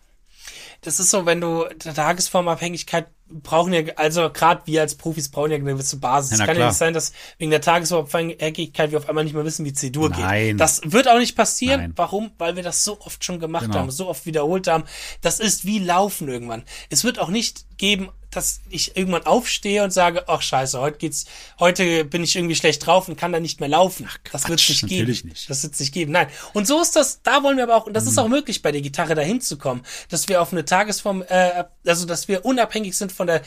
Das 0.82 1.00
ist 1.00 1.10
so, 1.10 1.26
wenn 1.26 1.40
du 1.40 1.64
der 1.84 1.94
Tagesformabhängigkeit 1.94 3.06
brauchen 3.30 3.72
ja, 3.72 3.82
also 3.96 4.30
gerade 4.30 4.62
wir 4.66 4.80
als 4.80 4.94
Profis 4.94 5.28
brauchen 5.28 5.50
ja 5.50 5.56
eine 5.56 5.64
gewisse 5.72 5.98
Basis. 5.98 6.30
Ja, 6.30 6.34
es 6.36 6.38
na 6.40 6.46
kann 6.46 6.54
ja 6.56 6.60
klar. 6.60 6.68
nicht 6.70 6.78
sein, 6.78 6.94
dass 6.94 7.12
wegen 7.38 7.50
der 7.50 7.60
Tagesabhängigkeit 7.60 8.90
wir 8.90 8.98
auf 8.98 9.08
einmal 9.08 9.24
nicht 9.24 9.34
mehr 9.34 9.44
wissen, 9.44 9.64
wie 9.64 9.72
C-Dur 9.72 10.10
geht. 10.10 10.20
Nein. 10.20 10.58
Das 10.58 10.80
wird 10.84 11.08
auch 11.08 11.18
nicht 11.18 11.36
passieren. 11.36 11.80
Nein. 11.80 11.92
Warum? 11.96 12.30
Weil 12.38 12.56
wir 12.56 12.62
das 12.62 12.84
so 12.84 13.00
oft 13.00 13.24
schon 13.24 13.40
gemacht 13.40 13.66
Genau. 13.66 13.78
haben, 13.78 13.90
so 13.90 14.08
oft 14.08 14.26
wiederholt 14.26 14.66
haben. 14.66 14.84
Das 15.20 15.40
ist 15.40 15.64
wie 15.64 15.78
Laufen 15.78 16.28
irgendwann. 16.28 16.62
Es 16.90 17.04
wird 17.04 17.18
auch 17.18 17.28
nicht 17.28 17.66
geben, 17.78 18.08
dass 18.30 18.60
ich 18.68 18.94
irgendwann 18.94 19.24
aufstehe 19.24 19.82
und 19.82 19.90
sage, 19.90 20.24
ach 20.28 20.42
scheiße, 20.42 20.78
heute 20.78 20.98
geht's, 20.98 21.24
heute 21.58 22.04
bin 22.04 22.22
ich 22.22 22.36
irgendwie 22.36 22.56
schlecht 22.56 22.84
drauf 22.86 23.08
und 23.08 23.16
kann 23.16 23.32
dann 23.32 23.40
nicht 23.40 23.58
mehr 23.58 23.70
laufen. 23.70 24.06
das 24.32 24.46
wird 24.50 24.60
es 24.60 24.68
nicht 24.68 24.86
geben. 24.86 25.10
nicht. 25.10 25.48
Das 25.48 25.62
wird 25.62 25.72
es 25.72 25.80
nicht 25.80 25.94
geben. 25.94 26.12
Nein. 26.12 26.26
Und 26.52 26.66
so 26.66 26.78
ist 26.82 26.94
das, 26.94 27.22
da 27.22 27.42
wollen 27.42 27.56
wir 27.56 27.64
aber 27.64 27.76
auch, 27.76 27.86
und 27.86 27.94
das 27.94 28.04
Mhm. 28.04 28.10
ist 28.10 28.18
auch 28.18 28.28
möglich 28.28 28.60
bei 28.60 28.70
der 28.70 28.82
Gitarre 28.82 29.14
dahin 29.14 29.40
zu 29.40 29.56
kommen, 29.56 29.82
dass 30.10 30.28
wir 30.28 30.42
auf 30.42 30.52
eine 30.52 30.66
Tagesform, 30.66 31.24
äh, 31.26 31.64
also 31.86 32.04
dass 32.04 32.28
wir 32.28 32.44
unabhängig 32.44 32.98
sind 32.98 33.12
von 33.18 33.26
der 33.26 33.42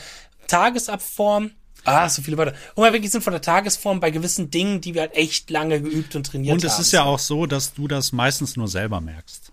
Tagesabform. 0.46 1.50
Ah, 1.84 2.08
so 2.08 2.22
viele 2.22 2.38
Wörter. 2.38 2.54
Unabhängig 2.76 3.10
sind 3.10 3.24
von 3.24 3.32
der 3.32 3.42
Tagesform 3.42 3.98
bei 3.98 4.12
gewissen 4.12 4.50
Dingen, 4.50 4.80
die 4.80 4.94
wir 4.94 5.00
halt 5.00 5.14
echt 5.16 5.50
lange 5.50 5.82
geübt 5.82 6.14
und 6.14 6.24
trainiert 6.24 6.54
Und 6.54 6.62
haben. 6.62 6.70
es 6.70 6.78
ist 6.78 6.92
ja 6.92 7.02
auch 7.02 7.18
so, 7.18 7.46
dass 7.46 7.74
du 7.74 7.88
das 7.88 8.12
meistens 8.12 8.56
nur 8.56 8.68
selber 8.68 9.00
merkst. 9.00 9.52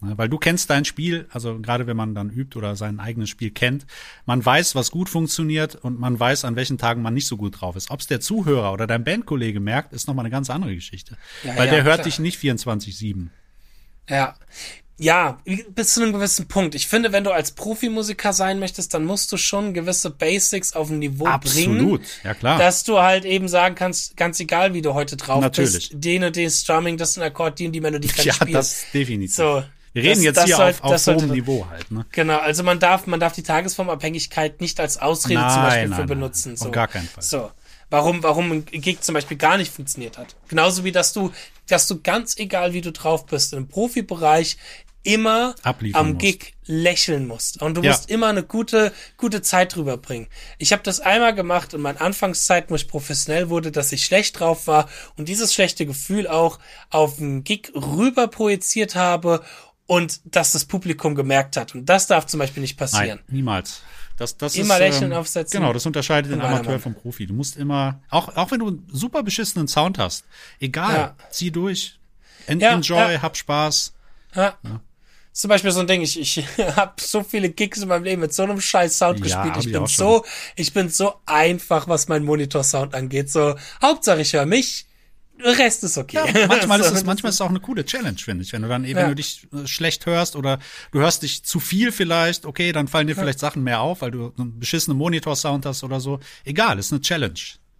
Weil 0.00 0.28
du 0.28 0.38
kennst 0.38 0.70
dein 0.70 0.84
Spiel, 0.84 1.26
also 1.30 1.58
gerade 1.58 1.88
wenn 1.88 1.96
man 1.96 2.14
dann 2.14 2.30
übt 2.30 2.56
oder 2.56 2.76
sein 2.76 3.00
eigenes 3.00 3.30
Spiel 3.30 3.50
kennt, 3.50 3.84
man 4.26 4.44
weiß, 4.44 4.76
was 4.76 4.92
gut 4.92 5.08
funktioniert 5.08 5.74
und 5.74 5.98
man 5.98 6.18
weiß, 6.18 6.44
an 6.44 6.54
welchen 6.54 6.78
Tagen 6.78 7.02
man 7.02 7.14
nicht 7.14 7.26
so 7.26 7.36
gut 7.36 7.60
drauf 7.60 7.74
ist. 7.74 7.90
Ob 7.90 8.00
es 8.00 8.06
der 8.06 8.20
Zuhörer 8.20 8.72
oder 8.72 8.86
dein 8.86 9.02
Bandkollege 9.02 9.58
merkt, 9.58 9.92
ist 9.92 10.06
nochmal 10.06 10.24
eine 10.24 10.30
ganz 10.30 10.50
andere 10.50 10.74
Geschichte. 10.74 11.16
Ja, 11.42 11.56
Weil 11.56 11.66
ja, 11.66 11.72
der 11.74 11.82
hört 11.82 11.96
klar. 11.96 12.04
dich 12.04 12.20
nicht 12.20 12.40
24-7. 12.40 13.26
Ja. 14.08 14.36
Ja, 15.00 15.38
bis 15.70 15.94
zu 15.94 16.02
einem 16.02 16.12
gewissen 16.12 16.48
Punkt. 16.48 16.74
Ich 16.74 16.88
finde, 16.88 17.12
wenn 17.12 17.22
du 17.22 17.30
als 17.30 17.52
Profimusiker 17.52 18.32
sein 18.32 18.58
möchtest, 18.58 18.94
dann 18.94 19.04
musst 19.04 19.30
du 19.30 19.36
schon 19.36 19.72
gewisse 19.72 20.10
Basics 20.10 20.72
auf 20.72 20.90
ein 20.90 20.98
Niveau 20.98 21.24
bringen. 21.24 21.76
Absolut, 21.76 22.00
ja 22.24 22.34
klar. 22.34 22.58
Dass 22.58 22.82
du 22.82 22.98
halt 22.98 23.24
eben 23.24 23.46
sagen 23.46 23.76
kannst, 23.76 24.16
ganz 24.16 24.40
egal, 24.40 24.74
wie 24.74 24.82
du 24.82 24.94
heute 24.94 25.16
drauf 25.16 25.40
Natürlich. 25.40 25.90
bist, 25.90 26.04
den 26.04 26.24
und 26.24 26.34
den 26.34 26.50
Strumming, 26.50 26.96
das 26.96 27.10
ist 27.10 27.18
ein 27.18 27.22
Akkord, 27.22 27.58
die 27.60 27.66
und 27.66 27.72
die 27.72 27.80
Melodie 27.80 28.08
kann 28.08 28.24
ja, 28.24 28.32
ich 28.32 28.36
spielen. 28.36 28.52
das 28.54 28.86
definitiv. 28.92 29.36
So, 29.36 29.62
Wir 29.92 30.02
reden 30.02 30.14
das- 30.16 30.24
jetzt 30.24 30.36
das 30.38 30.44
hier 30.46 30.56
soll- 30.56 30.70
auf, 30.70 30.82
auf 30.82 30.90
das 30.90 31.04
sollte- 31.04 31.22
hohem 31.26 31.30
Niveau 31.32 31.66
halt. 31.70 31.90
Ne? 31.92 32.04
Genau, 32.10 32.38
also 32.38 32.64
man 32.64 32.80
darf, 32.80 33.06
man 33.06 33.20
darf 33.20 33.34
die 33.34 33.44
Tagesformabhängigkeit 33.44 34.60
nicht 34.60 34.80
als 34.80 34.98
Ausrede 34.98 35.40
Nein, 35.40 35.52
zum 35.52 35.62
Beispiel 35.62 35.82
nein, 35.82 35.92
für 35.92 35.98
nein, 36.00 36.08
benutzen. 36.08 36.52
auf 36.54 36.58
So. 36.58 36.70
gar 36.72 36.88
keinen 36.88 37.08
Fall. 37.08 37.22
So. 37.22 37.50
Warum, 37.90 38.22
warum 38.22 38.50
ein 38.52 38.66
Gig 38.66 39.00
zum 39.00 39.14
Beispiel 39.14 39.36
gar 39.38 39.56
nicht 39.56 39.72
funktioniert 39.72 40.18
hat. 40.18 40.36
Genauso 40.48 40.84
wie, 40.84 40.92
dass 40.92 41.14
du, 41.14 41.30
dass 41.68 41.86
du 41.86 42.00
ganz 42.02 42.36
egal, 42.36 42.74
wie 42.74 42.82
du 42.82 42.92
drauf 42.92 43.24
bist, 43.24 43.54
im 43.54 43.66
Profibereich 43.66 44.58
immer 45.08 45.54
Abliefern 45.62 46.00
am 46.00 46.08
musst. 46.12 46.20
Gig 46.20 46.54
lächeln 46.66 47.26
musst. 47.26 47.62
Und 47.62 47.76
du 47.76 47.82
Ja. 47.82 47.90
musst 47.92 48.10
immer 48.10 48.28
eine 48.28 48.42
gute, 48.42 48.92
gute 49.16 49.42
Zeit 49.42 49.74
drüber 49.74 49.96
bringen. 49.96 50.28
Ich 50.58 50.72
habe 50.72 50.82
das 50.82 51.00
einmal 51.00 51.34
gemacht 51.34 51.72
in 51.74 51.80
meinen 51.80 51.98
Anfangszeiten, 51.98 52.70
wo 52.70 52.74
ich 52.76 52.88
professionell 52.88 53.48
wurde, 53.48 53.72
dass 53.72 53.90
ich 53.92 54.04
schlecht 54.04 54.38
drauf 54.38 54.66
war 54.66 54.88
und 55.16 55.28
dieses 55.28 55.54
schlechte 55.54 55.86
Gefühl 55.86 56.26
auch 56.28 56.58
auf 56.90 57.16
den 57.16 57.44
Gig 57.44 57.72
rüber 57.74 58.28
projiziert 58.28 58.94
habe 58.94 59.42
und 59.86 60.20
dass 60.24 60.52
das 60.52 60.64
Publikum 60.66 61.14
gemerkt 61.14 61.56
hat. 61.56 61.74
Und 61.74 61.86
das 61.86 62.06
darf 62.06 62.26
zum 62.26 62.38
Beispiel 62.38 62.60
nicht 62.60 62.76
passieren. 62.76 63.20
Nein, 63.26 63.36
niemals. 63.36 63.80
Das, 64.18 64.36
das 64.36 64.56
Immer 64.56 64.74
ist, 64.74 64.80
lächeln 64.80 65.12
ähm, 65.12 65.18
aufsetzen. 65.18 65.60
Genau, 65.60 65.72
das 65.72 65.86
unterscheidet 65.86 66.32
den 66.32 66.40
Amateur 66.40 66.80
vom 66.80 66.92
Profi. 66.94 67.26
Du 67.26 67.34
musst 67.34 67.56
immer, 67.56 68.00
auch, 68.10 68.36
auch 68.36 68.50
wenn 68.50 68.58
du 68.58 68.66
einen 68.66 68.88
super 68.92 69.22
beschissenen 69.22 69.68
Sound 69.68 69.96
hast, 69.96 70.24
egal, 70.58 70.94
Ja. 70.94 71.16
zieh 71.30 71.52
durch. 71.52 71.98
En 72.48 72.58
Ja, 72.58 72.72
enjoy, 72.72 73.18
hab 73.22 73.36
Spaß. 73.36 73.94
Ja. 74.34 74.58
Zum 75.38 75.50
Beispiel 75.50 75.70
so 75.70 75.78
ein 75.78 75.86
Ding, 75.86 76.02
ich, 76.02 76.18
ich 76.18 76.44
habe 76.76 76.94
so 77.00 77.22
viele 77.22 77.48
Gigs 77.48 77.78
in 77.78 77.86
meinem 77.86 78.02
Leben 78.02 78.22
mit 78.22 78.34
so 78.34 78.42
einem 78.42 78.60
scheiß 78.60 78.98
Sound 78.98 79.20
Ja, 79.24 79.44
gespielt. 79.44 79.56
Ich 79.58 79.66
ich 79.66 79.72
bin 79.72 79.86
so, 79.86 80.24
ich 80.56 80.72
bin 80.72 80.88
so 80.88 81.14
einfach, 81.26 81.86
was 81.86 82.08
mein 82.08 82.24
Monitor-Sound 82.24 82.92
angeht. 82.92 83.30
So, 83.30 83.54
Hauptsache 83.80 84.20
ich 84.20 84.32
höre 84.32 84.46
mich, 84.46 84.86
der 85.38 85.56
Rest 85.56 85.84
ist 85.84 85.96
okay. 85.96 86.16
Ja, 86.16 86.46
manchmal 86.48 86.80
ist 86.80 86.90
es, 86.90 87.04
manchmal 87.04 87.30
ist 87.30 87.36
es 87.36 87.40
auch 87.40 87.50
eine 87.50 87.60
coole 87.60 87.84
Challenge, 87.84 88.18
finde 88.18 88.42
ich. 88.42 88.52
Wenn 88.52 88.62
du 88.62 88.68
dann, 88.68 88.84
eh, 88.84 88.90
Ja. 88.90 88.96
wenn 88.96 89.08
du 89.10 89.14
dich 89.14 89.46
äh, 89.54 89.64
schlecht 89.68 90.06
hörst 90.06 90.34
oder 90.34 90.58
du 90.90 90.98
hörst 90.98 91.22
dich 91.22 91.44
zu 91.44 91.60
viel 91.60 91.92
vielleicht, 91.92 92.44
okay, 92.44 92.72
dann 92.72 92.88
fallen 92.88 93.06
dir 93.06 93.14
vielleicht 93.14 93.38
Sachen 93.38 93.62
mehr 93.62 93.80
auf, 93.80 94.00
weil 94.02 94.10
du 94.10 94.32
einen 94.36 94.58
beschissenen 94.58 94.98
Monitor-Sound 94.98 95.64
hast 95.66 95.84
oder 95.84 96.00
so. 96.00 96.18
Egal, 96.44 96.80
ist 96.80 96.90
eine 96.92 97.00
Challenge. 97.00 97.38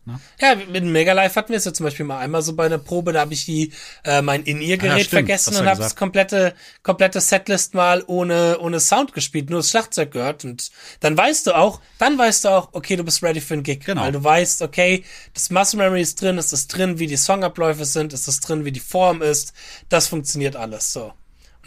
Ne? 0.09 0.21
Ja, 0.41 0.55
mit 0.55 0.77
dem 0.77 0.91
Mega 0.93 1.13
Live 1.13 1.37
hatten 1.37 1.51
wir 1.51 1.59
es 1.59 1.65
ja 1.67 1.73
zum 1.75 1.85
Beispiel 1.85 2.07
mal 2.07 2.19
einmal 2.19 2.43
so 2.43 2.55
bei 2.57 2.67
einer 2.67 2.79
Probe, 2.79 3.13
da 3.13 3.21
habe 3.21 3.35
ich 3.35 3.45
die 3.45 3.73
äh, 4.05 4.23
mein 4.23 4.43
In-Ear-Gerät 4.43 4.93
Ah, 4.93 4.99
ja, 4.99 5.05
vergessen 5.05 5.57
und 5.57 5.67
habe 5.67 5.81
das 5.81 5.95
komplette 5.97 6.55
komplette 6.83 7.21
Setlist 7.21 7.75
mal 7.75 8.03
ohne 8.07 8.59
ohne 8.61 8.81
Sound 8.81 9.13
gespielt, 9.13 9.51
nur 9.51 9.61
das 9.61 9.71
Schlagzeug 9.71 10.11
gehört 10.11 10.45
und 10.45 10.71
dann 11.01 11.17
weißt 11.17 11.47
du 11.47 11.57
auch, 11.57 11.81
dann 11.99 12.17
weißt 12.17 12.45
du 12.47 12.49
auch, 12.49 12.71
okay, 12.73 12.97
du 12.97 13.05
bist 13.05 13.23
ready 13.23 13.41
für 13.41 13.55
einen 13.55 13.63
Gig, 13.63 13.85
Genau. 13.85 14.01
weil 14.03 14.13
du 14.13 14.25
weißt, 14.25 14.63
okay, 14.63 15.05
das 15.35 15.51
Muscle 15.51 15.79
Memory 15.79 16.01
ist 16.01 16.21
drin, 16.23 16.39
es 16.39 16.53
ist 16.53 16.69
drin, 16.69 16.99
wie 16.99 17.07
die 17.07 17.17
Songabläufe 17.17 17.85
sind, 17.85 18.13
es 18.13 18.27
ist 18.29 18.41
drin, 18.41 18.65
wie 18.65 18.73
die 18.73 18.81
Form 18.81 19.21
ist, 19.23 19.53
das 19.91 20.07
funktioniert 20.09 20.57
alles 20.57 20.93
so. 20.93 21.13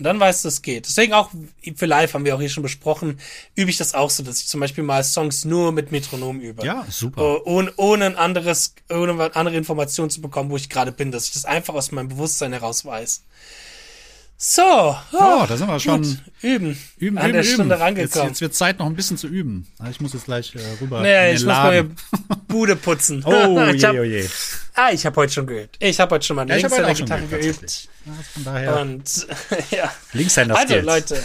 Und 0.02 0.06
dann 0.06 0.20
weißt 0.20 0.44
du, 0.46 0.48
es 0.48 0.64
geht. 0.64 0.88
Deswegen 0.88 1.14
auch 1.14 1.30
für 1.76 1.86
live 1.86 2.16
haben 2.16 2.26
wir 2.26 2.34
auch 2.36 2.40
hier 2.40 2.50
schon 2.50 2.64
besprochen, 2.64 3.20
übe 3.54 3.70
ich 3.70 3.78
das 3.78 3.94
auch 3.94 4.10
so, 4.10 4.24
dass 4.24 4.40
ich 4.40 4.48
zum 4.48 4.60
Beispiel 4.60 4.84
mal 4.84 5.04
Songs 5.04 5.46
nur 5.46 5.72
mit 5.72 5.92
Metronom 5.92 6.40
übe. 6.40 6.66
Ja, 6.66 6.88
super. 6.90 7.22
Oh, 7.22 7.42
ohne, 7.46 7.72
ohne 7.78 8.06
ein 8.06 8.16
anderes, 8.16 8.74
ohne 8.90 9.36
andere 9.36 9.56
Information 9.56 10.10
zu 10.10 10.20
bekommen, 10.20 10.50
wo 10.50 10.56
ich 10.56 10.70
gerade 10.70 10.92
bin, 10.92 11.12
dass 11.12 11.28
ich 11.28 11.34
das 11.34 11.46
einfach 11.46 11.76
aus 11.76 11.92
meinem 11.92 12.08
Bewusstsein 12.08 12.52
heraus 12.52 12.84
weiß. 12.84 13.26
So, 14.44 14.98
Ja, 15.12 15.46
da 15.46 15.56
sind 15.56 15.68
wir 15.68 15.80
schon. 15.80 16.02
gut, 16.02 16.18
üben, 16.42 16.76
Üben, 16.98 17.18
an 17.20 17.26
üben, 17.30 17.34
der 17.34 17.44
üben. 17.44 17.54
Stunde 17.54 17.76
Jetzt, 17.76 17.82
rangekommen. 17.84 18.28
jetzt 18.30 18.42
wird 18.42 18.56
Zeit, 18.56 18.80
noch 18.80 18.88
ein 18.88 18.96
bisschen 18.96 19.16
zu 19.16 19.28
üben. 19.28 19.68
Ich 19.92 20.02
muss 20.02 20.14
jetzt 20.14 20.26
gleich 20.26 20.56
äh, 20.56 20.60
rüber 20.82 21.02
naja, 21.02 21.32
ich 21.32 21.42
den 21.42 21.46
muss 21.48 21.56
Laden. 21.56 21.96
Bude 22.48 22.76
putzen. 22.76 23.24
Oh, 23.24 23.62
ich 23.72 23.82
je, 23.84 23.88
hab, 23.88 23.96
oh 23.96 24.02
je. 24.04 24.28
ah, 24.74 24.90
ich 24.92 25.06
habe 25.06 25.16
heute 25.18 25.32
schon 25.32 25.46
geübt. 25.46 25.76
Ich 25.78 26.00
habe 26.00 26.16
heute 26.16 26.26
schon 26.26 26.38
mal 26.38 26.50
Ja, 26.50 26.56
ich 26.56 26.64
links 26.64 26.76
habe 26.76 26.84
an 26.88 26.90
heute 26.90 27.06
der 27.06 27.06
auch 27.06 27.20
schon 27.20 27.28
Gitarre 27.28 27.42
geübt, 27.44 27.60
geübt. 27.60 27.90
Ja, 28.08 28.14
von 28.34 28.44
daher. 28.44 28.80
Und 28.82 29.28
ja. 29.70 29.92
Linkshänder 30.14 30.58
Also. 30.58 30.76
Leute, 30.80 31.24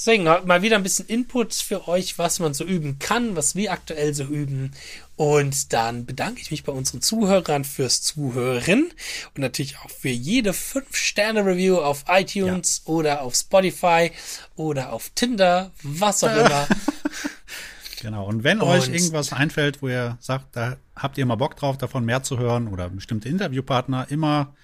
deswegen 0.00 0.24
mal 0.24 0.62
wieder 0.62 0.76
ein 0.76 0.82
bisschen 0.82 1.06
Input 1.06 1.52
für 1.52 1.86
euch, 1.86 2.18
was 2.18 2.38
man 2.40 2.54
so 2.54 2.64
üben 2.64 2.98
kann, 2.98 3.36
was 3.36 3.54
wir 3.54 3.70
aktuell 3.70 4.14
so 4.14 4.24
üben. 4.24 4.72
Und 5.16 5.74
dann 5.74 6.06
bedanke 6.06 6.40
ich 6.40 6.50
mich 6.50 6.64
bei 6.64 6.72
unseren 6.72 7.02
Zuhörern 7.02 7.64
fürs 7.64 8.00
Zuhören 8.00 8.90
und 9.34 9.38
natürlich 9.38 9.76
auch 9.78 9.90
für 9.90 10.08
jede 10.08 10.52
5-Sterne-Review 10.52 11.76
auf 11.78 12.04
iTunes 12.08 12.80
oder 12.86 13.20
auf 13.20 13.34
Spotify 13.34 14.10
oder 14.56 14.92
auf 14.94 15.10
Tinder, 15.14 15.70
was 15.82 16.24
auch 16.24 16.34
immer. 16.34 16.66
Genau. 18.02 18.24
Und 18.24 18.44
wenn 18.44 18.62
euch 18.62 18.86
Und- 18.88 18.94
irgendwas 18.94 19.30
einfällt, 19.30 19.82
wo 19.82 19.88
ihr 19.88 20.16
sagt, 20.20 20.56
da 20.56 20.78
habt 20.96 21.18
ihr 21.18 21.26
mal 21.26 21.34
Bock 21.34 21.56
drauf, 21.56 21.76
davon 21.76 22.06
mehr 22.06 22.22
zu 22.22 22.38
hören 22.38 22.68
oder 22.68 22.88
bestimmte 22.88 23.28
Interviewpartner, 23.28 24.06
immer 24.08 24.54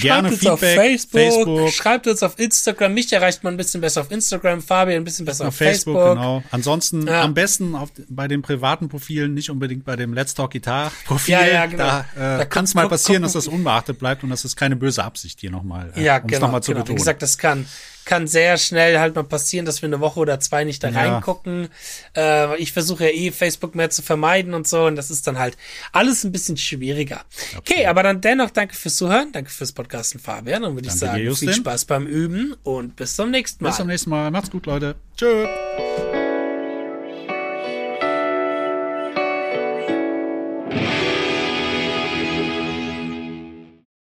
gerne 0.00 0.28
Schreibt 0.28 0.42
uns 0.42 0.46
auf. 0.50 0.60
Facebook, 0.60 1.20
Facebook, 1.20 1.70
schreibt 1.70 2.06
uns 2.06 2.22
auf 2.22 2.38
Instagram. 2.38 2.94
Mich 2.94 3.12
erreicht 3.12 3.44
man 3.44 3.54
ein 3.54 3.56
bisschen 3.56 3.80
besser 3.80 4.00
auf 4.02 4.10
Instagram, 4.10 4.60
Fabian 4.62 4.98
ein 4.98 5.04
bisschen 5.04 5.24
besser 5.24 5.44
auf, 5.44 5.48
auf 5.48 5.56
Facebook, 5.56 5.94
Facebook. 5.96 6.16
genau. 6.16 6.42
Ansonsten 6.50 7.06
Ja. 7.06 7.22
am 7.22 7.34
besten 7.34 7.74
auf, 7.74 7.90
bei 8.08 8.28
den 8.28 8.42
privaten 8.42 8.88
Profilen, 8.88 9.34
nicht 9.34 9.50
unbedingt 9.50 9.84
bei 9.84 9.96
dem 9.96 10.12
Let's 10.14 10.34
Talk 10.34 10.52
Guitar 10.52 10.90
Profil. 11.06 11.32
Ja, 11.32 11.46
ja, 11.46 11.66
genau. 11.66 11.84
Da, 11.84 12.00
äh, 12.16 12.38
Da 12.38 12.44
kann 12.44 12.64
es 12.64 12.74
mal 12.74 12.88
passieren, 12.88 13.22
guck- 13.22 13.32
dass 13.32 13.44
das 13.44 13.48
unbeachtet 13.48 13.98
bleibt 13.98 14.22
und 14.24 14.30
das 14.30 14.44
ist 14.44 14.56
keine 14.56 14.76
böse 14.76 15.04
Absicht 15.04 15.40
hier 15.40 15.50
nochmal. 15.50 15.92
Äh, 15.96 16.02
Ja, 16.04 16.18
genau. 16.18 16.40
nochmal 16.40 16.62
zu 16.62 16.72
genau. 16.72 16.80
Wie 16.80 16.82
betonen. 16.84 16.98
gesagt, 16.98 17.22
das 17.22 17.38
kann, 17.38 17.66
kann 18.04 18.26
sehr 18.26 18.56
schnell 18.58 18.98
halt 18.98 19.14
mal 19.14 19.24
passieren, 19.24 19.66
dass 19.66 19.82
wir 19.82 19.88
eine 19.88 20.00
Woche 20.00 20.20
oder 20.20 20.40
zwei 20.40 20.64
nicht 20.64 20.82
da 20.82 20.88
Ja. 20.88 20.98
reingucken. 21.00 21.68
Äh, 22.16 22.56
ich 22.58 22.72
versuche 22.72 23.04
ja 23.04 23.10
eh 23.10 23.30
Facebook 23.30 23.74
mehr 23.74 23.90
zu 23.90 24.02
vermeiden 24.02 24.54
und 24.54 24.66
so 24.68 24.84
und 24.86 24.96
das 24.96 25.10
ist 25.10 25.26
dann 25.26 25.38
halt 25.38 25.56
alles 25.92 26.24
ein 26.24 26.32
bisschen 26.32 26.56
schwieriger. 26.56 27.22
Okay, 27.56 27.86
aber 27.86 28.02
dann 28.02 28.20
dennoch 28.20 28.50
danke 28.50 28.74
fürs 28.74 28.96
Zuhören, 28.96 29.32
danke 29.32 29.50
fürs 29.50 29.72
Podcasten, 29.72 30.20
Fabian. 30.20 30.64
Und 30.64 30.74
würde 30.76 30.88
ich 30.88 30.94
sagen, 30.94 31.34
viel 31.34 31.52
Spaß 31.52 31.84
beim 31.86 32.06
Üben 32.06 32.54
und 32.62 32.96
bis 32.96 33.16
zum 33.16 33.30
nächsten 33.30 33.64
Mal. 33.64 33.70
Bis 33.70 33.76
zum 33.78 33.86
nächsten 33.86 34.10
Mal. 34.10 34.30
Macht's 34.30 34.50
gut, 34.50 34.66
Leute. 34.66 34.94
Tschö. 35.16 35.46